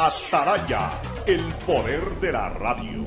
Ataraya, 0.00 0.92
el 1.26 1.42
poder 1.66 2.20
de 2.20 2.30
la 2.30 2.50
radio. 2.50 3.04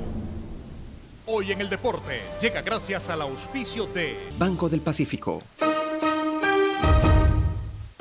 Hoy 1.25 1.53
en 1.53 1.61
el 1.61 1.69
deporte 1.69 2.19
llega 2.41 2.61
gracias 2.61 3.09
al 3.09 3.21
auspicio 3.21 3.85
de 3.85 4.17
Banco 4.37 4.67
del 4.67 4.81
Pacífico. 4.81 5.41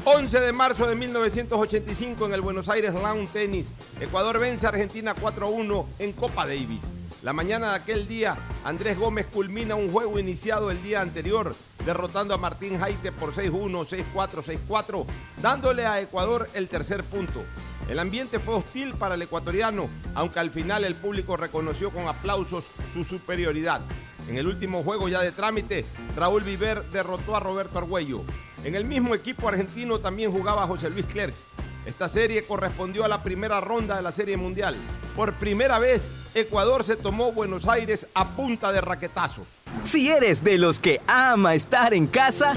11 0.03 0.41
de 0.41 0.53
marzo 0.53 0.89
de 0.89 0.97
1985 0.97 2.27
en 2.27 2.35
el 2.35 2.41
Buenos 2.41 2.69
Aires 2.69 2.93
Lawn 2.93 3.29
Tennis. 3.29 3.69
Ecuador 4.01 4.41
vence 4.41 4.67
a 4.67 4.71
Argentina 4.71 5.15
4-1 5.15 5.87
en 6.01 6.13
Copa 6.13 6.45
Davis. 6.45 6.81
La 7.23 7.33
mañana 7.33 7.71
de 7.71 7.77
aquel 7.77 8.09
día, 8.09 8.37
Andrés 8.65 8.99
Gómez 8.99 9.27
culmina 9.27 9.77
un 9.77 9.93
juego 9.93 10.19
iniciado 10.19 10.73
el 10.73 10.83
día 10.83 11.01
anterior, 11.01 11.55
derrotando 11.87 12.35
a 12.35 12.39
Martín 12.39 12.81
Jaite 12.81 13.13
por 13.13 13.35
6-1, 13.35 13.87
6-4, 13.87 14.59
6-4, 14.69 15.05
dándole 15.41 15.87
a 15.87 16.01
Ecuador 16.01 16.49
el 16.55 16.69
tercer 16.69 17.05
punto. 17.05 17.45
El 17.91 17.99
ambiente 17.99 18.39
fue 18.39 18.55
hostil 18.55 18.95
para 18.95 19.17
el 19.17 19.23
ecuatoriano, 19.23 19.91
aunque 20.15 20.39
al 20.39 20.53
final 20.53 20.85
el 20.85 20.95
público 20.95 21.37
reconoció 21.37 21.91
con 21.91 22.07
aplausos 22.07 22.65
su 22.95 23.03
superioridad. 23.03 23.81
En 24.29 24.37
el 24.37 24.47
último 24.47 24.85
juego 24.85 25.09
ya 25.09 25.23
de 25.23 25.33
trámite, 25.33 25.85
Raúl 26.17 26.45
Viver 26.45 26.85
derrotó 26.93 27.35
a 27.35 27.41
Roberto 27.41 27.79
Argüello. 27.79 28.23
En 28.63 28.77
el 28.77 28.85
mismo 28.85 29.13
equipo 29.13 29.49
argentino 29.49 29.99
también 29.99 30.31
jugaba 30.31 30.69
José 30.69 30.89
Luis 30.89 31.05
Clerc. 31.07 31.35
Esta 31.85 32.09
serie 32.09 32.45
correspondió 32.45 33.05
a 33.05 33.09
la 33.09 33.25
primera 33.25 33.61
ronda 33.61 33.97
de 33.97 34.03
la 34.03 34.13
Serie 34.13 34.37
Mundial. 34.37 34.77
Por 35.17 35.33
primera 35.35 35.81
vez, 35.81 36.07
Ecuador 36.33 36.85
se 36.85 36.95
tomó 36.95 37.33
Buenos 37.33 37.67
Aires 37.67 38.07
a 38.15 38.37
punta 38.37 38.71
de 38.71 38.83
raquetazos. 38.83 39.49
Si 39.83 40.09
eres 40.09 40.45
de 40.45 40.59
los 40.59 40.79
que 40.79 41.01
ama 41.09 41.57
estar 41.57 41.93
en 41.93 42.07
casa, 42.07 42.57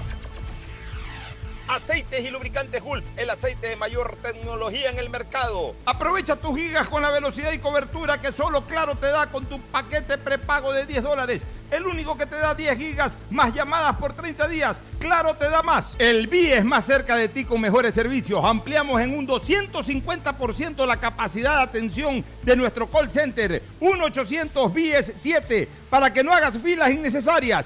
Aceites 1.71 2.25
y 2.25 2.29
lubricantes 2.29 2.83
Gulf, 2.83 3.05
el 3.15 3.29
aceite 3.29 3.67
de 3.67 3.75
mayor 3.77 4.17
tecnología 4.21 4.89
en 4.89 4.99
el 4.99 5.09
mercado. 5.09 5.73
Aprovecha 5.85 6.35
tus 6.35 6.59
gigas 6.59 6.89
con 6.89 7.01
la 7.01 7.09
velocidad 7.09 7.53
y 7.53 7.59
cobertura 7.59 8.19
que 8.19 8.33
solo 8.33 8.65
Claro 8.65 8.95
te 8.95 9.07
da 9.07 9.27
con 9.27 9.45
tu 9.45 9.57
paquete 9.57 10.17
prepago 10.17 10.73
de 10.73 10.85
10 10.85 11.01
dólares. 11.01 11.43
El 11.71 11.87
único 11.87 12.17
que 12.17 12.25
te 12.25 12.35
da 12.35 12.53
10 12.53 12.77
gigas 12.77 13.15
más 13.29 13.53
llamadas 13.53 13.95
por 13.95 14.11
30 14.11 14.49
días. 14.49 14.81
Claro 14.99 15.35
te 15.35 15.49
da 15.49 15.63
más. 15.63 15.95
El 15.97 16.27
BIE 16.27 16.57
es 16.57 16.65
más 16.65 16.85
cerca 16.85 17.15
de 17.15 17.29
ti 17.29 17.45
con 17.45 17.61
mejores 17.61 17.93
servicios. 17.93 18.43
Ampliamos 18.43 18.99
en 18.99 19.17
un 19.17 19.25
250% 19.25 20.85
la 20.85 20.97
capacidad 20.97 21.55
de 21.55 21.63
atención 21.63 22.25
de 22.43 22.55
nuestro 22.57 22.91
call 22.91 23.09
center. 23.09 23.63
1-800 23.79 24.73
BIES 24.73 25.13
7 25.15 25.69
para 25.89 26.11
que 26.11 26.21
no 26.21 26.33
hagas 26.33 26.57
filas 26.57 26.91
innecesarias. 26.91 27.65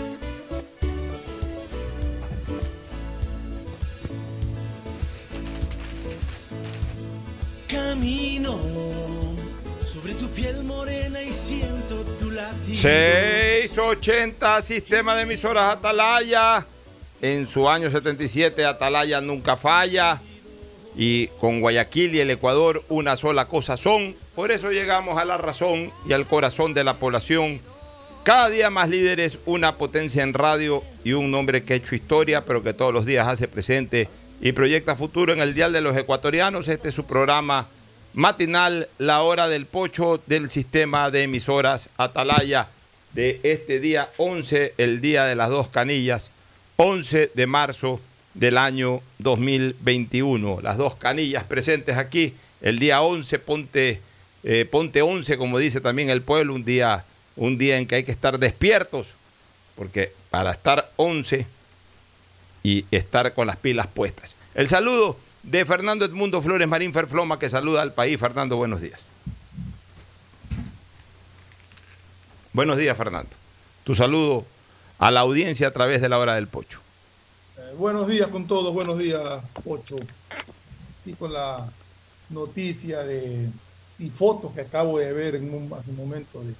Camino 7.71 8.59
sobre 9.87 10.13
tu 10.15 10.27
piel 10.31 10.61
morena 10.61 11.21
y 11.21 11.31
siento 11.31 12.03
tu 12.19 12.29
latido. 12.29 12.73
680 12.73 14.61
Sistema 14.61 15.15
de 15.15 15.21
Emisoras 15.21 15.77
Atalaya. 15.77 16.65
En 17.21 17.47
su 17.47 17.69
año 17.69 17.89
77 17.89 18.65
Atalaya 18.65 19.21
nunca 19.21 19.55
falla. 19.55 20.21
Y 20.97 21.27
con 21.39 21.61
Guayaquil 21.61 22.13
y 22.15 22.19
el 22.19 22.31
Ecuador 22.31 22.83
una 22.89 23.15
sola 23.15 23.47
cosa 23.47 23.77
son. 23.77 24.17
Por 24.35 24.51
eso 24.51 24.69
llegamos 24.71 25.17
a 25.17 25.23
la 25.23 25.37
razón 25.37 25.93
y 26.05 26.11
al 26.11 26.27
corazón 26.27 26.73
de 26.73 26.83
la 26.83 26.95
población. 26.97 27.61
Cada 28.23 28.49
día 28.49 28.69
más 28.69 28.89
líderes, 28.89 29.39
una 29.45 29.77
potencia 29.77 30.23
en 30.23 30.33
radio 30.33 30.83
y 31.05 31.13
un 31.13 31.31
nombre 31.31 31.63
que 31.63 31.73
ha 31.73 31.77
hecho 31.77 31.95
historia, 31.95 32.43
pero 32.43 32.61
que 32.61 32.73
todos 32.73 32.93
los 32.93 33.05
días 33.05 33.27
hace 33.27 33.47
presente 33.47 34.09
y 34.41 34.53
proyecta 34.53 34.95
futuro 34.95 35.31
en 35.31 35.39
el 35.39 35.53
Dial 35.53 35.71
de 35.71 35.81
los 35.81 35.95
Ecuatorianos. 35.95 36.67
Este 36.67 36.89
es 36.89 36.95
su 36.95 37.05
programa 37.05 37.67
matinal, 38.13 38.89
la 38.97 39.21
hora 39.21 39.47
del 39.47 39.67
pocho 39.67 40.19
del 40.25 40.49
sistema 40.49 41.11
de 41.11 41.23
emisoras 41.23 41.89
Atalaya 41.95 42.67
de 43.13 43.39
este 43.43 43.79
día 43.79 44.09
11, 44.17 44.73
el 44.77 44.99
día 44.99 45.25
de 45.25 45.35
las 45.35 45.49
dos 45.49 45.67
canillas, 45.67 46.31
11 46.77 47.31
de 47.33 47.47
marzo 47.47 48.01
del 48.33 48.57
año 48.57 49.01
2021. 49.19 50.59
Las 50.61 50.77
dos 50.77 50.95
canillas 50.95 51.43
presentes 51.43 51.97
aquí, 51.97 52.33
el 52.61 52.79
día 52.79 53.01
11, 53.03 53.37
ponte, 53.39 54.01
eh, 54.43 54.65
ponte 54.69 55.03
11, 55.03 55.37
como 55.37 55.59
dice 55.59 55.81
también 55.81 56.09
el 56.09 56.23
pueblo, 56.23 56.55
un 56.55 56.65
día, 56.65 57.05
un 57.35 57.59
día 57.59 57.77
en 57.77 57.85
que 57.85 57.95
hay 57.95 58.03
que 58.03 58.11
estar 58.11 58.39
despiertos, 58.39 59.09
porque 59.75 60.13
para 60.31 60.51
estar 60.51 60.89
11 60.95 61.45
y 62.63 62.85
estar 62.91 63.33
con 63.33 63.47
las 63.47 63.57
pilas 63.57 63.87
puestas. 63.87 64.35
El 64.53 64.67
saludo 64.67 65.17
de 65.43 65.65
Fernando 65.65 66.05
Edmundo 66.05 66.41
Flores 66.41 66.67
Marín 66.67 66.93
Ferfloma 66.93 67.39
que 67.39 67.49
saluda 67.49 67.81
al 67.81 67.93
país. 67.93 68.19
Fernando, 68.19 68.57
buenos 68.57 68.81
días. 68.81 69.01
Buenos 72.53 72.77
días, 72.77 72.97
Fernando. 72.97 73.29
Tu 73.83 73.95
saludo 73.95 74.45
a 74.99 75.09
la 75.09 75.21
audiencia 75.21 75.67
a 75.67 75.71
través 75.71 76.01
de 76.01 76.09
la 76.09 76.19
hora 76.19 76.35
del 76.35 76.47
pocho. 76.47 76.79
Eh, 77.57 77.73
buenos 77.77 78.07
días 78.07 78.27
con 78.27 78.45
todos, 78.45 78.73
buenos 78.73 78.99
días, 78.99 79.21
Pocho. 79.63 79.95
Y 81.05 81.13
con 81.13 81.33
la 81.33 81.67
noticia 82.29 82.99
de 83.03 83.49
y 83.99 84.09
fotos 84.09 84.53
que 84.53 84.61
acabo 84.61 84.97
de 84.97 85.13
ver 85.13 85.35
en 85.35 85.53
un, 85.53 85.69
momento 85.95 86.41
de, 86.41 86.55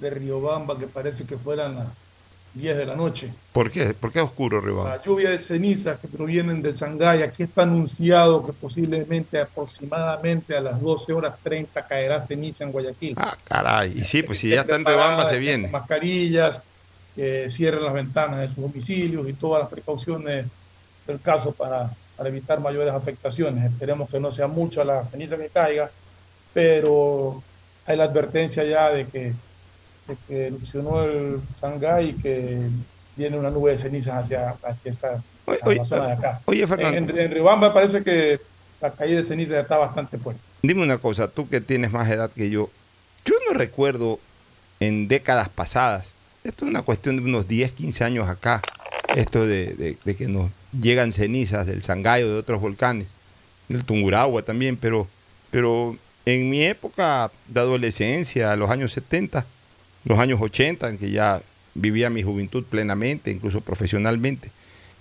de 0.00 0.10
Riobamba 0.10 0.78
que 0.78 0.88
parece 0.88 1.24
que 1.24 1.36
fueran 1.36 1.76
las 1.76 1.86
10 2.54 2.76
de 2.76 2.86
la 2.86 2.96
noche. 2.96 3.32
¿Por 3.52 3.70
qué? 3.70 3.94
¿Por 3.94 4.12
qué 4.12 4.20
oscuro, 4.20 4.60
Riobamba? 4.60 4.96
La 4.96 5.02
lluvia 5.02 5.30
de 5.30 5.38
cenizas 5.38 5.98
que 6.00 6.08
provienen 6.08 6.62
del 6.62 6.76
Sangay, 6.76 7.22
aquí 7.22 7.44
está 7.44 7.62
anunciado 7.62 8.44
que 8.44 8.52
posiblemente 8.52 9.38
aproximadamente 9.38 10.56
a 10.56 10.60
las 10.60 10.80
12 10.80 11.12
horas 11.12 11.34
30 11.42 11.86
caerá 11.86 12.20
ceniza 12.20 12.64
en 12.64 12.72
Guayaquil. 12.72 13.14
Ah, 13.16 13.36
caray. 13.44 13.98
Y 13.98 14.04
sí, 14.04 14.22
pues 14.22 14.38
si 14.38 14.48
ya 14.48 14.62
está 14.62 14.76
en 14.76 14.84
Riobamba 14.84 15.28
se 15.28 15.38
viene. 15.38 15.68
Mascarillas, 15.68 16.60
que 17.14 17.48
cierren 17.50 17.84
las 17.84 17.94
ventanas 17.94 18.40
de 18.40 18.48
sus 18.48 18.58
domicilios 18.58 19.28
y 19.28 19.32
todas 19.32 19.62
las 19.62 19.70
precauciones 19.70 20.46
del 21.06 21.20
caso 21.20 21.52
para, 21.52 21.90
para 22.16 22.28
evitar 22.28 22.60
mayores 22.60 22.92
afectaciones. 22.92 23.70
Esperemos 23.70 24.10
que 24.10 24.20
no 24.20 24.32
sea 24.32 24.48
mucha 24.48 24.84
la 24.84 25.04
ceniza 25.06 25.36
que 25.36 25.48
caiga, 25.48 25.90
pero 26.52 27.42
hay 27.86 27.96
la 27.96 28.04
advertencia 28.04 28.64
ya 28.64 28.90
de 28.90 29.06
que, 29.06 29.32
que 30.28 30.46
erupcionó 30.48 31.02
el 31.04 31.40
Sangay 31.54 32.10
y 32.10 32.12
que 32.14 32.58
viene 33.16 33.38
una 33.38 33.50
nube 33.50 33.72
de 33.72 33.78
cenizas 33.78 34.24
hacia, 34.24 34.50
hacia 34.62 34.92
esta 34.92 35.22
Oye, 35.46 35.58
oye, 35.64 35.80
zona 35.86 36.06
de 36.08 36.12
acá. 36.12 36.40
oye, 36.44 36.66
Fernando. 36.66 37.12
En, 37.12 37.18
en 37.18 37.30
Riobamba 37.32 37.72
parece 37.74 38.02
que 38.02 38.40
la 38.80 38.90
caída 38.92 39.18
de 39.18 39.24
cenizas 39.24 39.52
ya 39.54 39.60
está 39.60 39.76
bastante 39.78 40.16
fuerte. 40.18 40.40
Dime 40.62 40.82
una 40.82 40.98
cosa, 40.98 41.28
tú 41.28 41.48
que 41.48 41.60
tienes 41.60 41.90
más 41.92 42.08
edad 42.10 42.30
que 42.30 42.50
yo, 42.50 42.70
yo 43.24 43.34
no 43.48 43.54
recuerdo 43.54 44.20
en 44.78 45.08
décadas 45.08 45.48
pasadas, 45.48 46.10
esto 46.44 46.64
es 46.64 46.70
una 46.70 46.82
cuestión 46.82 47.16
de 47.16 47.22
unos 47.22 47.48
10, 47.48 47.72
15 47.72 48.04
años 48.04 48.28
acá, 48.28 48.62
esto 49.16 49.46
de, 49.46 49.74
de- 49.74 49.98
de 50.04 50.16
que 50.16 50.28
nos 50.28 50.50
llegan 50.80 51.12
cenizas 51.12 51.66
del 51.66 51.82
Sangayo, 51.82 52.28
de 52.32 52.38
otros 52.38 52.60
volcanes, 52.60 53.08
del 53.68 53.84
Tungurahua 53.84 54.42
también, 54.42 54.76
pero, 54.76 55.06
pero 55.50 55.96
en 56.26 56.48
mi 56.48 56.62
época 56.64 57.30
de 57.48 57.60
adolescencia, 57.60 58.54
los 58.56 58.70
años 58.70 58.92
70, 58.92 59.44
los 60.04 60.18
años 60.18 60.40
80, 60.40 60.88
en 60.88 60.98
que 60.98 61.10
ya 61.10 61.40
vivía 61.74 62.10
mi 62.10 62.22
juventud 62.22 62.64
plenamente, 62.64 63.30
incluso 63.30 63.60
profesionalmente, 63.60 64.50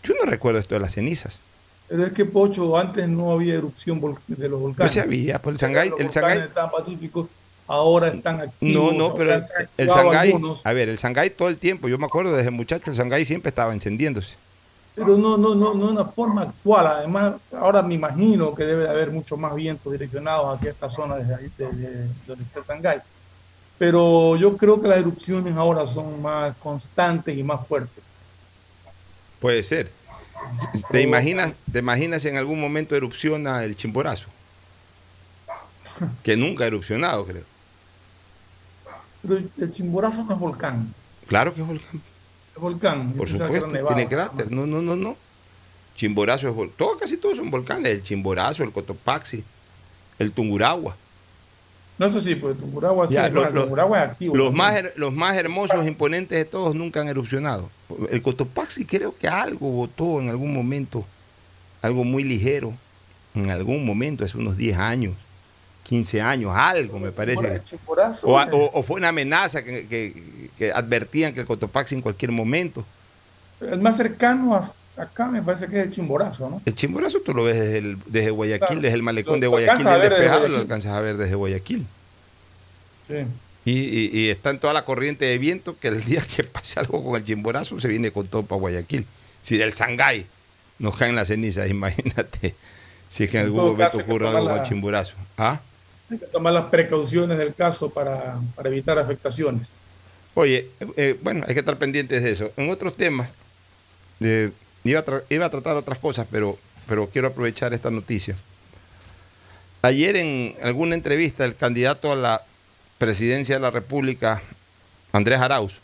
yo 0.03 0.13
no 0.23 0.29
recuerdo 0.29 0.59
esto 0.59 0.75
de 0.75 0.81
las 0.81 0.93
cenizas. 0.93 1.39
Pero 1.87 2.05
es 2.05 2.13
que, 2.13 2.25
Pocho, 2.25 2.77
antes 2.77 3.07
no 3.09 3.31
había 3.31 3.55
erupción 3.55 3.99
de 4.27 4.49
los 4.49 4.59
No 4.59 4.59
volcanes. 4.59 4.93
se 4.93 5.01
había, 5.01 5.41
pues 5.41 5.55
el 5.55 5.59
Sangay, 5.59 5.89
Los 5.89 5.99
el 5.99 6.05
volcanes 6.07 6.13
Sangay, 6.13 6.47
estaban 6.47 6.71
pacíficos, 6.71 7.27
ahora 7.67 8.09
están 8.09 8.41
activos. 8.41 8.93
No, 8.93 8.97
no, 8.97 9.07
o 9.07 9.15
pero 9.15 9.31
sea, 9.31 9.45
el, 9.77 9.89
el 9.89 9.89
a 10.63 10.73
ver, 10.73 10.89
el 10.89 10.97
Sangay 10.99 11.31
todo 11.31 11.49
el 11.49 11.57
tiempo, 11.57 11.87
yo 11.87 11.97
me 11.97 12.05
acuerdo 12.05 12.33
desde 12.35 12.51
muchacho, 12.51 12.91
el 12.91 12.95
Sangay 12.95 13.25
siempre 13.25 13.49
estaba 13.49 13.73
encendiéndose. 13.73 14.37
pero 14.93 15.17
no, 15.17 15.37
no, 15.37 15.55
no, 15.55 15.73
no 15.73 15.87
de 15.87 15.93
una 15.93 16.05
forma 16.05 16.43
actual. 16.43 16.85
Además, 16.87 17.35
ahora 17.53 17.81
me 17.81 17.95
imagino 17.95 18.53
que 18.53 18.65
debe 18.65 18.83
de 18.83 18.89
haber 18.89 19.11
mucho 19.11 19.37
más 19.37 19.55
vientos 19.55 19.91
direccionados 19.91 20.55
hacia 20.57 20.71
esta 20.71 20.89
zona 20.89 21.15
desde 21.15 21.35
ahí, 21.35 21.51
desde 21.57 22.07
donde 22.27 22.43
está 22.43 22.59
el 22.59 22.65
Sangay. 22.65 22.99
Pero 23.79 24.35
yo 24.35 24.57
creo 24.57 24.81
que 24.81 24.89
las 24.89 24.99
erupciones 24.99 25.55
ahora 25.55 25.87
son 25.87 26.21
más 26.21 26.55
constantes 26.57 27.35
y 27.35 27.41
más 27.41 27.65
fuertes. 27.65 28.03
Puede 29.39 29.63
ser. 29.63 29.89
¿Te 30.91 31.01
imaginas, 31.01 31.55
¿Te 31.71 31.79
imaginas 31.79 32.25
en 32.25 32.37
algún 32.37 32.59
momento 32.59 32.95
erupciona 32.95 33.63
el 33.63 33.75
Chimborazo? 33.75 34.27
Que 36.23 36.37
nunca 36.37 36.65
ha 36.65 36.67
erupcionado, 36.67 37.25
creo. 37.25 37.43
Pero 39.21 39.37
el 39.37 39.71
Chimborazo 39.71 40.23
no 40.23 40.33
es 40.33 40.39
volcán. 40.39 40.93
Claro 41.27 41.53
que 41.53 41.61
es 41.61 41.67
volcán, 41.67 42.01
Es 42.55 42.61
volcán. 42.61 43.13
Por 43.13 43.27
supuesto, 43.27 43.67
tiene 43.67 44.07
cráter. 44.07 44.51
No, 44.51 44.65
no, 44.65 44.81
no, 44.81 44.95
no. 44.95 45.17
Chimborazo 45.95 46.47
es 46.49 46.55
volcán. 46.55 46.77
Todo, 46.77 46.97
casi 46.97 47.17
todos 47.17 47.37
son 47.37 47.51
volcanes. 47.51 47.91
El 47.91 48.03
Chimborazo, 48.03 48.63
el 48.63 48.71
Cotopaxi, 48.71 49.43
el 50.19 50.31
Tungurahua. 50.33 50.95
No, 51.99 52.05
eso 52.05 52.19
sí, 52.21 52.33
pues 52.35 52.57
Tungurahua 52.57 53.07
sí, 53.07 53.13
es 53.25 53.31
es 54.03 54.11
activo. 54.11 54.35
Los 54.35 54.53
más, 54.53 54.73
her- 54.75 54.93
los 54.95 55.13
más 55.13 55.35
hermosos, 55.35 55.85
imponentes 55.85 56.37
de 56.37 56.45
todos 56.45 56.73
nunca 56.73 57.01
han 57.01 57.09
erupcionado. 57.09 57.69
El 58.09 58.21
Cotopaxi 58.21 58.85
creo 58.85 59.13
que 59.15 59.27
algo 59.27 59.69
votó 59.69 60.19
en 60.21 60.29
algún 60.29 60.53
momento, 60.53 61.05
algo 61.81 62.03
muy 62.05 62.23
ligero, 62.23 62.73
en 63.35 63.51
algún 63.51 63.85
momento, 63.85 64.23
hace 64.23 64.37
unos 64.37 64.55
10 64.57 64.77
años, 64.77 65.13
15 65.83 66.21
años, 66.21 66.53
algo 66.55 66.99
me 66.99 67.11
parece. 67.11 67.61
O 68.73 68.83
fue 68.83 68.97
una 68.97 69.09
amenaza 69.09 69.63
que, 69.63 69.85
que- 69.87 70.49
que 70.57 70.71
advertían 70.71 71.33
que 71.33 71.41
el 71.41 71.45
Cotopaxi 71.45 71.95
en 71.95 72.01
cualquier 72.01 72.31
momento. 72.31 72.85
El 73.59 73.81
más 73.81 73.97
cercano 73.97 74.55
a- 74.55 74.73
acá 74.99 75.27
me 75.27 75.41
parece 75.41 75.67
que 75.67 75.79
es 75.79 75.85
el 75.87 75.91
Chimborazo, 75.91 76.49
¿no? 76.49 76.61
El 76.65 76.75
Chimborazo 76.75 77.19
tú 77.21 77.33
lo 77.33 77.43
ves 77.43 77.57
desde, 77.59 77.77
el- 77.79 77.97
desde 78.05 78.31
Guayaquil, 78.31 78.67
Claro. 78.67 78.81
desde 78.81 78.95
el 78.95 79.03
malecón 79.03 79.35
Lo- 79.35 79.39
de 79.41 79.47
Guayaquil 79.47 79.85
desde 79.85 80.09
despejado, 80.09 80.47
lo 80.47 80.57
alcanzas 80.57 80.93
a 80.93 81.01
ver 81.01 81.17
desde 81.17 81.35
Guayaquil. 81.35 81.85
Sí. 83.07 83.15
Y, 83.65 83.71
y- 83.79 84.09
y 84.13 84.29
está 84.29 84.49
en 84.51 84.59
toda 84.59 84.73
la 84.73 84.85
corriente 84.85 85.25
de 85.25 85.37
viento 85.37 85.77
que 85.79 85.89
el 85.89 86.03
día 86.03 86.23
que 86.35 86.43
pase 86.43 86.79
algo 86.79 87.03
con 87.03 87.15
el 87.15 87.23
chimborazo 87.25 87.79
se 87.79 87.87
viene 87.87 88.11
con 88.11 88.27
todo 88.27 88.43
para 88.43 88.59
Guayaquil. 88.59 89.05
Si 89.41 89.57
del 89.57 89.73
Sangay 89.73 90.25
nos 90.79 90.95
caen 90.97 91.15
las 91.15 91.27
cenizas, 91.27 91.69
imagínate 91.69 92.55
si 93.09 93.23
es 93.25 93.29
que 93.29 93.39
en 93.39 93.45
algún 93.45 93.65
momento 93.71 93.97
ocurre 93.97 94.27
algo 94.27 94.45
con 94.49 94.57
el 94.59 94.63
chimborazo. 94.63 95.15
¿Ah? 95.37 95.59
Hay 96.11 96.17
que 96.17 96.25
tomar 96.25 96.53
las 96.53 96.65
precauciones 96.65 97.37
del 97.37 97.53
caso 97.53 97.89
para, 97.89 98.39
para 98.55 98.69
evitar 98.69 98.97
afectaciones. 98.97 99.67
Oye, 100.35 100.67
eh, 100.95 101.17
bueno, 101.21 101.43
hay 101.47 101.53
que 101.53 101.59
estar 101.59 101.77
pendientes 101.77 102.23
de 102.23 102.31
eso. 102.31 102.51
En 102.55 102.69
otros 102.69 102.95
temas, 102.95 103.29
eh, 104.21 104.51
iba, 104.83 104.99
a 104.99 105.03
iba 105.29 105.45
a 105.45 105.49
tratar 105.49 105.75
otras 105.75 105.99
cosas, 105.99 106.27
pero, 106.29 106.57
pero 106.87 107.07
quiero 107.09 107.27
aprovechar 107.27 107.73
esta 107.73 107.91
noticia. 107.91 108.35
Ayer 109.81 110.15
en 110.17 110.55
alguna 110.61 110.95
entrevista 110.95 111.45
el 111.45 111.55
candidato 111.55 112.11
a 112.11 112.15
la 112.15 112.43
presidencia 112.97 113.55
de 113.55 113.61
la 113.61 113.71
República, 113.71 114.41
Andrés 115.13 115.39
Arauz, 115.39 115.79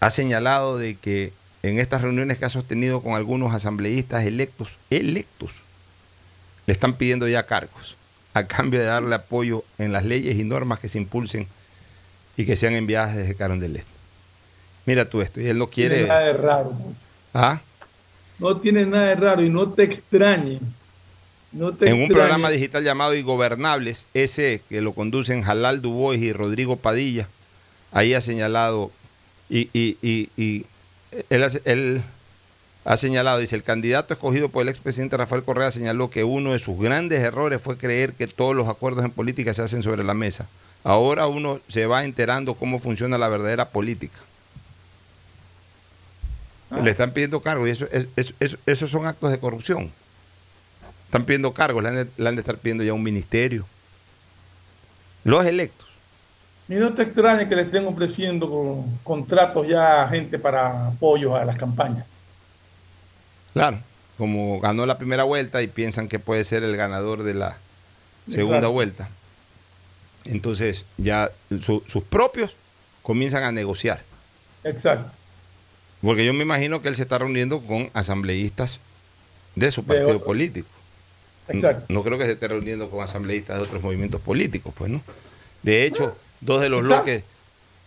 ha 0.00 0.10
señalado 0.10 0.78
de 0.78 0.96
que 0.96 1.32
en 1.62 1.78
estas 1.78 2.02
reuniones 2.02 2.38
que 2.38 2.44
ha 2.44 2.50
sostenido 2.50 3.02
con 3.02 3.14
algunos 3.14 3.54
asambleístas 3.54 4.24
electos, 4.24 4.78
electos, 4.90 5.62
le 6.66 6.72
están 6.72 6.94
pidiendo 6.96 7.28
ya 7.28 7.44
cargos, 7.44 7.96
a 8.32 8.46
cambio 8.46 8.80
de 8.80 8.86
darle 8.86 9.14
apoyo 9.14 9.64
en 9.78 9.92
las 9.92 10.04
leyes 10.04 10.36
y 10.36 10.44
normas 10.44 10.78
que 10.78 10.88
se 10.88 10.98
impulsen 10.98 11.46
y 12.36 12.44
que 12.44 12.56
sean 12.56 12.74
enviadas 12.74 13.14
desde 13.14 13.34
Carondelet. 13.34 13.86
Mira 14.86 15.08
tú 15.08 15.22
esto, 15.22 15.40
y 15.40 15.46
él 15.46 15.58
no 15.58 15.68
quiere... 15.68 16.02
de 16.04 16.32
raro. 16.34 16.76
¿Ah? 17.34 17.60
No 18.38 18.56
tiene 18.56 18.86
nada 18.86 19.08
de 19.08 19.14
raro 19.16 19.42
y 19.44 19.50
no 19.50 19.68
te 19.68 19.82
extrañe. 19.82 20.60
No 21.52 21.72
te 21.72 21.86
En 21.88 21.94
un 21.94 22.00
extrañe. 22.02 22.08
programa 22.20 22.50
digital 22.50 22.82
llamado 22.84 23.14
Ingobernables, 23.14 24.06
ese 24.14 24.62
que 24.68 24.80
lo 24.80 24.92
conducen 24.92 25.42
Jalal 25.42 25.82
Dubois 25.82 26.20
y 26.20 26.32
Rodrigo 26.32 26.76
Padilla, 26.76 27.28
ahí 27.92 28.14
ha 28.14 28.20
señalado, 28.20 28.90
y, 29.48 29.68
y- 29.72 29.96
y- 30.02 30.30
y 30.36 30.66
él, 31.30 31.44
ha- 31.44 31.50
él 31.64 32.02
ha 32.84 32.96
señalado, 32.96 33.38
dice, 33.38 33.54
el 33.54 33.62
candidato 33.62 34.14
escogido 34.14 34.48
por 34.48 34.62
el 34.62 34.68
expresidente 34.68 35.16
Rafael 35.16 35.44
Correa 35.44 35.70
señaló 35.70 36.10
que 36.10 36.24
uno 36.24 36.52
de 36.52 36.58
sus 36.58 36.78
grandes 36.78 37.20
errores 37.20 37.60
fue 37.60 37.78
creer 37.78 38.14
que 38.14 38.26
todos 38.26 38.54
los 38.56 38.68
acuerdos 38.68 39.04
en 39.04 39.10
política 39.12 39.54
se 39.54 39.62
hacen 39.62 39.82
sobre 39.84 40.02
la 40.02 40.14
mesa. 40.14 40.48
Ahora 40.82 41.28
uno 41.28 41.60
se 41.68 41.86
va 41.86 42.04
enterando 42.04 42.54
cómo 42.54 42.78
funciona 42.80 43.16
la 43.16 43.28
verdadera 43.28 43.68
política. 43.70 44.18
Ah. 46.74 46.80
Le 46.82 46.90
están 46.90 47.12
pidiendo 47.12 47.40
cargos 47.40 47.68
y 47.68 47.72
eso, 47.72 47.86
es- 47.92 48.08
es- 48.16 48.34
es- 48.40 48.58
esos 48.66 48.90
son 48.90 49.06
actos 49.06 49.30
de 49.30 49.38
corrupción. 49.38 49.92
Están 51.06 51.24
pidiendo 51.24 51.52
cargos, 51.54 51.82
le 51.82 51.88
han, 51.90 51.94
de, 51.96 52.08
le 52.16 52.28
han 52.28 52.34
de 52.34 52.40
estar 52.40 52.56
pidiendo 52.56 52.82
ya 52.82 52.92
un 52.92 53.02
ministerio. 53.02 53.66
Los 55.22 55.46
electos. 55.46 55.88
Y 56.68 56.74
no 56.74 56.92
te 56.94 57.02
extrañe 57.02 57.48
que 57.48 57.54
le 57.56 57.62
estén 57.62 57.86
ofreciendo 57.86 58.48
con- 58.50 58.98
contratos 59.04 59.68
ya 59.68 60.02
a 60.04 60.08
gente 60.08 60.38
para 60.38 60.88
apoyos 60.88 61.38
a 61.38 61.44
las 61.44 61.56
campañas. 61.56 62.06
Claro. 63.52 63.78
Como 64.18 64.60
ganó 64.60 64.86
la 64.86 64.96
primera 64.98 65.24
vuelta 65.24 65.60
y 65.62 65.66
piensan 65.68 66.08
que 66.08 66.18
puede 66.18 66.44
ser 66.44 66.62
el 66.62 66.76
ganador 66.76 67.22
de 67.22 67.34
la 67.34 67.56
segunda 68.28 68.56
Exacto. 68.58 68.72
vuelta. 68.72 69.08
Entonces 70.24 70.86
ya 70.96 71.30
su- 71.60 71.82
sus 71.86 72.02
propios 72.04 72.56
comienzan 73.02 73.42
a 73.44 73.52
negociar. 73.52 74.02
Exacto. 74.62 75.10
Porque 76.04 76.24
yo 76.24 76.34
me 76.34 76.42
imagino 76.42 76.82
que 76.82 76.88
él 76.88 76.96
se 76.96 77.02
está 77.02 77.18
reuniendo 77.18 77.60
con 77.60 77.90
asambleístas 77.94 78.80
de 79.54 79.70
su 79.70 79.84
partido 79.84 80.22
político. 80.22 80.68
Exacto. 81.48 81.86
No 81.92 82.02
creo 82.02 82.18
que 82.18 82.24
se 82.24 82.32
esté 82.32 82.48
reuniendo 82.48 82.90
con 82.90 83.02
asambleístas 83.02 83.56
de 83.56 83.62
otros 83.62 83.82
movimientos 83.82 84.20
políticos, 84.20 84.72
pues, 84.76 84.90
¿no? 84.90 85.02
De 85.62 85.84
hecho, 85.86 86.16
dos 86.40 86.60
de 86.60 86.68
los 86.68 86.84
Exacto. 86.84 87.04
bloques, 87.04 87.24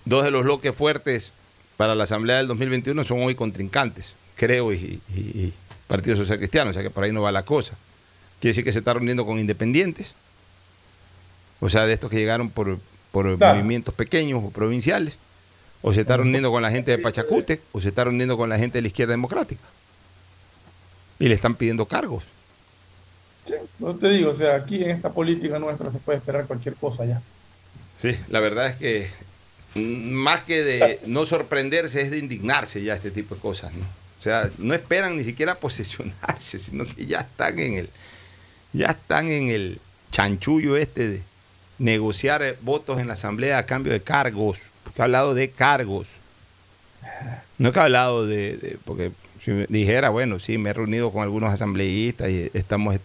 dos 0.06 0.24
de 0.24 0.32
los 0.32 0.44
bloques 0.44 0.76
fuertes 0.76 1.32
para 1.76 1.94
la 1.96 2.04
Asamblea 2.04 2.38
del 2.38 2.48
2021 2.48 3.04
son 3.04 3.22
hoy 3.22 3.36
contrincantes, 3.36 4.16
creo, 4.36 4.74
y, 4.74 5.00
y- 5.16 5.20
y 5.20 5.54
Partido 5.88 6.16
Social 6.16 6.38
Cristiano, 6.40 6.72
o 6.72 6.74
sea 6.74 6.82
que 6.84 6.90
por 6.90 7.04
ahí 7.04 7.12
no 7.12 7.22
va 7.22 7.32
la 7.32 7.44
cosa. 7.44 7.78
Quiere 8.40 8.52
decir 8.52 8.64
que 8.64 8.72
se 8.72 8.80
está 8.80 8.94
reuniendo 8.94 9.26
con 9.26 9.40
independientes, 9.40 10.16
o 11.60 11.70
sea, 11.70 11.86
de 11.86 11.94
estos 11.94 12.10
que 12.10 12.18
llegaron 12.18 12.50
por, 12.50 12.80
por 13.12 13.38
Claro. 13.38 13.56
movimientos 13.56 13.94
pequeños 13.94 14.44
o 14.44 14.50
provinciales, 14.50 15.18
O 15.88 15.94
se 15.94 16.02
está 16.02 16.18
reuniendo 16.18 16.52
con 16.52 16.62
la 16.62 16.70
gente 16.70 16.92
de 16.92 16.98
Pachacute, 16.98 17.62
o 17.72 17.80
se 17.80 17.88
está 17.88 18.04
reuniendo 18.04 18.36
con 18.36 18.50
la 18.50 18.58
gente 18.58 18.78
de 18.78 18.82
la 18.82 18.90
izquierda 18.90 19.12
democrática. 19.12 19.62
Y 21.18 21.30
le 21.30 21.34
están 21.34 21.56
pidiendo 21.56 21.86
cargos. 21.86 22.26
Sí, 23.46 23.54
no 23.80 23.96
te 23.96 24.10
digo, 24.10 24.32
o 24.32 24.34
sea, 24.34 24.56
aquí 24.56 24.84
en 24.84 24.92
esta 24.92 25.14
política 25.14 25.60
nuestra 25.60 25.90
se 25.94 26.00
puede 26.00 26.18
esperar 26.18 26.46
cualquier 26.46 26.76
cosa 26.76 27.06
ya. 27.06 27.22
Sí, 27.98 28.14
la 28.28 28.42
verdad 28.42 28.68
es 28.68 28.76
que 28.76 29.08
mm, 29.76 30.12
más 30.12 30.44
que 30.44 30.62
de 30.62 31.00
no 31.06 31.26
sorprenderse 31.26 32.02
es 32.02 32.12
de 32.12 32.18
indignarse 32.18 32.84
ya 32.84 32.94
este 32.94 33.10
tipo 33.10 33.36
de 33.36 33.40
cosas, 33.42 33.74
¿no? 33.74 33.86
O 33.86 34.22
sea, 34.22 34.50
no 34.58 34.74
esperan 34.74 35.16
ni 35.16 35.24
siquiera 35.24 35.56
posesionarse, 35.56 36.60
sino 36.60 36.84
que 36.84 37.06
ya 37.06 37.22
están 37.22 37.60
en 37.60 37.76
el 37.76 37.90
ya 38.74 38.88
están 38.88 39.30
en 39.30 39.48
el 39.48 39.80
chanchullo 40.12 40.76
este 40.76 41.08
de 41.08 41.24
negociar 41.78 42.44
eh, 42.44 42.58
votos 42.60 43.00
en 43.00 43.08
la 43.08 43.14
asamblea 43.14 43.58
a 43.58 43.66
cambio 43.66 43.94
de 43.94 44.02
cargos, 44.02 44.60
porque 44.98 45.02
ha 45.02 45.06
hablado 45.06 45.36
de 45.36 45.52
cargos. 45.52 46.08
No 47.60 47.68
es 47.70 47.74
que 47.74 47.80
ha 47.80 47.84
hablado 47.84 48.26
de, 48.26 48.58
de- 48.58 48.78
porque 48.84 49.12
si 49.40 49.52
me 49.52 49.68
dijera, 49.70 50.10
bueno, 50.10 50.40
sí, 50.40 50.58
me 50.58 50.72
he 50.72 50.74
reunido 50.74 51.12
con 51.12 51.22
algunos 51.22 51.54
asambleístas 51.54 52.30
y 52.32 52.50
estamos 52.56 52.96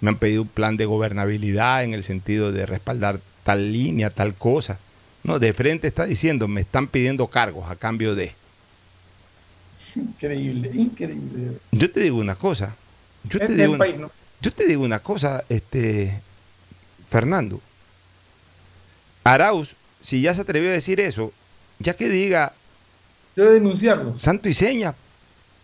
me 0.00 0.10
han 0.10 0.16
pedido 0.18 0.42
un 0.42 0.48
plan 0.48 0.76
de 0.76 0.84
gobernabilidad 0.86 1.82
en 1.84 1.94
el 1.94 2.04
sentido 2.04 2.52
de 2.52 2.64
respaldar 2.66 3.18
tal 3.44 3.72
línea, 3.72 4.10
tal 4.10 4.34
cosa. 4.34 4.78
No, 5.24 5.38
de 5.40 5.52
frente 5.52 5.86
está 5.88 6.04
diciendo, 6.04 6.46
me 6.48 6.60
están 6.60 6.86
pidiendo 6.88 7.26
cargos 7.26 7.68
a 7.70 7.76
cambio 7.76 8.14
de. 8.14 8.32
Increíble, 9.96 10.70
increíble. 10.74 11.58
Yo 11.72 11.90
te 11.90 12.00
digo 12.00 12.18
una 12.18 12.34
cosa. 12.36 12.76
Yo 13.24 13.38
te 13.38 13.44
Este 13.46 13.66
digo 13.66 13.76
yo 14.40 14.52
te 14.52 14.66
digo 14.66 14.82
una 14.84 14.98
cosa, 15.00 15.44
este 15.48 16.20
Fernando. 17.08 17.60
Arauz, 19.24 19.76
si 20.02 20.20
ya 20.20 20.34
se 20.34 20.42
atrevió 20.42 20.68
a 20.70 20.72
decir 20.72 21.00
eso, 21.00 21.32
ya 21.78 21.94
que 21.94 22.08
diga 22.08 22.52
Debe 23.34 23.52
denunciarlo, 23.54 24.18
santo 24.18 24.48
y 24.48 24.52
seña, 24.54 24.94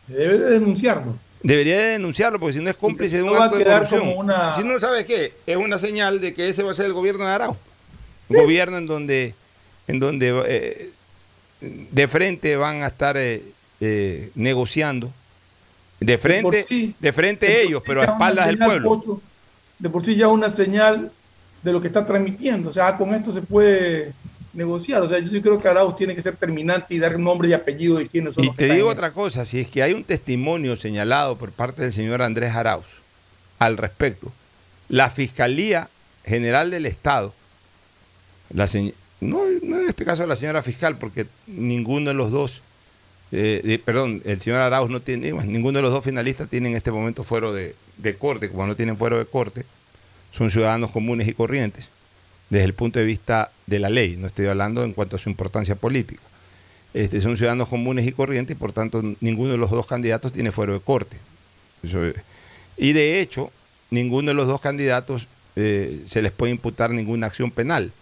debe 0.06 0.38
de 0.38 0.50
denunciarlo. 0.50 1.16
debería 1.42 1.76
de 1.78 1.84
denunciarlo, 1.92 2.40
porque 2.40 2.54
si 2.54 2.60
no 2.64 2.70
es 2.70 2.76
cómplice 2.76 3.16
de 3.18 3.22
un 3.24 3.32
No 3.32 3.42
acto 3.42 3.58
de 3.58 3.64
corrupción. 3.64 4.08
una- 4.16 4.56
Si 4.56 4.64
no 4.64 4.78
sabes 4.78 5.04
qué, 5.04 5.34
es 5.46 5.56
una 5.56 5.76
señal 5.78 6.20
de 6.20 6.32
que 6.32 6.48
ese 6.48 6.62
va 6.62 6.70
a 6.70 6.74
ser 6.74 6.86
el 6.86 6.94
gobierno 6.94 7.26
de 7.26 7.32
Arauz. 7.32 7.56
Un 8.30 8.36
gobierno 8.38 8.78
en 8.78 8.86
donde, 8.86 9.34
en 9.86 9.98
donde 10.00 10.42
eh, 10.46 10.90
de 11.60 12.08
frente 12.08 12.56
van 12.56 12.82
a 12.82 12.86
estar 12.86 13.16
eh, 13.16 13.42
eh, 13.80 14.30
negociando. 14.34 15.10
De 16.00 16.16
frente, 16.16 16.64
sí- 16.68 16.94
de 16.98 17.12
frente 17.12 17.46
de 17.46 17.62
ellos, 17.64 17.80
sí 17.82 17.84
pero 17.86 18.00
a 18.02 18.04
espaldas 18.04 18.46
del 18.46 18.58
pueblo. 18.58 18.88
Pocho, 18.88 19.20
de 19.78 19.90
por 19.90 20.04
sí 20.04 20.14
ya 20.16 20.28
una 20.28 20.48
señal 20.50 21.10
de 21.62 21.72
lo 21.72 21.80
que 21.80 21.88
está 21.88 22.06
transmitiendo. 22.06 22.70
O 22.70 22.72
sea, 22.72 22.96
con 22.96 23.14
esto 23.14 23.32
se 23.32 23.42
puede 23.42 24.12
negociar. 24.58 25.00
O 25.02 25.08
sea, 25.08 25.18
yo 25.20 25.26
sí 25.28 25.40
creo 25.40 25.58
que 25.60 25.68
Arauz 25.68 25.94
tiene 25.96 26.14
que 26.14 26.20
ser 26.20 26.36
terminante 26.36 26.94
y 26.94 26.98
dar 26.98 27.18
nombre 27.18 27.48
y 27.48 27.52
apellido 27.54 27.96
de 27.96 28.08
quiénes 28.08 28.34
son 28.34 28.44
Y 28.44 28.48
los 28.48 28.56
te 28.56 28.70
digo 28.74 28.88
otra 28.90 29.12
cosa, 29.12 29.44
si 29.46 29.60
es 29.60 29.68
que 29.68 29.82
hay 29.82 29.94
un 29.94 30.04
testimonio 30.04 30.76
señalado 30.76 31.36
por 31.38 31.52
parte 31.52 31.82
del 31.82 31.92
señor 31.92 32.20
Andrés 32.20 32.54
Arauz 32.54 32.86
al 33.58 33.76
respecto, 33.78 34.30
la 34.90 35.08
Fiscalía 35.10 35.88
General 36.24 36.70
del 36.70 36.84
Estado, 36.86 37.32
la 38.52 38.64
señ- 38.66 38.94
no, 39.20 39.40
no 39.62 39.80
en 39.80 39.88
este 39.88 40.04
caso 40.04 40.26
la 40.26 40.36
señora 40.36 40.62
fiscal, 40.62 40.96
porque 40.98 41.26
ninguno 41.46 42.10
de 42.10 42.14
los 42.14 42.30
dos, 42.30 42.62
eh, 43.32 43.80
perdón, 43.84 44.22
el 44.24 44.40
señor 44.40 44.60
Arauz 44.60 44.90
no 44.90 45.00
tiene, 45.00 45.32
bueno, 45.32 45.50
ninguno 45.50 45.78
de 45.78 45.82
los 45.82 45.92
dos 45.92 46.04
finalistas 46.04 46.48
tiene 46.48 46.68
en 46.68 46.76
este 46.76 46.90
momento 46.92 47.24
fuero 47.24 47.52
de, 47.52 47.74
de 47.96 48.14
corte, 48.16 48.48
como 48.48 48.66
no 48.66 48.76
tienen 48.76 48.96
fuero 48.96 49.18
de 49.18 49.26
corte, 49.26 49.64
son 50.30 50.50
ciudadanos 50.50 50.90
comunes 50.92 51.26
y 51.26 51.32
corrientes, 51.32 51.88
desde 52.50 52.64
el 52.64 52.74
punto 52.74 52.98
de 52.98 53.04
vista 53.04 53.50
de 53.66 53.78
la 53.78 53.90
ley, 53.90 54.16
no 54.16 54.26
estoy 54.26 54.46
hablando 54.46 54.84
en 54.84 54.92
cuanto 54.92 55.16
a 55.16 55.18
su 55.18 55.28
importancia 55.28 55.74
política. 55.74 56.22
Este, 56.94 57.20
son 57.20 57.36
ciudadanos 57.36 57.68
comunes 57.68 58.06
y 58.06 58.12
corrientes 58.12 58.56
y 58.56 58.58
por 58.58 58.72
tanto 58.72 59.02
ninguno 59.20 59.52
de 59.52 59.58
los 59.58 59.70
dos 59.70 59.86
candidatos 59.86 60.32
tiene 60.32 60.52
fuero 60.52 60.72
de 60.72 60.80
corte. 60.80 61.18
Y 62.76 62.92
de 62.92 63.20
hecho, 63.20 63.52
ninguno 63.90 64.30
de 64.30 64.34
los 64.34 64.46
dos 64.46 64.60
candidatos 64.60 65.28
eh, 65.56 66.02
se 66.06 66.22
les 66.22 66.32
puede 66.32 66.52
imputar 66.52 66.90
ninguna 66.90 67.26
acción 67.26 67.50
penal. 67.50 67.92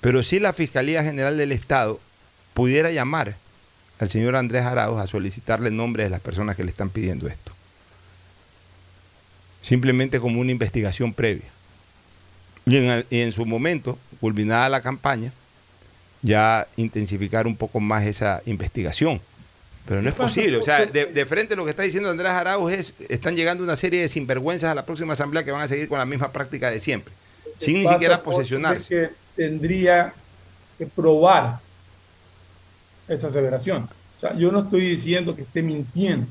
Pero 0.00 0.22
si 0.22 0.40
la 0.40 0.52
Fiscalía 0.52 1.02
General 1.02 1.36
del 1.36 1.52
Estado 1.52 2.00
pudiera 2.54 2.90
llamar 2.90 3.36
al 3.98 4.08
señor 4.08 4.34
Andrés 4.34 4.64
Arauz 4.64 4.98
a 4.98 5.06
solicitarle 5.06 5.70
nombres 5.70 6.06
de 6.06 6.10
las 6.10 6.20
personas 6.20 6.56
que 6.56 6.64
le 6.64 6.70
están 6.70 6.88
pidiendo 6.88 7.28
esto. 7.28 7.52
Simplemente 9.60 10.20
como 10.20 10.40
una 10.40 10.52
investigación 10.52 11.12
previa. 11.12 11.48
Y 12.66 12.76
en, 12.76 12.84
el- 12.90 13.06
y 13.10 13.20
en 13.20 13.32
su 13.32 13.46
momento, 13.46 13.98
culminada 14.20 14.68
la 14.68 14.80
campaña, 14.80 15.32
ya 16.22 16.66
intensificar 16.76 17.46
un 17.46 17.56
poco 17.56 17.80
más 17.80 18.04
esa 18.04 18.42
investigación. 18.46 19.20
Pero 19.86 20.02
no 20.02 20.08
es 20.10 20.14
posible. 20.14 20.58
O 20.58 20.62
sea, 20.62 20.84
de, 20.86 21.06
de 21.06 21.26
frente 21.26 21.56
lo 21.56 21.64
que 21.64 21.70
está 21.70 21.82
diciendo 21.82 22.10
Andrés 22.10 22.30
Arauz 22.32 22.70
es, 22.72 22.94
están 23.08 23.34
llegando 23.34 23.64
una 23.64 23.76
serie 23.76 24.02
de 24.02 24.08
sinvergüenzas 24.08 24.70
a 24.70 24.74
la 24.74 24.84
próxima 24.84 25.14
asamblea 25.14 25.42
que 25.42 25.50
van 25.50 25.62
a 25.62 25.66
seguir 25.66 25.88
con 25.88 25.98
la 25.98 26.04
misma 26.06 26.30
práctica 26.32 26.70
de 26.70 26.78
siempre, 26.78 27.12
sin 27.58 27.78
ni 27.80 27.86
siquiera 27.88 28.22
posesionarse. 28.22 28.82
es 28.82 29.08
que 29.08 29.14
tendría 29.36 30.12
que 30.78 30.86
probar 30.86 31.58
esa 33.08 33.28
aseveración. 33.28 33.84
O 34.18 34.20
sea, 34.20 34.36
yo 34.36 34.52
no 34.52 34.60
estoy 34.60 34.82
diciendo 34.82 35.34
que 35.34 35.42
esté 35.42 35.62
mintiendo. 35.62 36.26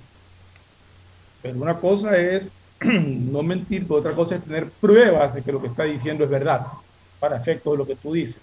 Pero 1.42 1.58
una 1.60 1.78
cosa 1.80 2.16
es 2.18 2.50
no 2.82 3.44
mentir, 3.44 3.84
pero 3.88 4.00
otra 4.00 4.14
cosa 4.14 4.36
es 4.36 4.44
tener 4.44 4.70
pruebas 4.70 5.34
de 5.36 5.42
que 5.42 5.52
lo 5.52 5.62
que 5.62 5.68
está 5.68 5.84
diciendo 5.84 6.24
es 6.24 6.30
verdad, 6.30 6.66
para 7.20 7.38
efectos 7.38 7.74
de 7.74 7.78
lo 7.78 7.88
que 7.88 7.96
tú 7.96 8.14
dices. 8.14 8.38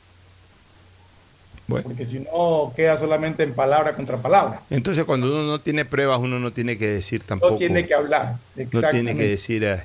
Bueno. 1.66 1.88
Porque 1.88 2.06
si 2.06 2.20
no, 2.20 2.72
queda 2.76 2.96
solamente 2.96 3.42
en 3.42 3.52
palabra 3.52 3.92
contra 3.92 4.16
palabra. 4.18 4.62
Entonces, 4.70 5.04
cuando 5.04 5.26
uno 5.26 5.44
no 5.44 5.60
tiene 5.60 5.84
pruebas, 5.84 6.20
uno 6.20 6.38
no 6.38 6.52
tiene 6.52 6.78
que 6.78 6.86
decir 6.86 7.22
tampoco. 7.24 7.54
No 7.54 7.58
tiene 7.58 7.86
que 7.86 7.94
hablar. 7.94 8.36
no 8.54 8.90
tiene 8.90 9.16
que 9.16 9.28
decir, 9.28 9.64
eh, 9.64 9.82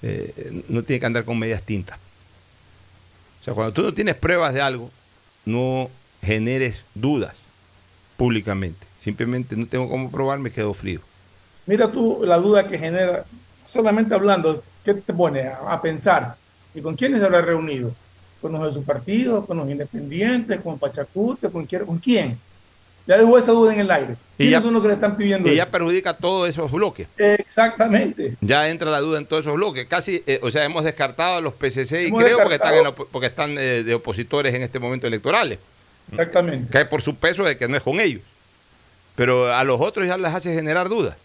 eh, 0.00 0.62
no 0.68 0.82
tiene 0.82 1.00
que 1.00 1.06
andar 1.06 1.24
con 1.24 1.38
medias 1.38 1.62
tintas. 1.62 1.98
O 3.40 3.44
sea, 3.44 3.52
cuando 3.54 3.72
tú 3.72 3.82
no 3.82 3.92
tienes 3.92 4.14
pruebas 4.14 4.54
de 4.54 4.62
algo, 4.62 4.90
no 5.44 5.90
generes 6.22 6.84
dudas 6.94 7.40
públicamente. 8.16 8.86
Simplemente 8.98 9.56
no 9.56 9.66
tengo 9.66 9.88
cómo 9.88 10.10
probar, 10.10 10.38
me 10.38 10.50
quedo 10.50 10.72
frío. 10.72 11.00
Mira 11.66 11.90
tú 11.90 12.20
la 12.24 12.38
duda 12.38 12.68
que 12.68 12.78
genera, 12.78 13.24
solamente 13.72 14.14
hablando, 14.14 14.62
¿qué 14.84 14.94
te 14.94 15.12
pone 15.14 15.42
a, 15.48 15.58
a 15.68 15.80
pensar? 15.80 16.36
¿Y 16.74 16.80
con 16.80 16.94
quiénes 16.96 17.20
se 17.20 17.26
habrá 17.26 17.40
reunido? 17.42 17.92
¿Con 18.40 18.52
los 18.52 18.64
de 18.66 18.72
su 18.72 18.82
partido? 18.84 19.46
¿Con 19.46 19.56
los 19.58 19.68
independientes? 19.70 20.60
¿Con 20.60 20.78
Pachacute? 20.78 21.48
¿Con 21.50 21.64
quién? 21.64 21.86
¿Con 21.86 21.98
quién? 21.98 22.38
Ya 23.06 23.16
dejó 23.18 23.36
esa 23.38 23.52
duda 23.52 23.72
en 23.74 23.80
el 23.80 23.90
aire. 23.90 24.12
Y 24.38 24.44
¿Quiénes 24.44 24.52
ya- 24.52 24.60
son 24.60 24.74
los 24.74 24.82
que 24.82 24.88
le 24.88 24.94
están 24.94 25.16
pidiendo 25.16 25.50
Y 25.50 25.56
ya 25.56 25.68
perjudica 25.70 26.14
todos 26.16 26.48
esos 26.48 26.70
bloques. 26.70 27.08
Exactamente. 27.18 28.36
Ya 28.40 28.68
entra 28.68 28.90
la 28.90 29.00
duda 29.00 29.18
en 29.18 29.26
todos 29.26 29.44
esos 29.44 29.54
bloques. 29.56 29.86
Casi, 29.86 30.22
eh, 30.26 30.38
o 30.42 30.50
sea, 30.50 30.64
hemos 30.64 30.84
descartado 30.84 31.36
a 31.36 31.40
los 31.40 31.54
PCC 31.54 32.02
y 32.04 32.06
Hemos 32.06 32.22
creo 32.22 32.38
porque 32.38 32.54
están, 32.54 32.74
en 32.74 32.74
descartado. 32.84 33.06
opo- 33.06 33.08
porque 33.10 33.26
están 33.26 33.56
eh, 33.58 33.82
de 33.82 33.94
opositores 33.94 34.54
en 34.54 34.62
este 34.62 34.78
momento 34.78 35.06
electorales. 35.06 35.58
Exactamente. 36.10 36.70
Cae 36.70 36.84
por 36.86 37.02
su 37.02 37.16
peso 37.16 37.44
de 37.44 37.56
que 37.56 37.66
no 37.68 37.76
es 37.76 37.82
con 37.82 38.00
ellos. 38.00 38.22
Pero 39.14 39.52
a 39.52 39.62
los 39.64 39.80
otros 39.80 40.06
ya 40.06 40.16
les 40.16 40.32
hace 40.32 40.54
generar 40.54 40.88
dudas. 40.88 41.16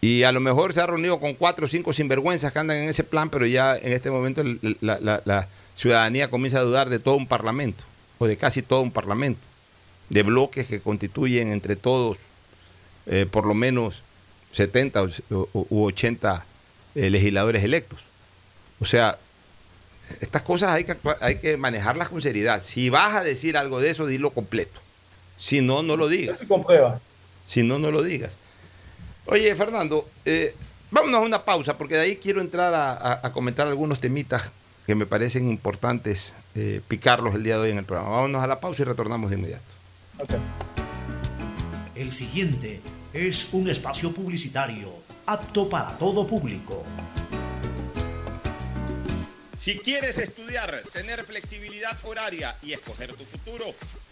Y 0.00 0.22
a 0.24 0.32
lo 0.32 0.40
mejor 0.40 0.72
se 0.72 0.80
ha 0.80 0.86
reunido 0.86 1.18
con 1.20 1.34
cuatro 1.34 1.64
o 1.66 1.68
cinco 1.68 1.92
sinvergüenzas 1.92 2.52
que 2.52 2.58
andan 2.58 2.76
en 2.78 2.88
ese 2.88 3.02
plan, 3.04 3.30
pero 3.30 3.46
ya 3.46 3.76
en 3.76 3.92
este 3.92 4.10
momento 4.10 4.42
la, 4.80 4.98
la- 5.00 5.22
la 5.24 5.48
ciudadanía 5.74 6.30
comienza 6.30 6.58
a 6.58 6.62
dudar 6.62 6.88
de 6.90 6.98
todo 6.98 7.16
un 7.16 7.26
parlamento, 7.26 7.82
o 8.18 8.26
de 8.26 8.36
casi 8.36 8.62
todo 8.62 8.80
un 8.82 8.92
parlamento, 8.92 9.40
de 10.10 10.22
bloques 10.22 10.66
que 10.66 10.80
constituyen 10.80 11.50
entre 11.52 11.76
todos 11.76 12.18
eh, 13.06 13.26
por 13.30 13.46
lo 13.46 13.54
menos 13.54 14.02
70 14.52 15.02
o- 15.02 15.08
o- 15.52 15.66
u 15.70 15.84
80 15.86 16.44
eh, 16.94 17.10
legisladores 17.10 17.62
electos. 17.64 18.00
O 18.80 18.84
sea, 18.84 19.18
estas 20.20 20.42
cosas 20.42 20.70
hay 20.70 20.84
que, 20.84 20.96
hay 21.20 21.36
que 21.38 21.56
manejarlas 21.56 22.08
con 22.10 22.20
seriedad. 22.22 22.62
Si 22.62 22.90
vas 22.90 23.14
a 23.14 23.24
decir 23.24 23.56
algo 23.56 23.80
de 23.80 23.90
eso, 23.90 24.06
dilo 24.06 24.30
completo. 24.30 24.80
Si 25.36 25.60
no, 25.62 25.82
no 25.82 25.96
lo 25.96 26.08
digas. 26.08 26.38
Si 27.46 27.62
no, 27.62 27.78
no 27.78 27.90
lo 27.90 28.02
digas. 28.02 28.36
Oye, 29.26 29.54
Fernando, 29.56 30.08
eh, 30.24 30.54
vámonos 30.90 31.20
a 31.20 31.24
una 31.24 31.44
pausa, 31.44 31.76
porque 31.76 31.94
de 31.94 32.00
ahí 32.02 32.16
quiero 32.16 32.40
entrar 32.40 32.72
a, 32.74 32.92
a- 32.92 33.26
a 33.26 33.32
comentar 33.32 33.66
algunos 33.66 34.00
temitas 34.00 34.50
que 34.86 34.94
me 34.94 35.06
parecen 35.06 35.48
importantes 35.48 36.32
eh, 36.54 36.80
picarlos 36.86 37.34
el 37.34 37.42
día 37.42 37.56
de 37.56 37.62
hoy 37.62 37.70
en 37.70 37.78
el 37.78 37.84
programa. 37.84 38.10
Vámonos 38.10 38.42
a 38.42 38.46
la 38.46 38.60
pausa 38.60 38.82
y 38.82 38.84
retornamos 38.84 39.30
de 39.30 39.36
inmediato. 39.36 39.64
Ok. 40.20 40.30
El 41.96 42.12
siguiente 42.12 42.80
es 43.12 43.48
un 43.52 43.68
espacio 43.68 44.12
publicitario 44.12 44.92
apto 45.26 45.68
para 45.68 45.98
todo 45.98 46.26
público. 46.26 46.84
Si 49.58 49.78
quieres 49.78 50.18
estudiar, 50.18 50.82
tener 50.92 51.24
flexibilidad 51.24 51.96
horaria 52.04 52.56
y 52.62 52.74
escoger 52.74 53.14
tu 53.14 53.24
futuro, 53.24 53.64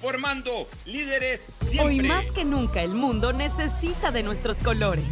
formando 0.00 0.66
líderes 0.86 1.48
siempre. 1.66 1.84
Hoy 1.84 2.00
más 2.00 2.32
que 2.32 2.44
nunca 2.44 2.82
el 2.82 2.94
mundo 2.94 3.32
necesita 3.32 4.10
de 4.10 4.22
nuestros 4.22 4.56
colores. 4.58 5.04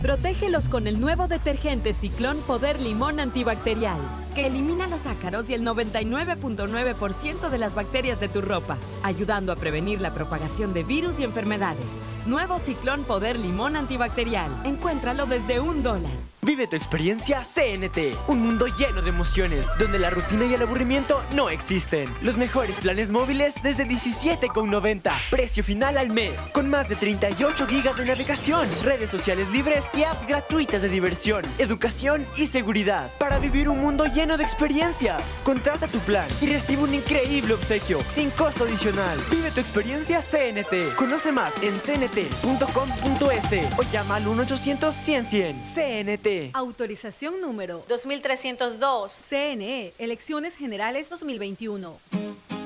Protégelos 0.00 0.68
con 0.68 0.86
el 0.86 1.00
nuevo 1.00 1.26
detergente 1.26 1.92
Ciclón 1.92 2.38
Poder 2.42 2.80
Limón 2.80 3.18
Antibacterial, 3.18 3.98
que 4.36 4.46
elimina 4.46 4.86
los 4.86 5.06
ácaros 5.06 5.48
y 5.48 5.54
el 5.54 5.62
99.9% 5.62 7.48
de 7.48 7.58
las 7.58 7.74
bacterias 7.74 8.20
de 8.20 8.28
tu 8.28 8.42
ropa, 8.42 8.76
ayudando 9.02 9.50
a 9.50 9.56
prevenir 9.56 10.02
la 10.02 10.12
propagación 10.12 10.74
de 10.74 10.84
virus 10.84 11.18
y 11.18 11.24
enfermedades. 11.24 12.02
Nuevo 12.26 12.58
Ciclón 12.58 13.04
Poder 13.04 13.38
Limón 13.38 13.76
Antibacterial. 13.76 14.50
Encuéntralo 14.64 15.24
desde 15.24 15.58
un 15.58 15.82
dólar. 15.82 16.12
Vive 16.46 16.68
tu 16.68 16.76
experiencia 16.76 17.42
CNT, 17.42 18.16
un 18.28 18.40
mundo 18.40 18.68
lleno 18.68 19.02
de 19.02 19.08
emociones, 19.08 19.66
donde 19.80 19.98
la 19.98 20.10
rutina 20.10 20.44
y 20.44 20.54
el 20.54 20.62
aburrimiento 20.62 21.20
no 21.34 21.50
existen. 21.50 22.08
Los 22.22 22.36
mejores 22.36 22.78
planes 22.78 23.10
móviles 23.10 23.60
desde 23.64 23.84
17,90, 23.84 25.12
precio 25.28 25.64
final 25.64 25.98
al 25.98 26.10
mes, 26.10 26.34
con 26.52 26.70
más 26.70 26.88
de 26.88 26.94
38 26.94 27.66
gigas 27.66 27.96
de 27.96 28.04
navegación, 28.04 28.68
redes 28.84 29.10
sociales 29.10 29.50
libres 29.50 29.90
y 29.92 30.04
apps 30.04 30.24
gratuitas 30.28 30.82
de 30.82 30.88
diversión, 30.88 31.44
educación 31.58 32.24
y 32.36 32.46
seguridad, 32.46 33.10
para 33.18 33.40
vivir 33.40 33.68
un 33.68 33.80
mundo 33.80 34.04
lleno 34.04 34.25
de 34.34 34.42
experiencias. 34.42 35.22
Contrata 35.44 35.86
tu 35.86 36.00
plan 36.00 36.26
y 36.40 36.46
recibe 36.46 36.82
un 36.82 36.94
increíble 36.94 37.54
obsequio, 37.54 38.00
sin 38.08 38.30
costo 38.30 38.64
adicional. 38.64 39.16
Vive 39.30 39.52
tu 39.52 39.60
experiencia 39.60 40.20
CNT. 40.20 40.96
Conoce 40.96 41.30
más 41.30 41.62
en 41.62 41.78
cnt.com.es 41.78 43.78
o 43.78 43.82
llama 43.92 44.16
al 44.16 44.24
1-800-100-100. 44.24 45.62
CNT. 45.62 46.56
Autorización 46.56 47.40
número 47.40 47.84
2302. 47.88 49.12
CNE, 49.28 49.92
Elecciones 49.98 50.56
Generales 50.56 51.08
2021. 51.08 51.96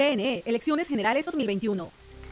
CNE, 0.00 0.42
Elecciones 0.46 0.88
Generales 0.88 1.26
2021. 1.26 1.90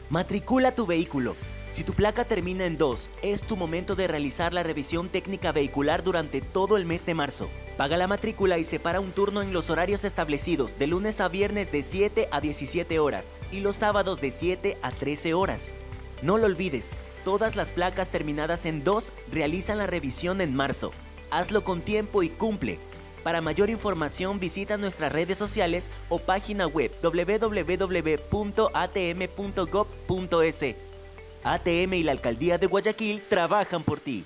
Matricula 0.09 0.73
tu 0.73 0.87
vehículo. 0.87 1.35
Si 1.71 1.83
tu 1.83 1.93
placa 1.93 2.25
termina 2.25 2.65
en 2.65 2.79
2, 2.79 3.11
es 3.21 3.43
tu 3.43 3.57
momento 3.57 3.95
de 3.95 4.07
realizar 4.07 4.55
la 4.55 4.63
revisión 4.63 5.07
técnica 5.07 5.51
vehicular 5.51 6.03
durante 6.03 6.41
todo 6.41 6.77
el 6.77 6.85
mes 6.85 7.05
de 7.05 7.13
marzo. 7.13 7.47
Paga 7.77 7.95
la 7.95 8.07
matrícula 8.07 8.57
y 8.57 8.63
separa 8.63 8.99
un 8.99 9.11
turno 9.11 9.43
en 9.43 9.53
los 9.53 9.69
horarios 9.69 10.03
establecidos 10.03 10.79
de 10.79 10.87
lunes 10.87 11.21
a 11.21 11.27
viernes 11.27 11.71
de 11.71 11.83
7 11.83 12.27
a 12.31 12.41
17 12.41 12.97
horas 12.97 13.31
y 13.51 13.59
los 13.59 13.75
sábados 13.75 14.19
de 14.19 14.31
7 14.31 14.77
a 14.81 14.89
13 14.89 15.35
horas. 15.35 15.71
No 16.23 16.39
lo 16.39 16.47
olvides, 16.47 16.89
todas 17.23 17.55
las 17.55 17.71
placas 17.71 18.07
terminadas 18.07 18.65
en 18.65 18.83
2 18.83 19.11
realizan 19.31 19.77
la 19.77 19.85
revisión 19.85 20.41
en 20.41 20.55
marzo. 20.55 20.91
Hazlo 21.29 21.63
con 21.63 21.81
tiempo 21.81 22.23
y 22.23 22.29
cumple. 22.29 22.79
Para 23.23 23.41
mayor 23.41 23.69
información 23.69 24.39
visita 24.39 24.77
nuestras 24.77 25.11
redes 25.11 25.37
sociales 25.37 25.89
o 26.07 26.19
página 26.19 26.67
web 26.67 26.91
www.atm.gov.es. 27.01 27.95
ATM 31.43 31.93
y 31.93 32.03
la 32.03 32.11
Alcaldía 32.11 32.57
de 32.57 32.67
Guayaquil 32.67 33.21
trabajan 33.29 33.83
por 33.83 33.99
ti. 33.99 34.25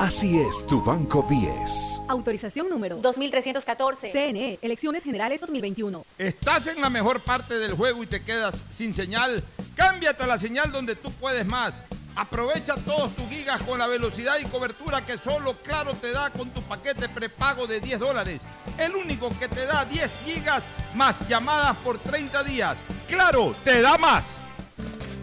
Así 0.00 0.40
es 0.40 0.66
tu 0.66 0.82
Banco 0.82 1.22
10. 1.28 2.00
Autorización 2.08 2.70
número 2.70 2.96
2314. 2.96 4.10
CNE, 4.10 4.58
Elecciones 4.62 5.04
Generales 5.04 5.42
2021. 5.42 6.06
¿Estás 6.16 6.68
en 6.68 6.80
la 6.80 6.88
mejor 6.88 7.20
parte 7.20 7.58
del 7.58 7.74
juego 7.74 8.02
y 8.02 8.06
te 8.06 8.22
quedas 8.22 8.64
sin 8.72 8.94
señal? 8.94 9.44
Cámbiate 9.76 10.22
a 10.22 10.26
la 10.26 10.38
señal 10.38 10.72
donde 10.72 10.96
tú 10.96 11.12
puedes 11.12 11.44
más. 11.44 11.84
Aprovecha 12.16 12.76
todos 12.76 13.14
tus 13.14 13.28
gigas 13.28 13.60
con 13.60 13.78
la 13.78 13.88
velocidad 13.88 14.38
y 14.40 14.46
cobertura 14.46 15.04
que 15.04 15.18
solo 15.18 15.54
Claro 15.62 15.92
te 15.92 16.12
da 16.12 16.30
con 16.30 16.48
tu 16.48 16.62
paquete 16.62 17.10
prepago 17.10 17.66
de 17.66 17.82
10 17.82 18.00
dólares. 18.00 18.40
El 18.78 18.96
único 18.96 19.28
que 19.38 19.48
te 19.48 19.66
da 19.66 19.84
10 19.84 20.10
gigas 20.24 20.62
más 20.94 21.14
llamadas 21.28 21.76
por 21.84 21.98
30 21.98 22.42
días. 22.44 22.78
Claro, 23.06 23.54
te 23.64 23.82
da 23.82 23.98
más. 23.98 24.40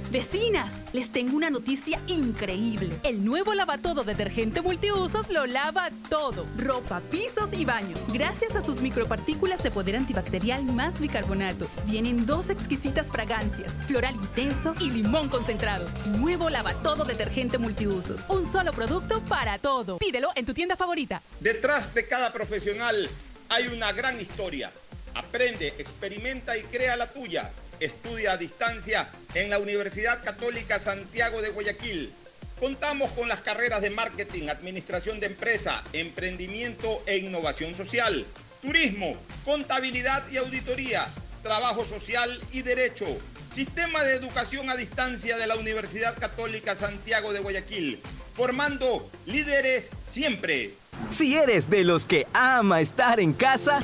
Vecinas, 0.09 0.73
les 0.93 1.11
tengo 1.11 1.35
una 1.35 1.49
noticia 1.49 1.99
increíble. 2.07 2.97
El 3.03 3.25
nuevo 3.25 3.53
lavatodo 3.53 4.05
detergente 4.05 4.61
multiusos 4.61 5.29
lo 5.29 5.45
lava 5.45 5.89
todo. 6.09 6.45
Ropa, 6.57 7.01
pisos 7.11 7.49
y 7.51 7.65
baños. 7.65 7.99
Gracias 8.07 8.55
a 8.55 8.63
sus 8.63 8.79
micropartículas 8.79 9.61
de 9.63 9.71
poder 9.71 9.97
antibacterial 9.97 10.63
más 10.63 11.01
bicarbonato. 11.01 11.67
Vienen 11.87 12.25
dos 12.25 12.49
exquisitas 12.49 13.07
fragancias, 13.07 13.73
floral 13.85 14.15
intenso 14.15 14.75
y 14.79 14.91
limón 14.91 15.27
concentrado. 15.27 15.85
Nuevo 16.05 16.49
lavatodo 16.49 17.03
detergente 17.03 17.57
multiusos. 17.57 18.21
Un 18.29 18.47
solo 18.47 18.71
producto 18.71 19.21
para 19.25 19.57
todo. 19.59 19.97
Pídelo 19.97 20.29
en 20.35 20.45
tu 20.45 20.53
tienda 20.53 20.77
favorita. 20.77 21.21
Detrás 21.41 21.93
de 21.93 22.07
cada 22.07 22.31
profesional 22.31 23.09
hay 23.49 23.67
una 23.67 23.91
gran 23.91 24.21
historia. 24.21 24.71
Aprende, 25.13 25.73
experimenta 25.79 26.57
y 26.57 26.61
crea 26.63 26.95
la 26.95 27.11
tuya. 27.11 27.51
Estudia 27.79 28.31
a 28.31 28.37
distancia 28.37 29.09
en 29.35 29.49
la 29.49 29.59
Universidad 29.59 30.23
Católica 30.23 30.79
Santiago 30.79 31.41
de 31.41 31.49
Guayaquil. 31.49 32.11
Contamos 32.59 33.11
con 33.11 33.27
las 33.27 33.41
carreras 33.41 33.83
de 33.83 33.91
marketing, 33.91 34.47
administración 34.47 35.19
de 35.19 35.27
empresa, 35.27 35.83
emprendimiento 35.93 37.03
e 37.05 37.17
innovación 37.17 37.75
social, 37.75 38.25
turismo, 38.63 39.15
contabilidad 39.45 40.23
y 40.31 40.37
auditoría, 40.37 41.07
trabajo 41.43 41.85
social 41.85 42.41
y 42.51 42.63
derecho. 42.63 43.05
Sistema 43.53 44.03
de 44.03 44.15
educación 44.15 44.71
a 44.71 44.75
distancia 44.75 45.37
de 45.37 45.45
la 45.45 45.55
Universidad 45.55 46.17
Católica 46.17 46.75
Santiago 46.75 47.31
de 47.31 47.41
Guayaquil, 47.41 48.01
formando 48.33 49.09
líderes 49.27 49.91
siempre. 50.07 50.73
Si 51.09 51.35
eres 51.35 51.69
de 51.69 51.83
los 51.83 52.05
que 52.05 52.25
ama 52.33 52.81
estar 52.81 53.19
en 53.19 53.33
casa, 53.33 53.83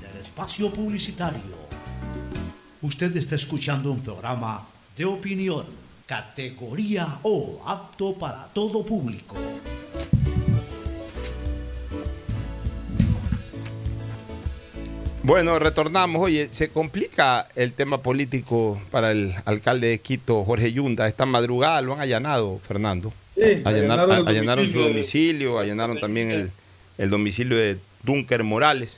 espacio 0.31 0.71
publicitario. 0.71 1.57
Usted 2.81 3.11
está 3.17 3.35
escuchando 3.35 3.91
un 3.91 3.99
programa 3.99 4.65
de 4.97 5.03
opinión, 5.03 5.65
categoría 6.05 7.19
O, 7.23 7.61
apto 7.65 8.13
para 8.17 8.45
todo 8.53 8.81
público. 8.85 9.35
Bueno, 15.23 15.59
retornamos. 15.59 16.21
Oye, 16.21 16.49
se 16.51 16.69
complica 16.69 17.47
el 17.55 17.73
tema 17.73 18.01
político 18.01 18.81
para 18.89 19.11
el 19.11 19.33
alcalde 19.45 19.87
de 19.89 19.99
Quito, 19.99 20.43
Jorge 20.43 20.73
Yunda. 20.73 21.07
Esta 21.07 21.25
madrugada 21.25 21.81
lo 21.81 21.93
han 21.93 21.99
allanado, 21.99 22.59
Fernando. 22.59 23.13
Sí, 23.35 23.61
Allanar- 23.63 24.27
allanaron 24.27 24.67
su 24.69 24.79
domicilio 24.79 24.81
de- 24.81 24.89
domicilio, 24.89 25.59
allanaron 25.59 25.99
también 25.99 26.31
el, 26.31 26.51
el 26.97 27.09
domicilio 27.09 27.55
de 27.57 27.77
Dunker 28.03 28.43
Morales. 28.43 28.97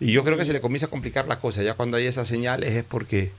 Y 0.00 0.12
yo 0.12 0.24
creo 0.24 0.36
que 0.36 0.44
se 0.44 0.52
le 0.52 0.60
comienza 0.60 0.86
a 0.86 0.90
complicar 0.90 1.28
la 1.28 1.38
cosa. 1.38 1.62
Ya 1.62 1.74
cuando 1.74 1.96
hay 1.96 2.06
esas 2.06 2.26
señales 2.28 2.74
es 2.74 2.84
porque 2.84 3.30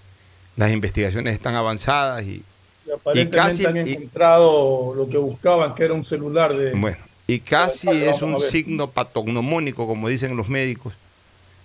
las 0.56 0.72
investigaciones 0.72 1.34
están 1.34 1.56
avanzadas 1.56 2.24
y, 2.24 2.44
Y 2.88 2.92
aparentemente 2.92 3.38
casi- 3.38 3.66
han 3.66 3.88
y- 3.88 3.92
encontrado 3.94 4.94
lo 4.96 5.10
que 5.10 5.18
buscaban, 5.18 5.76
que 5.76 5.84
era 5.84 5.94
un 5.94 6.06
celular 6.06 6.56
de... 6.56 6.72
bueno, 6.74 6.98
y 7.28 7.40
casi 7.40 7.90
es 7.90 8.22
un 8.22 8.40
signo 8.40 8.90
patognomónico, 8.90 9.88
como 9.88 10.08
dicen 10.10 10.36
los 10.38 10.50
médicos, 10.50 10.94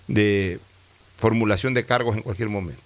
de 0.07 0.59
formulación 1.17 1.75
de 1.75 1.85
cargos 1.85 2.17
en 2.17 2.23
cualquier 2.23 2.49
momento. 2.49 2.83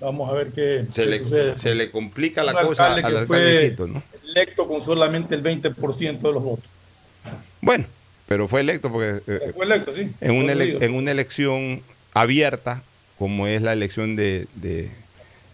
Vamos 0.00 0.30
a 0.30 0.32
ver 0.32 0.52
qué, 0.52 0.86
Se 0.94 1.02
qué 1.04 1.06
le, 1.10 1.18
sucede. 1.18 1.58
se 1.58 1.74
le 1.74 1.90
complica 1.90 2.40
Un 2.40 2.46
la 2.46 2.62
cosa 2.62 2.86
al 2.94 3.04
alcalde 3.04 3.68
Quito, 3.70 3.86
¿no? 3.86 4.02
electo 4.30 4.66
con 4.66 4.80
solamente 4.80 5.34
el 5.34 5.42
20% 5.42 6.20
de 6.20 6.32
los 6.32 6.42
votos. 6.42 6.70
Bueno, 7.60 7.84
pero 8.30 8.46
fue 8.46 8.60
electo 8.60 8.92
porque 8.92 9.20
eh, 9.26 9.52
Fue 9.56 9.64
electo, 9.66 9.92
sí. 9.92 10.08
en, 10.20 10.36
una 10.36 10.52
ele- 10.52 10.78
en 10.84 10.94
una 10.94 11.10
elección 11.10 11.82
abierta, 12.14 12.84
como 13.18 13.48
es 13.48 13.60
la 13.60 13.72
elección 13.72 14.14
de, 14.14 14.46
de- 14.54 14.88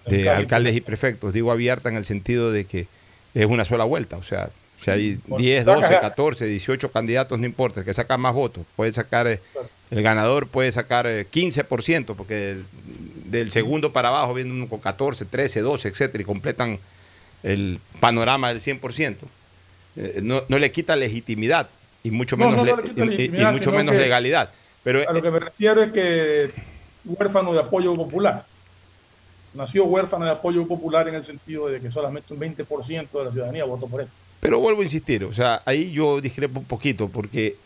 de 0.04 0.18
Alcalde. 0.18 0.30
alcaldes 0.30 0.76
y 0.76 0.80
prefectos, 0.82 1.32
digo 1.32 1.50
abierta 1.50 1.88
en 1.88 1.96
el 1.96 2.04
sentido 2.04 2.52
de 2.52 2.66
que 2.66 2.86
es 3.32 3.46
una 3.46 3.64
sola 3.64 3.84
vuelta, 3.84 4.18
o 4.18 4.22
sea, 4.22 4.50
si 4.78 4.90
hay 4.90 5.18
Bueno, 5.26 5.42
10, 5.42 5.64
saca- 5.64 5.80
12, 5.80 6.00
14, 6.02 6.46
18 6.48 6.92
candidatos, 6.92 7.38
no 7.38 7.46
importa, 7.46 7.80
el 7.80 7.86
que 7.86 7.94
saca 7.94 8.18
más 8.18 8.34
votos, 8.34 8.66
puede 8.76 8.92
sacar, 8.92 9.26
eh, 9.26 9.40
el 9.90 10.02
ganador 10.02 10.46
puede 10.46 10.70
sacar 10.70 11.06
eh, 11.06 11.26
15%, 11.32 12.14
porque 12.14 12.50
el- 12.50 12.64
del 13.30 13.50
segundo 13.50 13.94
para 13.94 14.08
abajo 14.10 14.34
viene 14.34 14.52
uno 14.52 14.68
con 14.68 14.80
14, 14.80 15.24
13, 15.24 15.62
12, 15.62 15.88
etcétera, 15.88 16.20
y 16.20 16.26
completan 16.26 16.78
el 17.42 17.80
panorama 18.00 18.50
del 18.50 18.60
100%. 18.60 19.16
Eh, 19.96 20.20
no, 20.22 20.42
no 20.48 20.58
le 20.58 20.70
quita 20.72 20.94
legitimidad 20.94 21.70
y 22.06 22.10
mucho 22.12 22.36
No, 22.36 22.48
menos, 22.50 22.64
no, 22.66 22.76
no 22.76 22.82
le- 23.04 23.16
le 23.16 23.16
quita 23.28 23.50
y- 23.50 23.52
mucho 23.52 23.72
menos 23.72 23.94
legalidad. 23.96 24.50
Pero 24.84 25.08
A 25.08 25.12
lo 25.12 25.20
que 25.20 25.30
me 25.30 25.40
refiero 25.40 25.82
es 25.82 25.90
que 25.92 26.50
huérfano 27.04 27.52
de 27.52 27.60
apoyo 27.60 27.94
popular. 27.94 28.44
Nació 29.54 29.84
huérfano 29.86 30.24
de 30.24 30.30
apoyo 30.30 30.66
popular 30.68 31.08
en 31.08 31.14
el 31.16 31.24
sentido 31.24 31.68
de 31.68 31.80
que 31.80 31.90
solamente 31.90 32.32
un 32.32 32.38
20% 32.40 33.18
de 33.18 33.24
la 33.24 33.32
ciudadanía 33.32 33.64
votó 33.64 33.86
por 33.88 34.02
él. 34.02 34.08
Pero 34.40 34.60
vuelvo 34.60 34.82
a 34.82 34.84
insistir, 34.84 35.24
o 35.24 35.32
sea, 35.32 35.62
ahí 35.64 35.90
yo 35.92 36.20
discrepo 36.20 36.60
un 36.60 36.66
poquito, 36.66 37.08
porque 37.08 37.56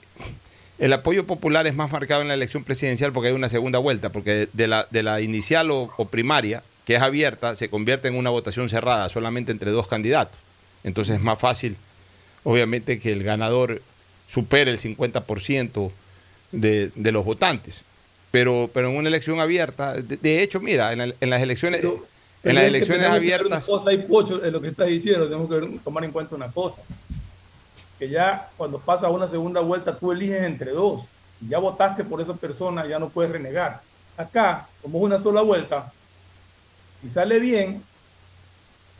el 0.79 0.93
apoyo 0.93 1.27
popular 1.27 1.67
es 1.67 1.75
más 1.75 1.91
marcado 1.93 2.23
en 2.23 2.29
la 2.29 2.35
elección 2.35 2.65
presidencial 2.65 3.13
porque 3.13 3.29
hay 3.29 3.35
una 3.35 3.49
segunda 3.51 3.79
vuelta, 3.81 4.11
porque 4.11 4.49
de 4.53 4.69
la, 4.69 4.87
de 4.91 5.03
la 5.03 5.21
inicial 5.21 5.71
o, 5.73 5.91
o 5.97 6.05
primaria, 6.07 6.63
que 6.87 6.95
es 6.95 7.03
abierta, 7.03 7.55
se 7.57 7.69
convierte 7.69 8.09
en 8.09 8.15
una 8.17 8.31
votación 8.31 8.69
cerrada 8.71 9.09
solamente 9.11 9.53
entre 9.53 9.71
dos 9.73 9.87
candidatos. 9.89 10.39
Entonces 10.85 11.17
es 11.17 11.23
más 11.23 11.39
fácil, 11.39 11.77
obviamente, 12.45 12.99
que 13.01 13.13
el 13.13 13.23
ganador 13.25 13.83
supere 14.31 14.71
el 14.71 14.79
50% 14.79 15.91
de, 16.53 16.91
de 16.95 17.13
los 17.13 17.25
votantes. 17.25 17.83
Pero, 18.31 18.71
pero 18.73 18.89
en 18.91 18.97
una 18.97 19.09
elección 19.09 19.41
abierta, 19.41 19.95
de, 19.95 20.17
de 20.17 20.43
hecho, 20.43 20.61
mira, 20.61 20.93
en, 20.93 20.99
la- 20.99 21.15
en 21.21 21.31
las 21.31 21.43
elecciones, 21.43 21.83
en 21.83 21.89
las 21.91 21.99
Pero 22.43 22.59
es 22.59 22.63
que 22.63 22.67
elecciones 22.69 23.07
que 23.09 23.13
abiertas... 23.13 23.69
Una 23.69 23.79
cosa, 23.79 23.91
hay 23.91 23.99
pocho 23.99 24.45
en 24.45 24.53
lo 24.53 24.61
que 24.61 24.69
estás 24.69 24.87
diciendo, 24.87 25.25
tenemos 25.25 25.49
que 25.51 25.79
tomar 25.83 26.05
en 26.05 26.13
cuenta 26.13 26.37
una 26.37 26.49
cosa. 26.51 26.83
Que 27.99 28.09
ya 28.09 28.49
cuando 28.57 28.79
pasa 28.79 29.11
una 29.11 29.27
segunda 29.29 29.61
vuelta, 29.61 29.97
tú 29.97 30.13
eliges 30.13 30.43
entre 30.43 30.71
dos. 30.71 31.05
Y 31.45 31.49
ya 31.49 31.59
votaste 31.59 32.05
por 32.05 32.21
esa 32.21 32.35
persona, 32.35 32.87
ya 32.87 32.99
no 32.99 33.09
puedes 33.09 33.33
renegar. 33.33 33.81
Acá, 34.17 34.69
como 34.81 34.99
es 34.99 35.05
una 35.05 35.19
sola 35.21 35.43
vuelta, 35.43 35.93
si 37.01 37.09
sale 37.09 37.39
bien, 37.41 37.83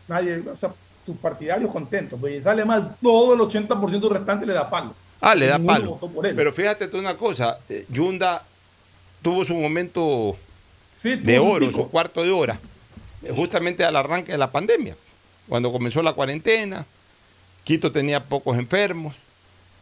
nadie, 0.09 0.43
o 0.51 0.57
sea, 0.57 0.73
tus 1.07 1.17
partidarios 1.17 1.71
contentos. 1.71 2.19
Pues 2.21 2.37
si 2.37 2.43
sale 2.43 2.65
mal, 2.65 2.97
todo 3.01 3.35
el 3.35 3.41
80% 3.41 4.09
restante 4.11 4.45
le 4.47 4.55
da 4.55 4.69
palo. 4.69 4.95
Ah, 5.21 5.35
le 5.35 5.47
da 5.47 5.59
palo. 5.59 5.99
Pero 6.23 6.53
fíjate 6.53 6.89
tú 6.89 6.99
una 6.99 7.17
cosa, 7.17 7.59
eh, 7.69 7.85
Yunda 7.89 8.43
tuvo 9.23 9.45
su 9.45 9.55
momento 9.55 10.37
Sí, 10.97 11.17
de 11.17 11.39
oro, 11.39 11.71
su 11.73 11.89
cuarto 11.91 12.23
de 12.23 12.31
hora, 12.31 12.59
eh, 13.23 13.33
justamente 13.35 13.85
al 13.85 13.97
arranque 13.97 14.33
de 14.33 14.39
la 14.39 14.51
pandemia, 14.51 14.97
cuando 15.49 15.73
comenzó 15.73 16.03
la 16.03 16.13
cuarentena, 16.13 16.87
Quito 17.65 17.93
tenía 17.93 18.25
pocos 18.25 18.59
enfermos, 18.59 19.15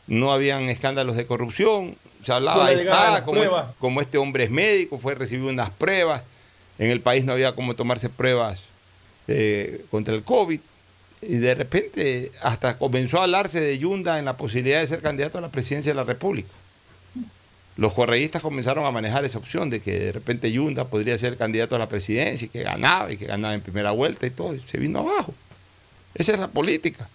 no 0.09 0.33
habían 0.33 0.69
escándalos 0.69 1.17
de 1.17 1.27
corrupción, 1.27 1.97
se 2.23 2.33
hablaba, 2.33 2.71
de 2.71 2.85
las 2.85 3.23
como, 3.79 4.01
este 4.01 4.19
hombre 4.19 4.45
es 4.45 4.51
médico, 4.51 4.99
fue 4.99 5.13
a 5.13 5.15
recibir 5.17 5.49
unas 5.49 5.71
pruebas, 5.71 6.23
en 6.79 6.91
el 6.91 7.01
país 7.01 7.25
no 7.25 7.33
había 7.33 7.55
cómo 7.55 7.75
tomarse 7.75 8.09
pruebas 8.09 8.63
eh, 9.29 9.85
contra 9.91 10.15
el 10.15 10.23
COVID, 10.23 10.61
y 11.21 11.37
de 11.39 11.55
repente 11.55 12.33
hasta 12.43 12.79
comenzó 12.79 13.19
a 13.19 13.25
hablarse 13.25 13.61
de 13.61 13.79
Yunda 13.79 14.19
en 14.19 14.25
la 14.25 14.37
posibilidad 14.37 14.81
de 14.81 14.87
ser 14.87 15.01
candidato 15.01 15.39
a 15.39 15.41
la 15.41 15.51
presidencia 15.51 15.91
de 15.91 15.97
la 15.97 16.05
República. 16.05 16.49
Los 17.77 17.93
correístas 17.93 18.43
comenzaron 18.43 18.85
a 18.87 18.91
manejar 18.91 19.25
esa 19.25 19.39
opción 19.39 19.71
de 19.71 19.81
que 19.81 19.99
de 19.99 20.13
repente 20.13 20.51
Yunda 20.51 20.87
podría 20.87 21.17
ser 21.17 21.37
candidato 21.37 21.77
a 21.77 21.79
la 21.79 21.89
presidencia 21.89 22.47
y 22.47 22.49
que 22.49 22.63
ganaba 22.63 23.13
y 23.13 23.17
que 23.17 23.27
ganaba 23.27 23.55
en 23.55 23.61
primera 23.61 23.93
vuelta 23.93 24.27
y 24.27 24.31
todo. 24.31 24.57
se 24.67 24.79
vino 24.79 25.01
abajo. 25.01 25.33
Esa 26.15 26.33
es 26.33 26.41
la 26.41 26.49
política. 26.49 27.09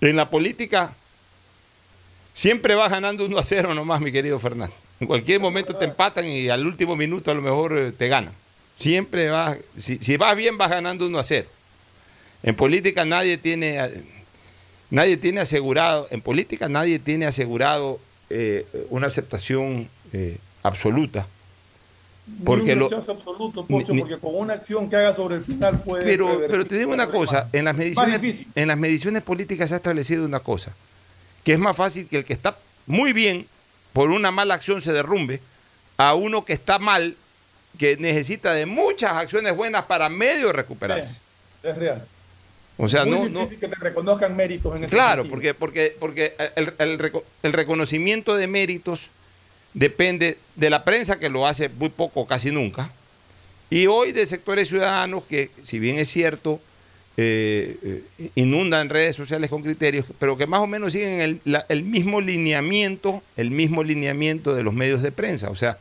En 0.00 0.16
la 0.16 0.30
política 0.30 0.94
siempre 2.32 2.74
vas 2.74 2.90
ganando 2.90 3.24
1 3.24 3.38
a 3.38 3.42
0 3.42 3.74
nomás, 3.74 4.00
mi 4.00 4.12
querido 4.12 4.38
Fernando. 4.38 4.74
En 5.00 5.06
cualquier 5.06 5.40
momento 5.40 5.76
te 5.76 5.84
empatan 5.84 6.26
y 6.26 6.48
al 6.48 6.66
último 6.66 6.96
minuto 6.96 7.30
a 7.30 7.34
lo 7.34 7.42
mejor 7.42 7.76
eh, 7.76 7.92
te 7.92 8.08
ganan. 8.08 8.32
Siempre 8.78 9.28
vas, 9.28 9.58
si, 9.76 9.98
si 9.98 10.16
vas 10.16 10.34
bien 10.36 10.56
vas 10.56 10.70
ganando 10.70 11.06
1 11.06 11.18
a 11.18 11.22
0. 11.22 11.48
En 12.44 12.54
política 12.54 13.04
nadie 13.04 13.38
tiene, 13.38 13.80
nadie 14.90 15.16
tiene 15.16 15.40
asegurado, 15.40 16.06
en 16.10 16.20
política 16.20 16.68
nadie 16.68 16.98
tiene 17.00 17.26
asegurado 17.26 17.98
eh, 18.30 18.66
una 18.90 19.06
aceptación 19.08 19.88
eh, 20.12 20.36
absoluta. 20.62 21.26
Porque 22.44 22.66
Ni 22.68 22.72
un 22.72 22.78
lo, 22.80 22.88
rechazo 22.88 23.12
absoluto, 23.12 23.66
Pocho, 23.66 23.92
ni- 23.92 24.00
porque 24.00 24.18
con 24.18 24.34
una 24.36 24.54
acción 24.54 24.88
que 24.88 24.96
haga 24.96 25.14
sobre 25.14 25.36
el 25.36 25.44
final 25.44 25.78
puede. 25.82 26.04
pero, 26.04 26.40
pero 26.48 26.64
te 26.66 26.76
digo 26.78 26.92
una 26.92 27.08
cosa, 27.10 27.48
en 27.52 27.64
las, 27.66 27.76
mediciones, 27.76 28.44
en 28.54 28.68
las 28.68 28.78
mediciones 28.78 29.22
políticas 29.22 29.68
se 29.68 29.74
ha 29.74 29.76
establecido 29.78 30.24
una 30.24 30.40
cosa, 30.40 30.72
que 31.44 31.52
es 31.54 31.58
más 31.58 31.76
fácil 31.76 32.06
que 32.08 32.16
el 32.18 32.24
que 32.24 32.32
está 32.32 32.56
muy 32.86 33.12
bien 33.12 33.46
por 33.92 34.10
una 34.10 34.30
mala 34.30 34.54
acción 34.54 34.80
se 34.80 34.92
derrumbe, 34.92 35.40
a 35.98 36.14
uno 36.14 36.44
que 36.46 36.54
está 36.54 36.78
mal, 36.78 37.14
que 37.78 37.96
necesita 37.98 38.52
de 38.54 38.64
muchas 38.66 39.12
acciones 39.12 39.54
buenas 39.54 39.84
para 39.84 40.08
medio 40.08 40.50
recuperarse. 40.52 41.18
Es 41.62 41.76
real. 41.76 42.06
O 42.76 42.88
sea, 42.88 43.04
Muy 43.04 43.30
no, 43.30 43.48
que 43.48 43.56
te 43.68 43.74
reconozcan 43.76 44.34
méritos 44.34 44.74
en 44.76 44.84
ese 44.84 44.90
Claro, 44.90 45.22
sentido. 45.22 45.30
porque, 45.34 45.54
porque, 45.54 45.96
porque 45.98 46.34
el, 46.56 46.72
el 46.78 47.12
el 47.44 47.52
reconocimiento 47.52 48.34
de 48.36 48.48
méritos 48.48 49.10
depende 49.74 50.38
de 50.56 50.70
la 50.70 50.84
prensa, 50.84 51.18
que 51.18 51.28
lo 51.28 51.46
hace 51.46 51.68
muy 51.68 51.88
poco, 51.88 52.26
casi 52.26 52.50
nunca, 52.50 52.90
y 53.70 53.86
hoy 53.86 54.12
de 54.12 54.26
sectores 54.26 54.68
ciudadanos 54.68 55.24
que, 55.24 55.50
si 55.62 55.78
bien 55.78 55.98
es 55.98 56.08
cierto, 56.08 56.60
eh, 57.16 58.02
eh, 58.18 58.30
inundan 58.34 58.88
redes 58.88 59.14
sociales 59.14 59.50
con 59.50 59.62
criterios, 59.62 60.06
pero 60.18 60.36
que 60.36 60.46
más 60.48 60.60
o 60.60 60.66
menos 60.66 60.92
siguen 60.92 61.20
el, 61.20 61.40
la- 61.44 61.64
el 61.68 61.84
mismo 61.84 62.20
lineamiento, 62.20 63.22
el 63.36 63.50
mismo 63.52 63.84
lineamiento 63.84 64.52
de 64.54 64.64
los 64.64 64.74
medios 64.74 65.00
de 65.02 65.12
prensa. 65.12 65.48
O 65.50 65.54
sea, 65.54 65.78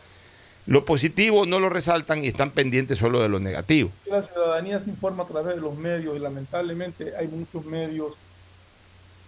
lo 0.66 0.86
positivo 0.86 1.46
no 1.46 1.60
lo 1.60 1.70
resaltan 1.70 2.24
y 2.24 2.28
están 2.28 2.52
pendientes 2.52 2.98
solo 2.98 3.22
de 3.22 3.30
lo 3.30 3.40
negativo. 3.40 3.90
La 4.06 4.24
ciudadanía 4.24 4.80
se 4.80 4.90
informa 4.90 5.24
a 5.24 5.28
través 5.28 5.56
de 5.56 5.62
los 5.62 5.76
medios 5.78 6.16
y 6.16 6.20
lamentablemente 6.20 7.16
hay 7.18 7.28
muchos 7.28 7.66
medios 7.66 8.14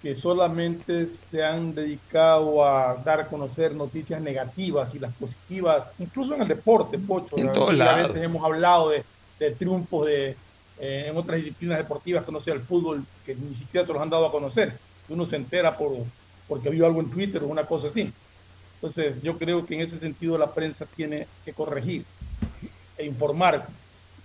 que 0.01 0.15
solamente 0.15 1.07
se 1.07 1.43
han 1.43 1.73
dedicado 1.73 2.63
a 2.65 2.95
dar 3.03 3.21
a 3.21 3.27
conocer 3.27 3.73
noticias 3.73 4.21
negativas 4.21 4.93
y 4.93 4.99
las 4.99 5.11
positivas, 5.13 5.85
incluso 5.97 6.35
en 6.35 6.43
el 6.43 6.47
deporte, 6.47 6.99
Pocho. 6.99 7.37
En 7.37 7.51
todos 7.51 7.71
Y 7.71 7.81
a 7.81 7.85
lados. 7.85 8.07
veces 8.09 8.23
hemos 8.23 8.43
hablado 8.43 8.89
de, 8.91 9.03
de 9.39 9.51
triunfos 9.51 10.05
de, 10.05 10.35
eh, 10.79 11.05
en 11.07 11.17
otras 11.17 11.37
disciplinas 11.37 11.79
deportivas 11.79 12.23
que 12.23 12.31
no 12.31 12.39
sea 12.39 12.53
el 12.53 12.61
fútbol, 12.61 13.03
que 13.25 13.33
ni 13.35 13.55
siquiera 13.55 13.85
se 13.85 13.93
los 13.93 14.01
han 14.01 14.11
dado 14.11 14.27
a 14.27 14.31
conocer. 14.31 14.77
Uno 15.09 15.25
se 15.25 15.37
entera 15.37 15.75
por, 15.75 15.91
porque 16.47 16.69
vio 16.69 16.85
algo 16.85 16.99
en 16.99 17.09
Twitter 17.09 17.41
o 17.43 17.47
una 17.47 17.65
cosa 17.65 17.87
así. 17.87 18.13
Entonces, 18.85 19.15
yo 19.23 19.39
creo 19.39 19.65
que 19.65 19.73
en 19.73 19.81
ese 19.81 19.97
sentido 19.97 20.37
la 20.37 20.53
prensa 20.53 20.85
tiene 20.85 21.25
que 21.43 21.53
corregir 21.53 22.05
e 22.97 23.05
informar 23.05 23.67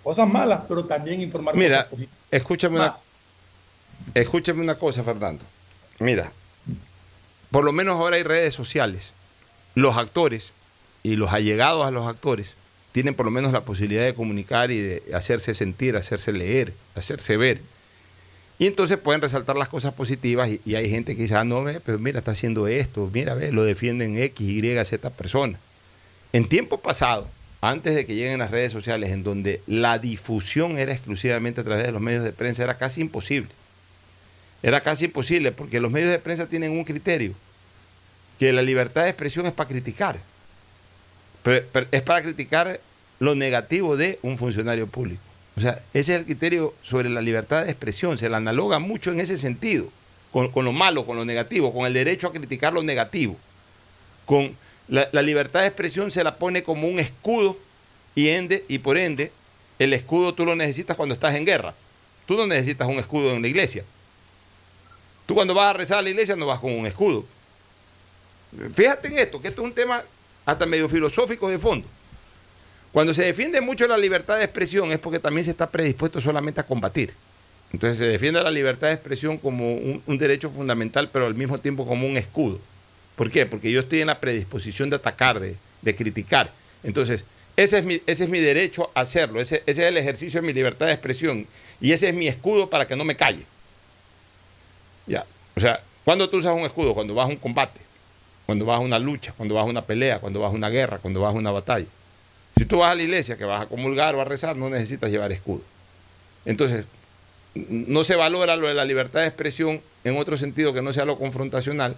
cosas 0.03 0.29
malas, 0.29 0.61
pero 0.67 0.85
también 0.85 1.19
informar 1.19 1.55
Mira, 1.55 1.77
cosas 1.77 1.89
positivas. 1.89 2.17
escúchame 2.29 2.75
una, 2.75 2.97
escúchame 4.13 4.61
una 4.61 4.75
cosa, 4.75 5.01
Fernando. 5.01 5.43
Mira, 5.99 6.31
por 7.49 7.65
lo 7.65 7.71
menos 7.71 7.97
ahora 7.97 8.17
hay 8.17 8.23
redes 8.23 8.53
sociales. 8.53 9.13
Los 9.73 9.97
actores 9.97 10.53
y 11.01 11.15
los 11.15 11.33
allegados 11.33 11.87
a 11.87 11.89
los 11.89 12.05
actores 12.05 12.55
tienen 12.91 13.15
por 13.15 13.25
lo 13.25 13.31
menos 13.31 13.51
la 13.53 13.61
posibilidad 13.61 14.05
de 14.05 14.13
comunicar 14.13 14.69
y 14.69 14.79
de 14.79 15.03
hacerse 15.15 15.55
sentir, 15.55 15.95
hacerse 15.95 16.33
leer, 16.33 16.75
hacerse 16.93 17.35
ver. 17.35 17.61
Y 18.61 18.67
entonces 18.67 18.99
pueden 18.99 19.23
resaltar 19.23 19.57
las 19.57 19.69
cosas 19.69 19.95
positivas 19.95 20.47
y, 20.63 20.75
hay 20.75 20.87
gente 20.87 21.15
que 21.15 21.23
dice, 21.23 21.33
ah, 21.33 21.43
no, 21.43 21.63
ve, 21.63 21.79
pero 21.79 21.97
mira, 21.97 22.19
está 22.19 22.29
haciendo 22.29 22.67
esto, 22.67 23.09
mira, 23.11 23.33
ve, 23.33 23.51
lo 23.51 23.63
defienden 23.63 24.19
X, 24.19 24.47
Y, 24.47 24.85
Z 24.85 25.09
persona. 25.09 25.57
En 26.31 26.47
tiempo 26.47 26.79
pasado, 26.79 27.27
antes 27.59 27.95
de 27.95 28.05
que 28.05 28.13
lleguen 28.13 28.37
las 28.37 28.51
redes 28.51 28.71
sociales, 28.71 29.09
en 29.09 29.23
donde 29.23 29.63
la 29.65 29.97
difusión 29.97 30.77
era 30.77 30.91
exclusivamente 30.93 31.61
a 31.61 31.63
través 31.63 31.87
de 31.87 31.91
los 31.91 32.03
medios 32.03 32.23
de 32.23 32.33
prensa, 32.33 32.61
era 32.61 32.77
casi 32.77 33.01
imposible. 33.01 33.49
Era 34.61 34.81
casi 34.81 35.05
imposible 35.05 35.51
porque 35.51 35.79
los 35.79 35.89
medios 35.89 36.11
de 36.11 36.19
prensa 36.19 36.45
tienen 36.45 36.73
un 36.73 36.83
criterio, 36.83 37.33
que 38.37 38.53
la 38.53 38.61
libertad 38.61 39.05
de 39.05 39.09
expresión 39.09 39.47
es 39.47 39.53
para 39.53 39.69
criticar. 39.69 40.19
Pero 41.41 41.65
es 41.89 42.01
para 42.03 42.21
criticar 42.21 42.79
lo 43.17 43.33
negativo 43.33 43.97
de 43.97 44.19
un 44.21 44.37
funcionario 44.37 44.85
público. 44.85 45.30
O 45.57 45.61
sea, 45.61 45.79
ese 45.93 46.15
es 46.15 46.19
el 46.19 46.25
criterio 46.25 46.73
sobre 46.81 47.09
la 47.09 47.21
libertad 47.21 47.65
de 47.65 47.71
expresión. 47.71 48.17
Se 48.17 48.29
la 48.29 48.37
analoga 48.37 48.79
mucho 48.79 49.11
en 49.11 49.19
ese 49.19 49.37
sentido, 49.37 49.89
con, 50.31 50.49
con 50.51 50.65
lo 50.65 50.71
malo, 50.71 51.05
con 51.05 51.17
lo 51.17 51.25
negativo, 51.25 51.73
con 51.73 51.85
el 51.85 51.93
derecho 51.93 52.27
a 52.27 52.33
criticar 52.33 52.73
lo 52.73 52.83
negativo. 52.83 53.37
Con 54.25 54.55
la, 54.87 55.21
libertad 55.21 55.61
de 55.61 55.67
expresión 55.67 56.11
se 56.11 56.23
la 56.23 56.35
pone 56.35 56.63
como 56.63 56.87
un 56.87 56.99
escudo 56.99 57.57
y, 58.13 58.29
ende, 58.29 58.65
y 58.67 58.79
por 58.79 58.97
ende 58.97 59.31
el 59.79 59.93
escudo 59.93 60.33
tú 60.33 60.45
lo 60.45 60.55
necesitas 60.55 60.97
cuando 60.97 61.13
estás 61.13 61.33
en 61.35 61.45
guerra. 61.45 61.73
Tú 62.25 62.35
no 62.35 62.45
necesitas 62.45 62.87
un 62.87 62.99
escudo 62.99 63.31
en 63.31 63.41
la 63.41 63.47
iglesia. 63.47 63.83
Tú 65.25 65.33
cuando 65.33 65.53
vas 65.53 65.69
a 65.69 65.73
rezar 65.73 65.99
a 65.99 66.01
la 66.01 66.09
iglesia 66.09 66.35
no 66.35 66.45
vas 66.45 66.59
con 66.59 66.73
un 66.73 66.85
escudo. 66.85 67.25
Fíjate 68.73 69.07
en 69.07 69.19
esto, 69.19 69.41
que 69.41 69.47
esto 69.47 69.61
es 69.61 69.65
un 69.65 69.73
tema 69.73 70.03
hasta 70.45 70.65
medio 70.65 70.89
filosófico 70.89 71.47
de 71.49 71.57
fondo. 71.57 71.87
Cuando 72.91 73.13
se 73.13 73.23
defiende 73.23 73.61
mucho 73.61 73.87
la 73.87 73.97
libertad 73.97 74.37
de 74.37 74.43
expresión 74.43 74.91
es 74.91 74.99
porque 74.99 75.19
también 75.19 75.45
se 75.45 75.51
está 75.51 75.69
predispuesto 75.69 76.19
solamente 76.19 76.59
a 76.59 76.65
combatir. 76.65 77.13
Entonces 77.71 77.97
se 77.97 78.05
defiende 78.05 78.43
la 78.43 78.51
libertad 78.51 78.87
de 78.87 78.93
expresión 78.93 79.37
como 79.37 79.73
un, 79.73 80.17
derecho 80.17 80.49
fundamental, 80.49 81.09
pero 81.09 81.25
al 81.25 81.35
mismo 81.35 81.57
tiempo 81.57 81.87
como 81.87 82.05
un 82.05 82.17
escudo. 82.17 82.59
¿Por 83.15 83.31
qué? 83.31 83.45
Porque 83.45 83.71
yo 83.71 83.79
estoy 83.79 84.01
en 84.01 84.07
la 84.07 84.19
predisposición 84.19 84.89
de 84.89 84.97
atacar, 84.97 85.39
de, 85.39 85.95
criticar. 85.95 86.51
Entonces, 86.83 87.23
ese 87.55 87.79
es, 87.79 87.85
mi, 87.85 88.01
ese 88.05 88.25
es 88.25 88.29
mi 88.29 88.39
derecho 88.39 88.91
a 88.93 89.01
hacerlo, 89.01 89.39
ese, 89.39 89.63
ese 89.65 89.83
es 89.83 89.87
el 89.87 89.97
ejercicio 89.97 90.41
de 90.41 90.47
mi 90.47 90.53
libertad 90.53 90.87
de 90.87 90.93
expresión 90.93 91.45
y 91.79 91.91
ese 91.91 92.09
es 92.09 92.15
mi 92.15 92.27
escudo 92.27 92.69
para 92.69 92.87
que 92.87 92.95
no 92.95 93.05
me 93.05 93.15
calle. 93.15 93.45
Ya. 95.07 95.25
O 95.55 95.59
sea, 95.59 95.81
¿cuándo 96.03 96.29
tú 96.29 96.37
usas 96.37 96.55
un 96.55 96.63
escudo? 96.63 96.93
Cuando 96.93 97.13
vas 97.13 97.27
a 97.27 97.29
un 97.29 97.37
combate, 97.37 97.79
cuando 98.45 98.65
vas 98.65 98.77
a 98.77 98.79
una 98.79 98.99
lucha, 98.99 99.33
cuando 99.33 99.55
vas 99.55 99.63
a 99.63 99.69
una 99.69 99.81
pelea, 99.81 100.19
cuando 100.19 100.41
vas 100.41 100.51
a 100.51 100.55
una 100.55 100.69
guerra, 100.69 100.97
cuando 100.97 101.21
vas 101.21 101.33
a 101.33 101.37
una 101.37 101.51
batalla. 101.51 101.87
Si 102.61 102.65
tú 102.65 102.77
vas 102.77 102.91
a 102.91 102.95
la 102.95 103.01
iglesia, 103.01 103.37
que 103.37 103.43
vas 103.43 103.63
a 103.63 103.65
comulgar 103.65 104.13
o 104.13 104.21
a 104.21 104.23
rezar, 104.23 104.55
no 104.55 104.69
necesitas 104.69 105.09
llevar 105.09 105.31
escudo. 105.31 105.63
Entonces, 106.45 106.85
no 107.55 108.03
se 108.03 108.15
valora 108.15 108.55
lo 108.55 108.67
de 108.67 108.75
la 108.75 108.85
libertad 108.85 109.21
de 109.21 109.25
expresión 109.25 109.81
en 110.03 110.15
otro 110.15 110.37
sentido 110.37 110.71
que 110.71 110.83
no 110.83 110.93
sea 110.93 111.05
lo 111.05 111.17
confrontacional, 111.17 111.95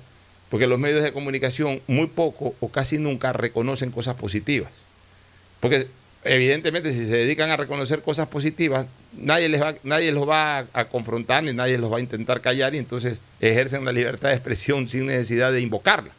porque 0.49 0.65
los 0.65 0.79
medios 0.79 1.03
de 1.03 1.11
comunicación 1.11 1.81
muy 1.87 2.07
poco 2.07 2.55
o 2.61 2.69
casi 2.69 2.97
nunca 2.97 3.33
reconocen 3.33 3.91
cosas 3.91 4.15
positivas. 4.15 4.71
Porque 5.59 5.89
evidentemente 6.23 6.93
si 6.93 7.07
se 7.07 7.17
dedican 7.17 7.51
a 7.51 7.57
reconocer 7.57 8.01
cosas 8.01 8.29
positivas, 8.29 8.85
nadie, 9.17 9.49
les 9.49 9.61
va, 9.61 9.75
nadie 9.83 10.13
los 10.13 10.29
va 10.29 10.59
a, 10.59 10.65
a 10.71 10.85
confrontar 10.85 11.43
ni 11.43 11.51
nadie 11.51 11.77
los 11.77 11.91
va 11.91 11.97
a 11.97 11.99
intentar 11.99 12.39
callar 12.39 12.73
y 12.73 12.77
entonces 12.77 13.19
ejercen 13.41 13.83
la 13.83 13.91
libertad 13.91 14.29
de 14.29 14.35
expresión 14.35 14.87
sin 14.87 15.07
necesidad 15.07 15.51
de 15.51 15.59
invocarla. 15.59 16.13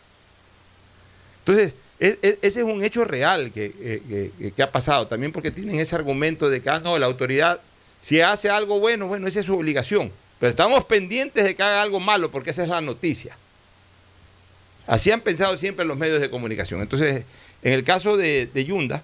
Entonces, 1.39 1.73
e- 2.01 2.19
e- 2.23 2.39
ese 2.43 2.61
es 2.61 2.67
un 2.67 2.83
hecho 2.85 3.05
real 3.05 3.51
que, 3.53 4.31
que- 4.57 4.63
ha 4.63 4.71
pasado, 4.73 5.07
también 5.07 5.33
porque 5.33 5.51
tienen 5.51 5.79
ese 5.81 5.95
argumento 5.95 6.49
de 6.51 6.61
que, 6.61 6.71
ah, 6.71 6.81
no, 6.81 6.99
la 6.99 7.07
autoridad, 7.07 7.61
si 8.01 8.21
hace 8.21 8.51
algo 8.51 8.81
bueno, 8.81 9.07
bueno, 9.07 9.27
esa 9.27 9.41
es 9.41 9.47
su 9.47 9.55
obligación, 9.57 10.11
pero 10.41 10.51
estamos 10.51 10.85
pendientes 10.85 11.45
de 11.45 11.55
que 11.55 11.63
haga 11.63 11.83
algo 11.83 12.01
malo, 12.01 12.31
porque 12.31 12.51
esa 12.51 12.63
es 12.63 12.69
la 12.69 12.81
noticia. 12.81 13.37
Así 14.87 15.11
han 15.11 15.21
pensado 15.23 15.57
siempre 15.57 15.85
los 15.87 15.97
medios 15.97 16.21
de 16.21 16.29
comunicación. 16.29 16.83
Entonces, 16.83 17.25
en 17.63 17.73
el 17.73 17.85
caso 17.85 18.17
de, 18.19 18.51
Yunda, 18.67 19.03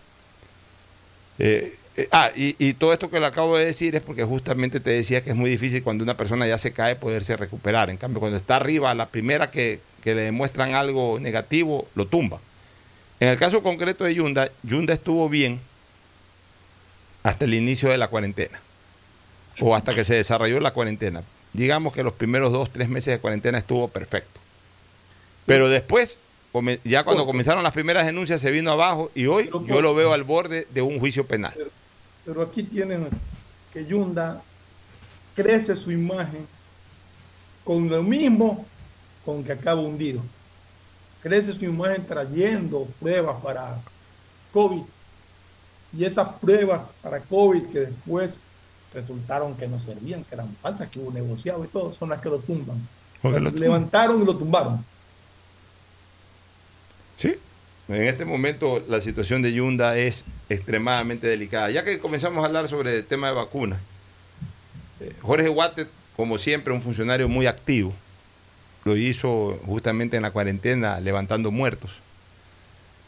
eh, 1.39 1.75
eh, 1.97 2.09
ah, 2.13 2.31
y, 2.37 2.55
y 2.59 2.75
todo 2.75 2.93
esto 2.93 3.11
que 3.11 3.19
le 3.19 3.27
acabo 3.27 3.57
de 3.57 3.65
decir 3.65 3.97
es 3.97 4.03
porque 4.03 4.25
justamente 4.25 4.81
te 4.81 4.91
decía 4.91 5.23
que 5.23 5.31
es 5.31 5.37
muy 5.37 5.51
difícil 5.51 5.83
cuando 5.83 6.05
una 6.05 6.17
persona 6.17 6.47
ya 6.47 6.59
se 6.59 6.73
cae 6.73 6.97
poderse 6.97 7.37
recuperar. 7.37 7.89
En 7.89 7.97
cambio, 7.97 8.21
cuando 8.21 8.37
está 8.37 8.57
arriba, 8.57 8.95
la 8.95 9.09
primera 9.09 9.51
que, 9.51 9.81
que 10.03 10.15
le 10.15 10.23
demuestran 10.23 10.75
algo 10.75 11.19
negativo, 11.19 11.89
lo 11.95 12.07
tumba. 12.07 12.41
En 13.21 13.29
el 13.29 13.39
caso 13.39 13.63
concreto 13.63 14.05
de 14.05 14.15
Yunda, 14.15 14.51
Yunda 14.63 14.95
estuvo 14.95 15.29
bien 15.29 15.61
hasta 17.23 17.45
el 17.45 17.53
inicio 17.53 17.91
de 17.91 17.99
la 17.99 18.09
cuarentena, 18.09 18.59
o 19.61 19.77
hasta 19.77 19.95
que 19.95 20.05
se 20.05 20.15
desarrolló 20.15 20.59
la 20.59 20.73
cuarentena. 20.73 21.23
Digamos 21.53 21.93
que 21.93 22.03
los 22.03 22.15
primeros 22.15 22.51
dos, 22.51 22.71
tres 22.71 22.89
meses 22.89 23.13
de 23.13 23.19
cuarentena 23.21 23.59
estuvo 23.59 23.89
perfecto. 23.89 24.41
Pero 25.45 25.69
después, 25.69 26.17
ya 26.85 27.05
cuando 27.05 27.27
comenzaron 27.27 27.63
las 27.63 27.75
primeras 27.75 28.07
denuncias, 28.07 28.41
se 28.41 28.51
vino 28.51 28.71
abajo 28.71 29.11
y 29.15 29.27
hoy 29.27 29.51
yo 29.67 29.83
lo 29.83 29.95
veo 29.95 30.15
al 30.15 30.25
borde 30.25 30.67
de 30.71 30.81
un 30.81 30.99
juicio 30.99 31.27
penal. 31.27 31.55
Pero 32.25 32.41
aquí 32.41 32.63
tienen 32.63 33.07
que 33.73 33.85
Yunda 33.85 34.43
crece 35.35 35.77
su 35.77 35.93
imagen 35.93 36.47
con 37.65 37.89
lo 37.91 38.03
mismo 38.03 38.65
con 39.25 39.45
que 39.45 39.53
acaba 39.53 39.81
hundido. 39.83 40.23
Crece 41.23 41.53
su 41.53 41.65
imagen 41.65 42.07
trayendo 42.07 42.87
pruebas 42.99 43.41
para 43.43 43.77
COVID. 44.53 44.83
Y 45.97 46.05
esas 46.05 46.29
pruebas 46.41 46.83
para 47.03 47.21
COVID 47.21 47.65
que 47.65 47.81
después 47.81 48.35
resultaron 48.95 49.55
que 49.57 49.69
no 49.69 49.79
servían, 49.79 50.25
que 50.25 50.35
eran 50.35 50.55
falsas, 50.63 50.89
que 50.89 50.99
hubo 50.99 51.13
negociado 51.13 51.65
y 51.65 51.69
todo, 51.69 51.93
son 51.93 52.09
las 52.09 52.21
que 52.21 52.29
lo 52.29 52.39
tumban. 52.39 52.87
Lo 53.23 53.39
levantaron 53.51 54.23
y 54.23 54.25
lo 54.25 54.37
tumbaron. 54.37 54.85
Sí. 57.17 57.37
En 57.89 58.05
este 58.05 58.25
momento 58.25 58.83
la 58.89 59.01
situación 59.01 59.43
de 59.43 59.53
Yunda 59.53 59.97
es 59.99 60.25
extremadamente 60.49 61.27
delicada. 61.27 61.71
Ya 61.71 61.85
que 61.85 61.99
comenzamos 61.99 62.43
a 62.43 62.47
hablar 62.47 62.69
sobre 62.69 62.99
el 62.99 63.05
tema 63.05 63.29
de 63.29 63.35
vacunas, 63.35 63.81
eh, 65.01 65.13
Jorge 65.21 65.49
Guate, 65.49 65.87
como 66.17 66.39
siempre, 66.39 66.73
un 66.73 66.83
funcionario 66.83 67.29
muy 67.29 67.47
activo, 67.47 67.93
lo 68.85 68.97
hizo 68.97 69.59
justamente 69.67 70.17
en 70.17 70.23
la 70.23 70.31
cuarentena 70.31 71.01
levantando 71.01 71.51
muertos 71.51 71.99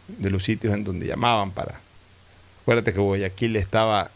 de 0.09 0.31
los 0.31 0.45
sitios 0.45 0.75
en 0.75 0.85
donde 0.85 1.07
llamaban 1.07 1.51
para... 1.53 1.81
Acuérdate 2.63 2.93
que 2.93 3.01
Guayaquil 3.01 3.57
estaba 3.57 4.11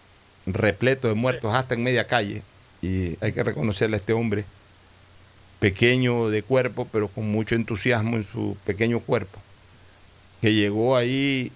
repleto 0.46 1.08
de 1.08 1.14
muertos 1.14 1.52
hasta 1.54 1.74
en 1.74 1.82
media 1.82 2.06
calle 2.06 2.42
y 2.82 3.16
hay 3.20 3.32
que 3.32 3.42
reconocerle 3.42 3.96
a 3.96 3.98
este 4.00 4.12
hombre 4.12 4.44
pequeño 5.58 6.28
de 6.28 6.42
cuerpo, 6.42 6.86
pero 6.92 7.08
con 7.08 7.30
mucho 7.30 7.54
entusiasmo 7.54 8.16
en 8.16 8.24
su 8.24 8.56
pequeño 8.64 9.00
cuerpo, 9.00 9.40
que 10.40 10.52
llegó 10.54 10.96
ahí 10.96 11.50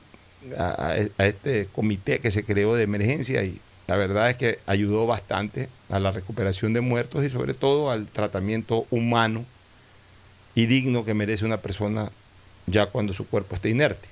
a, 0.58 0.96
a- 1.18 1.26
este 1.26 1.66
comité 1.72 2.18
que 2.18 2.30
se 2.30 2.44
creó 2.44 2.74
de 2.74 2.82
emergencia 2.84 3.44
y 3.44 3.60
la 3.86 3.96
verdad 3.96 4.30
es 4.30 4.36
que 4.36 4.58
ayudó 4.66 5.06
bastante 5.06 5.68
a 5.90 5.98
la 6.00 6.10
recuperación 6.12 6.72
de 6.72 6.80
muertos 6.80 7.24
y 7.24 7.30
sobre 7.30 7.54
todo 7.54 7.90
al 7.90 8.06
tratamiento 8.06 8.86
humano 8.90 9.44
y 10.54 10.66
digno 10.66 11.04
que 11.04 11.14
merece 11.14 11.44
una 11.44 11.58
persona 11.58 12.10
ya 12.66 12.86
cuando 12.86 13.12
su 13.12 13.26
cuerpo 13.26 13.54
esté 13.54 13.70
inerte, 13.70 14.08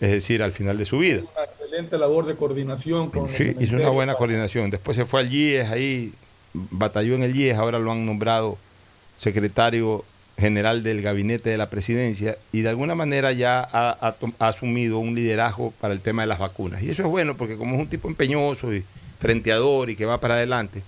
es 0.00 0.10
decir, 0.10 0.42
al 0.42 0.52
final 0.52 0.78
de 0.78 0.84
su 0.84 0.98
vida. 0.98 1.22
Una 1.34 1.44
excelente 1.44 1.98
labor 1.98 2.26
de 2.26 2.36
coordinación 2.36 3.10
con 3.10 3.28
Sí, 3.28 3.54
hizo 3.58 3.76
una 3.76 3.88
buena 3.90 4.14
coordinación. 4.14 4.70
Después 4.70 4.96
se 4.96 5.04
fue 5.04 5.20
al 5.20 5.28
GIES 5.28 5.70
ahí 5.70 6.12
batalló 6.52 7.14
en 7.14 7.22
el 7.22 7.36
IES, 7.36 7.58
ahora 7.58 7.78
lo 7.78 7.92
han 7.92 8.06
nombrado 8.06 8.58
secretario 9.16 10.04
general 10.38 10.84
del 10.84 11.02
gabinete 11.02 11.50
de 11.50 11.56
la 11.56 11.68
presidencia 11.68 12.38
y 12.52 12.60
de 12.60 12.68
alguna 12.68 12.94
manera 12.94 13.32
ya 13.32 13.60
ha, 13.60 14.14
ha 14.38 14.46
asumido 14.46 15.00
un 15.00 15.14
liderazgo 15.16 15.72
para 15.80 15.92
el 15.92 16.00
tema 16.00 16.22
de 16.22 16.28
las 16.28 16.38
vacunas. 16.38 16.82
Y 16.82 16.90
eso 16.90 17.02
es 17.02 17.08
bueno 17.08 17.36
porque 17.36 17.56
como 17.56 17.74
es 17.74 17.80
un 17.80 17.88
tipo 17.88 18.08
empeñoso 18.08 18.72
y 18.72 18.84
frenteador 19.18 19.90
y 19.90 19.96
que 19.96 20.06
va 20.06 20.20
para 20.20 20.34
adelante, 20.34 20.82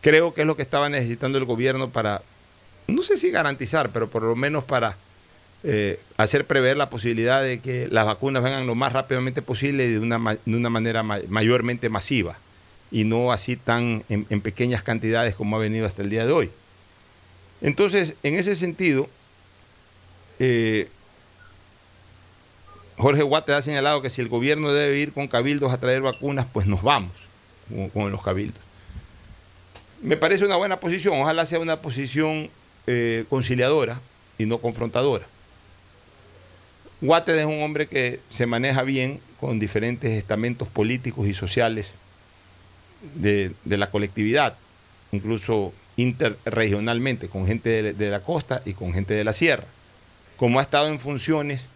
creo 0.00 0.34
que 0.34 0.40
es 0.40 0.46
lo 0.46 0.56
que 0.56 0.62
estaba 0.62 0.88
necesitando 0.88 1.38
el 1.38 1.44
gobierno 1.44 1.90
para, 1.90 2.22
no 2.88 3.02
sé 3.02 3.16
si 3.16 3.30
garantizar, 3.30 3.90
pero 3.90 4.08
por 4.08 4.22
lo 4.22 4.36
menos 4.36 4.64
para 4.64 4.96
eh, 5.64 5.98
hacer 6.16 6.46
prever 6.46 6.76
la 6.76 6.90
posibilidad 6.90 7.42
de 7.42 7.60
que 7.60 7.88
las 7.90 8.06
vacunas 8.06 8.42
vengan 8.42 8.66
lo 8.66 8.74
más 8.74 8.92
rápidamente 8.92 9.42
posible 9.42 9.86
y 9.86 9.92
de 9.92 9.98
una, 9.98 10.18
de 10.44 10.56
una 10.56 10.70
manera 10.70 11.02
ma- 11.02 11.18
mayormente 11.28 11.88
masiva 11.88 12.36
y 12.92 13.04
no 13.04 13.32
así 13.32 13.56
tan 13.56 14.04
en, 14.08 14.26
en 14.30 14.40
pequeñas 14.40 14.82
cantidades 14.82 15.34
como 15.34 15.56
ha 15.56 15.58
venido 15.58 15.86
hasta 15.86 16.02
el 16.02 16.10
día 16.10 16.24
de 16.24 16.32
hoy. 16.32 16.50
Entonces, 17.60 18.14
en 18.22 18.34
ese 18.36 18.54
sentido, 18.54 19.08
eh, 20.38 20.88
Jorge 22.98 23.22
Guate 23.22 23.52
ha 23.52 23.62
señalado 23.62 24.02
que 24.02 24.10
si 24.10 24.20
el 24.20 24.28
gobierno 24.28 24.72
debe 24.72 24.98
ir 24.98 25.12
con 25.12 25.26
cabildos 25.26 25.72
a 25.72 25.80
traer 25.80 26.02
vacunas, 26.02 26.46
pues 26.52 26.66
nos 26.66 26.82
vamos 26.82 27.12
con, 27.68 27.88
con 27.90 28.12
los 28.12 28.22
cabildos. 28.22 28.60
Me 30.02 30.16
parece 30.16 30.44
una 30.44 30.56
buena 30.56 30.78
posición, 30.78 31.20
ojalá 31.20 31.44
sea 31.46 31.58
una 31.58 31.80
posición 31.80 32.50
eh, 32.86 33.24
conciliadora 33.28 34.00
y 34.38 34.46
no 34.46 34.58
confrontadora. 34.58 35.26
Guate 37.00 37.38
es 37.38 37.46
un 37.46 37.62
hombre 37.62 37.86
que 37.86 38.20
se 38.30 38.46
maneja 38.46 38.82
bien 38.82 39.20
con 39.38 39.58
diferentes 39.58 40.12
estamentos 40.12 40.68
políticos 40.68 41.26
y 41.26 41.34
sociales 41.34 41.92
de, 43.14 43.52
de 43.64 43.76
la 43.76 43.90
colectividad, 43.90 44.56
incluso 45.12 45.72
interregionalmente, 45.96 47.28
con 47.28 47.46
gente 47.46 47.82
de, 47.82 47.92
de 47.92 48.10
la 48.10 48.20
costa 48.20 48.62
y 48.64 48.72
con 48.72 48.92
gente 48.92 49.14
de 49.14 49.24
la 49.24 49.32
sierra. 49.32 49.66
Como 50.36 50.58
ha 50.58 50.62
estado 50.62 50.88
en 50.88 50.98
funciones 50.98 51.68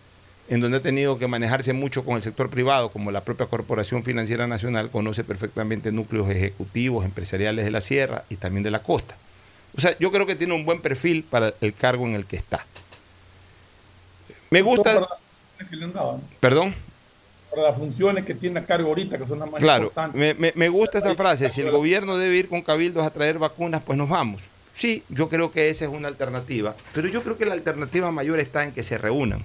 en 0.51 0.61
donde 0.61 0.79
ha 0.79 0.83
tenido 0.83 1.17
que 1.19 1.29
manejarse 1.29 1.73
mucho 1.73 2.05
con 2.05 2.17
el 2.17 2.23
sector 2.23 2.51
privado, 2.51 2.91
como 2.91 3.13
la 3.13 3.25
propia 3.25 3.47
Corporación 3.47 4.03
Financiera 4.03 4.49
Nacional 4.49 4.91
conoce 4.91 5.23
perfectamente 5.23 5.93
núcleos 5.93 6.29
ejecutivos, 6.29 7.05
empresariales 7.05 7.65
de 7.65 7.71
la 7.71 7.81
sierra 7.81 8.25
y 8.29 8.37
también 8.37 8.65
de 8.65 8.73
la 8.73 8.83
costa. 8.83 9.17
O 9.77 9.81
sea, 9.81 9.97
yo 9.99 10.11
creo 10.11 10.27
que 10.27 10.35
tiene 10.37 10.55
un 10.55 10.65
buen 10.65 10.81
perfil 10.81 11.23
para 11.25 11.55
el 11.61 11.73
cargo 11.75 12.07
en 12.07 12.15
el 12.15 12.27
que 12.27 12.37
está. 12.37 12.65
Me 14.51 14.63
gusta... 14.63 14.95
Para 14.95 15.01
las 15.01 15.09
funciones 15.09 15.71
que 15.71 15.77
le 15.77 15.85
han 15.85 15.93
dado, 15.93 16.13
¿no? 16.15 16.23
Perdón. 16.41 16.75
Para 17.51 17.63
las 17.63 17.79
funciones 17.79 18.25
que 18.25 18.35
tiene 18.35 18.61
a 18.61 18.67
cargo 18.67 18.89
ahorita, 18.89 19.19
que 19.19 19.27
son 19.27 19.39
las 19.39 19.51
más 19.51 19.61
Claro, 19.61 19.85
importantes. 19.85 20.19
me, 20.21 20.35
me- 20.35 20.53
me 20.57 20.69
gusta 20.69 20.99
esa 20.99 21.15
frase, 21.15 21.51
si 21.51 21.61
el 21.61 21.71
gobierno 21.71 22.17
debe 22.17 22.37
ir 22.37 22.49
con 22.49 22.63
cabildos 22.63 23.05
a 23.05 23.11
traer 23.11 23.39
vacunas, 23.39 23.83
pues 23.85 23.97
nos 23.99 24.09
vamos. 24.09 24.43
Sí, 24.73 25.03
yo 25.09 25.29
creo 25.29 25.51
que 25.51 25.69
esa 25.69 25.85
es 25.85 25.91
una 25.91 26.09
alternativa, 26.09 26.75
pero 26.95 27.09
yo 27.09 27.23
creo 27.23 27.37
que 27.37 27.45
la 27.47 27.55
alternativa 27.55 28.11
mayor 28.13 28.39
está 28.39 28.63
en 28.65 28.73
que 28.73 28.83
se 28.85 28.99
reúnan 28.99 29.43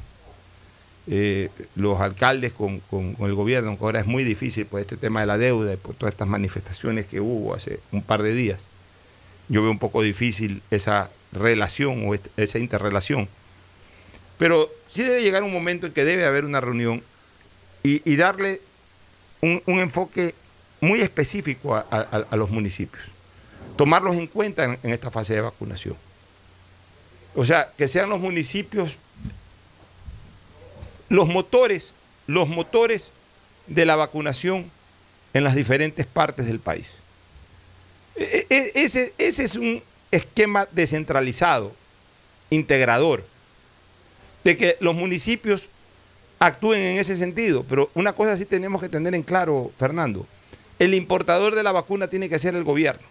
eh, 1.08 1.50
los 1.76 2.00
alcaldes 2.00 2.54
con, 2.54 2.80
con- 2.82 3.14
con 3.16 3.28
el 3.28 3.36
gobierno, 3.36 3.70
aunque 3.70 3.84
ahora 3.86 4.00
es 4.00 4.06
muy 4.06 4.24
difícil 4.24 4.66
por 4.68 4.80
este 4.82 4.98
tema 4.98 5.22
de 5.22 5.26
la 5.28 5.38
deuda 5.38 5.74
y 5.74 5.78
por 5.78 5.96
todas 5.96 6.14
estas 6.14 6.28
manifestaciones 6.28 7.06
que 7.08 7.20
hubo 7.22 7.54
hace 7.56 7.80
un 7.92 8.02
par 8.04 8.22
de 8.24 8.34
días. 8.34 8.66
Yo 9.47 9.62
veo 9.62 9.71
un 9.71 9.79
poco 9.79 10.01
difícil 10.01 10.62
esa 10.71 11.10
relación 11.31 12.08
o 12.08 12.15
esa 12.38 12.60
interrelación. 12.60 13.27
Pero 14.38 14.71
sí 14.89 15.03
debe 15.03 15.21
llegar 15.21 15.43
un 15.43 15.53
momento 15.53 15.88
en 15.88 15.93
que 15.93 16.05
debe 16.05 16.25
haber 16.25 16.45
una 16.45 16.62
reunión 16.62 17.03
y, 17.84 18.15
darle 18.15 18.62
un, 19.41 19.62
enfoque 19.67 20.34
muy 20.81 21.01
específico 21.01 21.75
a 21.75 22.36
los 22.36 22.49
municipios. 22.49 23.03
Tomarlos 23.77 24.15
en 24.15 24.25
cuenta 24.25 24.63
en, 24.63 24.79
en 24.81 24.89
esta 24.89 25.12
fase 25.12 25.36
de 25.36 25.41
vacunación. 25.41 25.95
O 27.36 27.45
sea, 27.45 27.71
que 27.77 27.88
sean 27.88 28.10
los 28.10 28.19
municipios 28.19 28.97
los 31.10 31.27
motores, 31.27 31.93
los 32.27 32.47
motores 32.47 33.12
de 33.67 33.86
la 33.86 33.95
vacunación 33.95 34.69
en 35.34 35.43
las 35.43 35.55
diferentes 35.55 36.05
partes 36.05 36.45
del 36.47 36.60
país. 36.60 36.95
E- 38.15 38.45
e- 38.49 38.71
ese, 38.75 39.13
ese 39.17 39.43
es 39.43 39.56
un 39.56 39.82
esquema 40.12 40.67
descentralizado, 40.71 41.73
integrador, 42.49 43.25
de 44.43 44.56
que 44.56 44.78
los 44.80 44.95
municipios 44.95 45.69
actúen 46.39 46.82
en 46.82 46.97
ese 46.97 47.17
sentido. 47.17 47.65
Pero 47.67 47.89
una 47.93 48.13
cosa 48.13 48.38
sí 48.38 48.45
tenemos 48.45 48.82
que 48.82 48.89
tener 48.89 49.15
en 49.15 49.23
claro, 49.23 49.71
Fernando, 49.78 50.28
el 50.80 50.93
importador 50.93 51.56
de 51.56 51.63
la 51.63 51.71
vacuna 51.71 52.08
tiene 52.08 52.30
que 52.30 52.39
ser 52.39 52.56
el 52.56 52.63
gobierno. 52.63 53.06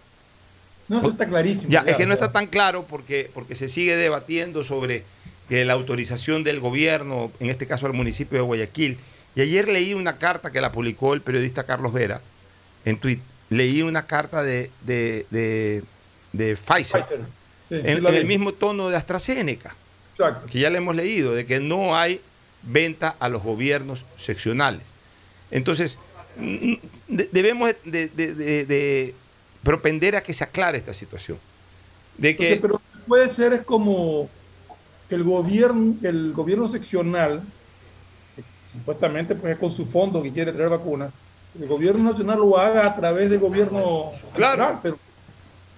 No, 0.89 0.99
eso 0.99 1.11
está 1.11 1.27
clarísimo. 1.27 1.71
Ya, 1.71 1.81
es 1.81 1.97
que 1.97 2.07
no 2.07 2.13
está 2.13 2.31
tan 2.31 2.47
claro 2.47 2.87
porque, 2.87 3.31
porque 3.33 3.55
se 3.55 3.69
sigue 3.69 3.97
debatiendo 3.97 4.63
sobre 4.63 5.05
eh, 5.49 5.65
la 5.65 5.73
autorización 5.73 6.45
del 6.45 6.61
gobierno, 6.61 7.33
en 7.41 7.49
este 7.49 7.67
caso 7.67 7.87
al 7.87 7.95
municipio 7.95 8.39
de 8.39 8.45
Guayaquil. 8.45 8.99
Y 9.35 9.41
ayer 9.41 9.67
leí 9.67 9.95
una 9.95 10.19
carta 10.19 10.53
que 10.53 10.61
la 10.61 10.73
publicó 10.73 11.15
el 11.15 11.23
periodista 11.23 11.65
Carlos 11.65 11.93
Vera 11.93 12.21
en 12.85 12.99
tweet. 12.99 13.19
Leí 13.55 13.83
una 13.83 14.07
carta 14.07 14.43
de, 14.43 14.71
de, 14.83 15.27
de- 15.31 15.83
de 16.33 16.57
Pfizer, 16.57 17.03
Pfizer. 17.03 17.21
Sí, 17.69 17.77
sí 17.77 17.81
en, 17.85 18.05
el 18.07 18.25
mismo 18.27 18.53
tono 18.53 18.89
de 18.89 18.97
AstraZeneca, 18.97 19.75
Exacto. 20.11 20.47
que 20.51 20.59
ya 20.59 20.71
le 20.71 20.79
hemos 20.79 20.97
leído, 20.97 21.33
de 21.33 21.47
que 21.47 21.61
no 21.61 21.97
hay 21.97 22.21
venta 22.63 23.15
a 23.21 23.29
los 23.29 23.43
gobiernos 23.43 24.05
seccionales. 24.17 24.83
Entonces, 25.53 25.97
de- 26.37 27.29
debemos 27.31 27.71
de, 27.85 28.09
de- 28.09 28.35
de- 28.35 28.65
de 28.67 29.15
propender 29.63 30.17
a 30.17 30.23
que 30.23 30.33
se 30.33 30.43
aclare 30.45 30.77
esta 30.79 30.93
situación. 30.93 31.39
De 32.19 32.35
que, 32.35 32.59
pero 32.61 32.81
puede 33.07 33.29
ser 33.29 33.53
es 33.53 33.63
como 33.63 34.29
que 35.09 35.15
el 35.15 35.23
gobierno, 35.23 35.95
el 36.03 36.33
gobierno 36.33 36.67
seccional, 36.67 37.43
que 38.35 38.43
supuestamente 38.73 39.35
pues 39.37 39.53
es 39.53 39.59
con 39.59 39.71
su 39.71 39.87
fondo 39.87 40.23
que 40.23 40.33
quiere 40.33 40.53
traer 40.53 40.71
vacunas, 40.71 41.13
el 41.61 41.67
gobierno 41.69 42.11
nacional 42.11 42.39
lo 42.39 42.59
haga 42.59 42.87
a 42.87 42.97
través 42.97 43.31
del 43.31 43.39
gobierno 43.39 44.11
nacional, 44.37 44.81
pero, 44.83 44.99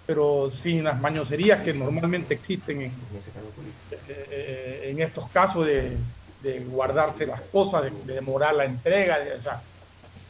pero 0.07 0.49
sin 0.51 0.85
las 0.85 1.01
mañoserías 1.01 1.61
que 1.63 1.75
normalmente 1.75 2.35
existen 2.35 2.83
en, 2.83 2.93
eh, 4.09 4.89
en 4.91 5.01
estos 5.01 5.29
casos 5.31 5.67
de, 5.67 5.93
de 6.43 6.61
guardarse 6.61 7.27
las 7.27 7.41
cosas, 7.43 7.85
de, 7.85 7.91
de 8.07 8.15
demorar 8.15 8.55
la 8.55 8.65
entrega, 8.65 9.19
de- 9.19 9.35
o 9.35 9.43
sea, 9.43 9.61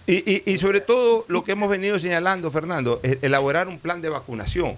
Y, 0.09 0.17
y- 0.33 0.43
y 0.53 0.59
sobre 0.59 0.81
todo 0.81 1.25
lo 1.29 1.43
que 1.45 1.53
hemos 1.53 1.69
venido 1.69 1.99
señalando, 1.99 2.51
Fernando, 2.51 3.01
es 3.03 3.19
elaborar 3.23 3.67
un 3.69 3.79
plan 3.79 4.01
de 4.01 4.09
vacunación. 4.09 4.77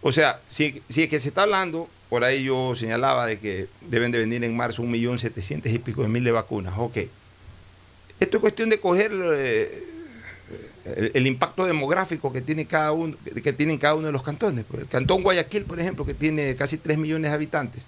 O 0.00 0.10
sea, 0.12 0.40
si, 0.48 0.82
si 0.88 1.02
es 1.02 1.08
que 1.10 1.20
se 1.20 1.28
está 1.28 1.42
hablando, 1.42 1.88
por 2.08 2.24
ahí 2.24 2.44
yo 2.44 2.74
señalaba 2.74 3.26
de 3.26 3.38
que 3.38 3.68
deben 3.82 4.10
de 4.10 4.18
venir 4.18 4.42
en 4.44 4.56
marzo 4.56 4.80
un 4.82 4.90
millón 4.90 5.18
setecientos 5.18 5.70
y 5.72 5.78
pico 5.78 6.02
de 6.02 6.08
mil 6.08 6.24
de 6.24 6.32
vacunas. 6.32 6.74
Ok. 6.78 6.96
Esto 8.20 8.36
es 8.36 8.40
cuestión 8.40 8.68
de 8.68 8.80
coger 8.80 9.12
eh, 9.14 9.84
el, 11.14 11.26
impacto 11.26 11.64
demográfico 11.64 12.32
que 12.32 12.40
tiene 12.40 12.66
cada 12.66 12.92
uno, 12.92 13.16
que 13.42 13.52
tienen 13.52 13.78
cada 13.78 13.94
uno 13.94 14.06
de 14.06 14.12
los 14.12 14.22
cantones. 14.22 14.64
Pues, 14.68 14.82
El 14.82 14.88
cantón 14.88 15.22
Guayaquil, 15.22 15.64
por 15.64 15.78
ejemplo, 15.78 16.04
que 16.04 16.14
tiene 16.14 16.56
casi 16.56 16.78
3 16.78 16.98
millones 16.98 17.30
de 17.30 17.34
habitantes. 17.34 17.82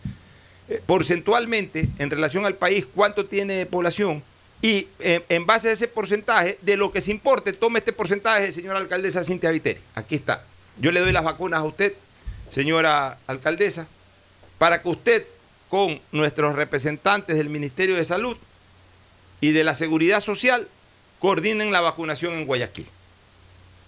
Eh, 0.69 0.81
porcentualmente, 0.87 1.89
en 1.99 2.11
relación 2.11 2.47
al 2.47 2.55
país, 2.55 2.87
cuánto 2.87 3.27
tiene 3.27 3.55
de 3.55 3.67
población 3.67 4.23
y 4.63 4.89
eh, 4.99 5.25
en 5.29 5.47
base 5.47 5.71
a 5.71 5.73
ese 5.73 5.89
porcentaje, 5.89 6.59
de 6.61 6.77
lo 6.77 6.93
que 6.93 7.01
se 7.01 7.11
importe, 7.11 7.53
tome 7.53 7.79
este 7.79 7.93
porcentaje, 7.93 8.53
señora 8.53 8.79
alcaldesa 8.79 9.25
Cintia 9.25 9.51
Viteri. 9.51 9.81
Aquí 9.95 10.17
está. 10.17 10.45
Yo 10.79 10.93
le 10.93 11.01
doy 11.01 11.13
las 11.13 11.25
vacunas 11.25 11.61
a 11.61 11.65
usted, 11.65 11.95
señora 12.49 13.19
alcaldesa, 13.27 13.89
para 14.59 14.83
que 14.83 14.89
usted, 14.89 15.27
con 15.69 16.01
nuestros 16.13 16.57
representantes 16.57 17.37
del 17.37 17.49
Ministerio 17.49 17.95
de 17.95 18.05
Salud 18.05 18.37
y 19.41 19.53
de 19.53 19.65
la 19.65 19.75
Seguridad 19.75 20.21
Social, 20.21 20.69
coordinen 21.19 21.73
la 21.73 21.81
vacunación 21.81 22.35
en 22.35 22.47
Guayaquil. 22.47 22.87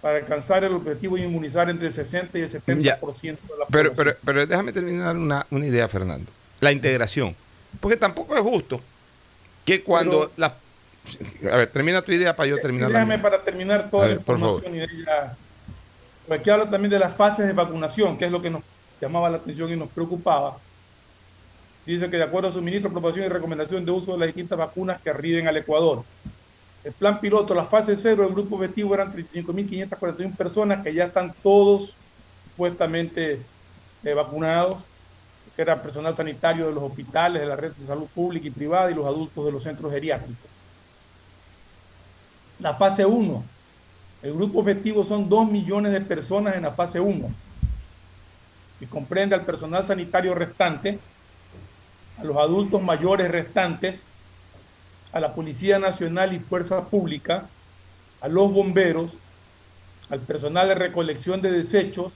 para 0.00 0.16
alcanzar 0.18 0.64
el 0.64 0.72
objetivo 0.74 1.16
de 1.16 1.22
inmunizar 1.24 1.68
entre 1.68 1.88
el 1.88 1.94
60 1.94 2.38
y 2.38 2.42
el 2.42 2.48
70% 2.50 3.42
de 3.52 3.58
la 3.58 3.66
Pero, 3.66 3.90
población. 3.92 3.94
pero, 3.96 4.16
pero 4.24 4.46
déjame 4.46 4.72
terminar 4.72 5.16
una, 5.16 5.46
una 5.50 5.66
idea, 5.66 5.88
Fernando. 5.88 6.30
La 6.60 6.72
integración. 6.72 7.36
Porque 7.80 7.96
tampoco 7.96 8.34
es 8.34 8.40
justo 8.40 8.80
que 9.64 9.82
cuando 9.82 10.30
la... 10.36 10.54
A 11.52 11.56
ver, 11.56 11.68
termina 11.70 12.00
tu 12.00 12.12
idea 12.12 12.34
para 12.34 12.48
yo 12.48 12.58
terminar 12.58 12.90
la 12.90 13.00
Déjame 13.00 13.18
para 13.18 13.42
terminar 13.42 13.90
toda 13.90 14.04
A 14.04 14.08
la 14.08 14.14
ver, 14.14 14.24
por 14.24 14.38
favor. 14.40 14.56
información 14.64 14.74
y 14.74 14.78
de 14.96 15.02
ella- 15.02 15.36
Porque 16.26 16.40
aquí 16.40 16.50
habla 16.50 16.70
también 16.70 16.90
de 16.90 16.98
las 16.98 17.14
fases 17.14 17.46
de 17.46 17.52
vacunación, 17.52 18.16
que 18.16 18.24
es 18.24 18.30
lo 18.30 18.40
que 18.40 18.48
nos 18.48 18.62
llamaba 19.00 19.28
la 19.28 19.36
atención 19.36 19.70
y 19.70 19.76
nos 19.76 19.90
preocupaba. 19.90 20.56
Dice 21.86 22.08
que 22.08 22.16
de 22.16 22.22
acuerdo 22.22 22.48
a 22.48 22.52
su 22.52 22.62
ministro, 22.62 22.88
aprobación 22.88 23.26
y 23.26 23.28
recomendación 23.28 23.84
de 23.84 23.90
uso 23.90 24.12
de 24.12 24.18
las 24.18 24.28
distintas 24.28 24.58
vacunas 24.58 25.00
que 25.02 25.10
arriben 25.10 25.46
al 25.46 25.56
Ecuador. 25.56 26.02
El 26.82 26.92
plan 26.92 27.20
piloto, 27.20 27.54
la 27.54 27.64
fase 27.64 27.96
cero, 27.96 28.26
el 28.26 28.34
grupo 28.34 28.56
objetivo 28.56 28.94
eran 28.94 29.12
35.541 29.12 30.36
personas 30.36 30.82
que 30.82 30.94
ya 30.94 31.04
están 31.04 31.34
todos 31.42 31.94
supuestamente 32.50 33.40
eh, 34.04 34.14
vacunados, 34.14 34.76
que 35.56 35.62
era 35.62 35.80
personal 35.82 36.16
sanitario 36.16 36.66
de 36.66 36.74
los 36.74 36.84
hospitales, 36.84 37.42
de 37.42 37.48
la 37.48 37.56
red 37.56 37.72
de 37.72 37.86
salud 37.86 38.06
pública 38.14 38.48
y 38.48 38.50
privada 38.50 38.90
y 38.90 38.94
los 38.94 39.06
adultos 39.06 39.44
de 39.46 39.52
los 39.52 39.62
centros 39.62 39.92
geriátricos. 39.92 40.36
La 42.60 42.74
fase 42.74 43.04
1, 43.04 43.44
el 44.22 44.32
grupo 44.34 44.60
objetivo 44.60 45.04
son 45.04 45.28
2 45.28 45.50
millones 45.50 45.92
de 45.92 46.00
personas 46.00 46.56
en 46.56 46.62
la 46.62 46.70
fase 46.70 47.00
1 47.00 47.30
y 48.80 48.86
comprende 48.86 49.34
al 49.34 49.44
personal 49.44 49.86
sanitario 49.86 50.34
restante, 50.34 50.98
a 52.18 52.24
los 52.24 52.36
adultos 52.36 52.82
mayores 52.82 53.30
restantes, 53.30 54.04
a 55.12 55.20
la 55.20 55.34
Policía 55.34 55.78
Nacional 55.78 56.32
y 56.32 56.38
Fuerza 56.38 56.84
Pública, 56.84 57.48
a 58.20 58.28
los 58.28 58.52
bomberos, 58.52 59.16
al 60.10 60.20
personal 60.20 60.68
de 60.68 60.74
recolección 60.74 61.40
de 61.40 61.50
desechos, 61.50 62.12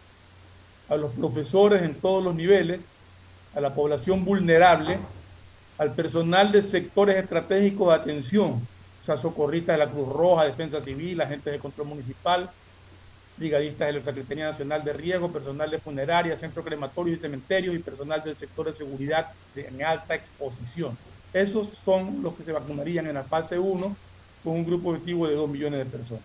a 0.89 0.97
los 0.97 1.13
profesores 1.13 1.83
en 1.83 1.95
todos 1.95 2.23
los 2.25 2.35
niveles, 2.35 2.83
a 3.55 3.61
la 3.61 3.75
población 3.75 4.25
vulnerable, 4.25 4.99
al 5.79 5.93
personal 5.93 6.51
de 6.51 6.63
sectores 6.63 7.17
estratégicos 7.17 7.89
de 7.89 7.95
atención, 7.95 8.51
o 9.01 9.05
sea, 9.05 9.17
socorristas 9.17 9.75
de 9.79 9.85
la 9.85 9.91
Cruz 9.91 10.09
Roja, 10.09 10.45
Defensa 10.45 10.81
Civil, 10.81 11.21
agentes 11.21 11.53
de 11.53 11.59
control 11.59 11.89
municipal, 11.89 12.51
brigadistas 13.39 13.87
de 13.89 13.93
la 13.95 14.05
Secretaría 14.05 14.45
Nacional 14.47 14.85
de 14.85 14.93
Riesgo, 14.93 15.33
personal 15.33 15.71
de 15.71 15.79
funeraria, 15.79 16.39
centro 16.39 16.63
crematorio 16.65 17.15
y 17.15 17.19
cementerios 17.19 17.75
y 17.75 17.79
personal 17.79 18.23
del 18.23 18.37
sector 18.37 18.67
de 18.67 18.77
seguridad 18.77 19.29
en 19.55 19.83
alta 19.83 20.15
exposición. 20.15 20.97
Esos 21.33 21.69
son 21.69 22.23
los 22.23 22.35
que 22.35 22.45
se 22.45 22.53
vacunarían 22.53 23.07
en 23.07 23.15
la 23.15 23.23
fase 23.23 23.59
1 23.59 23.97
con 24.43 24.53
un 24.53 24.65
grupo 24.65 24.91
objetivo 24.91 25.29
de 25.29 25.35
2 25.35 25.49
millones 25.49 25.79
de 25.79 25.87
personas. 25.87 26.25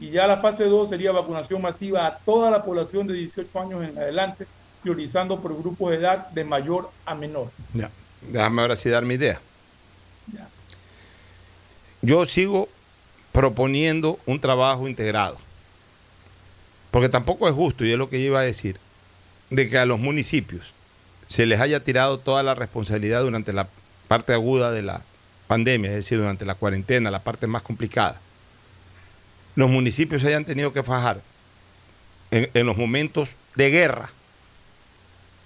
Y 0.00 0.10
ya 0.10 0.26
la 0.26 0.38
fase 0.38 0.64
2 0.64 0.88
sería 0.88 1.12
vacunación 1.12 1.60
masiva 1.60 2.06
a 2.06 2.16
toda 2.18 2.50
la 2.50 2.64
población 2.64 3.06
de 3.06 3.14
18 3.14 3.60
años 3.60 3.88
en 3.88 3.98
adelante, 3.98 4.46
priorizando 4.82 5.40
por 5.40 5.56
grupos 5.56 5.90
de 5.90 5.96
edad 5.98 6.28
de 6.30 6.42
mayor 6.42 6.90
a 7.04 7.14
menor. 7.14 7.50
Ya. 7.74 7.90
Déjame 8.22 8.62
ahora 8.62 8.76
sí 8.76 8.88
dar 8.88 9.04
mi 9.04 9.14
idea. 9.14 9.40
Yo 12.02 12.24
sigo 12.24 12.68
proponiendo 13.32 14.18
un 14.24 14.40
trabajo 14.40 14.88
integrado. 14.88 15.36
Porque 16.90 17.08
tampoco 17.08 17.48
es 17.48 17.54
justo, 17.54 17.84
y 17.84 17.92
es 17.92 17.98
lo 17.98 18.10
que 18.10 18.20
yo 18.20 18.26
iba 18.26 18.40
a 18.40 18.44
decir, 18.44 18.76
de 19.50 19.68
que 19.68 19.78
a 19.78 19.86
los 19.86 19.98
municipios 19.98 20.74
se 21.28 21.46
les 21.46 21.60
haya 21.60 21.84
tirado 21.84 22.18
toda 22.18 22.42
la 22.42 22.54
responsabilidad 22.54 23.22
durante 23.22 23.52
la 23.52 23.68
parte 24.08 24.32
aguda 24.32 24.72
de 24.72 24.82
la 24.82 25.02
pandemia, 25.46 25.90
es 25.90 25.96
decir, 25.96 26.18
durante 26.18 26.44
la 26.44 26.54
cuarentena, 26.54 27.10
la 27.10 27.22
parte 27.22 27.46
más 27.46 27.62
complicada. 27.62 28.20
Los 29.54 29.70
municipios 29.70 30.22
se 30.22 30.28
hayan 30.28 30.44
tenido 30.44 30.72
que 30.72 30.82
fajar 30.82 31.20
en, 32.30 32.66
los 32.66 32.76
momentos 32.76 33.36
de 33.54 33.70
guerra, 33.70 34.10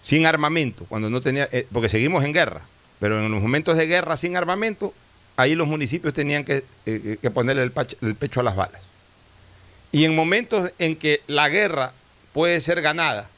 sin 0.03 0.27
armamento, 0.27 0.85
cuando 0.87 1.11
no 1.11 1.21
tenía, 1.21 1.49
eh, 1.53 1.67
porque 1.73 1.89
seguimos 1.89 2.25
en 2.25 2.33
guerra, 2.33 2.63
pero 3.01 3.25
en 3.25 3.31
los 3.31 3.43
momentos 3.43 3.77
de 3.77 3.87
guerra 3.87 4.17
sin 4.17 4.37
armamento, 4.37 4.95
ahí 5.37 5.55
los 5.55 5.67
municipios 5.67 6.15
tenían 6.15 6.45
que, 6.45 6.65
eh, 6.87 7.19
que 7.21 7.31
ponerle 7.31 7.63
el 7.63 8.15
pecho 8.15 8.41
a 8.41 8.43
las 8.43 8.57
balas. 8.57 8.94
Y 9.95 10.05
en 10.07 10.17
momentos 10.17 10.73
en 10.81 10.97
que 10.97 11.21
la 11.29 11.49
guerra 11.49 11.93
puede 12.33 12.61
ser 12.61 12.83
ganada, 12.83 13.31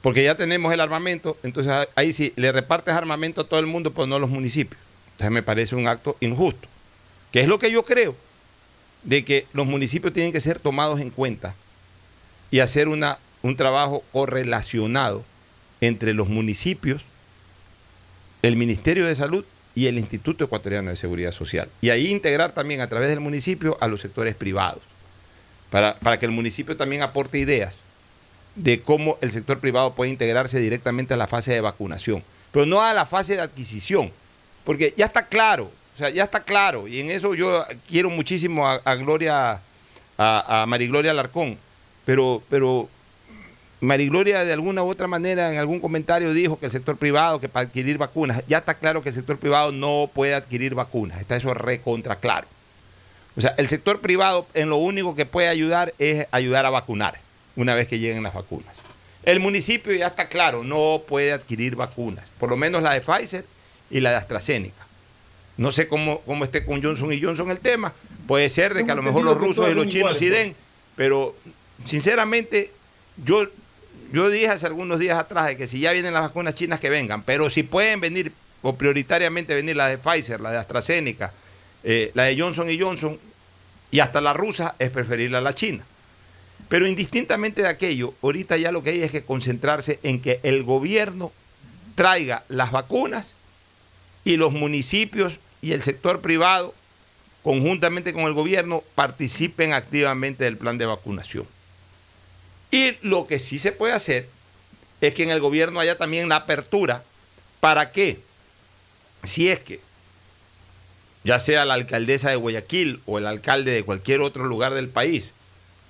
porque 0.00 0.24
ya 0.24 0.34
tenemos 0.34 0.72
el 0.72 0.80
armamento, 0.80 1.36
entonces 1.42 1.86
ahí 1.96 2.14
sí 2.14 2.32
le 2.36 2.50
repartes 2.50 2.94
armamento 2.94 3.42
a 3.42 3.44
todo 3.46 3.60
el 3.60 3.66
mundo, 3.66 3.92
pero 3.92 4.06
no 4.06 4.16
a 4.16 4.18
los 4.18 4.30
municipios. 4.30 4.80
Entonces 5.12 5.32
me 5.32 5.42
parece 5.42 5.76
un 5.76 5.86
acto 5.86 6.16
injusto, 6.20 6.66
que 7.30 7.40
es 7.40 7.46
lo 7.46 7.58
que 7.58 7.70
yo 7.70 7.84
creo, 7.84 8.16
de 9.02 9.22
que 9.22 9.46
los 9.52 9.66
municipios 9.66 10.14
tienen 10.14 10.32
que 10.32 10.40
ser 10.40 10.58
tomados 10.58 10.98
en 10.98 11.10
cuenta 11.10 11.54
y 12.50 12.60
hacer 12.60 12.88
una, 12.88 13.18
un 13.42 13.54
trabajo 13.54 14.02
correlacionado 14.12 15.26
entre 15.82 16.14
los 16.14 16.30
municipios, 16.30 17.04
el 18.40 18.56
Ministerio 18.56 19.04
de 19.04 19.14
Salud 19.14 19.44
y 19.74 19.88
el 19.88 19.98
Instituto 19.98 20.44
Ecuatoriano 20.44 20.88
de 20.88 20.96
Seguridad 20.96 21.32
Social. 21.32 21.68
Y 21.82 21.90
ahí 21.90 22.06
integrar 22.06 22.52
también 22.52 22.80
a 22.80 22.88
través 22.88 23.10
del 23.10 23.20
municipio 23.20 23.76
a 23.82 23.88
los 23.88 24.00
sectores 24.00 24.34
privados, 24.34 24.80
para, 25.70 25.94
para 25.96 26.18
que 26.18 26.26
el 26.26 26.32
municipio 26.32 26.76
también 26.76 27.02
aporte 27.02 27.38
ideas 27.38 27.78
de 28.56 28.80
cómo 28.80 29.16
el 29.20 29.30
sector 29.30 29.60
privado 29.60 29.94
puede 29.94 30.10
integrarse 30.10 30.58
directamente 30.58 31.14
a 31.14 31.16
la 31.16 31.26
fase 31.26 31.52
de 31.52 31.60
vacunación, 31.60 32.22
pero 32.52 32.66
no 32.66 32.82
a 32.82 32.92
la 32.92 33.06
fase 33.06 33.36
de 33.36 33.42
adquisición, 33.42 34.10
porque 34.64 34.92
ya 34.96 35.06
está 35.06 35.26
claro, 35.26 35.70
o 35.94 35.96
sea, 35.96 36.10
ya 36.10 36.24
está 36.24 36.40
claro, 36.40 36.88
y 36.88 37.00
en 37.00 37.10
eso 37.10 37.34
yo 37.34 37.64
quiero 37.88 38.10
muchísimo 38.10 38.66
a, 38.68 38.94
Gloria, 38.96 39.60
a, 40.18 40.62
a 40.62 40.66
Marigloria 40.66 41.12
Alarcón, 41.12 41.58
pero, 42.04 42.42
pero 42.50 42.88
Marigloria 43.80 44.44
de 44.44 44.52
alguna 44.52 44.82
u 44.82 44.90
otra 44.90 45.06
manera 45.06 45.50
en 45.50 45.58
algún 45.58 45.80
comentario 45.80 46.34
dijo 46.34 46.58
que 46.58 46.66
el 46.66 46.72
sector 46.72 46.96
privado, 46.96 47.40
que 47.40 47.48
para 47.48 47.66
adquirir 47.66 47.96
vacunas, 47.96 48.42
ya 48.46 48.58
está 48.58 48.74
claro 48.74 49.02
que 49.02 49.08
el 49.08 49.14
sector 49.14 49.38
privado 49.38 49.72
no 49.72 50.10
puede 50.12 50.34
adquirir 50.34 50.74
vacunas, 50.74 51.20
está 51.20 51.36
eso 51.36 51.54
recontra 51.54 52.16
claro. 52.16 52.46
O 53.36 53.40
sea, 53.40 53.54
el 53.58 53.68
sector 53.68 54.00
privado 54.00 54.46
en 54.54 54.68
lo 54.68 54.76
único 54.76 55.14
que 55.14 55.26
puede 55.26 55.48
ayudar 55.48 55.94
es 55.98 56.26
ayudar 56.30 56.66
a 56.66 56.70
vacunar 56.70 57.18
una 57.56 57.74
vez 57.74 57.88
que 57.88 57.98
lleguen 57.98 58.22
las 58.22 58.34
vacunas. 58.34 58.76
El 59.22 59.40
municipio 59.40 59.92
ya 59.92 60.06
está 60.06 60.28
claro, 60.28 60.64
no 60.64 61.02
puede 61.06 61.32
adquirir 61.32 61.76
vacunas, 61.76 62.30
por 62.38 62.50
lo 62.50 62.56
menos 62.56 62.82
la 62.82 62.94
de 62.94 63.00
Pfizer 63.00 63.44
y 63.90 64.00
la 64.00 64.10
de 64.10 64.16
AstraZeneca. 64.16 64.86
No 65.58 65.70
sé 65.70 65.88
cómo, 65.88 66.20
cómo 66.22 66.44
esté 66.44 66.64
con 66.64 66.82
Johnson 66.82 67.12
y 67.12 67.20
Johnson 67.20 67.50
el 67.50 67.58
tema, 67.58 67.92
puede 68.26 68.48
ser 68.48 68.72
de 68.72 68.84
que 68.84 68.92
a 68.92 68.94
lo 68.94 69.02
mejor 69.02 69.24
los 69.24 69.36
rusos 69.36 69.70
y 69.70 69.74
los 69.74 69.88
chinos 69.88 70.16
sí 70.16 70.28
den, 70.30 70.54
pero 70.96 71.36
sinceramente 71.84 72.72
yo, 73.24 73.46
yo 74.12 74.30
dije 74.30 74.48
hace 74.48 74.66
algunos 74.66 74.98
días 74.98 75.18
atrás 75.18 75.46
de 75.46 75.56
que 75.56 75.66
si 75.66 75.80
ya 75.80 75.92
vienen 75.92 76.14
las 76.14 76.22
vacunas 76.22 76.54
chinas 76.54 76.80
que 76.80 76.88
vengan, 76.88 77.22
pero 77.22 77.50
si 77.50 77.62
pueden 77.62 78.00
venir 78.00 78.32
o 78.62 78.76
prioritariamente 78.76 79.54
venir 79.54 79.76
la 79.76 79.88
de 79.88 79.98
Pfizer, 79.98 80.40
la 80.40 80.50
de 80.50 80.58
AstraZeneca, 80.58 81.32
eh, 81.84 82.10
la 82.14 82.24
de 82.24 82.38
Johnson 82.38 82.70
y 82.70 82.78
Johnson 82.78 83.18
y 83.90 84.00
hasta 84.00 84.20
la 84.20 84.32
rusa 84.32 84.74
es 84.78 84.90
preferible 84.90 85.36
a 85.36 85.40
la 85.40 85.54
china. 85.54 85.84
Pero 86.68 86.86
indistintamente 86.86 87.62
de 87.62 87.68
aquello, 87.68 88.14
ahorita 88.22 88.56
ya 88.56 88.70
lo 88.70 88.82
que 88.82 88.90
hay 88.90 89.02
es 89.02 89.10
que 89.10 89.24
concentrarse 89.24 89.98
en 90.02 90.20
que 90.20 90.38
el 90.42 90.62
gobierno 90.62 91.32
traiga 91.96 92.44
las 92.48 92.70
vacunas 92.70 93.34
y 94.24 94.36
los 94.36 94.52
municipios 94.52 95.40
y 95.62 95.72
el 95.72 95.82
sector 95.82 96.20
privado, 96.20 96.74
conjuntamente 97.42 98.12
con 98.12 98.24
el 98.24 98.34
gobierno, 98.34 98.84
participen 98.94 99.72
activamente 99.72 100.44
del 100.44 100.56
plan 100.56 100.78
de 100.78 100.86
vacunación. 100.86 101.46
Y 102.70 102.96
lo 103.02 103.26
que 103.26 103.38
sí 103.38 103.58
se 103.58 103.72
puede 103.72 103.94
hacer 103.94 104.28
es 105.00 105.14
que 105.14 105.24
en 105.24 105.30
el 105.30 105.40
gobierno 105.40 105.80
haya 105.80 105.98
también 105.98 106.28
la 106.28 106.36
apertura 106.36 107.02
para 107.58 107.90
que, 107.90 108.20
si 109.24 109.48
es 109.48 109.60
que 109.60 109.80
ya 111.24 111.38
sea 111.38 111.64
la 111.64 111.74
alcaldesa 111.74 112.30
de 112.30 112.36
Guayaquil 112.36 113.00
o 113.06 113.18
el 113.18 113.26
alcalde 113.26 113.72
de 113.72 113.84
cualquier 113.84 114.20
otro 114.20 114.44
lugar 114.44 114.74
del 114.74 114.88
país, 114.88 115.32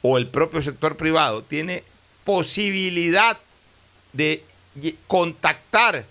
o 0.03 0.19
el 0.19 0.27
propio 0.27 0.63
sector 0.63 0.97
privado, 0.97 1.43
tiene 1.43 1.85
posibilidad 2.25 3.39
de 4.13 4.43
contactar 5.07 6.05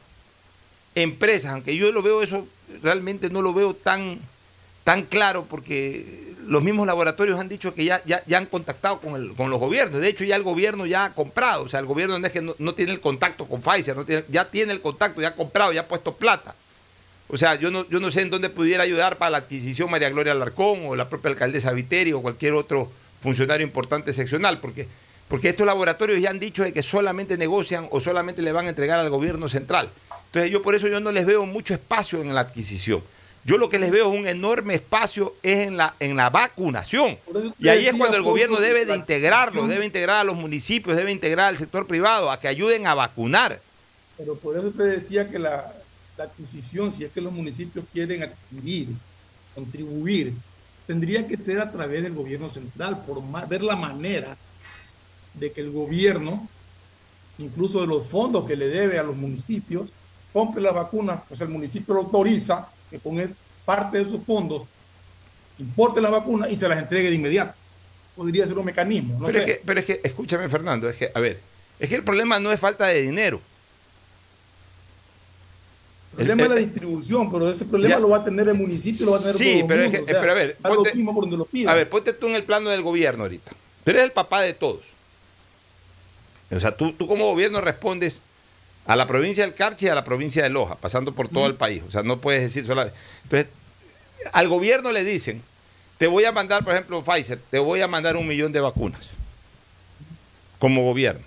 empresas, 0.95 1.53
aunque 1.53 1.75
yo 1.75 1.91
lo 1.91 2.01
veo 2.01 2.21
eso, 2.21 2.47
realmente 2.83 3.29
no 3.29 3.41
lo 3.41 3.53
veo 3.53 3.73
tan, 3.73 4.19
tan 4.83 5.03
claro 5.03 5.45
porque 5.49 6.29
los 6.45 6.63
mismos 6.63 6.87
laboratorios 6.87 7.39
han 7.39 7.47
dicho 7.47 7.73
que 7.75 7.85
ya, 7.85 8.01
ya, 8.05 8.23
ya 8.25 8.37
han 8.37 8.47
contactado 8.47 8.99
con, 8.99 9.15
el, 9.15 9.35
con 9.35 9.49
los 9.49 9.59
gobiernos. 9.59 10.01
De 10.01 10.09
hecho, 10.09 10.23
ya 10.23 10.35
el 10.35 10.43
gobierno 10.43 10.87
ya 10.87 11.05
ha 11.05 11.13
comprado. 11.13 11.63
O 11.63 11.69
sea, 11.69 11.79
el 11.79 11.85
gobierno 11.85 12.17
no 12.17 12.25
es 12.25 12.33
que 12.33 12.41
no, 12.41 12.55
no 12.57 12.73
tiene 12.73 12.91
el 12.91 12.99
contacto 12.99 13.45
con 13.47 13.61
Pfizer, 13.61 13.95
no 13.95 14.03
tiene, 14.03 14.25
ya 14.29 14.49
tiene 14.49 14.73
el 14.73 14.81
contacto, 14.81 15.21
ya 15.21 15.29
ha 15.29 15.35
comprado, 15.35 15.73
ya 15.73 15.81
ha 15.81 15.87
puesto 15.87 16.15
plata. 16.15 16.55
O 17.31 17.37
sea, 17.37 17.55
yo 17.55 17.69
no, 17.69 17.87
yo 17.89 17.99
no 17.99 18.09
sé 18.09 18.21
en 18.21 18.31
dónde 18.31 18.49
pudiera 18.49 18.83
ayudar 18.83 19.17
para 19.17 19.31
la 19.31 19.37
adquisición 19.37 19.91
María 19.91 20.09
Gloria 20.09 20.33
Alarcón 20.33 20.87
o 20.87 20.95
la 20.95 21.09
propia 21.09 21.29
alcaldesa 21.29 21.71
Viteri 21.71 22.11
o 22.11 22.23
cualquier 22.23 22.53
otro 22.53 22.91
funcionario 23.21 23.65
importante 23.65 24.13
seccional, 24.13 24.59
porque, 24.59 24.87
porque 25.27 25.49
estos 25.49 25.67
laboratorios 25.67 26.19
ya 26.19 26.31
han 26.31 26.39
dicho 26.39 26.63
de 26.63 26.73
que 26.73 26.81
solamente 26.81 27.37
negocian 27.37 27.87
o 27.91 27.99
solamente 27.99 28.41
le 28.41 28.51
van 28.51 28.65
a 28.65 28.69
entregar 28.69 28.97
al 28.97 29.11
gobierno 29.11 29.47
central. 29.47 29.91
Entonces 30.25 30.51
yo 30.51 30.63
por 30.63 30.73
eso 30.73 30.87
yo 30.87 30.99
no 30.99 31.11
les 31.11 31.27
veo 31.27 31.45
mucho 31.45 31.75
espacio 31.75 32.19
en 32.21 32.33
la 32.33 32.41
adquisición. 32.41 33.03
Yo 33.45 33.59
lo 33.59 33.69
que 33.69 33.77
les 33.77 33.91
veo 33.91 34.11
es 34.11 34.19
un 34.19 34.27
enorme 34.27 34.73
espacio 34.73 35.35
es 35.43 35.67
en 35.67 35.77
la, 35.77 35.93
en 35.99 36.15
la 36.15 36.31
vacunación. 36.31 37.17
Y 37.59 37.67
ahí 37.69 37.85
es 37.85 37.93
cuando 37.93 38.17
el 38.17 38.23
gobierno 38.23 38.57
debe 38.57 38.85
de 38.85 38.95
integrarlo, 38.95 39.67
debe 39.67 39.85
integrar 39.85 40.17
a 40.17 40.23
los 40.23 40.35
municipios, 40.35 40.97
debe 40.97 41.11
integrar 41.11 41.49
al 41.49 41.57
sector 41.59 41.85
privado 41.85 42.31
a 42.31 42.39
que 42.39 42.47
ayuden 42.47 42.87
a 42.87 42.95
vacunar. 42.95 43.61
Pero 44.17 44.35
por 44.35 44.57
eso 44.57 44.71
te 44.71 44.83
decía 44.83 45.29
que 45.29 45.39
la, 45.39 45.73
la 46.19 46.25
adquisición, 46.25 46.93
si 46.93 47.05
es 47.05 47.11
que 47.13 47.21
los 47.21 47.31
municipios 47.31 47.85
quieren 47.93 48.23
adquirir, 48.23 48.89
contribuir, 49.55 50.33
tendría 50.85 51.25
que 51.25 51.37
ser 51.37 51.61
a 51.61 51.71
través 51.71 52.03
del 52.03 52.13
gobierno 52.13 52.49
central, 52.49 53.05
por 53.05 53.23
ver 53.47 53.63
la 53.63 53.77
manera 53.77 54.35
de 55.33 55.51
que 55.53 55.61
el 55.61 55.71
gobierno, 55.71 56.45
incluso 57.37 57.79
de 57.79 57.87
los 57.87 58.05
fondos 58.05 58.45
que 58.45 58.57
le 58.57 58.67
debe 58.67 58.99
a 58.99 59.03
los 59.03 59.15
municipios, 59.15 59.87
compre 60.33 60.61
las 60.61 60.73
vacunas, 60.73 61.21
pues 61.25 61.39
el 61.39 61.47
municipio 61.47 61.93
lo 61.93 62.01
autoriza 62.01 62.67
que 62.91 62.99
con 62.99 63.17
parte 63.63 63.99
de 63.99 64.03
esos 64.03 64.21
fondos 64.25 64.63
importe 65.57 66.01
la 66.01 66.09
vacuna 66.09 66.49
y 66.49 66.57
se 66.57 66.67
las 66.67 66.79
entregue 66.79 67.09
de 67.09 67.15
inmediato. 67.15 67.53
Podría 68.13 68.45
ser 68.45 68.57
un 68.57 68.65
mecanismo. 68.65 69.19
No 69.19 69.25
pero, 69.25 69.39
sé. 69.39 69.45
es 69.45 69.57
que, 69.57 69.63
pero 69.65 69.79
es 69.79 69.85
que, 69.85 70.01
escúchame 70.03 70.49
Fernando, 70.49 70.89
es 70.89 70.97
que, 70.97 71.11
a 71.13 71.19
ver, 71.21 71.39
es 71.79 71.87
que 71.87 71.95
el 71.95 72.03
problema 72.03 72.41
no 72.41 72.51
es 72.51 72.59
falta 72.59 72.87
de 72.87 73.03
dinero. 73.03 73.39
El 76.17 76.25
problema 76.25 76.43
El- 76.43 76.49
es 76.49 76.49
la 76.55 76.59
el- 76.61 76.65
distribución, 76.71 77.31
pero 77.31 77.49
ese 77.51 77.65
problema 77.65 77.95
Ya. 77.95 77.99
lo 77.99 78.09
va 78.09 78.17
a 78.17 78.25
tener 78.25 78.47
el 78.49 78.55
municipio, 78.55 79.05
lo 79.05 79.11
va 79.13 79.17
a 79.17 79.21
tener 79.21 79.35
Sí, 79.35 79.43
todo 79.51 79.59
el 79.61 79.67
pero, 79.67 79.83
es 79.83 79.91
mundo, 79.91 79.97
que, 79.97 80.03
o 80.03 80.05
sea, 80.13 80.19
pero 80.21 80.31
a 80.31 80.35
ver, 80.35 80.57
da 80.59 80.69
lo 80.69 80.75
ponte, 80.75 80.93
mismo 80.95 81.13
por 81.13 81.23
donde 81.23 81.37
lo 81.37 81.45
pida. 81.45 81.71
a 81.71 81.75
ver, 81.75 81.89
ponte 81.89 82.13
tú 82.13 82.27
en 82.27 82.35
el 82.35 82.43
plano 82.43 82.69
del 82.69 82.81
gobierno 82.81 83.23
ahorita. 83.23 83.51
Tú 83.83 83.91
eres 83.91 84.03
el 84.03 84.11
papá 84.11 84.41
de 84.41 84.53
todos. 84.53 84.81
O 86.51 86.59
sea, 86.59 86.75
tú, 86.75 86.93
tú 86.93 87.07
como 87.07 87.25
gobierno 87.25 87.61
respondes 87.61 88.19
a 88.87 88.95
la 88.95 89.05
provincia 89.05 89.43
del 89.45 89.53
Carchi 89.53 89.85
y 89.85 89.89
a 89.89 89.95
la 89.95 90.03
provincia 90.03 90.41
de 90.41 90.49
Loja, 90.49 90.75
pasando 90.75 91.13
por 91.13 91.27
todo 91.29 91.45
el 91.45 91.53
país. 91.55 91.83
O 91.87 91.91
sea, 91.91 92.01
no 92.01 92.19
puedes 92.19 92.41
decir 92.41 92.65
solamente. 92.65 92.97
Entonces, 93.23 93.47
al 94.33 94.47
gobierno 94.47 94.91
le 94.91 95.03
dicen, 95.03 95.43
te 95.99 96.07
voy 96.07 96.25
a 96.25 96.31
mandar, 96.31 96.63
por 96.63 96.73
ejemplo, 96.73 97.03
Pfizer, 97.03 97.39
te 97.51 97.59
voy 97.59 97.81
a 97.81 97.87
mandar 97.87 98.17
un 98.17 98.27
millón 98.27 98.51
de 98.51 98.59
vacunas 98.61 99.09
como 100.57 100.83
gobierno. 100.83 101.21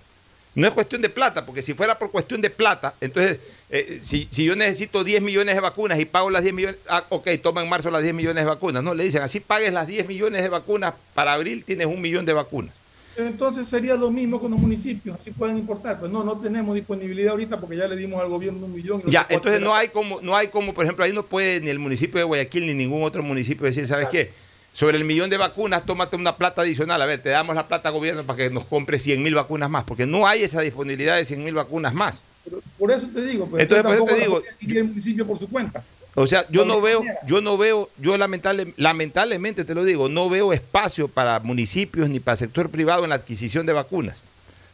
No 0.54 0.66
es 0.66 0.74
cuestión 0.74 1.00
de 1.00 1.08
plata, 1.08 1.46
porque 1.46 1.62
si 1.62 1.72
fuera 1.72 1.98
por 1.98 2.10
cuestión 2.10 2.40
de 2.40 2.50
plata, 2.50 2.94
entonces, 3.00 3.38
eh, 3.74 4.00
si, 4.02 4.28
si 4.30 4.44
yo 4.44 4.54
necesito 4.54 5.02
10 5.02 5.22
millones 5.22 5.54
de 5.54 5.60
vacunas 5.62 5.98
y 5.98 6.04
pago 6.04 6.28
las 6.28 6.42
10 6.42 6.54
millones, 6.54 6.76
ah, 6.90 7.06
ok, 7.08 7.26
toma 7.42 7.62
en 7.62 7.70
marzo 7.70 7.90
las 7.90 8.02
10 8.02 8.12
millones 8.12 8.44
de 8.44 8.50
vacunas. 8.50 8.82
No, 8.82 8.94
le 8.94 9.02
dicen, 9.02 9.22
así 9.22 9.40
pagues 9.40 9.72
las 9.72 9.86
10 9.86 10.06
millones 10.06 10.42
de 10.42 10.50
vacunas, 10.50 10.92
para 11.14 11.32
abril 11.32 11.64
tienes 11.64 11.86
un 11.86 12.02
millón 12.02 12.26
de 12.26 12.34
vacunas. 12.34 12.74
Entonces 13.16 13.66
sería 13.66 13.94
lo 13.94 14.10
mismo 14.10 14.38
con 14.38 14.50
los 14.50 14.60
municipios, 14.60 15.18
así 15.18 15.30
pueden 15.30 15.56
importar. 15.56 15.98
Pues 15.98 16.12
no, 16.12 16.22
no 16.22 16.38
tenemos 16.38 16.74
disponibilidad 16.74 17.30
ahorita 17.30 17.58
porque 17.60 17.78
ya 17.78 17.86
le 17.86 17.96
dimos 17.96 18.20
al 18.20 18.28
gobierno 18.28 18.66
un 18.66 18.74
millón. 18.74 19.02
Ya, 19.06 19.26
entonces 19.30 19.62
no 19.62 19.74
hay 19.74 19.88
como, 19.88 20.20
no 20.20 20.36
hay 20.36 20.48
como, 20.48 20.74
por 20.74 20.84
ejemplo, 20.84 21.06
ahí 21.06 21.14
no 21.14 21.22
puede 21.22 21.62
ni 21.62 21.70
el 21.70 21.78
municipio 21.78 22.18
de 22.18 22.24
Guayaquil 22.24 22.66
ni 22.66 22.74
ningún 22.74 23.02
otro 23.04 23.22
municipio 23.22 23.64
decir, 23.64 23.86
¿sabes 23.86 24.08
qué? 24.08 24.32
Sobre 24.70 24.98
el 24.98 25.04
millón 25.04 25.30
de 25.30 25.38
vacunas, 25.38 25.86
tómate 25.86 26.16
una 26.16 26.36
plata 26.36 26.60
adicional. 26.60 27.00
A 27.00 27.06
ver, 27.06 27.22
te 27.22 27.30
damos 27.30 27.54
la 27.54 27.68
plata 27.68 27.88
gobierno 27.88 28.22
para 28.24 28.36
que 28.36 28.50
nos 28.50 28.66
compre 28.66 28.98
100 28.98 29.22
mil 29.22 29.34
vacunas 29.34 29.70
más, 29.70 29.84
porque 29.84 30.04
no 30.04 30.26
hay 30.26 30.42
esa 30.42 30.60
disponibilidad 30.60 31.16
de 31.16 31.24
100 31.24 31.42
mil 31.42 31.54
vacunas 31.54 31.94
más. 31.94 32.20
Pero 32.44 32.60
por 32.78 32.90
eso 32.90 33.08
te 33.14 33.22
digo, 33.22 33.46
pues, 33.46 33.62
Entonces, 33.62 33.84
por 33.84 33.94
eso 33.94 34.04
te 34.04 34.14
digo- 34.20 34.42
adquirir 34.52 34.78
el 34.78 34.84
municipio 34.84 35.26
por 35.26 35.38
su 35.38 35.48
cuenta. 35.48 35.82
O 36.14 36.26
sea, 36.26 36.44
yo 36.50 36.64
No 36.66 36.80
veo, 36.82 37.02
yo 37.26 37.40
no 37.40 37.56
veo, 37.56 37.88
yo 37.98 38.18
lamentable, 38.18 38.74
lamentablemente 38.76 39.64
te 39.64 39.74
lo 39.74 39.82
digo, 39.84 40.08
no 40.10 40.28
veo 40.28 40.52
espacio 40.52 41.08
para 41.08 41.40
municipios 41.40 42.10
ni 42.10 42.20
para 42.20 42.36
sector 42.36 42.68
privado 42.68 43.04
en 43.04 43.10
la 43.10 43.16
adquisición 43.16 43.64
de 43.64 43.72
vacunas. 43.72 44.20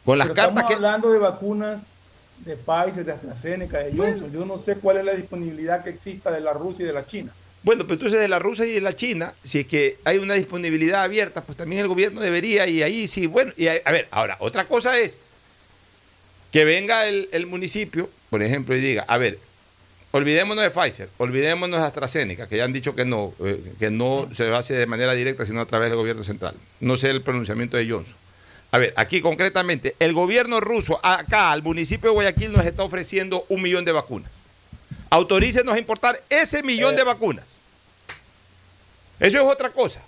Con 0.03 0.17
las 0.17 0.27
Pero 0.27 0.35
cartas 0.35 0.51
estamos 0.63 0.69
que. 0.69 0.75
hablando 0.75 1.11
de 1.11 1.19
vacunas 1.19 1.81
de 2.45 2.55
Pfizer, 2.57 3.05
de 3.05 3.11
AstraZeneca, 3.13 3.77
de 3.79 3.95
Johnson. 3.95 4.31
Yo 4.33 4.45
no 4.45 4.57
sé 4.57 4.75
cuál 4.75 4.97
es 4.97 5.05
la 5.05 5.13
disponibilidad 5.13 5.83
que 5.83 5.91
exista 5.91 6.31
de 6.31 6.41
la 6.41 6.51
Rusia 6.53 6.83
y 6.83 6.87
de 6.87 6.93
la 6.93 7.05
China. 7.05 7.31
Bueno, 7.63 7.83
pero 7.83 7.93
entonces 7.95 8.19
de 8.19 8.27
la 8.29 8.39
Rusia 8.39 8.65
y 8.65 8.71
de 8.71 8.81
la 8.81 8.95
China, 8.95 9.33
si 9.43 9.59
es 9.59 9.65
que 9.67 9.97
hay 10.05 10.17
una 10.17 10.33
disponibilidad 10.35 11.03
abierta, 11.03 11.41
pues 11.41 11.57
también 11.57 11.81
el 11.81 11.87
gobierno 11.89 12.21
debería, 12.21 12.67
y 12.67 12.81
ahí 12.81 13.07
sí, 13.07 13.27
bueno, 13.27 13.51
y 13.57 13.67
ahí- 13.67 13.79
a 13.85 13.91
ver, 13.91 14.07
ahora, 14.11 14.37
otra 14.39 14.65
cosa 14.65 14.97
es 14.99 15.17
que 16.51 16.65
venga 16.65 17.07
el, 17.07 17.29
el 17.31 17.47
municipio, 17.47 18.09
por 18.29 18.41
ejemplo, 18.43 18.75
y 18.75 18.79
diga, 18.79 19.05
a 19.07 19.17
ver, 19.17 19.39
olvidémonos 20.11 20.63
de 20.63 20.71
Pfizer, 20.71 21.09
olvidémonos 21.17 21.79
de 21.79 21.85
AstraZeneca, 21.85 22.47
que 22.47 22.57
ya 22.57 22.63
han 22.63 22.73
dicho 22.73 22.95
que 22.95 23.05
no, 23.05 23.33
eh, 23.43 23.61
que 23.77 23.91
no 23.91 24.27
se 24.33 24.51
hace 24.53 24.73
de 24.73 24.85
manera 24.85 25.13
directa, 25.13 25.45
sino 25.45 25.61
a 25.61 25.65
través 25.65 25.89
del 25.89 25.97
gobierno 25.97 26.23
central. 26.23 26.55
No 26.79 26.97
sé 26.97 27.09
el 27.09 27.21
pronunciamiento 27.21 27.77
de 27.77 27.89
Johnson. 27.89 28.15
A 28.71 28.77
ver, 28.77 28.93
aquí 28.97 29.21
concretamente, 29.21 29.95
el 29.99 30.13
gobierno 30.13 30.59
ruso 30.59 30.99
acá 31.03 31.51
al 31.51 31.63
municipio 31.63 32.09
de 32.09 32.13
Guayaquil 32.13 32.51
nos 32.51 32.65
está 32.65 32.83
ofreciendo 32.83 33.45
un 33.49 33.61
millón 33.61 33.85
de 33.85 33.91
vacunas. 33.91 34.31
Autorícenos 35.09 35.73
a 35.73 35.79
importar 35.79 36.21
ese 36.29 36.61
millón 36.61 36.95
de 36.95 37.03
vacunas. 37.03 37.45
Eso 39.19 39.37
es 39.37 39.43
otra 39.43 39.69
cosa. 39.69 40.01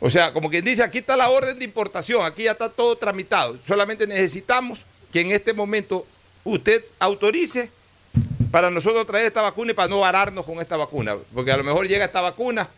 O 0.00 0.08
sea, 0.10 0.32
como 0.32 0.48
quien 0.50 0.64
dice, 0.64 0.82
aquí 0.82 0.98
está 0.98 1.16
la 1.16 1.28
orden 1.28 1.58
de 1.58 1.64
importación, 1.64 2.24
aquí 2.24 2.44
ya 2.44 2.52
está 2.52 2.68
todo 2.68 2.96
tramitado. 2.96 3.58
Solamente 3.66 4.06
necesitamos 4.06 4.84
que 5.12 5.20
en 5.20 5.32
este 5.32 5.52
momento 5.52 6.06
usted 6.44 6.84
autorice 7.00 7.70
para 8.52 8.70
nosotros 8.70 9.06
traer 9.06 9.26
esta 9.26 9.42
vacuna 9.42 9.72
y 9.72 9.74
para 9.74 9.88
no 9.88 10.00
vararnos 10.00 10.44
con 10.44 10.60
esta 10.60 10.76
vacuna. 10.76 11.16
Porque 11.34 11.50
a 11.52 11.56
lo 11.56 11.64
mejor 11.64 11.88
llega 11.88 12.04
esta 12.04 12.20
vacuna 12.20 12.68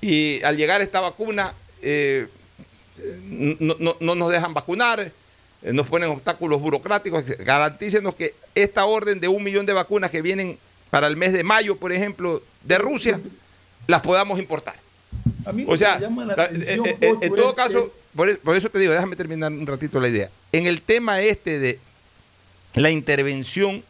y 0.00 0.42
al 0.42 0.56
llegar 0.56 0.80
esta 0.80 1.00
vacuna 1.00 1.52
eh, 1.82 2.26
no, 3.28 3.76
no- 3.78 3.96
no 4.00 4.14
nos 4.14 4.32
dejan 4.32 4.54
vacunar, 4.54 5.00
eh, 5.00 5.12
nos 5.72 5.86
ponen 5.86 6.10
obstáculos 6.10 6.60
burocráticos. 6.60 7.24
Garantícenos 7.26 8.14
que 8.14 8.34
esta 8.54 8.86
orden 8.86 9.20
de 9.20 9.28
un 9.28 9.42
millón 9.42 9.66
de 9.66 9.72
vacunas 9.74 10.10
que 10.10 10.22
vienen 10.22 10.58
para 10.90 11.06
el 11.08 11.16
mes 11.16 11.32
de 11.32 11.42
mayo, 11.44 11.76
por 11.76 11.92
ejemplo, 11.92 12.42
de 12.62 12.78
Rusia, 12.78 13.20
las 13.86 14.00
podamos 14.02 14.38
importar. 14.38 14.81
A 15.44 15.52
mí 15.52 15.64
O 15.66 15.76
sea, 15.76 15.96
me 15.96 16.00
llama 16.02 16.24
la 16.24 16.34
eh, 16.34 16.40
atención, 16.40 16.86
eh, 16.86 16.96
eh, 17.00 17.14
en 17.22 17.34
todo 17.34 17.50
es 17.50 17.54
caso, 17.56 17.84
que- 17.86 17.92
por, 18.16 18.28
e- 18.28 18.36
por 18.36 18.56
eso 18.56 18.70
te 18.70 18.78
digo, 18.78 18.92
déjame 18.92 19.16
terminar 19.16 19.50
un 19.52 19.66
ratito 19.66 20.00
la 20.00 20.08
idea. 20.08 20.30
En 20.52 20.66
el 20.66 20.82
tema 20.82 21.20
este 21.20 21.58
de 21.58 21.78
la 22.74 22.90
intervención 22.90 23.82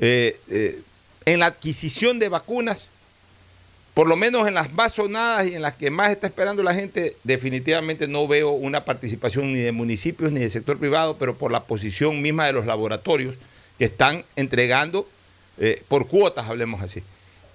eh, 0.00 0.40
eh, 0.48 0.80
en 1.26 1.40
la 1.40 1.46
adquisición 1.46 2.18
de 2.18 2.28
vacunas, 2.28 2.88
por 3.94 4.08
lo 4.08 4.16
menos 4.16 4.48
en 4.48 4.54
las 4.54 4.72
más 4.72 4.92
sonadas 4.94 5.46
y 5.46 5.54
en 5.54 5.62
las 5.62 5.76
que 5.76 5.88
más 5.90 6.10
está 6.10 6.26
esperando 6.26 6.62
la 6.64 6.74
gente, 6.74 7.16
definitivamente 7.22 8.08
no 8.08 8.26
veo 8.26 8.50
una 8.50 8.84
participación 8.84 9.52
ni 9.52 9.60
de 9.60 9.70
municipios 9.72 10.32
ni 10.32 10.40
de 10.40 10.48
sector 10.48 10.78
privado, 10.78 11.16
pero 11.16 11.38
por 11.38 11.52
la 11.52 11.62
posición 11.62 12.20
misma 12.20 12.46
de 12.46 12.52
los 12.52 12.66
laboratorios 12.66 13.36
que 13.78 13.84
están 13.84 14.24
entregando 14.36 15.08
eh, 15.58 15.82
por 15.86 16.08
cuotas, 16.08 16.48
hablemos 16.48 16.82
así. 16.82 17.02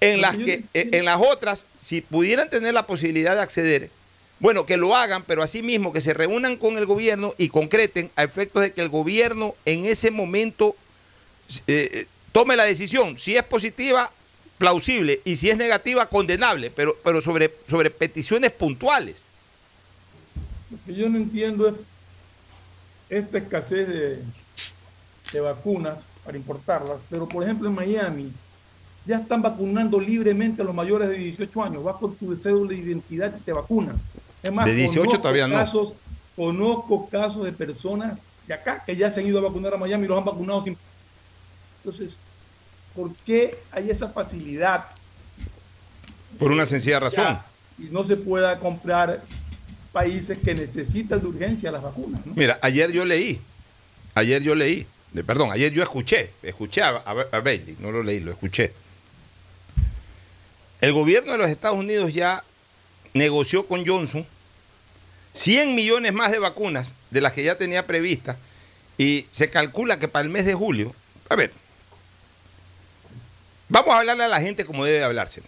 En 0.00 0.20
las, 0.20 0.36
que, 0.36 0.64
eh, 0.72 0.88
en 0.92 1.04
las 1.04 1.20
otras, 1.20 1.66
si 1.78 2.00
pudieran 2.00 2.48
tener 2.48 2.72
la 2.72 2.86
posibilidad 2.86 3.34
de 3.34 3.42
acceder, 3.42 3.90
bueno, 4.38 4.64
que 4.64 4.78
lo 4.78 4.96
hagan, 4.96 5.22
pero 5.24 5.42
así 5.42 5.62
mismo 5.62 5.92
que 5.92 6.00
se 6.00 6.14
reúnan 6.14 6.56
con 6.56 6.78
el 6.78 6.86
gobierno 6.86 7.34
y 7.36 7.48
concreten 7.48 8.10
a 8.16 8.22
efectos 8.22 8.62
de 8.62 8.72
que 8.72 8.80
el 8.80 8.88
gobierno 8.88 9.54
en 9.66 9.84
ese 9.84 10.10
momento 10.10 10.74
eh, 11.66 11.90
eh, 11.92 12.06
tome 12.32 12.56
la 12.56 12.64
decisión. 12.64 13.18
Si 13.18 13.36
es 13.36 13.44
positiva, 13.44 14.10
plausible, 14.56 15.20
y 15.24 15.36
si 15.36 15.50
es 15.50 15.58
negativa, 15.58 16.08
condenable, 16.08 16.70
pero, 16.70 16.96
pero 17.04 17.20
sobre, 17.20 17.54
sobre 17.68 17.90
peticiones 17.90 18.52
puntuales. 18.52 19.20
Lo 20.70 20.78
que 20.86 20.94
yo 20.94 21.10
no 21.10 21.18
entiendo 21.18 21.68
es 21.68 21.74
esta 23.10 23.38
escasez 23.38 23.88
de, 23.88 24.22
de 25.32 25.40
vacunas 25.40 25.98
para 26.24 26.38
importarlas, 26.38 26.98
pero 27.10 27.28
por 27.28 27.42
ejemplo 27.42 27.68
en 27.68 27.74
Miami 27.74 28.32
ya 29.10 29.18
están 29.18 29.42
vacunando 29.42 29.98
libremente 30.00 30.62
a 30.62 30.64
los 30.64 30.74
mayores 30.74 31.08
de 31.08 31.18
18 31.18 31.62
años. 31.64 31.82
Vas 31.84 31.96
con 31.96 32.14
tu 32.14 32.34
cédula 32.36 32.70
de 32.70 32.76
identidad 32.78 33.34
y 33.36 33.40
te 33.42 33.52
vacunan. 33.52 33.96
Es 34.42 34.52
más, 34.52 34.64
De 34.66 34.72
18 34.74 35.00
conozco 35.00 35.20
todavía 35.20 35.48
no. 35.48 35.56
casos, 35.56 35.92
Conozco 36.36 37.08
casos 37.10 37.44
de 37.44 37.52
personas 37.52 38.18
de 38.46 38.54
acá 38.54 38.82
que 38.86 38.96
ya 38.96 39.10
se 39.10 39.20
han 39.20 39.26
ido 39.26 39.38
a 39.40 39.42
vacunar 39.42 39.74
a 39.74 39.76
Miami 39.76 40.04
y 40.04 40.08
los 40.08 40.16
han 40.16 40.24
vacunado 40.24 40.60
sin... 40.62 40.76
Entonces, 41.84 42.18
¿por 42.94 43.12
qué 43.26 43.58
hay 43.72 43.90
esa 43.90 44.08
facilidad 44.08 44.84
Por 46.38 46.50
una 46.52 46.64
sencilla 46.66 47.00
razón. 47.00 47.38
y 47.78 47.84
no 47.90 48.04
se 48.04 48.16
pueda 48.16 48.58
comprar 48.58 49.22
países 49.92 50.38
que 50.38 50.54
necesitan 50.54 51.20
de 51.20 51.26
urgencia 51.26 51.70
las 51.72 51.82
vacunas? 51.82 52.24
¿no? 52.24 52.32
Mira, 52.36 52.58
ayer 52.62 52.90
yo 52.92 53.04
leí, 53.04 53.40
ayer 54.14 54.40
yo 54.42 54.54
leí 54.54 54.86
perdón, 55.26 55.50
ayer 55.50 55.72
yo 55.72 55.82
escuché, 55.82 56.30
escuché 56.42 56.82
a, 56.82 56.90
a- 57.04 57.26
a 57.36 57.40
Bailey, 57.40 57.76
no 57.80 57.90
lo 57.90 58.02
leí, 58.02 58.20
lo 58.20 58.30
escuché. 58.30 58.72
El 60.80 60.92
gobierno 60.92 61.32
de 61.32 61.38
los 61.38 61.50
Estados 61.50 61.78
Unidos 61.78 62.14
ya 62.14 62.42
negoció 63.12 63.66
con 63.66 63.86
Johnson 63.86 64.26
100 65.34 65.74
millones 65.74 66.12
más 66.12 66.32
de 66.32 66.38
vacunas 66.38 66.88
de 67.10 67.20
las 67.20 67.32
que 67.32 67.42
ya 67.42 67.56
tenía 67.56 67.86
previstas 67.86 68.36
y 68.98 69.26
se 69.30 69.50
calcula 69.50 69.98
que 69.98 70.08
para 70.08 70.24
el 70.24 70.30
mes 70.30 70.44
de 70.44 70.54
julio, 70.54 70.94
a 71.28 71.36
ver, 71.36 71.52
vamos 73.68 73.94
a 73.94 73.98
hablarle 73.98 74.24
a 74.24 74.28
la 74.28 74.40
gente 74.40 74.64
como 74.64 74.84
debe 74.84 75.04
hablarse. 75.04 75.42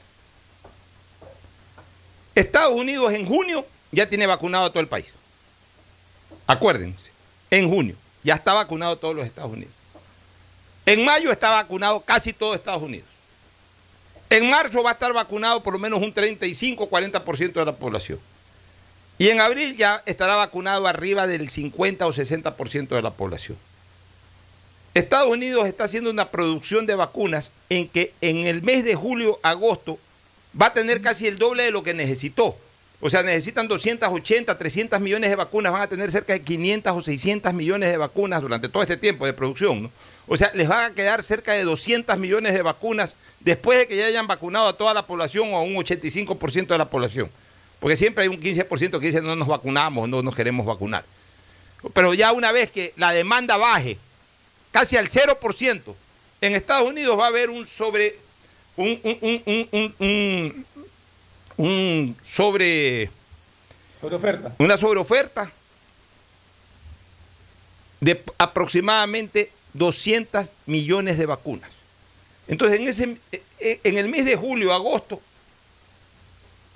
Estados 2.35 2.73
Unidos 2.73 3.13
en 3.13 3.27
junio 3.27 3.67
ya 3.91 4.09
tiene 4.09 4.27
vacunado 4.27 4.67
a 4.67 4.71
todo 4.71 4.81
el 4.81 4.89
país. 4.89 5.07
Acuérdense, 6.47 7.11
en 7.51 7.69
junio 7.69 7.97
ya 8.23 8.35
está 8.35 8.53
vacunado 8.55 8.97
todos 8.97 9.15
los 9.15 9.27
Estados 9.27 9.53
Unidos. 9.53 9.75
En 10.87 11.05
mayo 11.05 11.31
está 11.31 11.51
vacunado 11.51 12.01
casi 12.01 12.33
todo 12.33 12.55
Estados 12.55 12.83
Unidos. 12.83 13.12
En 14.33 14.49
marzo 14.49 14.83
va 14.83 14.89
a 14.89 14.93
estar 14.95 15.13
vacunado 15.13 15.63
por 15.63 15.75
lo 15.75 15.79
menos 15.79 16.01
un 16.01 16.15
35-40% 16.15 17.53
de 17.53 17.65
la 17.67 17.77
población. 17.77 18.19
Y 19.19 19.29
en 19.29 19.43
abril 19.43 19.77
ya 19.77 20.03
estará 20.07 20.37
vacunado 20.37 20.87
arriba 20.87 21.27
del 21.27 21.51
50 21.51 22.07
o 22.07 22.13
60% 22.15 22.89
de 22.89 23.03
la 23.03 23.11
población. 23.11 23.59
Estados 24.95 25.29
Unidos 25.29 25.67
está 25.67 25.85
haciendo 25.85 26.09
una 26.09 26.31
producción 26.31 26.87
de 26.87 26.95
vacunas 26.95 27.53
en 27.69 27.87
que 27.87 28.15
en 28.23 28.47
el 28.47 28.63
mes 28.63 28.87
de 28.87 28.95
julio, 28.95 29.39
agosto, 29.43 29.99
va 30.59 30.69
a 30.69 30.73
tener 30.73 31.03
casi 31.03 31.27
el 31.27 31.37
doble 31.37 31.65
de 31.65 31.71
lo 31.71 31.83
que 31.83 31.93
necesitó. 31.93 32.57
O 33.03 33.11
sea, 33.11 33.23
necesitan 33.23 33.69
280, 33.69 34.57
300 34.57 34.99
millones 34.99 35.29
de 35.29 35.37
vacunas, 35.37 35.73
van 35.73 35.83
a 35.83 35.89
tener 35.89 36.11
cerca 36.11 36.33
de 36.33 36.41
500 36.41 36.97
o 36.97 37.03
600 37.03 37.53
millones 37.53 37.91
de 37.91 37.99
vacunas 37.99 38.41
durante 38.41 38.71
todo 38.71 38.83
este 38.83 38.97
tiempo 38.97 39.27
de 39.27 39.35
producción. 39.35 39.83
¿no? 39.83 39.91
O 40.29 40.37
sea, 40.37 40.51
les 40.55 40.69
van 40.69 40.93
a 40.93 40.95
quedar 40.95 41.23
cerca 41.23 41.53
de 41.53 41.65
200 41.65 42.17
millones 42.19 42.55
de 42.55 42.63
vacunas 42.63 43.17
después 43.41 43.79
de 43.79 43.87
que 43.89 43.97
ya 43.97 44.07
hayan 44.07 44.27
vacunado 44.27 44.69
a 44.69 44.77
toda 44.77 44.95
la 44.95 45.07
población 45.07 45.53
o 45.53 45.57
a 45.57 45.63
un 45.63 45.75
85% 45.75 46.67
de 46.69 46.79
la 46.79 46.89
población. 46.89 47.31
Porque 47.81 47.97
siempre 47.97 48.23
hay 48.23 48.29
un 48.29 48.41
15% 48.41 49.01
que 49.01 49.07
dice 49.07 49.21
no 49.21 49.35
nos 49.35 49.49
vacunamos, 49.49 50.09
no 50.09 50.23
nos 50.23 50.35
queremos 50.37 50.65
vacunar. 50.65 51.05
Pero 51.93 52.15
ya 52.15 52.33
una 52.33 52.53
vez 52.53 52.71
que 52.71 52.93
la 52.97 53.11
demanda 53.13 53.57
baje 53.57 53.99
casi 54.71 54.97
al 54.97 55.09
0%, 55.09 55.95
en 56.41 56.55
Estados 56.55 56.89
Unidos 56.89 57.19
va 57.19 57.25
a 57.25 57.29
haber 57.29 57.51
un 57.51 57.67
sobre 57.67 58.17
un, 58.77 59.01
un, 59.03 59.19
un, 59.21 59.43
un, 59.47 59.69
un- 59.73 59.95
un- 59.99 60.67
un 61.57 62.17
sobre 62.23 63.11
Sobre 64.01 64.17
oferta. 64.17 64.53
una 64.59 64.77
sobreoferta 64.77 65.53
de 68.01 68.23
aproximadamente 68.39 69.53
200 69.75 70.53
millones 70.67 71.19
de 71.19 71.27
vacunas. 71.27 71.71
Entonces, 72.49 72.81
en, 72.81 72.89
ese, 72.89 73.17
eh, 73.33 73.43
eh, 73.61 73.81
en 73.85 73.99
el 73.99 74.09
mes 74.09 74.25
de 74.25 74.37
julio, 74.37 74.73
agosto, 74.73 75.21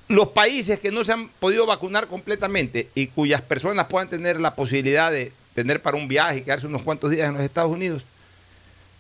los 0.09 0.29
países 0.29 0.79
que 0.79 0.93
no 0.93 1.03
se 1.05 1.13
han 1.13 1.29
podido 1.29 1.67
vacunar 1.67 2.07
completamente 2.07 2.89
y 2.95 3.09
cuyas 3.09 3.43
personas 3.43 3.87
puedan 3.87 4.09
tener 4.09 4.41
la 4.41 4.55
posibilidad 4.55 5.11
de 5.11 5.33
tener 5.55 5.83
para 5.83 5.97
un 5.97 6.07
viaje 6.07 6.39
y 6.39 6.43
quedarse 6.43 6.67
unos 6.67 6.83
cuantos 6.83 7.11
días 7.11 7.29
en 7.29 7.35
los 7.35 7.43
Estados 7.43 7.73
Unidos, 7.73 8.05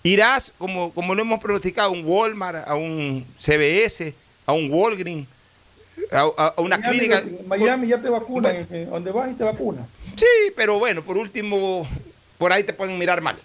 irás, 0.03 0.53
como, 0.59 0.93
como 0.93 1.15
lo 1.15 1.23
hemos 1.23 1.39
pronosticado, 1.39 1.91
a 1.91 1.93
un 1.93 2.05
Walmart, 2.05 2.67
a 2.67 2.75
un 2.75 3.27
CBS, 3.39 4.15
a 4.47 4.53
un 4.53 4.71
Walgreens, 4.73 5.29
a, 6.11 6.55
una 6.59 6.79
Miami, 6.79 6.99
clínica. 6.99 7.19
En 7.19 7.49
Miami 7.49 7.89
ya 7.89 8.01
te 8.01 8.09
vacunan, 8.09 8.67
eh, 8.71 8.87
donde 8.91 9.11
vas 9.13 9.31
y 9.31 9.35
te 9.35 9.45
vacunan. 9.45 9.87
Sí, 10.15 10.53
pero 10.57 10.79
bueno, 10.79 11.05
por 11.05 11.17
último, 11.17 11.87
por 12.39 12.53
ahí 12.53 12.65
te 12.65 12.73
pueden 12.73 12.99
mirar 12.99 13.21
mal. 13.21 13.37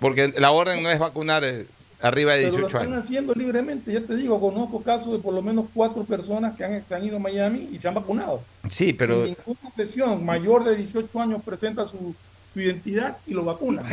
Porque 0.00 0.32
la 0.36 0.50
orden 0.50 0.82
no 0.82 0.90
es 0.90 0.98
vacunar 0.98 1.44
eh, 1.44 1.66
arriba 2.00 2.32
de 2.34 2.44
Pero 2.44 2.52
lo 2.52 2.58
18 2.58 2.66
están 2.78 2.92
años. 2.92 3.04
haciendo 3.04 3.34
libremente. 3.34 3.92
Ya 3.92 4.00
te 4.00 4.16
digo, 4.16 4.40
conozco 4.40 4.82
casos 4.82 5.12
de 5.12 5.18
por 5.18 5.34
lo 5.34 5.42
menos 5.42 5.66
cuatro 5.72 6.04
personas 6.04 6.56
que 6.56 6.64
han, 6.64 6.82
que 6.82 6.94
han 6.94 7.04
ido 7.04 7.16
a 7.16 7.20
Miami 7.20 7.68
y 7.72 7.78
se 7.78 7.88
han 7.88 7.94
vacunado. 7.94 8.42
Sí, 8.68 8.92
pero 8.92 9.24
Sin 9.26 9.36
ninguna 9.46 9.70
presión, 9.74 10.24
mayor 10.24 10.64
de 10.64 10.76
18 10.76 11.20
años 11.20 11.42
presenta 11.44 11.86
su, 11.86 12.14
su 12.52 12.60
identidad 12.60 13.16
y 13.26 13.32
lo 13.32 13.44
vacunan. 13.44 13.84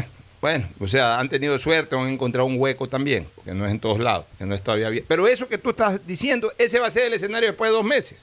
bueno, 0.41 0.67
o 0.79 0.87
sea, 0.87 1.19
han 1.19 1.29
tenido 1.29 1.57
suerte 1.57 1.95
han 1.95 2.07
encontrado 2.07 2.45
un 2.47 2.59
hueco 2.59 2.87
también, 2.89 3.25
porque 3.35 3.53
no 3.53 3.65
es 3.65 3.71
en 3.71 3.79
todos 3.79 3.99
lados, 3.99 4.25
que 4.37 4.45
no 4.45 4.53
es 4.53 4.61
todavía 4.61 4.89
bien. 4.89 5.05
Pero 5.07 5.27
eso 5.27 5.47
que 5.47 5.57
tú 5.57 5.69
estás 5.69 6.05
diciendo, 6.05 6.51
ese 6.57 6.79
va 6.79 6.87
a 6.87 6.91
ser 6.91 7.07
el 7.07 7.13
escenario 7.13 7.47
después 7.49 7.71
de 7.71 7.77
dos 7.77 7.85
meses. 7.85 8.19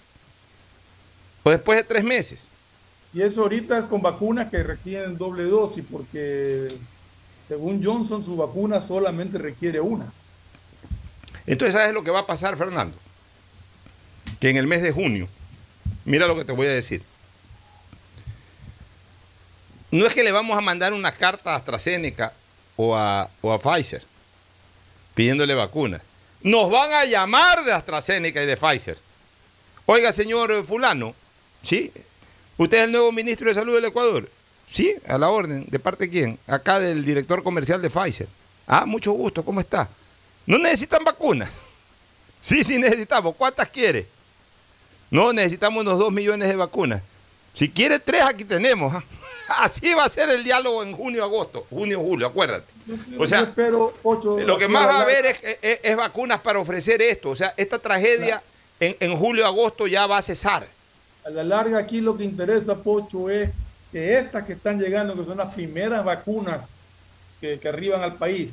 O 1.43 1.51
después 1.51 1.79
de 1.79 1.85
tres 1.85 2.05
meses. 2.05 2.41
Y 3.15 3.23
eso 3.23 3.43
ahorita 3.43 3.79
es 3.79 3.85
con 3.87 4.03
vacunas 4.03 4.51
que 4.51 4.63
requieren 4.63 5.17
doble 5.17 5.45
dosis, 5.45 5.83
porque 5.91 6.69
según 7.51 7.83
Johnson 7.83 8.25
su 8.25 8.37
vacuna 8.37 8.81
solamente 8.81 9.37
requiere 9.37 9.81
una. 9.81 10.07
Entonces, 11.49 11.75
¿sabes 11.75 11.93
lo 11.93 12.05
que 12.05 12.13
va 12.13 12.21
a 12.21 12.27
pasar, 12.27 12.57
Fernando? 12.57 12.97
Que 14.39 14.51
en 14.51 14.57
el 14.57 14.69
mes 14.69 14.83
de 14.83 14.93
junio, 14.93 15.29
mira 16.05 16.29
lo 16.29 16.37
que 16.37 16.45
te 16.45 16.53
voy 16.53 16.69
a 16.69 16.71
decir. 16.71 17.03
No 19.91 20.07
es 20.07 20.15
que 20.15 20.23
le 20.23 20.31
vamos 20.31 20.57
a 20.57 20.61
mandar 20.61 20.93
una 20.93 21.11
carta 21.11 21.53
a 21.53 21.57
AstraZeneca 21.57 22.33
o 22.77 22.97
a, 22.97 23.29
o 23.41 23.53
a 23.53 23.59
Pfizer 23.59 24.05
pidiéndole 25.17 25.57
vacunas. 25.57 26.03
Nos 26.43 26.71
van 26.71 26.93
a 26.93 27.05
llamar 27.05 27.65
de 27.65 27.73
AstraZeneca 27.73 28.41
y 28.45 28.47
de 28.47 28.57
Pfizer. 28.57 28.97
Oiga, 29.87 30.13
señor 30.13 30.65
fulano, 30.65 31.17
¿sí? 31.63 31.91
¿Usted 32.59 32.79
es 32.79 32.85
el 32.85 32.93
nuevo 32.93 33.11
ministro 33.11 33.49
de 33.49 33.55
Salud 33.55 33.75
del 33.75 33.87
Ecuador? 33.87 34.31
Sí, 34.71 34.95
a 35.09 35.19
la 35.19 35.29
orden. 35.31 35.67
¿De 35.69 35.79
parte 35.81 36.05
de 36.05 36.11
quién? 36.11 36.39
Acá 36.47 36.79
del 36.79 37.05
director 37.05 37.43
comercial 37.43 37.83
de 37.83 37.91
Pfizer. 37.91 38.29
Ah, 38.69 38.87
mucho 38.87 39.11
gusto, 39.13 39.45
¿cómo 39.45 39.59
está? 39.59 39.89
¿No 40.47 40.59
necesitan 40.59 41.05
vacunas? 41.05 41.51
Sí, 42.43 42.65
sí 42.65 42.79
necesitamos. 42.79 43.35
¿Cuántas 43.37 43.69
quiere? 43.69 44.07
No, 45.11 45.31
necesitamos 45.31 45.83
unos 45.83 45.99
dos 45.99 46.11
millones 46.11 46.49
de 46.49 46.57
vacunas. 46.57 47.03
Si 47.53 47.69
quiere 47.69 47.99
tres, 47.99 48.23
aquí 48.23 48.45
tenemos. 48.45 48.95
¿ah? 48.95 49.05
Así 49.59 49.93
va 49.93 50.05
a 50.05 50.09
ser 50.09 50.31
el 50.31 50.43
diálogo 50.43 50.83
en 50.83 50.93
junio, 50.95 51.23
agosto, 51.23 51.67
junio, 51.69 52.01
julio, 52.01 52.29
acuérdate. 52.29 52.65
O 53.19 53.27
sea, 53.27 53.43
lo 53.45 54.57
que 54.59 54.69
más 54.69 54.87
va 54.87 55.01
a 55.01 55.03
haber 55.03 55.27
es, 55.27 55.43
es- 55.61 55.81
es 55.83 55.97
vacunas 55.99 56.41
para 56.41 56.61
ofrecer 56.61 57.03
esto. 57.03 57.29
O 57.29 57.37
sea, 57.37 57.53
esta 57.59 57.79
tragedia 57.79 58.43
en, 58.81 58.97
en 59.01 59.15
julio, 59.19 59.45
agosto 59.45 59.87
ya 59.87 60.07
va 60.07 60.17
a 60.17 60.23
cesar. 60.23 60.67
A 61.27 61.29
la 61.29 61.45
larga 61.45 61.77
aquí 61.79 62.01
lo 62.01 62.17
que 62.17 62.25
interesa, 62.25 62.75
Pocho, 62.75 63.29
es 63.29 63.51
que 63.93 64.19
estas 64.19 64.45
que 64.47 64.53
están 64.55 64.79
llegando, 64.79 65.15
que 65.17 65.25
son 65.25 65.39
las 65.39 65.55
primeras 65.55 66.05
vacunas 66.05 66.61
que, 67.41 67.59
que 67.59 67.69
arriban 67.69 68.03
al 68.03 68.15
país, 68.17 68.51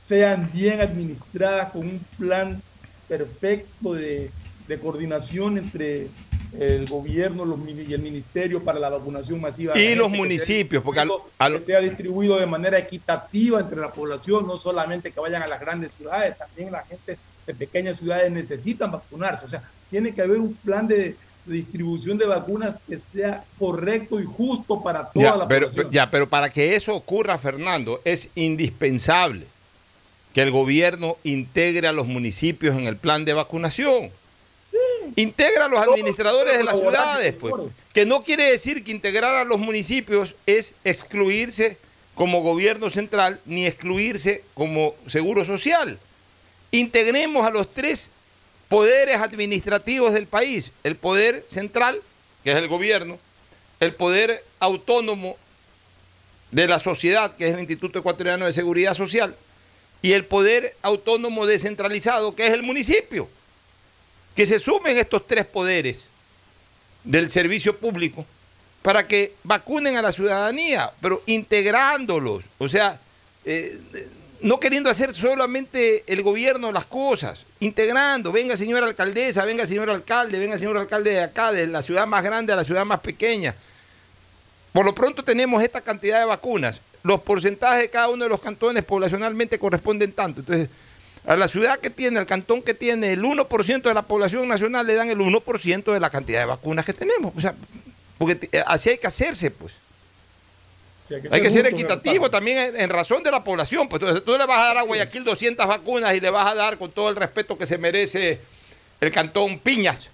sean 0.00 0.50
bien 0.52 0.80
administradas 0.80 1.72
con 1.72 1.82
un 1.82 2.00
plan 2.18 2.60
perfecto 3.08 3.94
de, 3.94 4.30
de 4.68 4.78
coordinación 4.78 5.58
entre 5.58 6.08
el 6.58 6.84
gobierno 6.86 7.44
los, 7.44 7.58
y 7.68 7.92
el 7.94 8.00
ministerio 8.02 8.62
para 8.62 8.78
la 8.78 8.88
vacunación 8.90 9.40
masiva. 9.40 9.72
Y 9.76 9.80
gente, 9.80 9.96
los 9.96 10.10
municipios, 10.10 10.82
porque 10.82 11.00
al- 11.00 11.08
distribuido- 11.08 11.30
al- 11.38 11.58
que 11.58 11.64
sea 11.64 11.80
distribuido 11.80 12.38
de 12.38 12.46
manera 12.46 12.78
equitativa 12.78 13.60
entre 13.60 13.80
la 13.80 13.90
población, 13.90 14.46
no 14.46 14.56
solamente 14.56 15.10
que 15.10 15.18
vayan 15.20 15.42
a 15.42 15.46
las 15.46 15.60
grandes 15.60 15.92
ciudades, 15.92 16.36
también 16.38 16.70
la 16.70 16.82
gente 16.84 17.16
de 17.46 17.54
pequeñas 17.54 17.98
ciudades 17.98 18.30
necesitan 18.30 18.92
vacunarse. 18.92 19.44
O 19.44 19.48
sea, 19.48 19.62
tiene 19.90 20.14
que 20.14 20.22
haber 20.22 20.38
un 20.38 20.54
plan 20.54 20.86
de 20.86 21.16
distribución 21.46 22.16
de 22.18 22.26
vacunas 22.26 22.76
que 22.88 22.98
sea 22.98 23.44
correcto 23.58 24.20
y 24.20 24.24
justo 24.24 24.82
para 24.82 25.10
toda 25.10 25.24
Ya 25.24 25.36
la 25.36 25.48
pero, 25.48 25.68
población. 25.68 25.92
ya, 25.92 26.10
pero 26.10 26.28
para 26.28 26.50
que 26.50 26.74
eso 26.74 26.94
ocurra, 26.94 27.36
Fernando, 27.38 28.00
es 28.04 28.30
indispensable 28.34 29.46
que 30.32 30.42
el 30.42 30.50
gobierno 30.50 31.16
integre 31.22 31.86
a 31.88 31.92
los 31.92 32.06
municipios 32.06 32.74
en 32.76 32.86
el 32.86 32.96
plan 32.96 33.24
de 33.24 33.34
vacunación. 33.34 34.10
Integra 35.16 35.66
a 35.66 35.68
los 35.68 35.78
administradores 35.78 36.56
de 36.58 36.64
las 36.64 36.80
ciudades, 36.80 37.34
pues. 37.38 37.54
Que 37.92 38.04
no 38.06 38.22
quiere 38.22 38.50
decir 38.50 38.82
que 38.82 38.90
integrar 38.90 39.36
a 39.36 39.44
los 39.44 39.60
municipios 39.60 40.34
es 40.46 40.74
excluirse 40.82 41.78
como 42.14 42.42
gobierno 42.42 42.90
central 42.90 43.40
ni 43.44 43.66
excluirse 43.66 44.42
como 44.54 44.94
seguro 45.06 45.44
social. 45.44 45.98
Integremos 46.72 47.46
a 47.46 47.50
los 47.50 47.72
tres 47.72 48.10
poderes 48.74 49.20
administrativos 49.20 50.14
del 50.14 50.26
país. 50.26 50.72
El 50.82 50.96
poder 50.96 51.46
central, 51.48 52.02
que 52.42 52.50
es 52.50 52.56
el 52.56 52.66
gobierno, 52.66 53.20
el 53.78 53.94
poder 53.94 54.44
autónomo 54.58 55.36
de 56.50 56.66
la 56.66 56.80
sociedad, 56.80 57.36
que 57.36 57.46
es 57.46 57.54
el 57.54 57.60
Instituto 57.60 58.00
Ecuatoriano 58.00 58.46
de 58.46 58.52
Seguridad 58.52 58.94
Social, 58.94 59.36
y 60.02 60.10
el 60.10 60.24
poder 60.24 60.76
autónomo 60.82 61.46
descentralizado, 61.46 62.34
que 62.34 62.48
es 62.48 62.52
el 62.52 62.64
municipio. 62.64 63.28
Que 64.34 64.44
se 64.44 64.58
sumen 64.58 64.96
estos 64.96 65.24
tres 65.24 65.46
poderes 65.46 66.06
del 67.04 67.30
servicio 67.30 67.78
público 67.78 68.26
para 68.82 69.06
que 69.06 69.34
vacunen 69.44 69.96
a 69.96 70.02
la 70.02 70.10
ciudadanía, 70.10 70.92
pero 71.00 71.22
integrándolos, 71.26 72.42
o 72.58 72.68
sea, 72.68 73.00
eh, 73.44 73.78
no 74.40 74.58
queriendo 74.58 74.90
hacer 74.90 75.14
solamente 75.14 76.02
el 76.08 76.22
gobierno 76.22 76.72
las 76.72 76.86
cosas, 76.86 77.46
integrando, 77.64 78.32
venga 78.32 78.56
señora 78.56 78.86
alcaldesa, 78.86 79.44
venga 79.44 79.66
señor 79.66 79.90
alcalde, 79.90 80.38
venga 80.38 80.58
señor 80.58 80.76
alcalde 80.76 81.10
de 81.12 81.22
acá, 81.22 81.52
de 81.52 81.66
la 81.66 81.82
ciudad 81.82 82.06
más 82.06 82.22
grande 82.22 82.52
a 82.52 82.56
la 82.56 82.64
ciudad 82.64 82.84
más 82.84 83.00
pequeña. 83.00 83.54
por 84.72 84.84
lo 84.84 84.94
pronto 84.94 85.22
tenemos 85.22 85.62
esta 85.62 85.80
cantidad 85.80 86.18
de 86.18 86.24
vacunas. 86.24 86.80
Los 87.02 87.20
porcentajes 87.20 87.82
de 87.82 87.90
cada 87.90 88.08
uno 88.08 88.24
de 88.24 88.30
los 88.30 88.40
cantones 88.40 88.82
poblacionalmente 88.82 89.58
corresponden 89.58 90.12
tanto. 90.12 90.40
Entonces, 90.40 90.70
a 91.26 91.36
la 91.36 91.48
ciudad 91.48 91.78
que 91.78 91.90
tiene, 91.90 92.18
al 92.18 92.26
cantón 92.26 92.62
que 92.62 92.74
tiene 92.74 93.12
el 93.12 93.22
1% 93.22 93.82
de 93.82 93.94
la 93.94 94.02
población 94.02 94.48
nacional, 94.48 94.86
le 94.86 94.94
dan 94.94 95.10
el 95.10 95.18
1% 95.18 95.92
de 95.92 96.00
la 96.00 96.10
cantidad 96.10 96.40
de 96.40 96.46
vacunas 96.46 96.84
que 96.84 96.92
tenemos. 96.92 97.32
O 97.36 97.40
sea, 97.40 97.54
porque 98.18 98.48
eh, 98.52 98.62
así 98.66 98.90
hay 98.90 98.98
que 98.98 99.06
hacerse, 99.06 99.50
pues. 99.50 99.78
Hay 101.10 101.42
que, 101.42 101.50
ser 101.50 101.66
equitativo 101.66 102.30
también 102.30 102.74
en, 102.76 102.88
razón 102.88 103.22
de 103.22 103.30
la 103.30 103.44
población. 103.44 103.88
Pues 103.88 104.00
entonces, 104.00 104.24
tú 104.24 104.38
le 104.38 104.46
vas 104.46 104.58
a 104.58 104.64
dar 104.66 104.78
a 104.78 104.82
Guayaquil 104.82 105.22
200 105.24 105.66
vacunas 105.66 106.14
y 106.14 106.20
le 106.20 106.30
vas 106.30 106.46
a 106.46 106.54
dar 106.54 106.78
con 106.78 106.90
todo 106.90 107.10
el 107.10 107.16
respeto 107.16 107.58
que 107.58 107.66
se 107.66 107.76
merece 107.76 108.40
el 109.00 109.10
cantón 109.10 109.58
Piñas 109.58 110.08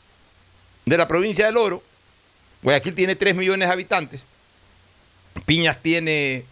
de 0.84 0.96
la 0.96 1.06
provincia 1.06 1.46
del 1.46 1.56
Oro. 1.56 1.82
Guayaquil 2.62 2.94
tiene 2.94 3.14
3 3.14 3.36
millones 3.36 3.68
de 3.68 3.72
habitantes. 3.72 4.24
Piñas 5.46 5.80
tiene 5.80 6.44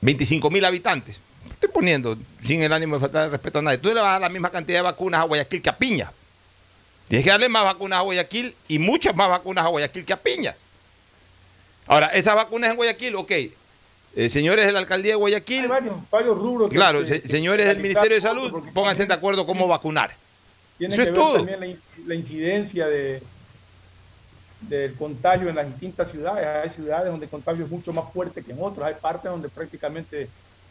25 0.00 0.50
mil 0.50 0.64
habitantes. 0.64 1.20
Estoy 1.50 1.70
poniendo 1.70 2.16
sin 2.42 2.62
el 2.62 2.72
ánimo 2.72 2.96
de 2.96 3.00
faltar 3.00 3.26
el 3.26 3.30
respeto 3.30 3.58
a 3.58 3.62
nadie. 3.62 3.78
Tú 3.78 3.88
le 3.88 3.94
vas 3.94 4.04
a 4.04 4.12
dar 4.12 4.20
la 4.22 4.28
misma 4.30 4.50
cantidad 4.50 4.78
de 4.78 4.82
vacunas 4.82 5.20
a 5.20 5.24
Guayaquil 5.24 5.60
que 5.60 5.68
a 5.68 5.76
Piña. 5.76 6.10
Tienes 7.08 7.24
que 7.24 7.30
darle 7.30 7.48
más 7.48 7.64
vacunas 7.64 7.98
a 7.98 8.02
Guayaquil 8.02 8.54
y 8.68 8.78
muchas 8.78 9.14
más 9.14 9.28
vacunas 9.28 9.64
a 9.64 9.68
Guayaquil 9.68 10.06
que 10.06 10.12
a 10.14 10.16
Piña. 10.16 10.56
Ahora, 11.86 12.06
esas 12.08 12.34
vacunas 12.34 12.70
en 12.70 12.76
Guayaquil, 12.76 13.14
ok. 13.16 13.32
Eh, 14.18 14.28
señores 14.28 14.64
de 14.66 14.72
la 14.72 14.78
alcaldía 14.78 15.12
de 15.12 15.16
Guayaquil. 15.16 15.62
Hay 15.64 15.68
varios, 15.68 15.94
varios 16.10 16.38
rubros. 16.38 16.70
Claro, 16.70 17.04
se, 17.04 17.26
señores 17.28 17.66
del 17.66 17.78
Ministerio 17.78 18.14
de 18.14 18.20
Salud, 18.20 18.50
pónganse 18.72 19.04
de 19.06 19.12
acuerdo 19.14 19.44
cómo 19.46 19.68
vacunar. 19.68 20.14
Tiene 20.78 20.94
Eso 20.94 21.02
que 21.02 21.08
es 21.08 21.14
ver 21.14 21.22
todo. 21.22 21.36
también 21.36 21.60
la, 21.60 21.76
la 22.06 22.14
incidencia 22.14 22.86
de, 22.86 23.22
del 24.62 24.94
contagio 24.94 25.48
en 25.48 25.56
las 25.56 25.66
distintas 25.66 26.10
ciudades. 26.10 26.46
Hay 26.46 26.70
ciudades 26.70 27.10
donde 27.10 27.26
el 27.26 27.30
contagio 27.30 27.64
es 27.64 27.70
mucho 27.70 27.92
más 27.92 28.10
fuerte 28.12 28.42
que 28.42 28.52
en 28.52 28.58
otras. 28.60 28.88
Hay 28.88 28.94
partes 29.00 29.30
donde 29.30 29.48
prácticamente 29.48 30.28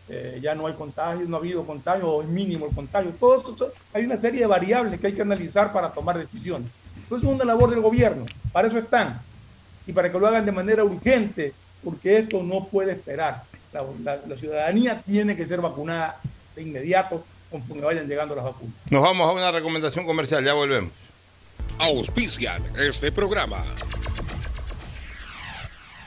eh, 0.09 0.39
ya 0.41 0.55
no 0.55 0.67
hay 0.67 0.73
contagio, 0.73 1.25
no 1.27 1.37
ha 1.37 1.39
habido 1.39 1.63
contagio 1.65 2.09
o 2.09 2.21
es 2.23 2.27
mínimo 2.27 2.65
el 2.67 2.73
contagio. 2.73 3.11
Todo 3.19 3.35
eso, 3.37 3.71
hay 3.93 4.05
una 4.05 4.17
serie 4.17 4.41
de 4.41 4.47
variables 4.47 4.99
que 4.99 5.07
hay 5.07 5.13
que 5.13 5.21
analizar 5.21 5.71
para 5.71 5.91
tomar 5.91 6.17
decisiones. 6.17 6.69
Entonces 6.97 7.29
es 7.29 7.35
una 7.35 7.45
labor 7.45 7.69
del 7.69 7.81
gobierno. 7.81 8.25
Para 8.51 8.67
eso 8.67 8.77
están. 8.79 9.21
Y 9.87 9.93
para 9.93 10.11
que 10.11 10.19
lo 10.19 10.27
hagan 10.27 10.45
de 10.45 10.51
manera 10.51 10.83
urgente, 10.83 11.53
porque 11.83 12.17
esto 12.17 12.41
no 12.41 12.65
puede 12.65 12.93
esperar. 12.93 13.43
La, 13.71 13.83
la, 14.03 14.19
la 14.25 14.37
ciudadanía 14.37 15.01
tiene 15.01 15.35
que 15.35 15.47
ser 15.47 15.61
vacunada 15.61 16.19
de 16.55 16.61
inmediato 16.61 17.23
conforme 17.51 17.83
vayan 17.83 18.07
llegando 18.07 18.35
las 18.35 18.45
vacunas. 18.45 18.73
Nos 18.89 19.01
vamos 19.01 19.29
a 19.29 19.33
una 19.33 19.51
recomendación 19.51 20.05
comercial, 20.05 20.43
ya 20.43 20.53
volvemos. 20.53 20.91
Auspician 21.77 22.63
este 22.77 23.11
programa. 23.11 23.65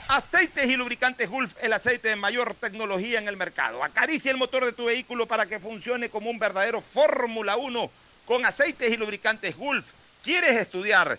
Aceites 0.08 0.66
y 0.66 0.76
lubricantes 0.76 1.28
Gulf, 1.28 1.54
el 1.62 1.72
aceite 1.74 2.08
de 2.08 2.16
mayor 2.16 2.54
tecnología 2.54 3.18
en 3.18 3.28
el 3.28 3.36
mercado. 3.36 3.84
Acaricia 3.84 4.30
el 4.30 4.38
motor 4.38 4.64
de 4.64 4.72
tu 4.72 4.86
vehículo 4.86 5.26
para 5.26 5.44
que 5.44 5.60
funcione 5.60 6.08
como 6.08 6.30
un 6.30 6.38
verdadero 6.38 6.80
Fórmula 6.80 7.58
1 7.58 7.90
con 8.24 8.46
aceites 8.46 8.90
y 8.90 8.96
lubricantes 8.96 9.54
Gulf. 9.56 9.84
¿Quieres 10.24 10.56
estudiar, 10.56 11.18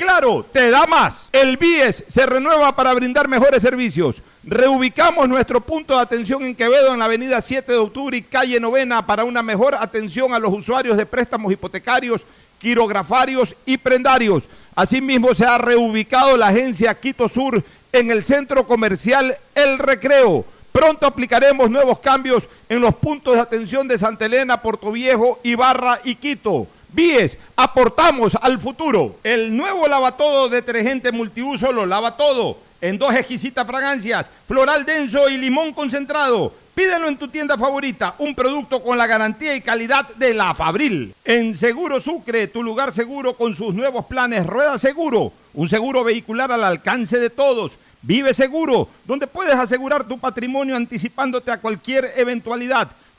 Claro, 0.00 0.46
te 0.50 0.70
da 0.70 0.86
más. 0.86 1.28
El 1.30 1.58
BIES 1.58 2.04
se 2.08 2.24
renueva 2.24 2.74
para 2.74 2.94
brindar 2.94 3.28
mejores 3.28 3.60
servicios. 3.60 4.16
Reubicamos 4.42 5.28
nuestro 5.28 5.60
punto 5.60 5.94
de 5.94 6.00
atención 6.00 6.42
en 6.42 6.54
Quevedo 6.54 6.94
en 6.94 7.00
la 7.00 7.04
avenida 7.04 7.38
7 7.42 7.70
de 7.70 7.76
octubre 7.76 8.16
y 8.16 8.22
calle 8.22 8.58
Novena 8.58 9.04
para 9.04 9.24
una 9.24 9.42
mejor 9.42 9.74
atención 9.74 10.32
a 10.32 10.38
los 10.38 10.54
usuarios 10.54 10.96
de 10.96 11.04
préstamos 11.04 11.52
hipotecarios, 11.52 12.22
quirografarios 12.58 13.54
y 13.66 13.76
prendarios. 13.76 14.44
Asimismo 14.74 15.34
se 15.34 15.44
ha 15.44 15.58
reubicado 15.58 16.34
la 16.38 16.46
agencia 16.46 16.98
Quito 16.98 17.28
Sur 17.28 17.62
en 17.92 18.10
el 18.10 18.24
centro 18.24 18.66
comercial 18.66 19.36
El 19.54 19.78
Recreo. 19.78 20.46
Pronto 20.72 21.04
aplicaremos 21.04 21.70
nuevos 21.70 21.98
cambios 21.98 22.44
en 22.70 22.80
los 22.80 22.94
puntos 22.94 23.34
de 23.34 23.40
atención 23.40 23.86
de 23.86 23.98
Santa 23.98 24.24
Elena, 24.24 24.62
Puerto 24.62 24.92
Viejo, 24.92 25.40
Ibarra 25.42 26.00
y 26.04 26.14
Quito. 26.14 26.68
Víes, 26.92 27.38
aportamos 27.54 28.36
al 28.40 28.58
futuro. 28.58 29.16
El 29.22 29.56
nuevo 29.56 29.86
lavatodo 29.86 30.48
detergente 30.48 31.12
multiuso 31.12 31.70
lo 31.70 31.86
lava 31.86 32.16
todo. 32.16 32.58
En 32.80 32.98
dos 32.98 33.14
exquisitas 33.14 33.66
fragancias, 33.66 34.30
floral 34.48 34.84
denso 34.84 35.28
y 35.28 35.36
limón 35.36 35.72
concentrado. 35.72 36.52
Pídelo 36.74 37.08
en 37.08 37.16
tu 37.16 37.28
tienda 37.28 37.58
favorita, 37.58 38.14
un 38.18 38.34
producto 38.34 38.82
con 38.82 38.96
la 38.96 39.06
garantía 39.06 39.54
y 39.54 39.60
calidad 39.60 40.08
de 40.16 40.34
la 40.34 40.54
Fabril. 40.54 41.14
En 41.24 41.56
Seguro 41.56 42.00
Sucre, 42.00 42.48
tu 42.48 42.62
lugar 42.62 42.92
seguro 42.92 43.34
con 43.34 43.54
sus 43.54 43.74
nuevos 43.74 44.06
planes 44.06 44.46
Rueda 44.46 44.78
Seguro, 44.78 45.32
un 45.54 45.68
seguro 45.68 46.02
vehicular 46.02 46.50
al 46.50 46.64
alcance 46.64 47.18
de 47.18 47.30
todos. 47.30 47.72
Vive 48.02 48.32
Seguro, 48.32 48.88
donde 49.04 49.26
puedes 49.26 49.54
asegurar 49.54 50.04
tu 50.04 50.18
patrimonio 50.18 50.74
anticipándote 50.74 51.50
a 51.50 51.58
cualquier 51.58 52.14
eventualidad. 52.16 52.88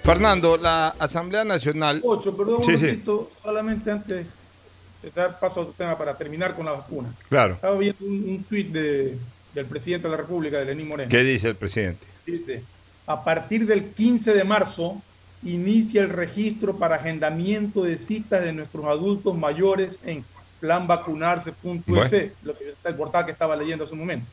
Fernando, 0.01 0.57
la 0.57 0.88
Asamblea 0.97 1.43
Nacional. 1.43 2.01
Ocho, 2.03 2.36
perdón, 2.36 2.61
un 2.65 2.73
momento, 2.73 3.32
solamente 3.43 3.91
antes 3.91 4.30
de 5.03 5.11
dar 5.11 5.39
paso 5.39 5.59
a 5.59 5.63
otro 5.65 5.76
tema 5.78 5.95
para 5.95 6.17
terminar 6.17 6.55
con 6.55 6.65
la 6.65 6.71
vacuna. 6.71 7.13
Claro. 7.30 7.53
Estaba 7.53 7.78
viendo 7.78 8.03
un, 8.03 8.28
un 8.28 8.43
tuit 8.43 8.71
de, 8.71 9.15
del 9.53 9.65
presidente 9.67 10.07
de 10.07 10.11
la 10.13 10.17
República, 10.17 10.57
de 10.57 10.65
Lenín 10.65 10.88
Moreno. 10.88 11.11
¿Qué 11.11 11.23
dice 11.23 11.47
el 11.49 11.57
presidente? 11.57 12.07
Dice, 12.26 12.63
a 13.05 13.23
partir 13.23 13.67
del 13.67 13.91
15 13.91 14.34
de 14.34 14.43
marzo 14.43 14.99
inicia 15.43 16.01
el 16.01 16.09
registro 16.09 16.78
para 16.78 16.95
agendamiento 16.95 17.84
de 17.84 17.99
citas 17.99 18.43
de 18.43 18.51
nuestros 18.51 18.84
adultos 18.86 19.38
mayores 19.38 19.99
en 20.03 20.26
planvacunarse.es, 20.59 21.86
bueno. 21.86 22.32
lo 22.41 22.57
que 22.57 22.73
el 22.84 22.95
portal 22.95 23.26
que 23.28 23.32
estaba 23.32 23.55
leyendo 23.55 23.84
hace 23.84 23.93
un 23.93 23.99
momento. 23.99 24.26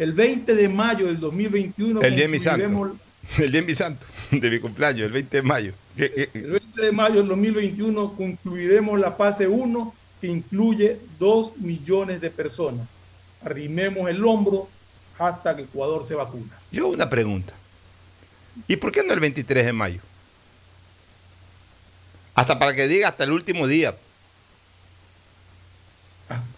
El 0.00 0.14
20 0.14 0.54
de 0.54 0.66
mayo 0.66 1.08
del 1.08 1.20
2021 1.20 2.00
el 2.00 2.14
día 2.14 2.22
de 2.22 2.28
mi 2.28 2.38
santo. 2.38 2.96
El 3.38 3.52
día 3.52 3.60
de 3.60 3.66
mi 3.66 3.74
santo, 3.74 4.06
de 4.30 4.50
mi 4.50 4.58
cumpleaños, 4.58 5.02
el 5.06 5.12
20 5.12 5.36
de 5.36 5.42
mayo. 5.42 5.74
El 5.94 6.52
20 6.52 6.82
de 6.82 6.90
mayo 6.90 7.16
del 7.16 7.28
2021 7.28 8.14
concluiremos 8.16 8.98
la 8.98 9.12
fase 9.12 9.46
1 9.46 9.94
que 10.22 10.26
incluye 10.26 10.98
2 11.18 11.58
millones 11.58 12.22
de 12.22 12.30
personas. 12.30 12.88
Arrimemos 13.44 14.08
el 14.08 14.24
hombro 14.24 14.70
hasta 15.18 15.54
que 15.54 15.62
Ecuador 15.62 16.08
se 16.08 16.14
vacuna. 16.14 16.58
Yo 16.72 16.88
una 16.88 17.10
pregunta. 17.10 17.52
¿Y 18.66 18.76
por 18.76 18.90
qué 18.90 19.04
no 19.04 19.12
el 19.12 19.20
23 19.20 19.66
de 19.66 19.72
mayo? 19.74 20.00
Hasta 22.34 22.58
para 22.58 22.74
que 22.74 22.88
diga 22.88 23.08
hasta 23.08 23.24
el 23.24 23.32
último 23.32 23.66
día. 23.66 23.94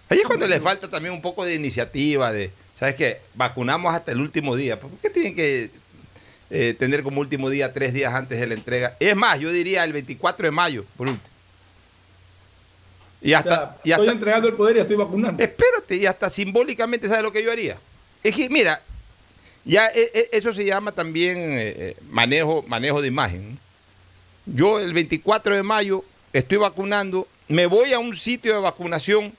Ahí 0.09 0.21
es 0.21 0.27
cuando 0.27 0.47
le 0.47 0.61
falta 0.61 0.89
también 0.89 1.13
un 1.13 1.21
poco 1.21 1.45
de 1.45 1.57
iniciativa, 1.57 2.31
de, 2.31 2.53
¿sabes 2.83 2.97
qué? 2.97 3.21
Vacunamos 3.35 3.95
hasta 3.95 4.11
el 4.11 4.21
último 4.21 4.57
día. 4.57 4.81
¿Por 4.81 4.91
qué 5.01 5.09
tienen 5.09 5.37
que 5.37 5.71
eh, 6.51 6.75
tener 6.77 7.05
como 7.05 7.21
último 7.21 7.49
día 7.49 7.73
tres 7.73 7.93
días 7.93 8.13
antes 8.13 8.41
de 8.41 8.47
la 8.49 8.55
entrega? 8.55 8.97
Es 8.99 9.15
más, 9.15 9.39
yo 9.39 9.53
diría 9.53 9.85
el 9.85 9.93
24 9.93 10.49
de 10.49 10.51
mayo, 10.51 10.85
por 10.97 11.09
último. 11.09 11.31
Y 13.21 13.35
hasta, 13.35 13.51
o 13.51 13.55
sea, 13.55 13.81
y 13.85 13.93
hasta, 13.93 14.03
estoy 14.03 14.15
entregando 14.17 14.49
el 14.49 14.55
poder 14.55 14.79
y 14.79 14.81
estoy 14.81 14.97
vacunando. 14.97 15.41
Espérate, 15.41 15.95
y 15.95 16.07
hasta 16.07 16.29
simbólicamente, 16.29 17.07
¿sabes 17.07 17.23
lo 17.23 17.31
que 17.31 17.45
yo 17.45 17.53
haría? 17.53 17.79
Es 18.21 18.35
que, 18.35 18.51
mira, 18.51 18.83
ya 19.65 19.87
eso 20.33 20.53
se 20.53 20.65
llama 20.65 20.91
también 20.91 21.37
eh, 21.39 21.97
manejo, 22.11 22.65
manejo 22.67 23.01
de 23.01 23.07
imagen. 23.07 23.61
Yo 24.45 24.81
el 24.81 24.93
24 24.93 25.55
de 25.55 25.63
mayo 25.63 26.05
estoy 26.33 26.59
vacunando, 26.59 27.29
me 27.47 27.67
voy 27.67 27.93
a 27.93 28.01
un 28.01 28.17
sitio 28.17 28.55
de 28.55 28.61
vacunación, 28.61 29.33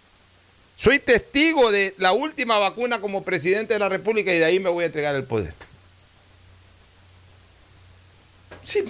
soy 0.76 1.00
testigo 1.00 1.72
de 1.72 1.94
la 1.98 2.12
última 2.12 2.58
vacuna 2.60 3.00
como 3.00 3.24
presidente 3.24 3.74
de 3.74 3.80
la 3.80 3.90
República 3.90 4.34
y 4.34 4.40
de 4.40 4.46
ahí 4.46 4.60
me 4.60 4.70
voy 4.70 4.84
a 4.84 4.88
entregar 4.88 5.16
el 5.16 5.24
poder. 5.24 5.54
Sí. 8.66 8.84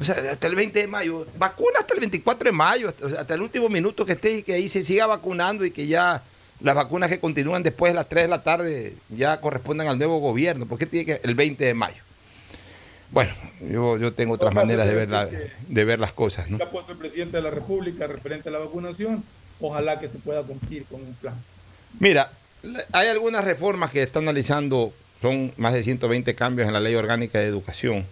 O 0.00 0.04
sea, 0.04 0.16
hasta 0.32 0.46
el 0.46 0.56
20 0.56 0.80
de 0.80 0.86
mayo, 0.86 1.26
vacuna 1.38 1.78
hasta 1.80 1.94
el 1.94 2.00
24 2.00 2.48
de 2.48 2.52
mayo, 2.52 2.88
hasta, 2.88 3.06
hasta 3.20 3.34
el 3.34 3.42
último 3.42 3.68
minuto 3.68 4.04
que 4.04 4.12
esté 4.12 4.38
y 4.38 4.42
que 4.42 4.54
ahí 4.54 4.68
se 4.68 4.82
siga 4.82 5.06
vacunando 5.06 5.64
y 5.64 5.70
que 5.70 5.86
ya 5.86 6.22
las 6.60 6.74
vacunas 6.74 7.08
que 7.08 7.20
continúan 7.20 7.62
después 7.62 7.92
de 7.92 7.96
las 7.96 8.08
3 8.08 8.24
de 8.24 8.28
la 8.28 8.42
tarde 8.42 8.96
ya 9.10 9.40
corresponden 9.40 9.88
al 9.88 9.98
nuevo 9.98 10.18
gobierno. 10.18 10.66
¿Por 10.66 10.78
qué 10.78 10.86
tiene 10.86 11.06
que 11.06 11.20
el 11.22 11.34
20 11.34 11.64
de 11.64 11.74
mayo? 11.74 12.02
Bueno, 13.10 13.32
yo, 13.60 13.98
yo 13.98 14.14
tengo 14.14 14.34
otras 14.34 14.54
maneras 14.54 14.88
de 14.88 14.94
ver, 14.94 15.10
la, 15.10 15.26
de 15.26 15.84
ver 15.84 15.98
las 15.98 16.12
cosas. 16.12 16.48
¿no? 16.48 16.56
Ha 16.62 16.70
puesto 16.70 16.92
el 16.92 16.98
presidente 16.98 17.36
de 17.36 17.42
la 17.42 17.50
República 17.50 18.06
referente 18.06 18.48
a 18.48 18.52
la 18.52 18.58
vacunación. 18.58 19.22
Ojalá 19.62 19.98
que 19.98 20.08
se 20.08 20.18
pueda 20.18 20.42
cumplir 20.42 20.84
con 20.84 21.00
un 21.00 21.14
plan. 21.14 21.34
Mira, 21.98 22.30
hay 22.92 23.08
algunas 23.08 23.44
reformas 23.44 23.90
que 23.90 24.02
está 24.02 24.18
analizando, 24.18 24.92
son 25.22 25.52
más 25.56 25.72
de 25.72 25.82
120 25.82 26.34
cambios 26.34 26.66
en 26.66 26.74
la 26.74 26.80
Ley 26.80 26.94
Orgánica 26.94 27.38
de 27.38 27.46
Educación 27.46 28.04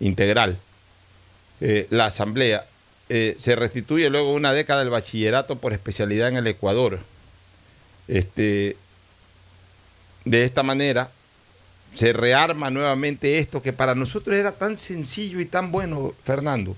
Integral. 0.00 0.56
Eh, 1.60 1.86
la 1.90 2.06
Asamblea 2.06 2.66
eh, 3.08 3.36
se 3.38 3.56
restituye 3.56 4.10
luego 4.10 4.32
una 4.32 4.52
década 4.52 4.80
del 4.80 4.90
bachillerato 4.90 5.58
por 5.58 5.72
especialidad 5.72 6.28
en 6.28 6.36
el 6.36 6.46
Ecuador. 6.46 7.00
Este, 8.08 8.76
de 10.24 10.44
esta 10.44 10.62
manera 10.62 11.10
se 11.94 12.12
rearma 12.12 12.70
nuevamente 12.70 13.38
esto 13.38 13.62
que 13.62 13.72
para 13.72 13.94
nosotros 13.94 14.36
era 14.36 14.52
tan 14.52 14.76
sencillo 14.76 15.40
y 15.40 15.46
tan 15.46 15.72
bueno, 15.72 16.14
Fernando. 16.22 16.76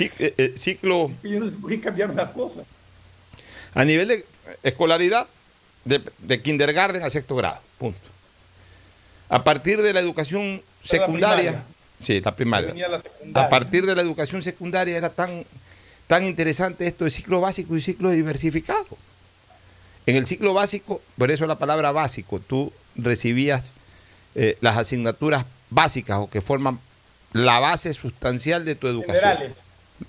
eh, 0.00 0.34
eh, 0.38 0.52
ciclo. 0.56 1.12
Yo 1.22 1.40
no 1.40 1.46
sé 1.46 1.52
por 1.52 1.70
qué 1.70 1.80
cambiaron 1.80 2.16
las 2.16 2.30
cosas. 2.30 2.64
A 3.74 3.84
nivel 3.84 4.08
de 4.08 4.24
escolaridad, 4.62 5.26
de, 5.84 6.02
de, 6.18 6.42
kindergarten 6.42 7.02
a 7.02 7.10
sexto 7.10 7.36
grado, 7.36 7.60
punto. 7.78 7.98
A 9.28 9.42
partir 9.44 9.82
de 9.82 9.92
la 9.92 10.00
educación 10.00 10.62
secundaria, 10.80 11.52
la 11.52 11.64
sí, 12.00 12.20
la 12.20 12.36
primaria. 12.36 12.88
La 12.88 13.00
secundaria. 13.00 13.46
A 13.46 13.48
partir 13.48 13.84
de 13.86 13.94
la 13.94 14.02
educación 14.02 14.42
secundaria 14.42 14.96
era 14.96 15.10
tan, 15.10 15.44
tan 16.06 16.24
interesante 16.24 16.86
esto 16.86 17.04
de 17.04 17.10
ciclo 17.10 17.40
básico 17.40 17.76
y 17.76 17.80
ciclo 17.80 18.10
diversificado. 18.10 18.96
En 20.06 20.16
el 20.16 20.26
ciclo 20.26 20.54
básico, 20.54 21.00
por 21.16 21.30
eso 21.30 21.46
la 21.46 21.58
palabra 21.58 21.90
básico, 21.90 22.38
tú 22.38 22.72
recibías 22.94 23.70
eh, 24.34 24.56
las 24.60 24.76
asignaturas 24.76 25.46
básicas 25.70 26.18
o 26.18 26.28
que 26.28 26.40
forman 26.40 26.78
la 27.32 27.58
base 27.58 27.92
sustancial 27.94 28.64
de 28.64 28.74
tu 28.74 28.86
educación. 28.86 29.32
Generales. 29.32 29.56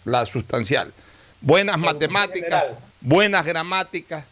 La 0.04 0.26
sustancial. 0.26 0.94
Buenas 1.42 1.78
matemáticas, 1.80 2.64
general. 2.64 2.78
Buenas 3.06 3.46
gramáticas, 3.46 4.26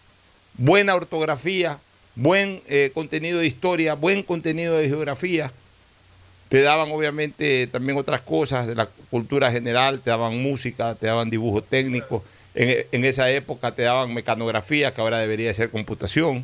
buena 0.58 0.96
ortografía, 0.96 1.80
buen 2.16 2.62
eh, 2.68 2.92
contenido 2.94 3.40
de 3.40 3.48
historia, 3.48 3.94
buen 3.94 4.24
contenido 4.24 4.78
de 4.78 4.90
geografía. 4.90 5.52
Te 6.50 6.62
daban 6.62 6.92
obviamente 6.92 7.68
también 7.68 7.98
otras 7.98 8.22
cosas 8.22 8.68
de 8.68 8.76
la 8.76 8.88
cultura 9.10 9.50
general, 9.52 10.02
te 10.02 10.10
daban 10.10 10.38
música, 10.38 10.96
te 10.96 11.08
daban 11.08 11.30
dibujo 11.30 11.64
técnico. 11.64 12.24
En, 12.54 12.86
en 12.92 13.06
esa 13.06 13.30
época 13.32 13.74
te 13.74 13.84
daban 13.84 14.14
mecanografía, 14.14 14.94
que 14.94 15.02
ahora 15.02 15.20
debería 15.20 15.54
ser 15.54 15.70
computación 15.70 16.44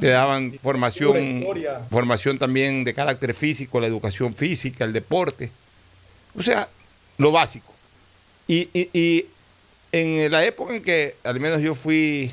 te 0.00 0.08
daban 0.08 0.58
formación, 0.62 1.44
formación 1.90 2.38
también 2.38 2.84
de 2.84 2.94
carácter 2.94 3.34
físico, 3.34 3.80
la 3.80 3.86
educación 3.86 4.34
física, 4.34 4.84
el 4.84 4.92
deporte. 4.92 5.50
O 6.36 6.42
sea, 6.42 6.68
lo 7.18 7.32
básico. 7.32 7.72
Y, 8.46 8.68
y, 8.72 8.90
y 8.92 9.26
en 9.92 10.30
la 10.30 10.44
época 10.44 10.74
en 10.74 10.82
que 10.82 11.16
al 11.22 11.38
menos 11.38 11.60
yo 11.60 11.74
fui 11.74 12.32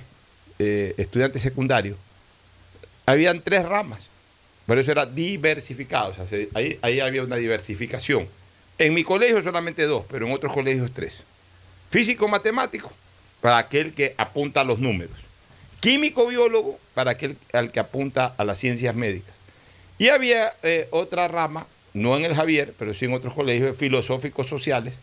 eh, 0.57 0.93
estudiante 0.97 1.39
secundario, 1.39 1.95
habían 3.05 3.41
tres 3.41 3.65
ramas, 3.65 4.09
pero 4.65 4.81
eso 4.81 4.91
era 4.91 5.05
diversificado, 5.05 6.11
o 6.11 6.13
sea, 6.13 6.25
se, 6.25 6.49
ahí, 6.53 6.99
había 6.99 7.23
una 7.23 7.35
diversificación. 7.35 8.27
En 8.77 8.93
mi 8.93 9.03
colegio 9.03 9.41
solamente 9.41 9.85
dos, 9.85 10.05
pero 10.09 10.25
en 10.25 10.31
otros 10.31 10.53
colegios 10.53 10.91
tres. 10.93 11.23
Físico-matemático, 11.89 12.91
para 13.41 13.57
aquel 13.57 13.93
que 13.93 14.13
apunta 14.17 14.61
a 14.61 14.63
los 14.63 14.79
números 14.79 15.29
químico 15.79 16.27
biólogo 16.27 16.79
para 16.93 17.11
aquel 17.11 17.37
al 17.53 17.71
que 17.71 17.79
apunta 17.79 18.33
a 18.37 18.43
las 18.43 18.57
ciencias 18.57 18.95
médicas. 18.95 19.35
Y 19.97 20.09
había 20.09 20.51
eh, 20.63 20.87
otra 20.91 21.27
rama, 21.27 21.67
no 21.93 22.15
en 22.17 22.25
el 22.25 22.35
Javier, 22.35 22.73
pero 22.77 22.93
sí 22.93 23.05
en 23.05 23.13
otros 23.13 23.33
colegios 23.33 23.77
filosóficos 23.77 24.47
sociales, 24.47 24.97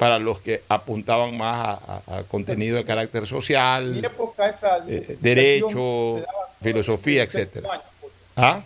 para 0.00 0.18
los 0.18 0.38
que 0.38 0.62
apuntaban 0.66 1.36
más 1.36 1.78
al 2.06 2.24
contenido 2.24 2.78
de 2.78 2.86
carácter 2.86 3.26
social, 3.26 3.84
En 3.84 4.00
mi 4.00 4.06
época 4.06 4.48
esa 4.48 4.78
eh, 4.88 5.18
derecho, 5.20 6.24
filosofía, 6.62 7.24
año, 7.24 7.82
pues. 8.00 8.12
¿Ah? 8.34 8.62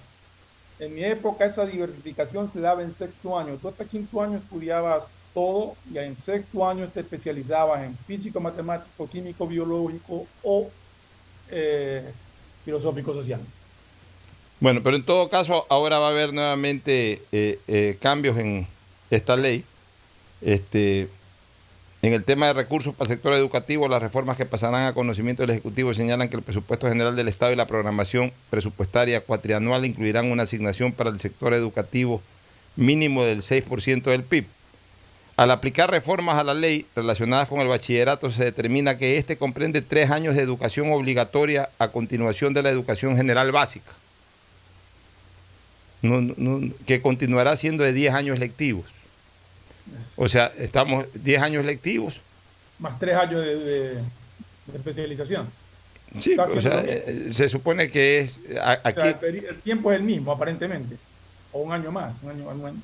En 0.79 0.95
mi 0.95 1.03
época 1.03 1.45
esa 1.47 1.67
diversificación 1.67 2.53
se 2.53 2.61
daba 2.61 2.83
en 2.83 2.95
sexto 2.95 3.37
año. 3.37 3.59
Tú 3.61 3.67
hasta 3.67 3.85
quinto 3.85 4.23
año 4.23 4.39
estudiabas 4.39 5.03
todo 5.35 5.75
y 5.93 5.99
en 5.99 6.17
sexto 6.23 6.69
año 6.69 6.87
te 6.87 7.01
especializabas 7.01 7.83
en 7.83 7.99
físico, 8.07 8.39
matemático, 8.39 9.09
químico, 9.09 9.45
biológico 9.49 10.29
o 10.45 10.71
eh, 11.51 12.13
filosófico 12.65 13.13
social. 13.13 13.41
Bueno, 14.61 14.85
pero 14.85 14.95
en 14.95 15.03
todo 15.03 15.29
caso, 15.29 15.67
ahora 15.69 15.99
va 15.99 16.07
a 16.07 16.11
haber 16.11 16.33
nuevamente 16.33 17.23
eh, 17.33 17.59
eh, 17.67 17.99
cambios 18.01 18.39
en 18.39 18.69
esta 19.11 19.35
ley. 19.35 19.65
Este, 20.41 21.09
en 22.07 22.13
el 22.13 22.23
tema 22.23 22.49
de 22.49 22.53
recursos 22.53 22.95
para 22.95 23.09
el 23.09 23.17
sector 23.17 23.33
educativo, 23.33 23.89
las 23.89 24.03
reformas 24.03 24.37
que 24.37 24.45
pasarán 24.45 24.87
a 24.87 24.93
conocimiento 24.93 25.43
del 25.43 25.53
Ejecutivo 25.53 25.95
señalan 25.95 26.29
que 26.29 26.37
el 26.37 26.43
presupuesto 26.43 26.87
general 26.87 27.17
del 27.17 27.29
Estado 27.29 27.51
y 27.51 27.57
la 27.57 27.67
programación 27.67 28.31
presupuestaria 28.51 29.23
cuatrianual 29.23 29.87
incluirán 29.87 30.31
una 30.31 30.43
asignación 30.43 30.93
para 30.93 31.09
el 31.09 31.19
sector 31.19 31.55
educativo 31.55 32.21
mínimo 32.77 33.25
del 33.25 33.41
6% 33.41 34.03
del 34.03 34.23
PIB. 34.23 34.45
Al 35.39 35.51
aplicar 35.51 35.91
reformas 35.91 36.37
a 36.37 36.45
la 36.45 36.53
ley 36.53 36.85
relacionadas 36.95 37.49
con 37.49 37.61
el 37.61 37.69
bachillerato, 37.69 38.31
se 38.31 38.45
determina 38.45 38.99
que 38.99 39.17
éste 39.17 39.39
comprende 39.39 39.81
tres 39.81 40.11
años 40.11 40.37
de 40.37 40.43
educación 40.43 40.93
obligatoria 40.93 41.71
a 41.79 41.89
continuación 41.89 42.53
de 42.53 42.63
la 42.65 42.69
educación 42.69 43.17
general 43.17 43.51
básica, 43.51 43.93
que 46.85 47.01
continuará 47.01 47.57
siendo 47.57 47.83
de 47.83 47.95
10 47.95 48.13
años 48.13 48.39
lectivos. 48.39 49.04
O 50.17 50.29
sea, 50.29 50.47
estamos 50.59 51.07
10 51.15 51.43
años 51.43 51.65
lectivos. 51.65 52.21
Más 52.79 52.99
tres 52.99 53.15
años 53.17 53.41
de, 53.45 53.55
de- 53.57 53.95
de 53.95 54.77
especialización. 54.79 55.49
Sí, 56.19 56.37
Casi 56.37 56.57
o 56.59 56.61
sea, 56.61 56.81
eh, 56.87 57.29
se 57.31 57.49
supone 57.49 57.91
que 57.91 58.21
es 58.21 58.39
a- 58.63 58.81
O 58.85 58.89
aquí. 58.89 59.01
sea, 59.01 59.19
el, 59.23 59.57
tiempo 59.63 59.91
es 59.93 59.99
el 59.99 60.05
mismo, 60.05 60.33
aparentemente. 60.33 60.97
O 61.53 61.61
un 61.61 61.73
año 61.73 61.91
más. 61.91 62.15
Un 62.23 62.31
año, 62.31 62.49
un 62.49 62.67
año. 62.67 62.81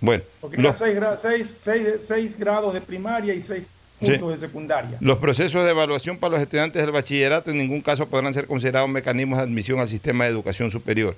Bueno, 0.00 0.22
Porque 0.40 0.58
los, 0.58 0.76
seis, 0.76 0.98
seis, 1.20 1.60
seis, 1.62 1.86
seis, 2.06 2.38
grados 2.38 2.74
de 2.74 2.80
primaria 2.82 3.32
y 3.34 3.40
seis 3.42 3.64
puntos 3.98 4.30
de 4.32 4.36
secundaria. 4.38 4.98
Los 5.00 5.18
procesos 5.18 5.64
de 5.64 5.70
evaluación 5.70 6.18
para 6.18 6.32
los 6.32 6.42
estudiantes 6.42 6.82
del 6.82 6.90
bachillerato 6.92 7.50
en 7.50 7.58
ningún 7.58 7.80
caso 7.80 8.06
podrán 8.06 8.34
ser 8.34 8.46
considerados 8.46 8.88
mecanismos 8.90 9.38
de 9.38 9.44
admisión 9.44 9.80
al 9.80 9.88
sistema 9.88 10.24
de 10.24 10.30
educación 10.30 10.70
superior. 10.70 11.16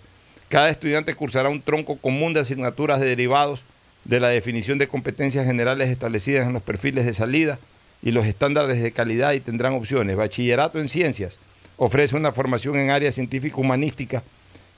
Cada 0.49 0.69
estudiante 0.71 1.15
cursará 1.15 1.49
un 1.49 1.61
tronco 1.61 1.97
común 1.97 2.33
de 2.33 2.41
asignaturas 2.41 3.01
de 3.01 3.07
derivados 3.09 3.63
de 4.07 4.21
la 4.21 4.29
definición 4.29 4.79
de 4.79 4.87
competencias 4.87 5.47
generales 5.47 5.91
establecidas 5.91 6.47
en 6.47 6.53
los 6.53 6.63
perfiles 6.63 7.07
de 7.07 7.15
salida 7.15 7.59
y 8.03 8.13
los 8.13 8.27
estándares 8.27 8.81
de 8.81 8.93
calidad 8.93 9.33
y 9.33 9.41
tendrán 9.41 9.75
opciones. 9.75 10.17
Bachillerato 10.17 10.81
en 10.81 10.89
ciencias 10.89 11.39
ofrece 11.77 12.17
una 12.17 12.31
formación 12.31 12.77
en 12.77 12.91
áreas 12.91 13.17
científico-humanística 13.17 14.23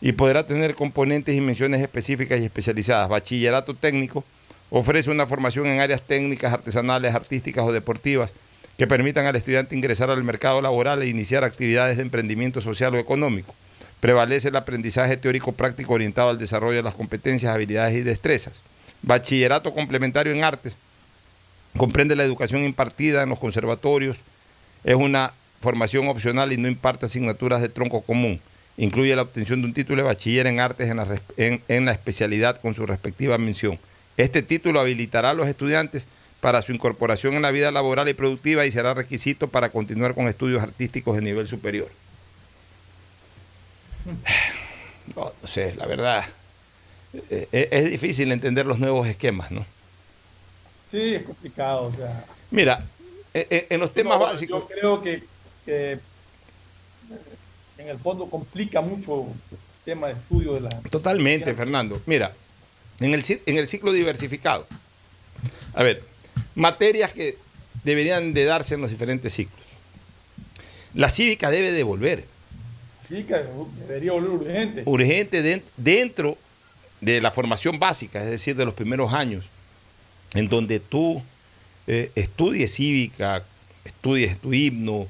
y 0.01 0.13
podrá 0.13 0.47
tener 0.47 0.75
componentes 0.75 1.37
y 1.37 1.41
menciones 1.41 1.83
específicas 1.83 2.41
y 2.41 2.47
especializadas. 2.47 3.09
Bachillerato 3.11 3.75
técnico 3.75 4.25
ofrece 4.71 5.11
una 5.11 5.27
formación 5.27 5.67
en 5.67 5.81
áreas 5.81 6.01
técnicas, 6.03 6.53
artesanales, 6.53 7.15
artísticas 7.15 7.67
o 7.67 7.73
deportivas 7.73 8.33
que 8.79 8.87
permitan 8.87 9.27
al 9.27 9.37
estudiante 9.37 9.77
ingresar 9.77 10.09
al 10.09 10.25
mercado 10.25 10.63
laboral 10.63 11.03
e 11.03 11.09
iniciar 11.09 11.45
actividades 11.45 11.97
de 11.97 12.03
emprendimiento 12.03 12.61
social 12.63 12.95
o 12.95 12.99
económico. 12.99 13.55
Prevalece 14.01 14.49
el 14.49 14.57
aprendizaje 14.57 15.17
teórico 15.17 15.53
práctico 15.53 15.95
orientado 15.95 16.31
al 16.31 16.39
desarrollo 16.39 16.77
de 16.77 16.85
las 16.85 16.95
competencias, 16.95 17.53
habilidades 17.53 17.97
y 17.97 18.03
destrezas. 18.03 18.63
Bachillerato 19.03 19.73
complementario 19.73 20.33
en 20.33 20.45
artes 20.45 20.77
comprende 21.77 22.17
la 22.17 22.25
educación 22.25 22.65
impartida 22.65 23.23
en 23.23 23.29
los 23.29 23.39
conservatorios, 23.39 24.19
es 24.85 24.95
una 24.95 25.33
formación 25.61 26.09
opcional 26.09 26.53
y 26.53 26.57
no 26.57 26.69
imparte 26.69 27.07
asignaturas 27.07 27.61
de 27.61 27.69
tronco 27.69 28.01
común. 28.03 28.41
Incluye 28.77 29.15
la 29.17 29.23
obtención 29.23 29.61
de 29.61 29.69
un 29.69 29.75
título 29.75 30.03
de 30.03 30.09
bachiller 30.09 30.47
en 30.47 30.61
artes 30.61 30.89
en 30.89 30.97
la, 30.97 31.21
en 31.37 31.85
la 31.85 31.93
especialidad 31.93 32.61
con 32.61 32.75
su 32.75 32.87
respectiva 32.87 33.39
mención. 33.39 33.79
Este 34.17 34.43
título 34.43 34.81
habilitará 34.81 35.31
a 35.31 35.35
los 35.35 35.49
estudiantes 35.49 36.07
para 36.41 36.63
su 36.63 36.73
incorporación 36.73 37.35
en 37.35 37.43
la 37.43 37.51
vida 37.51 37.71
laboral 37.71 38.09
y 38.09 38.15
productiva 38.15 38.67
y 38.67 38.71
será 38.71 38.95
requisito 38.95 39.49
para 39.49 39.71
continuar 39.71 40.15
con 40.15 40.29
estudios 40.29 40.63
artísticos 40.63 41.17
de 41.17 41.23
nivel 41.23 41.47
superior. 41.47 41.89
No, 45.17 45.33
sé, 45.43 45.75
la 45.77 45.87
verdad, 45.87 46.23
es 47.31 47.91
difícil 47.91 48.33
entender 48.33 48.67
los 48.67 48.79
nuevos 48.79 49.07
esquemas, 49.07 49.51
¿no? 49.51 49.65
Sí, 50.91 51.15
es 51.15 51.23
complicado, 51.23 51.85
o 51.85 51.93
sea. 51.93 52.25
Mira, 52.51 52.85
eh, 53.35 53.67
en 53.71 53.81
los 53.81 53.93
temas 53.93 54.19
básicos. 54.19 54.63
Yo 54.63 54.69
creo 54.69 55.03
que, 55.03 55.23
en 57.79 57.89
el 57.89 57.99
fondo 57.99 58.29
complica 58.29 58.81
mucho 58.81 59.27
el 59.51 59.59
tema 59.85 60.09
de 60.09 60.15
estudio 60.15 60.55
de 60.55 60.63
la. 60.63 60.69
Totalmente, 60.91 61.55
Fernando. 61.55 62.01
Mira, 62.07 62.35
en 63.01 63.15
el, 63.15 63.25
en 63.47 63.57
el 63.59 63.69
ciclo 63.69 63.93
diversificado, 63.93 64.67
a 65.75 65.83
ver, 65.83 66.03
materias 66.55 67.13
que 67.13 67.37
deberían 67.85 68.35
de 68.35 68.45
darse 68.45 68.75
en 68.75 68.81
los 68.81 68.91
diferentes 68.91 69.33
ciclos. 69.33 69.67
La 70.95 71.11
cívica 71.11 71.51
debe 71.51 71.71
de 71.71 71.83
volver. 71.83 72.25
Cívica 73.07 73.43
debería 73.87 74.13
volver 74.13 74.31
urgente. 74.31 74.83
Urgente 74.87 75.63
dentro 75.77 76.39
de 77.01 77.21
la 77.21 77.31
formación 77.31 77.79
básica, 77.79 78.23
es 78.23 78.31
decir, 78.31 78.57
de 78.57 78.65
los 78.65 78.75
primeros 78.75 79.13
años, 79.13 79.51
en 80.35 80.49
donde 80.49 80.81
tú 80.81 81.23
eh, 81.87 82.11
estudies 82.15 82.75
cívica, 82.75 83.45
estudies 83.85 84.39
tu 84.39 84.53
himno, 84.53 85.09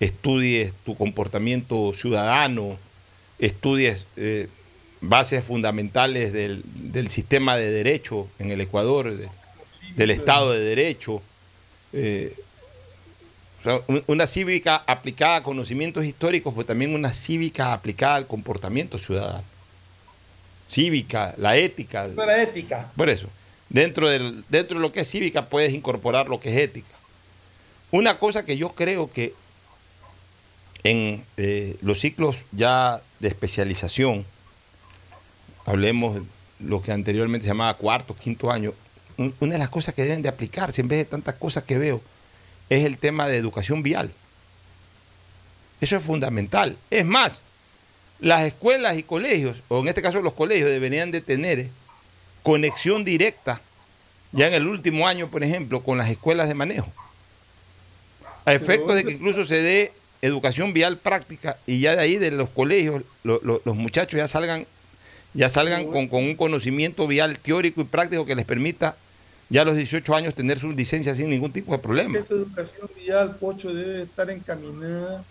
estudies 0.00 0.72
tu 0.84 0.96
comportamiento 0.96 1.92
ciudadano, 1.94 2.78
estudies 3.38 4.06
eh, 4.16 4.48
bases 5.00 5.44
fundamentales 5.44 6.32
del, 6.32 6.62
sistema 7.10 7.56
de 7.56 7.70
derecho 7.70 8.28
en 8.38 8.50
el 8.50 8.60
Ecuador, 8.60 9.16
del 9.96 10.10
Estado 10.10 10.52
de 10.52 10.60
Derecho. 10.60 11.22
Eh, 11.92 12.34
una 14.06 14.26
cívica 14.26 14.76
aplicada 14.86 15.36
a 15.36 15.42
conocimientos 15.42 16.04
históricos, 16.04 16.54
pero 16.54 16.66
también 16.66 16.94
una 16.94 17.12
cívica 17.12 17.72
aplicada 17.72 18.16
al 18.16 18.26
comportamiento 18.26 18.98
ciudadano. 18.98 19.44
Cívica, 20.68 21.34
la 21.38 21.56
ética. 21.56 22.06
La 22.08 22.42
ética. 22.42 22.90
Por 22.96 23.08
eso, 23.08 23.28
dentro, 23.68 24.08
del, 24.08 24.44
dentro 24.48 24.78
de 24.78 24.82
lo 24.82 24.92
que 24.92 25.00
es 25.00 25.10
cívica 25.10 25.48
puedes 25.48 25.72
incorporar 25.72 26.28
lo 26.28 26.40
que 26.40 26.50
es 26.50 26.56
ética. 26.62 26.94
Una 27.90 28.18
cosa 28.18 28.44
que 28.44 28.56
yo 28.56 28.70
creo 28.74 29.10
que 29.10 29.34
en 30.84 31.24
eh, 31.36 31.76
los 31.80 32.00
ciclos 32.00 32.36
ya 32.52 33.00
de 33.20 33.28
especialización, 33.28 34.26
hablemos 35.64 36.16
de 36.16 36.22
lo 36.60 36.82
que 36.82 36.92
anteriormente 36.92 37.44
se 37.44 37.48
llamaba 37.48 37.74
cuarto, 37.74 38.14
quinto 38.14 38.50
año, 38.50 38.74
una 39.16 39.52
de 39.52 39.58
las 39.58 39.68
cosas 39.68 39.94
que 39.94 40.04
deben 40.04 40.22
de 40.22 40.28
aplicarse 40.28 40.80
en 40.80 40.88
vez 40.88 40.98
de 40.98 41.04
tantas 41.04 41.34
cosas 41.34 41.64
que 41.64 41.78
veo 41.78 42.00
es 42.68 42.84
el 42.84 42.98
tema 42.98 43.26
de 43.26 43.36
educación 43.36 43.82
vial. 43.82 44.12
Eso 45.80 45.96
es 45.96 46.02
fundamental. 46.02 46.76
Es 46.90 47.04
más, 47.04 47.42
las 48.20 48.42
escuelas 48.42 48.96
y 48.98 49.02
colegios, 49.02 49.62
o 49.68 49.80
en 49.80 49.88
este 49.88 50.02
caso 50.02 50.20
los 50.22 50.32
colegios, 50.32 50.70
deberían 50.70 51.10
de 51.10 51.20
tener 51.20 51.68
conexión 52.42 53.04
directa, 53.04 53.60
ya 54.32 54.48
en 54.48 54.54
el 54.54 54.66
último 54.66 55.06
año, 55.06 55.28
por 55.28 55.42
ejemplo, 55.42 55.82
con 55.82 55.98
las 55.98 56.10
escuelas 56.10 56.48
de 56.48 56.54
manejo. 56.54 56.92
A 58.44 58.54
efectos 58.54 58.94
de 58.94 59.04
que 59.04 59.12
incluso 59.12 59.44
se 59.44 59.62
dé 59.62 59.92
educación 60.22 60.72
vial 60.72 60.96
práctica 60.96 61.58
y 61.66 61.80
ya 61.80 61.94
de 61.94 62.02
ahí 62.02 62.16
de 62.16 62.30
los 62.30 62.48
colegios 62.48 63.02
los 63.22 63.76
muchachos 63.76 64.18
ya 64.18 64.26
salgan 64.26 64.66
ya 65.34 65.48
salgan 65.48 65.86
con, 65.86 66.08
con, 66.08 66.24
un 66.24 66.34
conocimiento 66.34 67.06
vial 67.06 67.38
teórico 67.38 67.82
y 67.82 67.84
práctico 67.84 68.26
que 68.26 68.34
les 68.34 68.44
permita 68.44 68.96
ya 69.50 69.62
a 69.62 69.64
los 69.64 69.76
18 69.76 70.14
años 70.14 70.34
tener 70.34 70.58
su 70.58 70.72
licencia 70.72 71.14
sin 71.14 71.30
ningún 71.30 71.52
tipo 71.52 71.72
de 71.72 71.78
problema. 71.78 72.18
Esa 72.18 72.34
educación 72.34 72.90
vial, 72.96 73.36
Pocho, 73.36 73.72
debe 73.72 74.02
estar 74.02 74.30
encaminada 74.30 75.24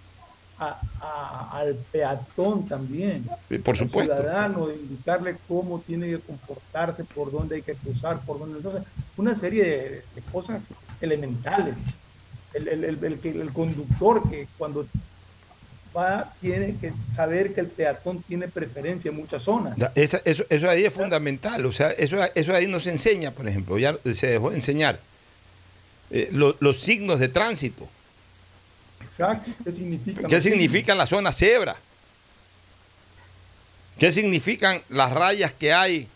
al 0.60 1.76
peatón 1.92 2.66
también. 2.66 3.28
por 3.64 3.78
supuesto. 3.78 4.14
Al 4.14 4.22
ciudadano, 4.22 4.68
de 4.68 4.76
indicarle 4.76 5.38
cómo 5.48 5.80
tiene 5.82 6.08
que 6.08 6.20
comportarse, 6.20 7.04
por 7.04 7.32
dónde 7.32 7.58
hay 7.58 7.62
que 7.62 7.76
cruzar, 7.76 8.20
por 8.22 8.40
dónde. 8.40 8.58
Entonces, 8.58 8.84
una 9.18 9.36
serie 9.36 9.64
de, 10.16 10.22
cosas 10.32 10.62
elementales. 11.02 11.76
El, 12.54 12.68
el, 12.70 12.84
el, 12.86 13.20
el, 13.24 13.54
conductor 13.54 14.28
que 14.30 14.48
cuando 14.58 14.88
va 15.96 16.34
tiene 16.42 16.76
que 16.78 16.94
saber 17.16 17.54
que 17.54 17.62
el 17.62 17.68
peatón 17.68 18.24
tiene 18.24 18.48
preferencia 18.48 19.10
en 19.10 19.18
muchas 19.18 19.44
zonas. 19.44 19.76
eso, 19.96 20.18
eso, 20.26 20.70
ahí 20.70 20.86
es 20.86 20.94
fundamental, 20.94 21.66
o 21.66 21.72
sea, 21.72 21.92
eso, 21.92 22.18
eso 22.34 22.56
ahí 22.56 22.68
nos 22.68 22.88
enseña, 22.88 23.32
por 23.32 23.48
ejemplo, 23.48 23.78
ya 23.78 23.96
se 24.12 24.28
dejó 24.28 24.50
de 24.50 24.56
enseñar 24.56 25.00
eh, 26.10 26.30
los 26.32 26.80
signos 26.80 27.20
de 27.20 27.28
tránsito. 27.28 27.88
Exacto, 29.04 29.52
¿qué 29.64 29.72
significan? 29.72 30.30
¿Qué 30.30 30.42
significan 30.42 30.98
las 30.98 31.10
zonas 31.10 31.38
cebra? 31.38 31.76
¿Qué 33.98 34.12
significan 34.12 34.82
las 34.90 35.12
rayas 35.12 35.54
que 35.54 35.74
hay 35.74 36.08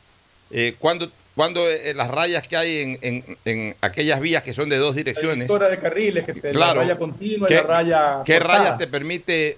eh, 0.51 0.75
cuando, 0.77 1.11
cuando 1.35 1.67
eh, 1.67 1.93
las 1.95 2.11
rayas 2.11 2.47
que 2.47 2.57
hay 2.57 2.97
en, 3.01 3.37
en, 3.45 3.75
aquellas 3.81 4.19
vías 4.19 4.43
que 4.43 4.53
son 4.53 4.69
de 4.69 4.77
dos 4.77 4.95
direcciones? 4.95 5.49
La 5.49 5.69
de 5.69 5.79
carriles, 5.79 6.23
que 6.23 6.33
te, 6.33 6.53
la 6.53 6.73
raya 6.73 6.97
continua 6.97 7.47
y 7.49 7.53
la 7.53 7.61
raya. 7.63 8.21
¿Qué 8.23 8.39
rayas 8.39 8.77
te 8.77 8.87
permite 8.87 9.57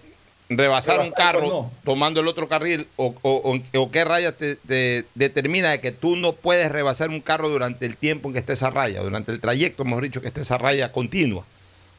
rebasar 0.50 1.00
un 1.00 1.12
carro 1.12 1.72
tomando 1.84 2.22
el 2.22 2.28
otro 2.28 2.48
carril 2.48 2.88
o, 2.96 3.14
o, 3.22 3.92
qué 3.92 4.04
raya 4.04 4.32
te, 4.32 4.58
determina 5.16 5.72
de 5.72 5.80
que 5.80 5.92
tú 5.92 6.16
no 6.16 6.34
puedes 6.34 6.72
rebasar 6.72 7.10
un 7.10 7.22
carro 7.22 7.50
durante 7.50 7.86
el 7.86 7.98
tiempo 7.98 8.30
en 8.30 8.34
que 8.34 8.40
esté 8.40 8.54
esa 8.54 8.70
raya, 8.70 9.02
durante 9.02 9.32
el 9.32 9.40
trayecto, 9.40 9.84
mejor 9.84 10.04
dicho, 10.04 10.22
que 10.22 10.28
esté 10.28 10.42
esa 10.42 10.58
raya 10.58 10.92
continua. 10.92 11.46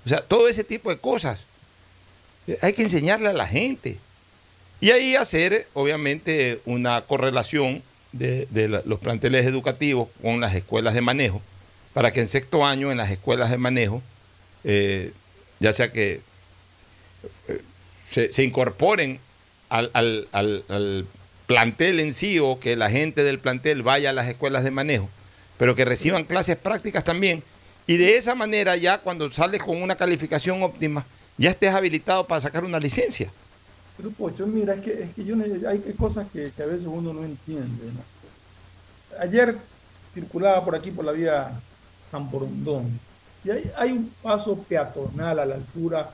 O 0.04 0.08
sea, 0.08 0.20
todo 0.20 0.48
ese 0.48 0.64
tipo 0.64 0.90
de 0.90 0.98
cosas 0.98 1.44
hay 2.60 2.72
que 2.72 2.82
enseñarle 2.82 3.28
a 3.28 3.32
la 3.32 3.46
gente. 3.46 3.98
Y 4.80 4.90
ahí 4.90 5.16
hacer, 5.16 5.66
obviamente, 5.72 6.60
una 6.66 7.02
correlación 7.02 7.82
de, 8.12 8.82
los 8.84 9.00
planteles 9.00 9.46
educativos 9.46 10.08
con 10.22 10.40
las 10.40 10.54
escuelas 10.54 10.94
de 10.94 11.00
manejo, 11.00 11.42
para 11.92 12.12
que 12.12 12.20
en 12.20 12.28
sexto 12.28 12.64
año 12.64 12.92
en 12.92 12.98
las 12.98 13.10
escuelas 13.10 13.50
de 13.50 13.58
manejo, 13.58 14.02
eh, 14.62 15.12
ya 15.60 15.72
sea 15.72 15.90
que 15.90 16.20
eh, 17.48 17.62
se, 18.30 18.44
incorporen 18.44 19.18
al, 19.68 19.90
al, 20.32 21.06
plantel 21.46 22.00
en 22.00 22.14
sí 22.14 22.38
o 22.38 22.58
que 22.58 22.76
la 22.76 22.90
gente 22.90 23.22
del 23.22 23.38
plantel 23.38 23.82
vaya 23.82 24.10
a 24.10 24.12
las 24.12 24.28
escuelas 24.28 24.64
de 24.64 24.70
manejo, 24.70 25.08
pero 25.58 25.74
que 25.74 25.84
reciban 25.84 26.24
clases 26.24 26.56
prácticas 26.56 27.04
también. 27.04 27.42
Y 27.86 27.96
de 27.96 28.16
esa 28.16 28.34
manera 28.34 28.76
ya 28.76 28.98
cuando 28.98 29.30
sales 29.30 29.62
con 29.62 29.82
una 29.82 29.96
calificación 29.96 30.62
óptima, 30.62 31.04
ya 31.36 31.50
estés 31.50 31.72
habilitado 31.74 32.26
para 32.26 32.40
sacar 32.40 32.64
una 32.64 32.80
licencia. 32.80 33.30
Pero 33.96 34.10
Pocho, 34.10 34.46
mira, 34.46 34.74
es 34.74 34.82
que, 34.82 35.02
es 35.04 35.14
que 35.14 35.24
yo, 35.24 35.36
hay 35.68 35.80
cosas 35.98 36.26
que, 36.32 36.50
a 36.62 36.66
veces 36.66 36.86
uno 36.86 37.12
no 37.12 37.22
entiende. 37.22 37.84
Ayer 39.20 39.56
circulaba 40.12 40.64
por 40.64 40.74
aquí 40.74 40.90
por 40.90 41.04
la 41.04 41.12
vía 41.12 41.52
San 42.10 42.30
Borondón 42.30 42.98
y 43.44 43.50
hay, 43.50 43.70
hay 43.76 43.92
un 43.92 44.10
paso 44.22 44.56
peatonal 44.56 45.38
a 45.38 45.46
la 45.46 45.54
altura 45.56 46.10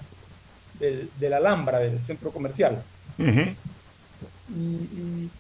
de 0.79 1.31
la 1.31 1.37
Alhambra, 1.37 1.79
del 1.79 2.03
centro 2.03 2.31
comercial. 2.31 2.83
y, 3.19 4.61
y, 4.61 5.31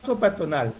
paso 0.00 0.18
peatonal 0.18 0.72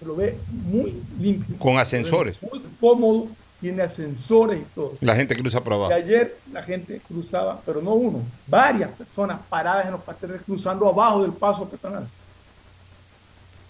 se 0.00 0.06
lo 0.06 0.16
ve 0.16 0.36
muy 0.50 0.94
limpio. 1.20 1.56
Con 1.58 1.78
ascensores. 1.78 2.42
Muy 2.42 2.62
cómodo, 2.80 3.28
tiene 3.60 3.82
ascensores 3.82 4.60
y 4.60 4.64
todo. 4.74 4.94
La 5.00 5.14
gente 5.14 5.36
cruza 5.36 5.62
por 5.62 5.74
abajo. 5.74 5.90
Y 5.90 5.94
ayer 5.94 6.36
la 6.50 6.62
gente 6.62 7.00
cruzaba, 7.06 7.60
pero 7.66 7.82
no 7.82 7.92
uno, 7.92 8.22
varias 8.46 8.88
personas 8.90 9.40
paradas 9.48 9.84
en 9.84 9.92
los 9.92 10.00
pasteles 10.00 10.40
cruzando 10.46 10.88
abajo 10.88 11.22
del 11.22 11.32
paso 11.32 11.68
peatonal. 11.68 12.08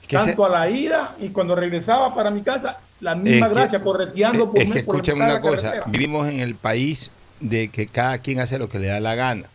Tanto 0.08 0.44
a 0.44 0.48
la 0.48 0.70
ida 0.70 1.16
y 1.20 1.30
cuando 1.30 1.56
regresaba 1.56 2.14
para 2.14 2.30
mi 2.30 2.42
casa, 2.42 2.78
la 3.00 3.14
misma 3.14 3.48
gracia, 3.48 3.82
correteando 3.82 4.50
por 4.50 4.60
Es 4.60 4.72
que 4.72 4.80
escúchame 4.80 5.24
una 5.24 5.40
cosa, 5.40 5.84
vivimos 5.86 6.28
en 6.28 6.40
el 6.40 6.54
país 6.54 7.10
de 7.40 7.68
que 7.68 7.86
cada 7.86 8.18
quien 8.18 8.40
hace 8.40 8.58
lo 8.58 8.68
que 8.68 8.78
le 8.78 8.88
da 8.88 9.00
la 9.00 9.14
gana. 9.14 9.48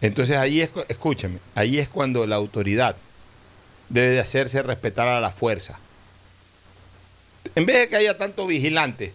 Entonces 0.00 0.36
ahí 0.36 0.60
es, 0.60 0.70
escúchame, 0.88 1.38
ahí 1.54 1.78
es 1.78 1.88
cuando 1.88 2.26
la 2.26 2.36
autoridad 2.36 2.96
debe 3.88 4.08
de 4.08 4.20
hacerse 4.20 4.62
respetar 4.62 5.08
a 5.08 5.20
la 5.20 5.30
fuerza. 5.30 5.78
En 7.54 7.66
vez 7.66 7.78
de 7.78 7.88
que 7.88 7.96
haya 7.96 8.16
tanto 8.18 8.46
vigilante 8.46 9.12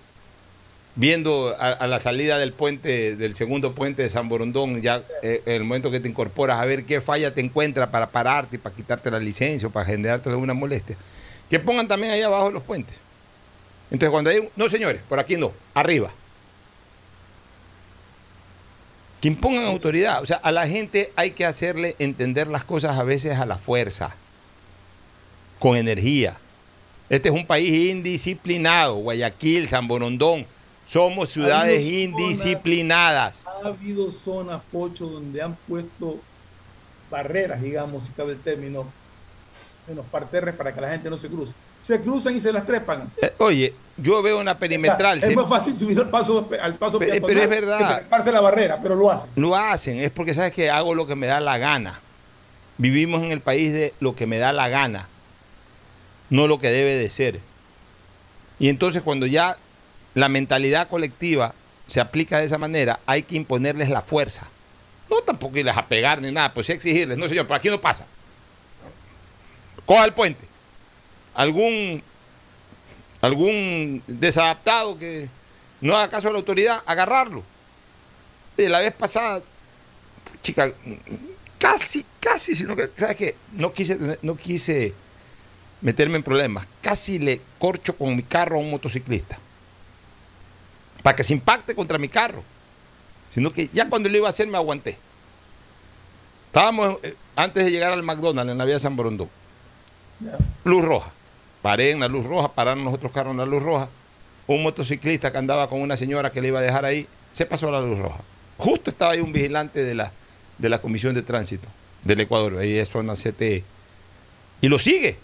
viendo 0.96 1.56
a, 1.58 1.88
la 1.88 2.00
salida 2.00 2.38
del 2.38 2.54
puente, 2.54 3.16
del 3.16 3.36
segundo 3.36 3.74
puente 3.74 4.02
de 4.02 4.10
San 4.10 4.28
Borondón, 4.28 4.82
ya 4.82 5.04
eh, 5.24 5.42
en 5.46 5.54
el 5.54 5.64
momento 5.64 5.90
que 5.90 6.00
te 6.00 6.08
incorporas, 6.08 6.60
a 6.60 6.66
ver 6.66 6.84
qué 6.84 7.02
falla 7.02 7.34
te 7.34 7.42
encuentra 7.42 7.92
para 7.92 8.10
pararte 8.10 8.60
para 8.60 8.76
quitarte 8.76 9.10
la 9.10 9.20
licencia 9.20 9.68
o 9.68 9.72
para 9.72 9.86
generarte 9.86 10.30
alguna 10.30 10.54
molestia, 10.54 10.98
que 11.50 11.60
pongan 11.60 11.88
también 11.88 12.12
ahí 12.12 12.22
abajo 12.22 12.52
los 12.52 12.64
puentes. 12.64 12.98
Entonces 13.90 14.10
cuando 14.10 14.30
hay, 14.30 14.48
no 14.56 14.70
señores, 14.70 15.02
por 15.08 15.20
aquí 15.20 15.38
no, 15.38 15.52
arriba. 15.74 16.12
Que 19.22 19.28
impongan 19.28 19.66
autoridad. 19.66 20.24
O 20.24 20.26
sea, 20.26 20.38
a 20.38 20.52
la 20.52 20.68
gente 20.68 21.12
hay 21.16 21.32
que 21.32 21.46
hacerle 21.46 21.96
entender 22.00 22.48
las 22.48 22.64
cosas 22.64 22.98
a 22.98 23.04
veces 23.04 23.38
a 23.38 23.46
la 23.46 23.58
fuerza, 23.58 24.16
con 25.60 25.78
energía. 25.78 26.38
Este 27.12 27.28
es 27.28 27.36
un 27.36 27.45
país 27.45 27.91
indisciplinado, 27.91 28.95
Guayaquil, 28.95 29.68
San 29.68 29.86
Borondón, 29.86 30.45
somos 30.88 31.28
ciudades 31.28 31.84
indisciplinadas. 31.84 33.41
ha 33.45 33.68
habido 33.68 34.09
zonas, 34.12 34.62
Pocho, 34.72 35.07
donde 35.07 35.41
han 35.41 35.57
puesto 35.68 36.16
barreras, 37.09 37.62
digamos, 37.62 38.07
si 38.07 38.14
cabe 38.14 38.32
el 38.32 38.39
término, 38.39 38.86
en 39.89 39.97
los 39.97 40.05
parterres 40.05 40.55
para 40.55 40.74
que 40.74 40.80
la 40.80 40.89
gente 40.91 41.09
no 41.09 41.18
se 41.18 41.28
cruce. 41.28 41.53
Se 41.84 41.99
cruzan 41.99 42.38
y 42.38 42.41
se 42.41 42.53
las 42.53 42.66
trepan. 42.66 43.12
Eh, 43.22 43.34
oye, 43.39 43.74
yo 43.97 44.22
veo 44.24 44.39
una 44.39 44.57
perimetral. 44.57 45.22
es 45.22 45.36
más 45.36 45.49
fácil 45.49 45.78
subir 45.78 45.99
al 45.99 46.09
paso, 46.09 46.47
al 46.62 46.76
paso 46.76 46.97
pero, 46.97 47.28
pero 47.28 47.41
es 47.41 47.49
verdad. 47.49 48.03
Que 48.24 48.32
la 48.32 48.39
barrera, 48.39 48.80
pero 48.82 48.95
lo 48.95 49.12
hacen. 49.12 49.30
Lo 49.36 49.53
hacen, 49.53 49.99
es 49.99 50.12
porque 50.12 50.34
sabes 50.34 50.53
que 50.53 50.70
hago 50.70 50.95
lo 50.95 51.05
que 51.05 51.18
me 51.18 51.28
da 51.28 51.41
la 51.41 51.57
gana. 51.57 51.99
Vivimos 52.78 53.22
en 53.22 53.34
el 53.34 53.41
país 53.41 53.74
de 53.74 53.93
lo 53.99 54.16
que 54.16 54.28
me 54.28 54.38
da 54.38 54.53
la 54.53 54.70
gana, 54.70 55.09
no 56.32 56.48
lo 56.48 56.58
que 56.58 56.72
debe 56.72 56.96
de 56.96 57.10
ser. 57.12 57.40
Y 58.58 58.70
entonces 58.70 59.04
cuando 59.04 59.28
ya 59.28 59.58
la 60.16 60.30
mentalidad 60.30 60.88
colectiva 60.88 61.54
se 61.86 62.00
aplica 62.00 62.40
de 62.40 62.46
esa 62.46 62.58
manera, 62.58 63.00
hay 63.06 63.22
que 63.22 63.36
imponerles 63.36 63.90
la 63.90 64.02
fuerza. 64.02 64.48
No 65.10 65.22
tampoco 65.22 65.58
irles 65.58 65.76
a 65.78 65.86
pegar 65.86 66.22
ni 66.22 66.32
nada, 66.32 66.54
pues 66.54 66.66
sí 66.66 66.72
exigirles. 66.72 67.18
No, 67.18 67.28
señor, 67.28 67.46
por 67.46 67.58
aquí 67.58 67.70
no 67.70 67.82
pasa. 67.82 68.08
Coja 69.86 70.06
el 70.06 70.14
puente. 70.14 70.48
Algún, 71.34 72.02
algún 73.20 74.02
desadaptado 74.08 74.98
que 74.98 75.28
no 75.82 75.98
haga 75.98 76.10
caso 76.10 76.30
a 76.30 76.32
la 76.32 76.38
autoridad, 76.38 76.82
agarrarlo. 76.86 77.44
Y 78.58 78.68
la 78.68 78.80
vez 78.80 78.94
pasada, 78.94 79.42
chica, 80.42 80.72
casi, 81.58 82.06
casi, 82.22 82.56
sino 82.56 82.76
que, 82.76 82.90
¿sabes 82.96 83.18
qué? 83.18 83.36
No 83.54 83.74
quise, 83.74 84.18
no 84.22 84.38
quise 84.38 84.94
meterme 85.82 86.18
en 86.18 86.24
problemas. 86.24 86.68
Casi 86.82 87.20
le 87.20 87.42
corcho 87.60 87.96
con 87.98 88.16
mi 88.16 88.24
carro 88.24 88.58
a 88.58 88.60
un 88.60 88.72
motociclista 88.72 89.38
para 91.02 91.16
que 91.16 91.24
se 91.24 91.34
impacte 91.34 91.76
contra 91.76 91.98
mi 91.98 92.08
carro. 92.08 92.44
Sino 93.32 93.52
que 93.52 93.70
ya 93.74 93.90
cuando 93.90 94.10
lo 94.10 94.18
iba 94.18 94.28
a 94.28 94.30
hacer 94.30 94.48
me 94.48 94.58
aguanté. 94.58 94.98
Estábamos 96.48 97.00
eh, 97.04 97.16
antes 97.36 97.66
de 97.66 97.72
llegar 97.72 97.94
al 97.94 98.04
McDonald's 98.04 98.52
en 98.52 98.58
la 98.58 98.66
vía 98.66 98.76
de 98.76 98.80
San 98.80 98.96
Borondón. 98.96 99.30
Luz 100.64 100.86
roja. 100.86 101.12
Paré 101.62 101.92
en 101.92 102.00
la 102.00 102.08
luz 102.08 102.26
roja, 102.26 102.52
pararon 102.52 102.84
los 102.84 102.94
otros 102.94 103.12
carros 103.12 103.32
en 103.32 103.38
la 103.38 103.46
luz 103.46 103.64
roja. 103.64 103.90
Un 104.48 104.64
motociclista 104.64 105.32
que 105.32 105.38
andaba 105.38 105.70
con 105.70 105.82
una 105.82 105.96
señora 105.96 106.32
que 106.32 106.42
le 106.42 106.50
iba 106.50 106.60
a 106.60 106.64
dejar 106.64 106.86
ahí, 106.86 107.08
se 107.32 107.46
pasó 107.46 107.70
a 107.70 107.72
la 107.72 107.82
luz 107.82 108.00
roja. 108.00 108.22
Justo 108.58 108.90
estaba 108.90 109.14
ahí 109.14 109.22
un 109.22 109.32
vigilante 109.32 109.84
de 109.84 109.96
la, 109.96 110.12
de 110.58 110.70
la 110.70 110.82
Comisión 110.82 111.14
de 111.14 111.22
Tránsito 111.22 111.70
del 112.04 112.20
Ecuador, 112.20 112.58
ahí 112.58 112.78
es 112.78 112.90
zona 112.90 113.14
CTE. 113.14 113.64
Y 114.62 114.68
lo 114.68 114.80
sigue. 114.80 115.18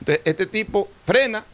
Entonces, 0.00 0.22
este 0.24 0.46
tipo 0.46 0.88
frena, 1.04 1.44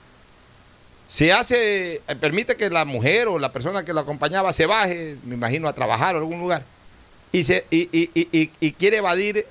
se 1.06 1.32
hace, 1.32 1.96
eh, 1.96 2.16
permite 2.20 2.56
que 2.56 2.70
la 2.70 2.84
mujer 2.84 3.28
o 3.28 3.38
la 3.38 3.52
persona 3.52 3.84
que 3.84 3.92
lo 3.92 4.00
acompañaba 4.00 4.52
se 4.52 4.66
baje, 4.66 5.16
me 5.24 5.34
imagino, 5.34 5.68
a 5.68 5.72
trabajar 5.74 6.14
o 6.16 6.18
algún 6.18 6.40
lugar, 6.40 6.64
y, 7.32 7.44
se, 7.44 7.66
y, 7.70 8.72
quiere 8.72 8.98
evadir, 8.98 9.46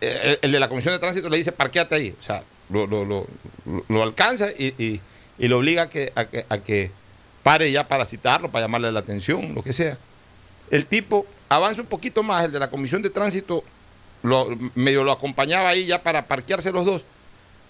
eh, 0.00 0.38
el, 0.40 0.52
de 0.52 0.60
la 0.60 0.68
Comisión 0.68 0.94
de 0.94 1.00
Tránsito 1.00 1.28
le 1.28 1.36
dice, 1.36 1.52
parqueate 1.52 1.94
ahí, 1.94 2.14
o 2.18 2.22
sea, 2.22 2.42
lo, 2.70 4.02
alcanza 4.02 4.50
y, 4.50 5.00
lo 5.38 5.58
obliga 5.58 5.82
a 5.82 5.88
que, 5.88 6.12
a 6.14 6.24
que, 6.24 6.46
a, 6.48 6.58
que, 6.58 6.90
pare 7.42 7.72
ya 7.72 7.88
para 7.88 8.04
citarlo, 8.04 8.50
para 8.50 8.66
llamarle 8.66 8.92
la 8.92 9.00
atención, 9.00 9.52
lo 9.54 9.64
que 9.64 9.72
sea. 9.72 9.98
El 10.70 10.86
tipo 10.86 11.26
avanza 11.48 11.82
un 11.82 11.88
poquito 11.88 12.22
más, 12.22 12.44
el 12.44 12.52
de 12.52 12.60
la 12.60 12.70
Comisión 12.70 13.02
de 13.02 13.10
Tránsito 13.10 13.64
lo, 14.22 14.48
medio 14.74 15.02
lo 15.02 15.10
acompañaba 15.10 15.70
ahí 15.70 15.86
ya 15.86 16.02
para 16.02 16.26
parquearse 16.26 16.70
los 16.70 16.86
dos 16.86 17.04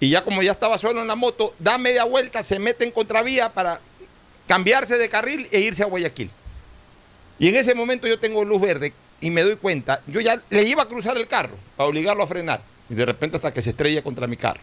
y 0.03 0.09
ya 0.09 0.25
como 0.25 0.43
ya 0.43 0.51
estaba 0.51 0.79
solo 0.79 1.01
en 1.01 1.07
la 1.07 1.15
moto, 1.15 1.55
da 1.61 1.79
media 1.79 2.03
vuelta, 2.03 2.43
se 2.43 2.59
mete 2.59 2.83
en 2.85 2.91
contravía 2.91 3.51
para 3.51 3.79
cambiarse 4.49 4.99
de 4.99 5.09
carril 5.09 5.47
e 5.53 5.61
irse 5.61 5.85
a 5.85 5.87
Guayaquil. 5.87 6.29
Y 7.39 7.49
en 7.51 7.55
ese 7.55 7.73
momento 7.77 8.09
yo 8.09 8.19
tengo 8.19 8.45
luz 8.45 8.61
verde 8.61 8.93
y 9.21 9.31
me 9.31 9.43
doy 9.43 9.55
cuenta, 9.55 10.03
yo 10.09 10.21
ya 10.21 10.43
le 10.51 10.65
iba 10.65 10.83
a 10.83 10.89
cruzar 10.89 11.17
el 11.17 11.29
carro 11.29 11.57
para 11.77 11.89
obligarlo 11.89 12.25
a 12.25 12.27
frenar. 12.27 12.61
Y 12.91 12.97
de 12.97 13.07
repente 13.07 13.37
hasta 13.37 13.53
que 13.53 13.63
se 13.63 13.71
estrella 13.71 14.03
contra 14.03 14.27
mi 14.27 14.37
carro. 14.37 14.61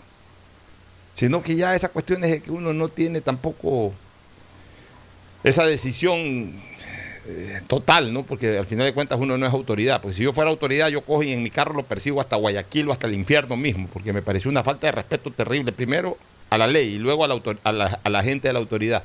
Sino 1.14 1.42
que 1.42 1.56
ya 1.56 1.74
esa 1.74 1.88
cuestión 1.88 2.22
es 2.26 2.44
que 2.44 2.52
uno 2.52 2.74
no 2.74 2.90
tiene 2.90 3.22
tampoco 3.22 3.94
esa 5.46 5.66
decisión 5.66 6.62
eh, 7.26 7.62
total, 7.68 8.14
¿no? 8.14 8.24
Porque 8.24 8.58
al 8.58 8.66
final 8.66 8.86
de 8.86 8.94
cuentas 8.94 9.20
uno 9.20 9.38
no 9.38 9.46
es 9.46 9.54
autoridad. 9.54 10.02
Porque 10.02 10.16
si 10.16 10.24
yo 10.24 10.34
fuera 10.34 10.50
autoridad, 10.50 10.88
yo 10.90 11.02
cojo 11.02 11.24
y 11.24 11.34
en 11.34 11.44
mi 11.44 11.50
carro 11.50 11.74
lo 11.74 11.84
persigo 11.84 12.20
hasta 12.20 12.36
Guayaquil 12.36 12.90
o 12.90 12.92
hasta 12.92 13.08
el 13.08 13.14
infierno 13.14 13.58
mismo, 13.58 13.88
porque 13.92 14.14
me 14.14 14.22
pareció 14.22 14.50
una 14.50 14.64
falta 14.64 14.88
de 14.88 14.92
respeto 14.92 15.32
terrible, 15.32 15.72
primero 15.72 16.18
a 16.50 16.58
la 16.58 16.68
ley 16.68 16.96
y 16.96 16.98
luego 16.98 17.24
a 17.24 17.28
la, 17.28 18.00
a 18.04 18.10
la, 18.10 18.24
gente 18.24 18.48
de 18.48 18.54
la 18.54 18.60
autoridad. 18.60 19.04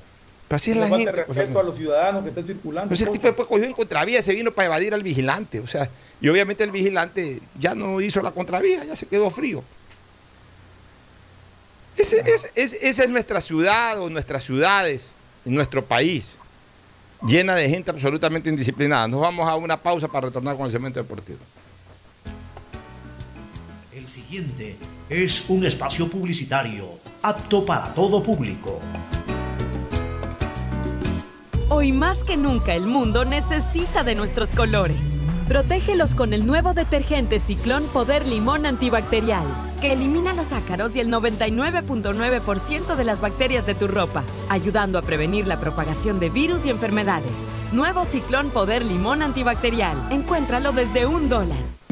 Pero 0.49 0.57
así 0.57 0.71
es 0.71 0.77
la 0.77 0.89
gente. 0.89 1.13
Respeto 1.13 1.61
a 1.61 1.63
los 1.63 1.77
ciudadanos 1.77 2.23
que 2.23 2.31
están 2.31 2.47
circulando. 2.47 2.89
Pues 2.89 3.01
el 3.01 3.11
tipo 3.11 3.27
después 3.27 3.49
cogió 3.49 3.65
en 3.65 3.73
contravía, 3.73 4.23
se 4.23 4.33
vino 4.33 4.53
para 4.53 4.67
evadir 4.67 4.95
al 4.95 5.03
vigilante. 5.03 5.61
O 5.61 5.67
sea, 5.67 5.91
y 6.21 6.29
obviamente 6.29 6.65
el 6.65 6.71
vigilante 6.71 7.41
ya 7.59 7.75
no 7.75 8.01
hizo 8.01 8.23
la 8.23 8.31
contravía, 8.31 8.85
ya 8.85 8.97
se 8.97 9.07
quedó 9.07 9.31
frío. 9.31 9.63
esa 11.97 13.05
es 13.05 13.09
nuestra 13.11 13.41
ciudad 13.41 14.01
o 14.01 14.09
nuestras 14.09 14.45
ciudades, 14.45 15.09
nuestro 15.45 15.85
país 15.85 16.39
llena 17.27 17.55
de 17.55 17.69
gente 17.69 17.91
absolutamente 17.91 18.49
indisciplinada. 18.49 19.09
Nos 19.09 19.21
vamos 19.21 19.49
a 19.49 19.57
una 19.57 19.77
pausa 19.77 20.09
para 20.09 20.27
retornar 20.27 20.57
con 20.57 20.67
el 20.67 20.73
cemento 20.73 21.01
deportivo. 21.01 21.39
El 23.93 24.09
siguiente 24.09 24.77
es 25.09 25.45
un 25.49 25.65
espacio 25.65 26.09
publicitario 26.09 26.99
apto 27.23 27.65
para 27.65 27.95
todo 27.95 28.23
público. 28.23 28.81
Hoy 31.71 31.93
más 31.93 32.23
que 32.23 32.37
nunca 32.37 32.75
el 32.75 32.87
mundo 32.87 33.25
necesita 33.25 34.05
de 34.05 34.15
nuestros 34.15 34.51
colores. 34.51 35.19
Protégelos 35.49 36.15
con 36.15 36.33
el 36.33 36.47
nuevo 36.47 36.75
detergente 36.75 37.41
Ciclón 37.41 37.85
Poder 37.87 38.27
Limón 38.27 38.67
Antibacterial, 38.67 39.45
que 39.85 39.93
elimina 39.93 40.33
los 40.33 40.53
ácaros 40.53 40.97
y 40.97 41.01
el 41.01 41.11
99.9% 41.11 42.97
de 42.97 43.05
las 43.05 43.21
bacterias 43.21 43.67
de 43.67 43.75
tu 43.75 43.87
ropa, 43.87 44.25
ayudando 44.49 44.99
a 44.99 45.03
prevenir 45.03 45.47
la 45.47 45.61
propagación 45.61 46.19
de 46.19 46.31
virus 46.31 46.65
y 46.65 46.71
enfermedades. 46.71 47.51
Nuevo 47.71 48.07
Ciclón 48.07 48.49
Poder 48.49 48.83
Limón 48.83 49.21
Antibacterial. 49.21 49.95
Encuéntralo 50.11 50.73
desde 50.73 51.05
un 51.05 51.29
dólar. 51.29 51.84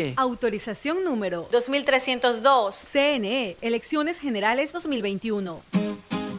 CNE. 0.00 0.14
Autorización 0.16 1.04
número 1.04 1.48
2302. 1.50 2.76
CNE, 2.92 3.56
Elecciones 3.60 4.18
Generales 4.18 4.72
2021. 4.72 5.62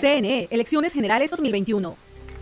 CNE, 0.00 0.48
Elecciones 0.50 0.92
Generales 0.92 1.30
2021. 1.30 1.96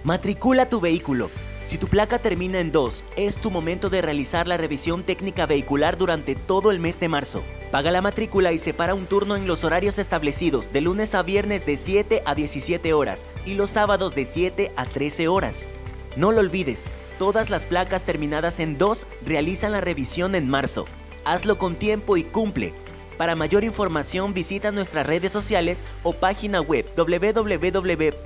Matricula 0.05 0.69
tu 0.69 0.81
vehículo. 0.81 1.31
Si 1.67 1.79
tu 1.79 1.89
placa 1.89 2.19
termina 2.19 2.61
en 2.61 2.71
2, 2.71 3.03
es 3.17 3.37
tu 3.37 3.51
momento 3.51 3.91
de 3.91 4.01
realizar 4.01 4.47
la 4.47 4.57
revisión 4.57 5.03
técnica 5.03 5.47
vehicular 5.47 5.99
durante 5.99 6.37
todo 6.37 6.71
el 6.71 6.79
mes 6.79 7.01
de 7.01 7.09
marzo. 7.09 7.43
Paga 7.73 7.91
la 7.91 8.01
matrícula 8.03 8.53
y 8.53 8.59
separa 8.59 8.95
un 8.95 9.07
turno 9.07 9.35
en 9.35 9.49
los 9.49 9.65
horarios 9.65 9.99
establecidos 9.99 10.73
de 10.73 10.81
lunes 10.83 11.15
a 11.15 11.23
viernes 11.23 11.67
de 11.67 11.77
7 11.77 12.23
a 12.25 12.35
17 12.35 12.93
horas 12.93 13.27
y 13.45 13.55
los 13.55 13.71
sábados 13.71 14.15
de 14.15 14.27
7 14.27 14.73
a 14.77 14.85
13 14.85 15.27
horas. 15.27 15.67
No 16.15 16.31
lo 16.31 16.41
olvides, 16.41 16.85
todas 17.19 17.51
las 17.51 17.67
placas 17.67 18.03
terminadas 18.03 18.61
en 18.61 18.79
2 18.79 19.07
realizan 19.27 19.73
la 19.73 19.81
revisión 19.81 20.35
en 20.37 20.49
marzo. 20.49 20.87
Hazlo 21.25 21.59
con 21.59 21.75
tiempo 21.75 22.17
y 22.17 22.23
cumple. 22.23 22.75
Para 23.17 23.35
mayor 23.35 23.65
información 23.65 24.35
visita 24.35 24.71
nuestras 24.73 25.07
redes 25.07 25.33
sociales 25.33 25.85
o 26.03 26.13
página 26.13 26.61
web 26.61 26.85
www.atm.gov.es. 26.97 28.17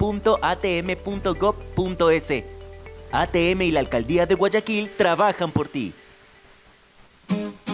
ATM 3.13 3.63
y 3.63 3.71
la 3.73 3.81
Alcaldía 3.81 4.27
de 4.27 4.35
Guayaquil 4.35 4.91
trabajan 4.97 5.51
por 5.51 5.69
ti. 5.69 5.93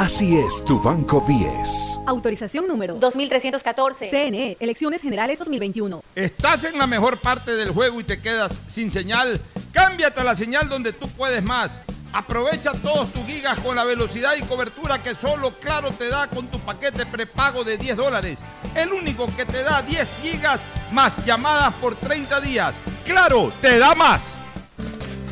Así 0.00 0.38
es 0.38 0.64
tu 0.64 0.80
Banco 0.80 1.22
10. 1.28 2.00
Autorización 2.06 2.66
número 2.66 2.94
2314. 2.94 4.08
CNE, 4.08 4.56
Elecciones 4.58 5.02
Generales 5.02 5.38
2021. 5.38 6.02
¿Estás 6.14 6.64
en 6.64 6.78
la 6.78 6.86
mejor 6.86 7.18
parte 7.18 7.54
del 7.54 7.70
juego 7.70 8.00
y 8.00 8.04
te 8.04 8.18
quedas 8.18 8.62
sin 8.66 8.90
señal? 8.90 9.38
Cámbiate 9.72 10.22
a 10.22 10.24
la 10.24 10.34
señal 10.34 10.70
donde 10.70 10.94
tú 10.94 11.06
puedes 11.06 11.42
más. 11.42 11.82
Aprovecha 12.14 12.72
todos 12.72 13.12
tus 13.12 13.26
gigas 13.26 13.60
con 13.60 13.76
la 13.76 13.84
velocidad 13.84 14.36
y 14.38 14.42
cobertura 14.44 15.02
que 15.02 15.14
solo 15.14 15.52
Claro 15.60 15.90
te 15.90 16.08
da 16.08 16.28
con 16.28 16.46
tu 16.46 16.58
paquete 16.60 17.04
prepago 17.04 17.62
de 17.62 17.76
10 17.76 17.98
dólares. 17.98 18.38
El 18.74 18.94
único 18.94 19.26
que 19.36 19.44
te 19.44 19.62
da 19.62 19.82
10 19.82 20.08
gigas 20.22 20.60
más 20.92 21.12
llamadas 21.26 21.74
por 21.74 21.94
30 21.94 22.40
días. 22.40 22.74
Claro, 23.04 23.52
te 23.60 23.78
da 23.78 23.94
más. 23.94 24.38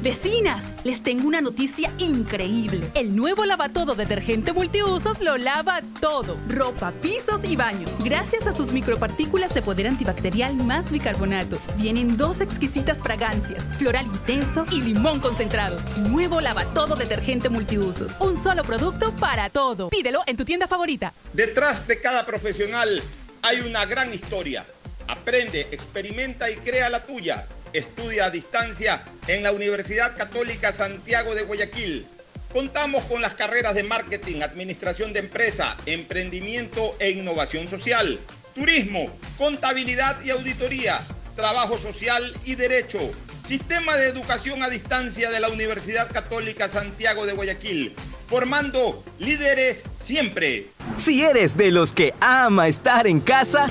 Vecinas, 0.02 0.64
les 0.84 1.02
tengo 1.02 1.26
una 1.26 1.40
noticia 1.40 1.92
increíble. 1.98 2.88
El 2.94 3.16
nuevo 3.16 3.44
lavatodo 3.44 3.96
detergente 3.96 4.52
multiusos 4.52 5.20
lo 5.20 5.36
lava 5.36 5.80
todo. 6.00 6.36
Ropa, 6.48 6.92
pisos 7.02 7.42
y 7.42 7.56
baños. 7.56 7.90
Gracias 8.04 8.46
a 8.46 8.54
sus 8.54 8.70
micropartículas 8.70 9.52
de 9.54 9.62
poder 9.62 9.88
antibacterial 9.88 10.54
más 10.54 10.92
bicarbonato. 10.92 11.58
Vienen 11.76 12.16
dos 12.16 12.40
exquisitas 12.40 13.02
fragancias, 13.02 13.64
floral 13.76 14.06
intenso 14.06 14.66
y 14.70 14.82
limón 14.82 15.18
concentrado. 15.18 15.76
Nuevo 15.96 16.40
lavatodo 16.40 16.94
detergente 16.94 17.48
multiusos. 17.48 18.12
Un 18.20 18.38
solo 18.38 18.62
producto 18.62 19.12
para 19.16 19.50
todo. 19.50 19.88
Pídelo 19.88 20.20
en 20.26 20.36
tu 20.36 20.44
tienda 20.44 20.68
favorita. 20.68 21.12
Detrás 21.32 21.88
de 21.88 22.00
cada 22.00 22.24
profesional 22.24 23.02
hay 23.42 23.60
una 23.62 23.84
gran 23.84 24.14
historia. 24.14 24.64
Aprende, 25.08 25.62
experimenta 25.72 26.50
y 26.50 26.56
crea 26.56 26.88
la 26.88 27.04
tuya. 27.04 27.48
Estudia 27.72 28.26
a 28.26 28.30
distancia 28.30 29.02
en 29.26 29.42
la 29.42 29.52
Universidad 29.52 30.16
Católica 30.16 30.72
Santiago 30.72 31.34
de 31.34 31.42
Guayaquil. 31.42 32.06
Contamos 32.52 33.04
con 33.04 33.20
las 33.20 33.34
carreras 33.34 33.74
de 33.74 33.82
marketing, 33.82 34.40
administración 34.40 35.12
de 35.12 35.20
empresa, 35.20 35.76
emprendimiento 35.84 36.96
e 36.98 37.10
innovación 37.10 37.68
social, 37.68 38.18
turismo, 38.54 39.10
contabilidad 39.36 40.16
y 40.24 40.30
auditoría, 40.30 40.98
trabajo 41.36 41.76
social 41.76 42.34
y 42.44 42.54
derecho. 42.54 42.98
Sistema 43.46 43.96
de 43.96 44.08
educación 44.08 44.62
a 44.62 44.70
distancia 44.70 45.30
de 45.30 45.40
la 45.40 45.48
Universidad 45.48 46.10
Católica 46.10 46.68
Santiago 46.68 47.26
de 47.26 47.34
Guayaquil, 47.34 47.94
formando 48.26 49.04
líderes 49.18 49.84
siempre. 50.00 50.68
Si 50.96 51.22
eres 51.22 51.56
de 51.56 51.70
los 51.70 51.92
que 51.92 52.14
ama 52.20 52.68
estar 52.68 53.06
en 53.06 53.20
casa, 53.20 53.70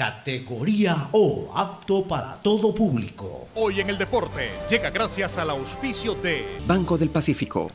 categoría 0.00 1.10
O, 1.12 1.52
apto 1.54 2.04
para 2.04 2.36
todo 2.36 2.74
público. 2.74 3.48
Hoy 3.54 3.82
en 3.82 3.90
el 3.90 3.98
deporte 3.98 4.48
llega 4.70 4.88
gracias 4.88 5.36
al 5.36 5.50
auspicio 5.50 6.14
de 6.14 6.56
Banco 6.66 6.96
del 6.96 7.10
Pacífico. 7.10 7.70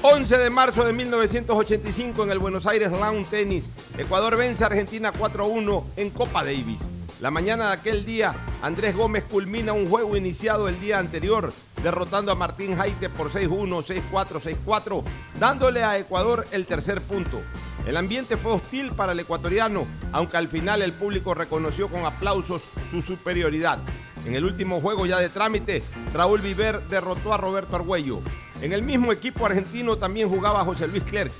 11 0.00 0.38
de 0.38 0.48
marzo 0.48 0.86
de 0.86 0.94
1985 0.94 2.24
en 2.24 2.30
el 2.30 2.38
Buenos 2.38 2.64
Aires 2.64 2.90
Lawn 2.90 3.26
Tennis. 3.26 3.68
Ecuador 3.98 4.38
vence 4.38 4.64
a 4.64 4.68
Argentina 4.68 5.12
4-1 5.12 5.84
en 5.96 6.08
Copa 6.08 6.42
Davis. 6.42 6.80
La 7.20 7.30
mañana 7.30 7.66
de 7.66 7.72
aquel 7.74 8.06
día, 8.06 8.34
Andrés 8.62 8.96
Gómez 8.96 9.24
culmina 9.24 9.74
un 9.74 9.86
juego 9.86 10.16
iniciado 10.16 10.68
el 10.68 10.80
día 10.80 10.98
anterior 10.98 11.52
derrotando 11.82 12.32
a 12.32 12.34
Martín 12.34 12.76
Jaite 12.76 13.08
por 13.08 13.30
6-1, 13.30 14.02
6-4, 14.10 14.56
6-4, 14.64 15.02
dándole 15.38 15.84
a 15.84 15.98
Ecuador 15.98 16.46
el 16.52 16.66
tercer 16.66 17.00
punto. 17.00 17.40
El 17.86 17.96
ambiente 17.96 18.36
fue 18.36 18.52
hostil 18.52 18.92
para 18.92 19.12
el 19.12 19.20
ecuatoriano, 19.20 19.86
aunque 20.12 20.36
al 20.36 20.48
final 20.48 20.82
el 20.82 20.92
público 20.92 21.34
reconoció 21.34 21.88
con 21.88 22.04
aplausos 22.04 22.62
su 22.90 23.02
superioridad. 23.02 23.78
En 24.26 24.34
el 24.34 24.44
último 24.44 24.80
juego 24.80 25.06
ya 25.06 25.18
de 25.18 25.28
trámite, 25.28 25.82
Raúl 26.12 26.40
Viver 26.40 26.82
derrotó 26.88 27.32
a 27.32 27.38
Roberto 27.38 27.76
Argüello. 27.76 28.20
En 28.60 28.72
el 28.72 28.82
mismo 28.82 29.12
equipo 29.12 29.46
argentino 29.46 29.96
también 29.96 30.28
jugaba 30.28 30.64
José 30.64 30.88
Luis 30.88 31.04
Clerc. 31.04 31.32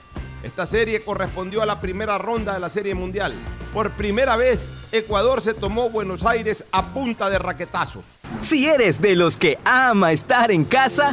Esta 0.42 0.66
serie 0.66 1.00
correspondió 1.00 1.62
a 1.62 1.66
la 1.66 1.80
primera 1.80 2.16
ronda 2.16 2.54
de 2.54 2.60
la 2.60 2.68
Serie 2.68 2.94
Mundial. 2.94 3.32
Por 3.72 3.90
primera 3.90 4.36
vez, 4.36 4.64
Ecuador 4.92 5.40
se 5.40 5.52
tomó 5.52 5.90
Buenos 5.90 6.24
Aires 6.24 6.64
a 6.70 6.86
punta 6.94 7.28
de 7.28 7.38
raquetazos. 7.38 8.04
Si 8.40 8.66
eres 8.66 9.00
de 9.00 9.16
los 9.16 9.36
que 9.36 9.58
ama 9.64 10.12
estar 10.12 10.50
en 10.52 10.64
casa, 10.64 11.12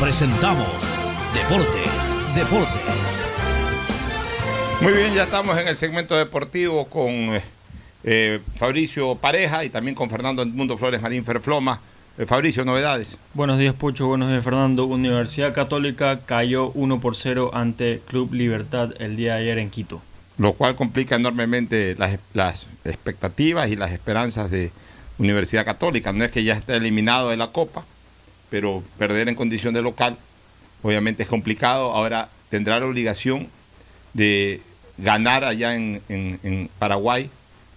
presentamos 0.00 0.98
Deportes, 1.34 2.18
Deportes. 2.34 3.24
Muy 4.80 4.92
bien, 4.92 5.14
ya 5.14 5.24
estamos 5.24 5.56
en 5.58 5.68
el 5.68 5.76
segmento 5.76 6.16
deportivo 6.16 6.86
con 6.86 7.10
eh, 7.12 7.42
eh, 8.02 8.40
Fabricio 8.56 9.14
Pareja 9.14 9.64
y 9.64 9.70
también 9.70 9.94
con 9.94 10.10
Fernando 10.10 10.42
Edmundo 10.42 10.76
Flores 10.76 11.00
Marín 11.00 11.24
Ferfloma. 11.24 11.80
Eh, 12.18 12.26
Fabricio, 12.26 12.64
novedades. 12.64 13.18
Buenos 13.34 13.58
días, 13.58 13.74
Pocho. 13.74 14.06
Buenos 14.06 14.30
días, 14.30 14.44
Fernando. 14.44 14.84
Universidad 14.86 15.54
Católica 15.54 16.20
cayó 16.24 16.70
1 16.72 17.00
por 17.00 17.16
0 17.16 17.50
ante 17.54 18.00
Club 18.06 18.34
Libertad 18.34 18.90
el 18.98 19.16
día 19.16 19.34
de 19.34 19.42
ayer 19.42 19.58
en 19.58 19.70
Quito. 19.70 20.02
Lo 20.38 20.52
cual 20.54 20.76
complica 20.76 21.16
enormemente 21.16 21.94
las, 21.96 22.18
las 22.32 22.66
expectativas 22.84 23.70
y 23.70 23.76
las 23.76 23.92
esperanzas 23.92 24.50
de 24.50 24.72
Universidad 25.18 25.64
Católica. 25.64 26.12
No 26.12 26.24
es 26.24 26.30
que 26.30 26.44
ya 26.44 26.54
esté 26.54 26.76
eliminado 26.76 27.30
de 27.30 27.36
la 27.36 27.48
Copa, 27.48 27.84
pero 28.50 28.82
perder 28.98 29.28
en 29.28 29.34
condición 29.34 29.74
de 29.74 29.82
local 29.82 30.18
obviamente 30.84 31.24
es 31.24 31.28
complicado. 31.28 31.92
Ahora 31.92 32.28
tendrá 32.50 32.78
la 32.78 32.86
obligación 32.86 33.48
de 34.12 34.62
ganar 34.98 35.44
allá 35.44 35.74
en, 35.74 36.00
en, 36.08 36.70
Paraguay, 36.78 37.30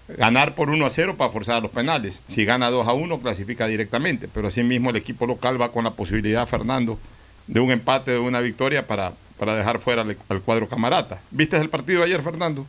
ganar 0.08 0.54
por 0.54 0.70
1 0.70 0.86
a 0.86 0.90
0 0.90 1.16
para 1.18 1.32
forzar 1.32 1.64
los 1.64 1.72
penales. 1.72 2.22
Si 2.28 2.46
gana 2.46 2.70
2 2.70 2.88
a 2.88 2.94
1 2.94 3.20
clasifica 3.22 3.66
directamente, 3.66 4.28
pero 4.28 4.50
asimismo 4.50 4.92
el 4.92 4.98
equipo 4.98 5.26
local 5.26 5.60
va 5.60 5.72
con 5.72 5.86
la 5.86 5.92
posibilidad, 5.92 6.46
Fernando, 6.46 7.00
de 7.48 7.60
un 7.60 7.72
empate, 7.72 8.12
de 8.12 8.20
una 8.20 8.42
victoria 8.42 8.86
para, 8.86 9.14
para 9.40 9.56
dejar 9.56 9.80
fuera 9.80 10.04
al, 10.04 10.16
al 10.30 10.42
cuadro 10.42 10.70
camarata. 10.70 11.22
¿Viste 11.32 11.58
el 11.58 11.70
partido 11.70 12.04
ayer, 12.04 12.22
Fernando? 12.22 12.68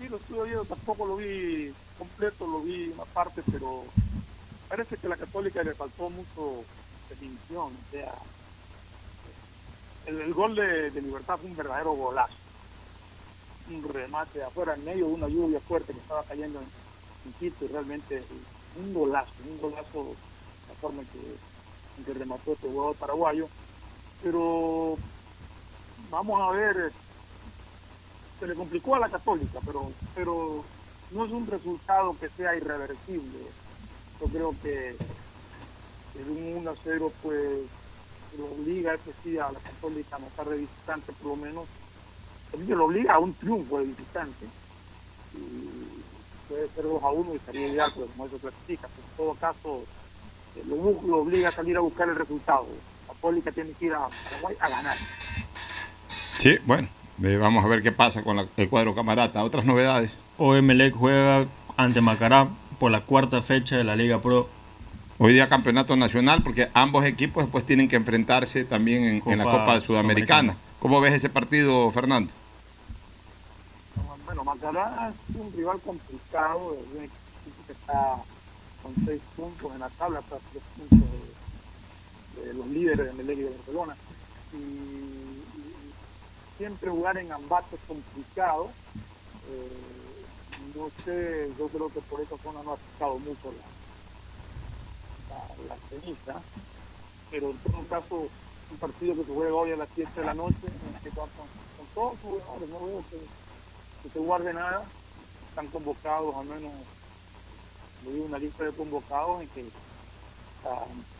Sí, 0.00 0.08
lo 0.08 0.18
estuve 0.18 0.44
viendo, 0.44 0.64
tampoco 0.64 1.06
lo 1.06 1.16
vi 1.16 1.72
completo, 1.98 2.46
lo 2.46 2.60
vi 2.60 2.92
una 2.94 3.04
parte, 3.06 3.42
pero 3.50 3.84
parece 4.68 4.96
que 4.96 5.06
a 5.06 5.10
la 5.10 5.16
Católica 5.16 5.62
le 5.62 5.74
faltó 5.74 6.10
mucho 6.10 6.64
definición. 7.12 7.72
O 7.72 7.90
sea, 7.90 8.14
el, 10.06 10.34
gol 10.34 10.54
de, 10.54 10.90
Libertad 10.90 11.38
fue 11.38 11.50
un 11.50 11.56
verdadero 11.56 11.92
golazo. 11.92 12.34
Un 13.70 13.82
remate 13.92 14.42
afuera 14.42 14.74
en 14.74 14.84
medio 14.84 15.06
de 15.06 15.12
una 15.12 15.28
lluvia 15.28 15.60
fuerte 15.60 15.92
que 15.92 16.00
estaba 16.00 16.22
cayendo 16.24 16.60
en, 16.60 16.82
Quito 17.38 17.64
y 17.64 17.68
realmente 17.68 18.20
un 18.76 18.92
golazo, 18.92 19.30
un 19.48 19.60
golazo 19.60 20.16
la 20.68 20.74
forma 20.80 21.02
en 21.02 21.08
que, 21.08 22.04
que 22.04 22.18
remató 22.18 22.52
este 22.52 22.68
jugador 22.68 22.96
paraguayo. 22.96 23.48
Pero 24.24 24.96
vamos 26.10 26.40
a 26.40 26.50
ver, 26.50 26.92
se 28.40 28.46
le 28.48 28.54
complicó 28.54 28.96
a 28.96 29.00
la 29.00 29.08
Católica, 29.08 29.60
pero, 29.64 29.92
pero 30.16 30.64
no 31.12 31.24
es 31.24 31.30
un 31.30 31.46
resultado 31.46 32.16
que 32.18 32.28
sea 32.30 32.56
irreversible. 32.56 33.38
Yo 34.20 34.26
creo 34.26 34.54
que 34.62 34.96
el 36.18 36.30
un 36.30 36.56
1 36.58 36.70
a 36.70 36.74
0 36.84 37.12
pues 37.22 37.60
lo 38.38 38.46
obliga 38.46 38.94
ese 38.94 39.12
sí 39.22 39.38
a 39.38 39.52
la 39.52 39.58
Católica 39.60 40.16
a 40.16 40.18
no 40.18 40.26
estar 40.26 40.48
de 40.48 40.58
visitante 40.58 41.12
por 41.12 41.28
lo 41.32 41.36
menos, 41.36 41.66
lo 42.68 42.84
obliga 42.84 43.14
a 43.14 43.18
un 43.18 43.34
triunfo 43.34 43.78
de 43.78 43.86
visitante. 43.86 44.46
Y 45.34 46.48
puede 46.48 46.68
ser 46.68 46.84
2 46.84 47.02
a 47.02 47.10
1 47.10 47.32
y 47.32 47.36
estaría 47.36 47.68
ideal, 47.68 47.92
pues 47.94 48.10
como 48.10 48.26
eso 48.26 48.38
clasifica. 48.38 48.88
Pero 48.88 49.08
en 49.08 49.16
todo 49.16 49.34
caso, 49.34 49.84
lo, 50.66 51.08
lo, 51.08 51.16
obliga 51.18 51.48
a 51.48 51.52
salir 51.52 51.76
a 51.76 51.80
buscar 51.80 52.08
el 52.08 52.16
resultado. 52.16 52.66
La 53.08 53.14
Católica 53.14 53.52
tiene 53.52 53.72
que 53.72 53.86
ir 53.86 53.94
a 53.94 54.08
Paraguay 54.08 54.56
a 54.60 54.68
ganar. 54.68 54.96
Sí, 56.08 56.58
bueno, 56.66 56.88
vamos 57.18 57.64
a 57.64 57.68
ver 57.68 57.82
qué 57.82 57.92
pasa 57.92 58.22
con 58.22 58.38
el 58.56 58.68
cuadro 58.68 58.94
camarata. 58.94 59.44
Otras 59.44 59.64
novedades. 59.64 60.16
OMLEC 60.38 60.94
juega 60.94 61.46
ante 61.76 62.00
Macará 62.00 62.48
por 62.78 62.90
la 62.90 63.02
cuarta 63.02 63.40
fecha 63.42 63.76
de 63.76 63.84
la 63.84 63.96
Liga 63.96 64.20
Pro 64.20 64.48
Hoy 65.24 65.34
día 65.34 65.48
campeonato 65.48 65.94
nacional, 65.94 66.42
porque 66.42 66.68
ambos 66.74 67.04
equipos 67.04 67.44
después 67.44 67.64
tienen 67.64 67.86
que 67.86 67.94
enfrentarse 67.94 68.64
también 68.64 69.22
en, 69.24 69.38
la 69.38 69.44
Copa 69.44 69.78
Sudamericana. 69.78 70.56
¿Cómo 70.80 71.00
ves 71.00 71.14
ese 71.14 71.30
partido, 71.30 71.88
Fernando? 71.92 72.32
Bueno, 74.24 74.42
Macará 74.42 75.12
es 75.30 75.36
un 75.36 75.52
rival 75.52 75.78
complicado, 75.78 76.74
es 76.74 76.96
un 76.96 77.04
equipo 77.04 77.66
que 77.68 77.72
está 77.72 78.16
con 78.82 78.92
seis 79.06 79.22
puntos 79.36 79.72
en 79.72 79.78
la 79.78 79.88
tabla, 79.90 80.18
hasta 80.18 80.38
tres 80.50 80.64
puntos 80.76 81.08
de, 82.44 82.54
los 82.54 82.66
líderes 82.66 83.06
de 83.06 83.12
Melec 83.12 83.38
y 83.38 83.42
de 83.42 83.50
Barcelona. 83.50 83.96
Y, 84.54 85.38
siempre 86.58 86.90
jugar 86.90 87.16
en 87.18 87.30
Ambato 87.30 87.76
es 87.76 87.82
complicado. 87.86 88.72
Eh, 89.52 90.74
no 90.74 90.90
sé, 91.04 91.48
yo 91.56 91.68
creo 91.68 91.88
que 91.92 92.00
por 92.00 92.20
esa 92.20 92.36
zona 92.38 92.60
no 92.64 92.72
ha 92.72 92.74
afectado 92.74 93.20
mucho 93.20 93.52
la 93.52 93.81
la, 95.68 95.76
ceniza, 95.88 96.40
pero 97.30 97.50
en 97.50 97.56
todo 97.58 97.82
caso 97.88 98.28
un 98.70 98.76
partido 98.78 99.14
que 99.14 99.24
se 99.24 99.34
juega 99.34 99.54
hoy 99.54 99.72
a 99.72 99.76
las 99.76 99.88
7 99.94 100.20
de 100.20 100.26
la 100.26 100.34
noche, 100.34 100.56
en 100.64 100.96
este 100.96 101.10
caso 101.10 101.28
con, 101.36 101.86
todos 101.94 102.12
los 102.12 102.42
jugadores, 102.42 102.68
no 102.70 102.86
veo 102.86 103.04
que, 103.10 104.08
se 104.08 104.18
guarde 104.18 104.52
nada, 104.52 104.84
están 105.48 105.66
convocados 105.68 106.34
al 106.34 106.46
menos, 106.46 106.72
le 108.04 108.12
digo 108.12 108.24
una 108.24 108.38
lista 108.38 108.64
de 108.64 108.72
convocados 108.72 109.42
en 109.42 109.48
que 109.48 109.64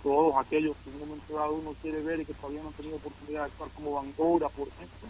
todos 0.02 0.34
aquellos 0.36 0.76
que 0.82 0.90
en 0.90 0.96
un 0.96 1.09
momento 1.09 1.34
dado 1.34 1.54
uno 1.54 1.74
quiere 1.82 2.00
ver 2.00 2.20
y 2.20 2.24
que 2.24 2.34
todavía 2.34 2.62
no 2.62 2.68
han 2.68 2.74
tenido 2.74 2.96
oportunidad 2.96 3.40
de 3.40 3.46
actuar 3.46 3.70
como 3.70 3.92
Bangora, 3.92 4.48
por 4.48 4.68
ejemplo, 4.68 5.09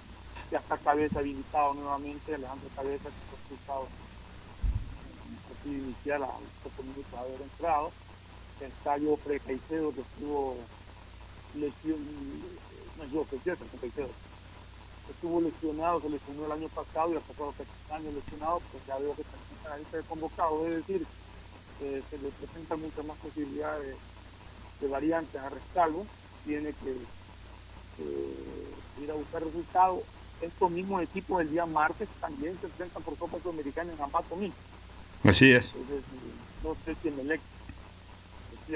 ya 0.50 0.58
está 0.58 0.76
Cabeza 0.78 1.20
habilitado 1.20 1.74
nuevamente, 1.74 2.34
Alejandro 2.34 2.68
Cabeza 2.74 3.04
que 3.04 3.24
fue 3.28 3.38
expulsado. 3.38 3.88
El 5.64 5.72
inicial 5.72 6.24
a 6.24 6.26
los 6.26 6.84
minutos 6.84 7.12
de 7.12 7.18
haber 7.18 7.40
entrado 7.40 7.92
ensayo 8.64 9.16
pre-Caicedo 9.16 9.92
que 9.92 10.00
estuvo 10.00 10.56
lesionado, 11.54 12.04
no 12.98 13.04
yo, 13.06 13.24
Caicedo, 13.24 13.56
Caicedo, 13.80 14.10
estuvo 15.10 15.40
lesionado, 15.40 16.00
se 16.00 16.08
lesionó 16.08 16.46
el 16.46 16.52
año 16.52 16.68
pasado 16.68 17.12
y 17.12 17.16
hasta 17.16 17.32
pasado 17.32 17.54
años 17.90 18.14
lesionado, 18.14 18.60
pues 18.70 18.86
ya 18.86 18.98
veo 18.98 19.14
que 19.14 19.22
está 19.22 19.74
ahí 19.74 20.04
convocado, 20.08 20.66
es 20.66 20.76
decir, 20.76 21.06
que 21.78 22.02
se 22.10 22.18
le 22.18 22.28
presentan 22.30 22.80
muchas 22.80 23.04
más 23.04 23.16
posibilidades 23.18 23.96
de, 24.80 24.88
variantes 24.88 25.40
a 25.40 25.48
Rescalvo, 25.48 26.06
tiene 26.44 26.72
que 26.72 26.96
ir 29.02 29.10
a 29.10 29.14
buscar 29.14 29.44
resultados. 29.44 30.00
Estos 30.40 30.70
mismos 30.72 31.02
equipos 31.02 31.40
el 31.40 31.50
día 31.50 31.66
martes 31.66 32.08
también 32.20 32.58
se 32.60 32.66
presentan 32.66 33.02
por 33.04 33.16
Copa 33.16 33.38
Sudamericana 33.40 33.92
en 33.92 34.02
Ambato 34.02 34.34
Mil. 34.34 34.52
Así 35.22 35.52
es. 35.52 35.72
no 36.64 36.76
sé 36.84 36.96
si 37.00 37.08
en 37.08 37.20
el 37.20 37.30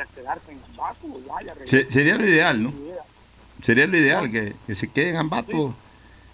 quedarse 0.05 0.53
en 0.53 0.59
Ambato, 0.71 1.07
vaya, 1.29 1.55
sería 1.65 2.17
lo 2.17 2.27
ideal, 2.27 2.63
¿no? 2.63 2.73
Sería 3.63 3.87
lo 3.87 3.97
ideal 3.97 4.31
que, 4.31 4.55
se 4.75 4.89
quede 4.89 5.11
en 5.11 5.17
Ambato 5.17 5.75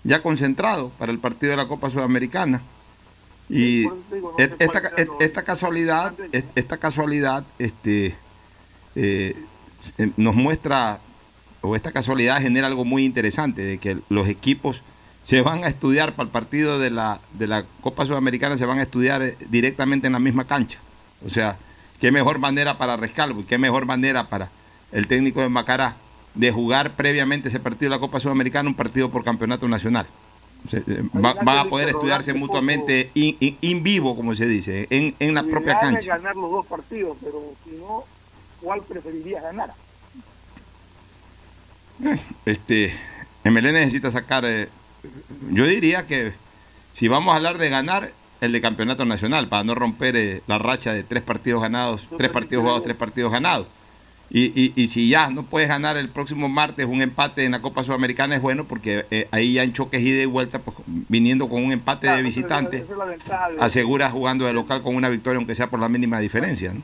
ya 0.05 0.23
concentrado 0.23 0.91
para 0.99 1.13
el 1.13 1.19
partido 1.19 1.53
de 1.53 1.57
la 1.57 1.69
Copa 1.69 1.89
Sudamericana. 1.91 2.63
Y 3.49 3.87
esta, 4.39 4.83
esta, 5.21 5.43
casualidad, 5.43 6.15
esta 6.55 6.79
casualidad 6.79 7.45
este, 7.59 8.17
eh, 8.97 9.37
nos 10.17 10.35
muestra, 10.35 11.01
o 11.61 11.77
esta 11.77 11.93
casualidad 11.93 12.41
genera 12.41 12.67
algo 12.67 12.85
muy 12.85 13.05
interesante, 13.05 13.63
de 13.63 13.79
que 13.79 13.99
los 14.09 14.29
equipos 14.29 14.83
se 15.23 15.41
van 15.43 15.65
a 15.65 15.69
estudiar 15.69 16.15
para 16.15 16.27
el 16.27 16.33
partido 16.33 16.79
de 16.79 16.91
la, 16.91 17.21
de 17.33 17.47
la 17.47 17.65
Copa 17.81 18.05
Sudamericana, 18.05 18.57
se 18.57 18.67
van 18.67 18.79
a 18.79 18.83
estudiar 18.83 19.23
eh, 19.23 19.37
directamente 19.51 20.07
en 20.07 20.15
la 20.15 20.19
misma 20.19 20.47
cancha. 20.47 20.79
O 21.25 21.29
sea, 21.29 21.59
qué 22.03 22.11
mejor 22.11 22.41
manera 22.41 22.79
para 22.79 22.97
Rescalvo 22.97 23.43
y 23.43 23.45
qué 23.45 23.59
mejor 23.59 23.87
manera 23.87 24.29
para 24.29 24.51
el 24.91 25.07
técnico 25.07 25.41
de 25.41 25.49
Macará, 25.49 25.95
de 26.35 26.51
jugar 26.51 26.97
previamente 26.97 27.47
ese 27.47 27.61
partido 27.61 27.91
de 27.91 27.97
la 27.97 28.01
Copa 28.01 28.19
Sudamericana, 28.19 28.69
un 28.69 28.75
partido 28.75 29.09
por 29.09 29.23
campeonato 29.23 29.69
nacional. 29.69 30.09
Eh, 30.73 31.05
van 31.13 31.59
a 31.59 31.69
poder 31.69 31.91
estudiarse 31.91 32.35
mutuamente 32.35 33.13
in, 33.15 33.83
vivo, 33.85 34.17
como 34.17 34.35
se 34.35 34.47
dice, 34.47 34.89
en, 34.91 35.15
en 35.21 35.33
la 35.33 35.45
propia 35.45 35.79
cancha. 35.79 36.17
ganar 36.17 36.35
los 36.35 36.51
dos 36.51 36.67
partidos, 36.67 37.17
pero 37.23 37.41
si 37.65 37.77
no, 37.77 38.03
¿cuál 38.61 38.83
preferirías 38.83 39.45
ganar? 39.45 39.73
Este, 42.45 42.93
MLE 43.45 43.73
necesita 43.73 44.11
sacar, 44.11 44.45
eh, 44.45 44.69
yo 45.53 45.67
diría 45.67 46.05
que 46.05 46.33
si 46.93 47.07
vamos 47.07 47.33
a 47.33 47.37
hablar 47.37 47.59
de 47.59 47.69
ganar, 47.69 48.11
el 48.43 48.51
de 48.51 48.61
campeonato 48.61 49.05
nacional, 49.05 49.49
para 49.49 49.63
no 49.63 49.77
romper 49.77 50.17
eh, 50.17 50.43
la 50.49 50.59
racha 50.59 50.93
de 50.93 51.05
tres 51.05 51.23
partidos 51.23 51.63
ganados, 51.63 52.09
tres 52.19 52.29
partidos 52.29 52.63
jugados, 52.63 52.83
tres 52.83 52.97
partidos 52.97 53.31
ganados. 53.31 53.69
Y, 54.35 54.73
y, 54.75 54.87
si 54.89 55.11
ya 55.11 55.31
no 55.31 55.43
puedes 55.43 55.69
ganar 55.69 55.99
el 55.99 56.09
próximo 56.09 56.49
martes 56.49 56.87
un 56.87 57.03
empate 57.03 57.45
en 57.45 57.53
la 57.53 57.61
Copa 57.61 57.85
Sudamericana 57.85 58.35
es 58.35 58.41
bueno 58.41 58.65
porque 58.65 59.05
eh, 59.11 59.29
ahí 59.31 59.53
ya 59.53 59.63
en 59.63 59.75
choques 59.75 60.01
ida 60.01 60.23
y 60.23 60.27
vuelta, 60.27 60.59
pues, 60.59 60.75
viniendo 60.87 61.51
con 61.51 61.63
un 61.63 61.71
empate 61.71 62.09
de 62.09 62.23
visitante, 62.23 62.87
aseguras 63.61 64.11
jugando 64.11 64.47
de 64.47 64.55
local 64.55 64.83
con 64.83 64.97
una 64.97 65.11
victoria 65.11 65.37
aunque 65.37 65.55
sea 65.55 65.69
por 65.69 65.81
la 65.81 65.89
mínima 65.91 66.19
diferencia. 66.19 66.73
¿no? 66.73 66.83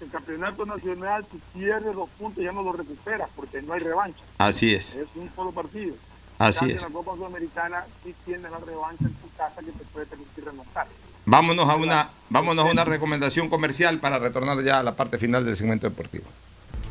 El 0.00 0.10
campeonato 0.10 0.64
nacional, 0.64 1.26
si 1.30 1.58
pierdes 1.58 1.94
los 1.94 2.08
puntos 2.18 2.42
ya 2.42 2.50
no 2.50 2.62
los 2.62 2.74
recuperas 2.74 3.28
porque 3.36 3.60
no 3.60 3.74
hay 3.74 3.80
revancha. 3.80 4.24
Así 4.38 4.74
es. 4.74 4.94
Es 4.94 5.06
un 5.14 5.30
solo 5.36 5.52
partido. 5.52 5.94
Así 6.40 6.70
es. 6.70 6.82
En 6.82 6.88
la 6.88 6.94
Copa 6.94 7.16
Sudamericana 7.16 7.84
sí 8.02 8.14
tienes 8.24 8.50
la 8.50 8.58
revancha 8.60 9.04
en 9.04 9.12
tu 9.12 9.28
casa 9.36 9.60
que 9.60 9.72
te 9.72 9.84
puede 9.84 10.06
permitir 10.06 10.42
remontar. 10.42 10.86
Vámonos 11.26 11.68
a 11.68 11.76
una, 11.76 12.08
vámonos 12.30 12.66
a 12.66 12.70
una 12.70 12.82
recomendación 12.82 13.50
comercial 13.50 13.98
para 13.98 14.18
retornar 14.18 14.62
ya 14.62 14.78
a 14.78 14.82
la 14.82 14.96
parte 14.96 15.18
final 15.18 15.44
del 15.44 15.54
segmento 15.54 15.86
deportivo. 15.86 16.24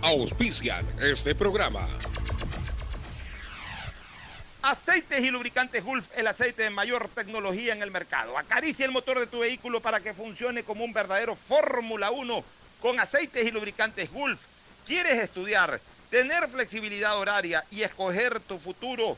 Auspician 0.04 0.86
este 1.02 1.34
programa. 1.34 1.88
Aceites 4.62 5.20
y 5.20 5.32
lubricantes 5.32 5.84
Gulf, 5.84 6.06
el 6.16 6.28
aceite 6.28 6.62
de 6.62 6.70
mayor 6.70 7.10
tecnología 7.10 7.74
en 7.74 7.82
el 7.82 7.90
mercado. 7.90 8.38
Acaricia 8.38 8.86
el 8.86 8.92
motor 8.92 9.18
de 9.18 9.26
tu 9.26 9.40
vehículo 9.40 9.82
para 9.82 10.00
que 10.00 10.14
funcione 10.14 10.62
como 10.62 10.86
un 10.86 10.94
verdadero 10.94 11.36
Fórmula 11.36 12.12
1 12.12 12.44
con 12.84 13.00
aceites 13.00 13.48
y 13.48 13.50
lubricantes 13.50 14.12
Gulf. 14.12 14.40
¿Quieres 14.86 15.18
estudiar, 15.18 15.82
tener 16.12 16.48
flexibilidad 16.50 17.18
horaria 17.18 17.66
y 17.72 17.82
escoger 17.82 18.40
tu 18.42 18.60
futuro? 18.60 19.18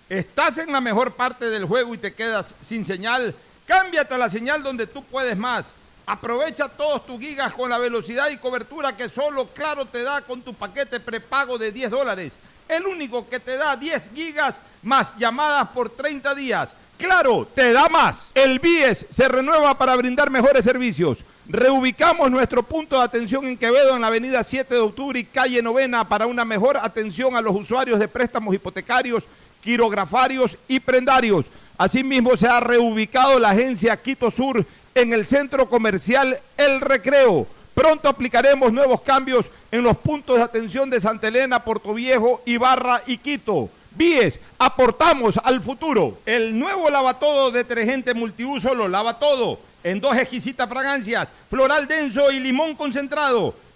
¿Estás 0.11 0.57
en 0.57 0.73
la 0.73 0.81
mejor 0.81 1.13
parte 1.13 1.49
del 1.49 1.63
juego 1.63 1.95
y 1.95 1.97
te 1.97 2.13
quedas 2.13 2.53
sin 2.61 2.85
señal? 2.85 3.33
Cámbiate 3.65 4.13
a 4.13 4.17
la 4.17 4.29
señal 4.29 4.61
donde 4.61 4.85
tú 4.85 5.05
puedes 5.05 5.37
más. 5.37 5.67
Aprovecha 6.05 6.67
todos 6.67 7.05
tus 7.05 7.17
gigas 7.17 7.53
con 7.53 7.69
la 7.69 7.77
velocidad 7.77 8.29
y 8.29 8.35
cobertura 8.35 8.97
que 8.97 9.07
solo 9.07 9.47
Claro 9.53 9.85
te 9.85 10.03
da 10.03 10.19
con 10.19 10.41
tu 10.41 10.53
paquete 10.53 10.99
prepago 10.99 11.57
de 11.57 11.71
10 11.71 11.91
dólares. 11.91 12.33
El 12.67 12.87
único 12.87 13.29
que 13.29 13.39
te 13.39 13.55
da 13.55 13.77
10 13.77 14.09
gigas 14.13 14.55
más 14.83 15.15
llamadas 15.17 15.69
por 15.69 15.89
30 15.89 16.35
días. 16.35 16.75
Claro, 16.97 17.47
te 17.55 17.71
da 17.71 17.87
más. 17.87 18.31
El 18.35 18.59
BIES 18.59 19.05
se 19.11 19.29
renueva 19.29 19.77
para 19.77 19.95
brindar 19.95 20.29
mejores 20.29 20.65
servicios. 20.65 21.19
Reubicamos 21.47 22.29
nuestro 22.29 22.63
punto 22.63 22.97
de 22.97 23.05
atención 23.05 23.47
en 23.47 23.57
Quevedo 23.57 23.95
en 23.95 24.01
la 24.01 24.07
avenida 24.07 24.43
7 24.43 24.73
de 24.73 24.81
octubre 24.81 25.17
y 25.17 25.23
calle 25.23 25.61
Novena 25.61 26.05
para 26.07 26.27
una 26.27 26.43
mejor 26.43 26.75
atención 26.75 27.37
a 27.37 27.41
los 27.41 27.55
usuarios 27.55 27.97
de 27.97 28.09
préstamos 28.09 28.53
hipotecarios 28.53 29.23
quirografarios 29.61 30.57
y 30.67 30.79
prendarios. 30.79 31.45
Asimismo, 31.77 32.35
se 32.37 32.47
ha 32.47 32.59
reubicado 32.59 33.39
la 33.39 33.51
agencia 33.51 34.01
Quito 34.01 34.29
Sur 34.29 34.65
en 34.93 35.13
el 35.13 35.25
centro 35.25 35.69
comercial 35.69 36.39
El 36.57 36.81
Recreo. 36.81 37.47
Pronto 37.73 38.09
aplicaremos 38.09 38.73
nuevos 38.73 39.01
cambios 39.01 39.45
en 39.71 39.83
los 39.83 39.97
puntos 39.97 40.37
de 40.37 40.43
atención 40.43 40.89
de 40.89 40.99
Santa 40.99 41.29
Elena, 41.29 41.63
Puerto 41.63 41.93
Viejo, 41.93 42.41
Ibarra 42.45 43.01
y 43.07 43.17
Quito. 43.17 43.69
Víes, 43.95 44.39
aportamos 44.57 45.37
al 45.43 45.61
futuro. 45.61 46.19
El 46.25 46.57
nuevo 46.57 46.89
lavatodo 46.89 47.51
detergente 47.51 48.13
multiuso 48.13 48.73
lo 48.73 48.87
lava 48.87 49.19
todo. 49.19 49.59
En 49.83 49.99
dos 49.99 50.15
exquisitas 50.15 50.69
fragancias, 50.69 51.29
floral 51.49 51.87
denso 51.87 52.31
y 52.31 52.39
limón 52.39 52.75
concentrado. 52.75 53.55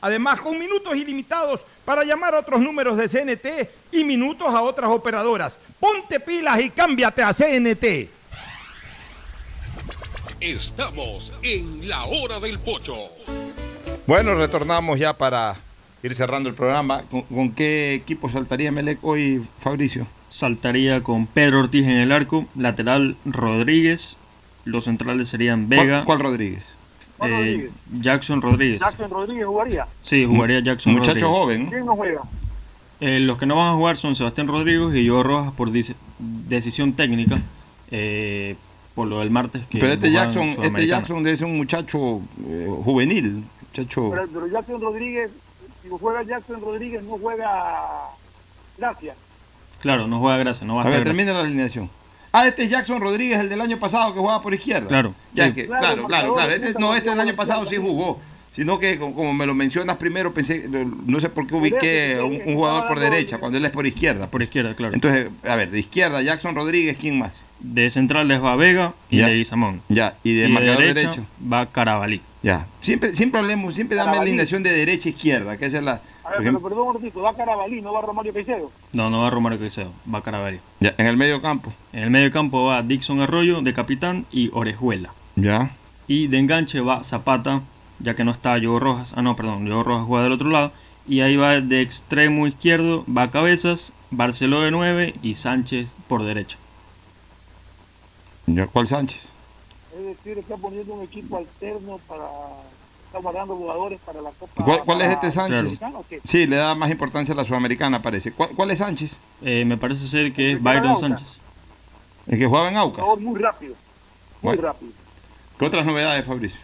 Además, 0.00 0.40
con 0.40 0.58
minutos 0.58 0.94
ilimitados 0.96 1.60
para 1.84 2.04
llamar 2.04 2.34
a 2.34 2.40
otros 2.40 2.60
números 2.60 2.96
de 2.96 3.08
CNT 3.08 3.70
y 3.92 4.04
minutos 4.04 4.48
a 4.48 4.62
otras 4.62 4.90
operadoras. 4.90 5.58
Ponte 5.78 6.20
pilas 6.20 6.60
y 6.60 6.70
cámbiate 6.70 7.22
a 7.22 7.32
CNT. 7.32 8.08
Estamos 10.40 11.32
en 11.42 11.88
la 11.88 12.04
hora 12.04 12.40
del 12.40 12.58
pocho. 12.58 12.96
Bueno, 14.06 14.34
retornamos 14.34 14.98
ya 14.98 15.16
para 15.16 15.56
ir 16.02 16.14
cerrando 16.14 16.48
el 16.48 16.54
programa. 16.54 17.02
¿Con, 17.10 17.52
qué 17.52 17.94
equipo 17.94 18.28
saltaría 18.28 18.72
Melec 18.72 18.98
hoy, 19.02 19.42
Fabricio? 19.58 20.06
Saltaría 20.30 21.02
con 21.02 21.26
Pedro 21.26 21.60
Ortiz 21.60 21.84
en 21.84 21.96
el 21.96 22.12
arco, 22.12 22.46
lateral 22.56 23.16
Rodríguez, 23.24 24.16
los 24.64 24.84
centrales 24.84 25.28
serían 25.28 25.68
Vega. 25.68 26.04
¿Cuál, 26.04 26.20
Rodríguez? 26.20 26.68
Eh, 27.22 27.70
Jackson 28.00 28.40
Rodríguez. 28.40 28.80
Jackson 28.80 29.10
Rodríguez 29.10 29.46
jugaría. 29.46 29.86
Sí, 30.02 30.24
jugaría 30.24 30.60
Jackson 30.60 30.94
Muchacho 30.94 31.28
joven. 31.30 31.66
¿Quién 31.66 31.84
no 31.84 31.96
juega? 31.96 32.22
Eh, 33.00 33.20
los 33.20 33.38
que 33.38 33.46
no 33.46 33.56
van 33.56 33.68
a 33.68 33.74
jugar 33.74 33.96
son 33.96 34.14
Sebastián 34.14 34.46
Rodríguez 34.46 34.94
y 34.94 35.04
yo 35.04 35.22
Rojas 35.22 35.52
por 35.52 35.70
decisión 35.70 36.92
técnica. 36.94 37.40
Eh, 37.90 38.56
por 38.94 39.08
lo 39.08 39.20
del 39.20 39.30
martes 39.30 39.66
que 39.66 39.78
pero 39.78 39.92
este 39.92 40.10
Jackson 40.12 40.48
este 40.62 40.86
Jackson 40.86 41.26
es 41.26 41.40
un 41.40 41.56
muchacho 41.56 42.20
juvenil 42.84 43.44
muchacho 43.62 44.12
pero 44.32 44.46
Jackson 44.48 44.80
Rodríguez 44.80 45.30
si 45.82 45.88
juega 45.88 46.22
Jackson 46.22 46.60
Rodríguez, 46.60 47.02
no 47.02 47.18
juega 47.18 48.10
Gracia. 48.76 49.14
Claro, 49.80 50.06
no 50.06 50.20
juega 50.20 50.38
Gracia, 50.38 50.66
no 50.66 50.76
va 50.76 50.82
a, 50.82 50.86
a 50.86 50.90
ver, 50.90 51.04
termina 51.04 51.32
la 51.32 51.40
alineación. 51.40 51.90
Ah, 52.32 52.46
este 52.46 52.62
es 52.64 52.70
Jackson 52.70 53.00
Rodríguez, 53.00 53.38
el 53.40 53.48
del 53.48 53.60
año 53.60 53.78
pasado 53.78 54.12
que 54.14 54.20
jugaba 54.20 54.40
por 54.40 54.54
izquierda. 54.54 54.86
Claro. 54.88 55.14
Ya 55.34 55.44
Sí. 55.44 55.48
es 55.50 55.54
que, 55.56 55.66
claro, 55.66 56.06
claro, 56.06 56.34
claro. 56.34 56.52
Este- 56.52 56.74
no, 56.78 56.94
este 56.94 57.10
del 57.10 57.20
año 57.20 57.34
pasado 57.34 57.64
sí 57.66 57.76
jugó. 57.76 58.20
Sino 58.52 58.78
que, 58.80 58.98
como, 58.98 59.32
me 59.32 59.46
lo 59.46 59.54
mencionas 59.54 59.96
primero, 59.96 60.34
pensé, 60.34 60.68
no 60.68 61.20
sé 61.20 61.28
por 61.28 61.46
qué 61.46 61.54
ubiqué 61.54 62.18
un, 62.20 62.40
un 62.44 62.54
jugador 62.56 62.88
por 62.88 62.98
derecha, 62.98 63.38
cuando 63.38 63.56
él 63.58 63.64
es 63.64 63.70
por 63.70 63.86
izquierda. 63.86 64.28
Por 64.28 64.42
izquierda, 64.42 64.74
claro. 64.74 64.92
Entonces, 64.94 65.30
a 65.48 65.54
ver, 65.54 65.70
de 65.70 65.78
izquierda, 65.78 66.20
Jackson 66.20 66.56
Rodríguez, 66.56 66.96
¿quién 67.00 67.16
más? 67.18 67.40
De 67.60 67.88
centrales 67.90 68.42
va 68.42 68.56
Vega 68.56 68.92
y 69.08 69.18
Ya. 69.18 69.26
de 69.28 69.34
Guizamón. 69.36 69.82
Ya, 69.88 70.14
y 70.24 70.34
de 70.34 70.48
marcador 70.48 70.82
derecho. 70.82 71.24
va 71.50 71.66
Carabalí. 71.66 72.20
Ya. 72.42 72.66
Siempre, 72.80 73.14
siempre 73.14 73.40
hablemos, 73.40 73.74
siempre 73.74 73.96
dame 73.96 74.16
la 74.16 74.22
alineación 74.22 74.62
de 74.62 74.70
derecha 74.70 75.08
e 75.08 75.12
izquierda, 75.12 75.56
que 75.58 75.66
esa 75.66 75.78
es 75.78 75.84
la. 75.84 75.92
A 75.92 75.94
ver, 75.94 76.02
pero 76.24 76.40
ejemplo, 76.40 76.68
perdón 76.68 76.88
un 76.88 76.94
ratito, 76.94 77.22
va 77.22 77.34
Carabalí, 77.36 77.82
no 77.82 77.92
va 77.92 78.00
Romario 78.00 78.32
Caicedo. 78.32 78.70
No, 78.94 79.10
no 79.10 79.22
va 79.22 79.30
Romario 79.30 79.58
Caicedo, 79.58 79.92
va 80.12 80.22
Carabalí. 80.22 80.58
ya, 80.80 80.94
en 80.96 81.06
el 81.06 81.16
medio 81.16 81.42
campo. 81.42 81.72
En 81.92 82.04
el 82.04 82.10
medio 82.10 82.30
campo 82.30 82.66
va 82.66 82.82
Dixon 82.82 83.20
Arroyo 83.20 83.60
de 83.60 83.74
capitán 83.74 84.24
y 84.32 84.50
Orejuela. 84.54 85.12
Ya. 85.36 85.70
Y 86.06 86.28
de 86.28 86.38
enganche 86.38 86.80
va 86.80 87.04
Zapata, 87.04 87.60
ya 87.98 88.14
que 88.14 88.24
no 88.24 88.30
está 88.30 88.58
Joe 88.62 88.80
Rojas. 88.80 89.12
Ah, 89.16 89.22
no, 89.22 89.36
perdón, 89.36 89.68
Joe 89.68 89.84
Rojas 89.84 90.06
juega 90.06 90.24
del 90.24 90.32
otro 90.32 90.48
lado. 90.48 90.72
Y 91.06 91.20
ahí 91.20 91.36
va 91.36 91.60
de 91.60 91.82
extremo 91.82 92.46
izquierdo, 92.46 93.04
va 93.06 93.30
Cabezas, 93.30 93.92
Barceló 94.10 94.62
de 94.62 94.70
9 94.70 95.14
y 95.22 95.34
Sánchez 95.34 95.94
por 96.08 96.22
derecha. 96.22 96.56
Ya, 98.46 98.66
¿cuál 98.66 98.86
Sánchez? 98.86 99.20
Es 100.20 100.24
decir, 100.24 100.38
está 100.38 100.56
poniendo 100.56 100.94
un 100.94 101.02
equipo 101.02 101.36
alterno 101.38 101.98
para. 102.06 102.24
Está 103.06 103.18
guardando 103.18 103.56
jugadores 103.56 103.98
para 104.06 104.20
la 104.22 104.30
Copa. 104.30 104.64
¿Cuál, 104.64 104.84
cuál 104.84 105.00
es 105.02 105.10
este 105.10 105.30
Sánchez? 105.32 105.80
Sí, 106.26 106.46
le 106.46 106.56
da 106.56 106.76
más 106.76 106.90
importancia 106.90 107.32
a 107.34 107.36
la 107.36 107.44
sudamericana, 107.44 108.00
parece. 108.00 108.30
¿Cuál, 108.32 108.50
cuál 108.50 108.70
es 108.70 108.78
Sánchez? 108.78 109.16
Eh, 109.42 109.64
me 109.66 109.76
parece 109.76 110.06
ser 110.06 110.32
que 110.32 110.52
es 110.52 110.62
Byron. 110.62 110.96
Sánchez. 110.96 111.38
El 112.28 112.38
que 112.38 112.46
jugaba 112.46 112.68
en 112.68 112.76
Aucas. 112.76 113.04
Muy 113.18 113.40
rápido. 113.40 113.74
Muy 114.42 114.54
Bueno. 114.56 114.62
rápido. 114.62 114.92
¿Qué 115.58 115.64
otras 115.64 115.84
novedades, 115.84 116.24
Fabricio? 116.24 116.60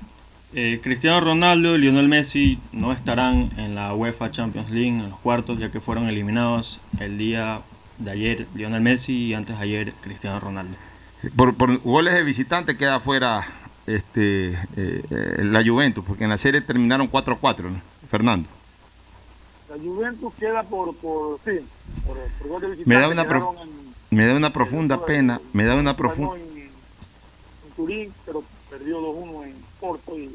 Eh, 0.55 0.81
Cristiano 0.83 1.20
Ronaldo 1.20 1.74
y 1.74 1.78
Lionel 1.78 2.07
Messi 2.09 2.61
no 2.73 2.93
estarán 2.93 3.51
en 3.59 3.74
la 3.74 3.93
UEFA 3.95 4.31
Champions 4.31 4.70
League 4.70 4.89
en 4.89 5.11
los 5.11 5.19
cuartos, 5.19 5.59
ya 5.59 5.70
que 5.73 5.81
fueron 5.81 6.09
eliminados 6.09 6.81
el 7.01 7.19
día 7.19 7.61
de 7.99 8.11
ayer 8.12 8.47
Lionel 8.55 8.81
Messi 8.83 9.12
y 9.27 9.35
antes 9.35 9.59
ayer 9.59 9.93
Cristiano 9.95 10.39
Ronaldo. 10.39 10.77
Por, 11.36 11.55
por 11.56 11.78
goles 11.82 12.14
de 12.14 12.22
visitante 12.22 12.76
queda 12.76 13.01
fuera 13.01 13.44
este, 13.86 14.51
eh, 14.51 14.56
eh, 14.76 15.43
la 15.44 15.64
Juventus, 15.64 16.05
porque 16.06 16.24
en 16.24 16.30
la 16.30 16.36
serie 16.38 16.60
terminaron 16.60 17.10
4-4, 17.10 17.62
¿no? 17.70 17.80
Fernando. 18.10 18.48
La 19.68 19.76
Juventus 19.76 20.32
queda 20.38 20.62
por. 20.62 20.94
por 20.97 21.40
sí, 21.44 21.60
por, 22.06 22.16
por 22.38 22.48
gol 22.48 22.60
de 22.62 22.66
visitante. 22.68 22.88
Me 22.94 23.01
da 23.01 23.09
una, 23.09 23.26
pro- 23.26 23.55
en- 23.62 24.16
me 24.16 24.26
da 24.26 24.34
una 24.34 24.52
profunda 24.52 25.05
pena, 25.05 25.40
me 25.52 25.64
da 25.64 25.74
una 25.74 25.97
profunda... 25.97 26.36
en, 26.36 26.59
en 26.59 26.70
Turín, 27.74 28.12
pero 28.24 28.44
perdió 28.70 29.01
2-1 29.01 29.44
en 29.47 29.55
Porto. 29.80 30.18
Y, 30.18 30.30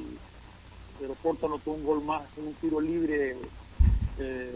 pero 1.00 1.14
Porto 1.16 1.46
anotó 1.48 1.72
un 1.72 1.84
gol 1.86 2.04
más 2.04 2.24
un 2.38 2.54
tiro 2.56 2.82
libre. 2.82 3.38
Eh, 4.20 4.56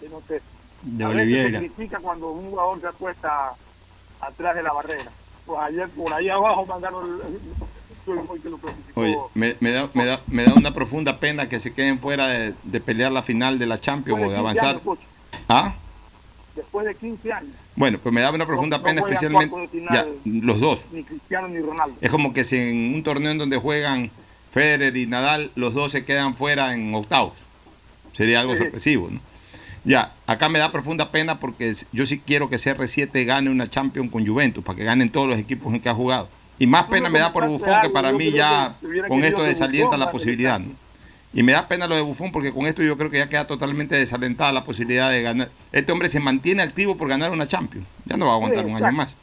que 0.00 0.08
no 0.08 0.20
sé. 0.26 0.40
De 0.82 1.04
A 1.04 1.08
veces 1.08 1.22
Oliveira. 1.24 1.60
Se 1.60 1.66
critica 1.68 1.98
cuando 2.00 2.30
un 2.30 2.50
jugador 2.50 2.80
se 2.80 2.86
acuesta 2.88 3.52
atrás 4.20 4.54
de 4.56 4.62
la 4.62 4.72
barrera. 4.72 5.10
Pues 5.46 5.60
ayer 5.60 5.88
por 5.90 6.12
ahí 6.12 6.28
abajo 6.28 6.66
mandaron 6.66 7.04
el. 7.26 7.38
Oye, 8.94 9.16
me, 9.34 9.54
me 9.60 9.70
da, 9.70 9.88
me, 9.92 10.06
da, 10.06 10.20
me 10.28 10.44
da 10.44 10.54
una 10.54 10.72
profunda 10.72 11.18
pena 11.20 11.48
que 11.48 11.60
se 11.60 11.74
queden 11.74 11.98
fuera 11.98 12.26
de, 12.28 12.54
de 12.64 12.80
pelear 12.80 13.12
la 13.12 13.22
final 13.22 13.58
de 13.58 13.66
la 13.66 13.78
Champions 13.78 14.20
o 14.20 14.30
de 14.30 14.34
Después 14.36 14.52
15 14.54 14.66
avanzar. 14.66 14.82
años. 14.82 14.98
¿Ah? 15.48 15.74
Después 16.56 16.86
de 16.86 16.94
15 16.94 17.32
años. 17.32 17.52
Bueno, 17.76 17.98
pues 18.02 18.12
me 18.14 18.20
da 18.22 18.30
una 18.30 18.46
profunda 18.46 18.78
no 18.78 18.84
pena 18.84 19.02
especialmente... 19.02 19.54
Ya, 19.92 20.06
los 20.24 20.58
dos. 20.58 20.80
Ni 20.90 21.04
Cristiano 21.04 21.48
ni 21.48 21.60
Ronaldo. 21.60 21.96
Es 22.00 22.10
como 22.10 22.32
que 22.32 22.44
si 22.44 22.56
en 22.56 22.94
un 22.94 23.02
torneo 23.02 23.30
en 23.30 23.38
donde 23.38 23.58
juegan 23.58 24.10
Federer 24.52 24.96
y 24.96 25.06
Nadal, 25.06 25.50
los 25.54 25.74
dos 25.74 25.92
se 25.92 26.04
quedan 26.06 26.34
fuera 26.34 26.72
en 26.74 26.94
octavos. 26.94 27.34
Sería 28.12 28.40
algo 28.40 28.54
Sí. 28.56 28.62
sorpresivo, 28.62 29.08
¿no? 29.10 29.20
Ya, 29.88 30.12
acá 30.26 30.50
me 30.50 30.58
da 30.58 30.70
profunda 30.70 31.10
pena 31.10 31.40
porque 31.40 31.72
yo 31.92 32.04
sí 32.04 32.18
quiero 32.18 32.50
que 32.50 32.56
CR7 32.56 33.24
gane 33.24 33.48
una 33.48 33.66
Champions 33.66 34.12
con 34.12 34.26
Juventus, 34.26 34.62
para 34.62 34.76
que 34.76 34.84
ganen 34.84 35.08
todos 35.08 35.26
los 35.26 35.38
equipos 35.38 35.72
en 35.72 35.80
que 35.80 35.88
ha 35.88 35.94
jugado. 35.94 36.28
Y 36.58 36.66
más 36.66 36.84
pena 36.88 37.08
me 37.08 37.18
da 37.18 37.32
por 37.32 37.48
Bufón, 37.48 37.80
que 37.80 37.88
para 37.88 38.12
mí 38.12 38.30
ya 38.30 38.76
con 39.08 39.24
esto 39.24 39.42
desalienta 39.42 39.96
la 39.96 40.10
posibilidad. 40.10 40.60
¿no? 40.60 40.72
Y 41.32 41.42
me 41.42 41.52
da 41.52 41.66
pena 41.68 41.86
lo 41.86 41.96
de 41.96 42.02
Bufón 42.02 42.32
porque 42.32 42.52
con 42.52 42.66
esto 42.66 42.82
yo 42.82 42.98
creo 42.98 43.10
que 43.10 43.16
ya 43.16 43.30
queda 43.30 43.46
totalmente 43.46 43.96
desalentada 43.96 44.52
la 44.52 44.62
posibilidad 44.62 45.10
de 45.10 45.22
ganar. 45.22 45.48
Este 45.72 45.90
hombre 45.90 46.10
se 46.10 46.20
mantiene 46.20 46.62
activo 46.62 46.98
por 46.98 47.08
ganar 47.08 47.30
una 47.30 47.48
Champions. 47.48 47.86
Ya 48.04 48.18
no 48.18 48.26
va 48.26 48.32
a 48.32 48.34
aguantar 48.34 48.66
un 48.66 48.76
año 48.76 48.92
más. 48.92 49.14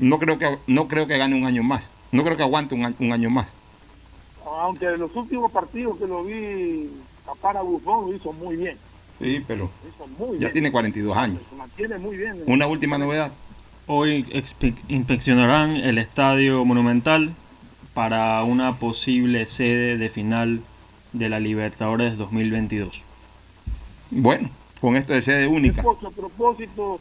No 0.00 0.18
creo 0.18 0.36
que 0.36 0.58
no 0.66 0.88
creo 0.88 1.06
que 1.06 1.16
gane 1.16 1.36
un 1.36 1.46
año 1.46 1.62
más. 1.62 1.88
No 2.10 2.24
creo 2.24 2.36
que 2.36 2.42
aguante 2.42 2.74
un, 2.74 2.92
un 2.98 3.12
año 3.12 3.30
más. 3.30 3.46
Aunque 4.44 4.86
en 4.86 4.98
los 4.98 5.14
últimos 5.14 5.52
partidos 5.52 5.96
que 5.96 6.08
lo 6.08 6.24
vi 6.24 6.90
tapar 7.26 7.56
a 7.56 7.62
Bufón 7.62 8.08
lo 8.10 8.16
hizo 8.16 8.32
muy 8.32 8.56
bien. 8.56 8.78
Sí, 9.20 9.42
pero 9.46 9.70
Lo 9.82 9.88
hizo 9.88 10.06
muy 10.18 10.38
ya 10.38 10.40
bien. 10.48 10.52
tiene 10.52 10.72
42 10.72 11.16
años. 11.16 11.40
Se 11.48 11.56
mantiene 11.56 11.98
muy 11.98 12.16
bien. 12.16 12.42
Una 12.46 12.66
última 12.66 12.98
novedad. 12.98 13.32
Hoy 13.86 14.26
inspeccionarán 14.88 15.76
el 15.76 15.98
Estadio 15.98 16.64
Monumental 16.64 17.34
para 17.94 18.42
una 18.44 18.78
posible 18.78 19.46
sede 19.46 19.96
de 19.96 20.08
final 20.08 20.60
de 21.12 21.28
la 21.28 21.40
Libertadores 21.40 22.18
2022. 22.18 23.04
Bueno, 24.10 24.50
con 24.80 24.96
esto 24.96 25.12
de 25.12 25.22
sede 25.22 25.46
única. 25.46 25.82
A 25.82 26.10
propósito, 26.10 27.00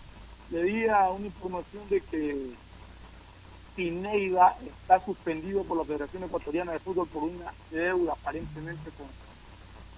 leía 0.51 1.09
una 1.09 1.25
información 1.25 1.83
de 1.89 2.01
que 2.01 2.37
Pineda 3.75 4.55
está 4.81 5.03
suspendido 5.03 5.63
por 5.63 5.77
la 5.77 5.83
Federación 5.83 6.23
Ecuatoriana 6.23 6.71
de 6.71 6.79
Fútbol 6.79 7.07
por 7.07 7.23
una 7.23 7.51
deuda 7.71 8.13
aparentemente 8.13 8.89
con, 8.97 9.07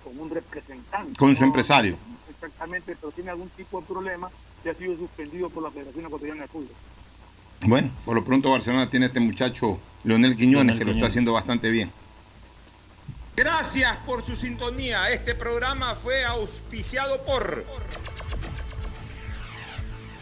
con 0.03 0.19
un 0.19 0.29
representante. 0.29 1.17
Con 1.17 1.35
su 1.35 1.41
No 1.41 1.47
empresario. 1.47 1.97
Exactamente, 2.29 2.95
pero 2.99 3.11
tiene 3.11 3.31
algún 3.31 3.49
tipo 3.49 3.81
de 3.81 3.87
problema 3.87 4.29
que 4.63 4.69
ha 4.69 4.73
sido 4.73 4.95
suspendido 4.97 5.49
por 5.49 5.63
la 5.63 5.71
Federación 5.71 6.05
Ecuatoriana 6.05 6.43
de 6.43 6.47
Fútbol. 6.47 6.75
Bueno, 7.61 7.89
por 8.05 8.15
lo 8.15 8.23
pronto 8.23 8.51
Barcelona 8.51 8.89
tiene 8.89 9.07
este 9.07 9.19
muchacho 9.19 9.79
Leonel 10.03 10.35
Quiñones 10.35 10.75
Leonel 10.75 10.77
que 10.77 10.85
lo 10.85 10.91
está 10.91 11.07
haciendo 11.07 11.33
bastante 11.33 11.69
bien. 11.69 11.91
Gracias 13.35 13.97
por 14.05 14.23
su 14.23 14.35
sintonía. 14.35 15.11
Este 15.11 15.35
programa 15.35 15.95
fue 15.95 16.25
auspiciado 16.25 17.23
por 17.23 17.65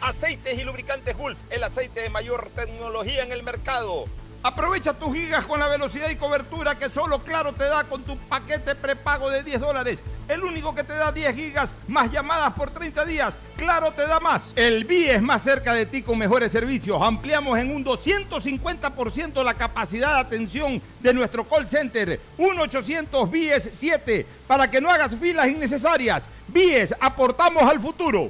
Aceites 0.01 0.59
y 0.59 0.63
lubricantes 0.63 1.17
Gulf, 1.17 1.37
el 1.49 1.63
aceite 1.63 2.01
de 2.01 2.09
mayor 2.09 2.49
tecnología 2.55 3.23
en 3.23 3.31
el 3.31 3.43
mercado. 3.43 4.05
Aprovecha 4.45 4.93
tus 4.93 5.11
gigas 5.15 5.43
con 5.47 5.59
la 5.59 5.67
velocidad 5.67 6.07
y 6.11 6.17
cobertura 6.17 6.77
que 6.77 6.87
solo 6.91 7.17
Claro 7.17 7.53
te 7.53 7.63
da 7.63 7.85
con 7.85 8.03
tu 8.03 8.15
paquete 8.15 8.75
prepago 8.75 9.27
de 9.31 9.41
10 9.41 9.59
dólares. 9.59 10.03
El 10.27 10.43
único 10.43 10.75
que 10.75 10.83
te 10.83 10.93
da 10.93 11.11
10 11.11 11.35
gigas 11.35 11.73
más 11.87 12.11
llamadas 12.11 12.53
por 12.53 12.69
30 12.69 13.05
días. 13.05 13.39
Claro 13.57 13.91
te 13.93 14.05
da 14.05 14.19
más. 14.19 14.53
El 14.55 14.85
BIES 14.85 15.19
más 15.23 15.41
cerca 15.41 15.73
de 15.73 15.87
ti 15.87 16.03
con 16.03 16.19
mejores 16.19 16.51
servicios. 16.51 17.01
Ampliamos 17.01 17.57
en 17.57 17.75
un 17.75 17.83
250% 17.83 19.43
la 19.43 19.55
capacidad 19.55 20.13
de 20.13 20.19
atención 20.19 20.79
de 20.99 21.13
nuestro 21.15 21.43
call 21.43 21.67
center. 21.67 22.19
1-800 22.37 23.31
BIES 23.31 23.71
7 23.73 24.27
para 24.45 24.69
que 24.69 24.79
no 24.79 24.91
hagas 24.91 25.15
filas 25.15 25.47
innecesarias. 25.47 26.21
BIES, 26.49 26.93
aportamos 26.99 27.63
al 27.63 27.79
futuro. 27.79 28.29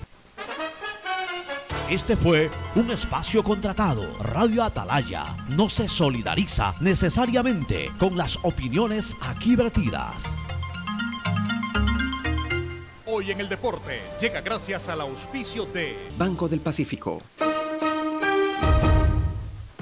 Este 1.91 2.15
fue 2.15 2.49
un 2.75 2.89
espacio 2.89 3.43
contratado. 3.43 4.03
Radio 4.21 4.63
Atalaya 4.63 5.35
no 5.49 5.67
se 5.67 5.89
solidariza 5.89 6.73
necesariamente 6.79 7.91
con 7.99 8.15
las 8.15 8.37
opiniones 8.43 9.13
aquí 9.19 9.57
vertidas. 9.57 10.41
Hoy 13.05 13.31
en 13.31 13.41
el 13.41 13.49
deporte 13.49 13.99
llega 14.21 14.39
gracias 14.39 14.87
al 14.87 15.01
auspicio 15.01 15.65
de 15.65 15.97
Banco 16.17 16.47
del 16.47 16.61
Pacífico. 16.61 17.21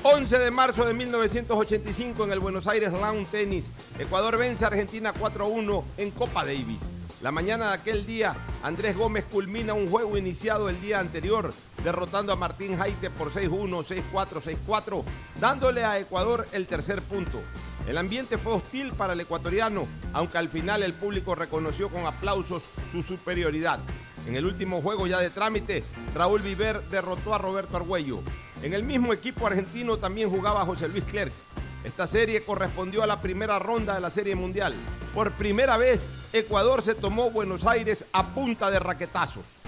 11 0.02 0.40
de 0.40 0.49
marzo 0.49 0.86
de 0.86 0.95
1985 0.95 2.23
en 2.23 2.31
el 2.31 2.40
Buenos 2.40 2.65
Aires 2.65 2.91
Lawn 2.91 3.23
Tennis. 3.27 3.65
Ecuador 3.99 4.36
vence 4.36 4.64
a 4.64 4.69
Argentina 4.69 5.14
4-1 5.14 5.84
en 5.98 6.10
Copa 6.10 6.44
Davis. 6.44 6.80
La 7.21 7.31
mañana 7.31 7.67
de 7.67 7.73
aquel 7.73 8.05
día, 8.05 8.33
Andrés 8.63 8.95
Gómez 8.95 9.25
culmina 9.25 9.73
un 9.73 9.89
juego 9.89 10.17
iniciado 10.17 10.69
el 10.69 10.79
día 10.79 11.01
anterior, 11.01 11.53
derrotando 11.83 12.31
a 12.31 12.37
Martín 12.37 12.77
Jaite 12.77 13.09
por 13.09 13.33
6-1, 13.33 14.03
6-4, 14.13 14.57
6-4, 14.65 15.03
dándole 15.37 15.83
a 15.83 15.99
Ecuador 15.99 16.47
el 16.53 16.65
tercer 16.65 17.01
punto. 17.01 17.41
El 17.89 17.97
ambiente 17.97 18.37
fue 18.37 18.53
hostil 18.53 18.93
para 18.93 19.13
el 19.13 19.19
ecuatoriano, 19.19 19.85
aunque 20.13 20.37
al 20.37 20.47
final 20.47 20.81
el 20.81 20.93
público 20.93 21.35
reconoció 21.35 21.89
con 21.89 22.05
aplausos 22.05 22.63
su 22.89 23.03
superioridad. 23.03 23.79
En 24.25 24.37
el 24.37 24.45
último 24.45 24.81
juego 24.81 25.05
ya 25.05 25.19
de 25.19 25.29
trámite, 25.29 25.83
Raúl 26.15 26.41
Viver 26.41 26.81
derrotó 26.83 27.33
a 27.33 27.37
Roberto 27.37 27.75
Argüello. 27.75 28.21
En 28.63 28.73
el 28.73 28.83
mismo 28.83 29.11
equipo 29.11 29.45
argentino 29.45 29.97
también 29.97 30.29
jugaba 30.29 30.63
José 30.63 30.87
Luis 30.87 31.03
Clerc. 31.03 31.33
Esta 31.84 32.07
serie 32.07 32.43
correspondió 32.43 33.03
a 33.03 33.07
la 33.07 33.22
primera 33.22 33.57
ronda 33.57 33.95
de 33.95 34.01
la 34.01 34.10
Serie 34.10 34.35
Mundial. 34.35 34.73
Por 35.14 35.31
primera 35.31 35.77
vez, 35.77 36.06
Ecuador 36.34 36.81
se 36.81 36.93
tomó 36.93 37.31
Buenos 37.31 37.65
Aires 37.65 38.03
a 38.11 38.27
punta 38.27 38.69
de 38.69 38.80
raquetazos. 38.80 39.60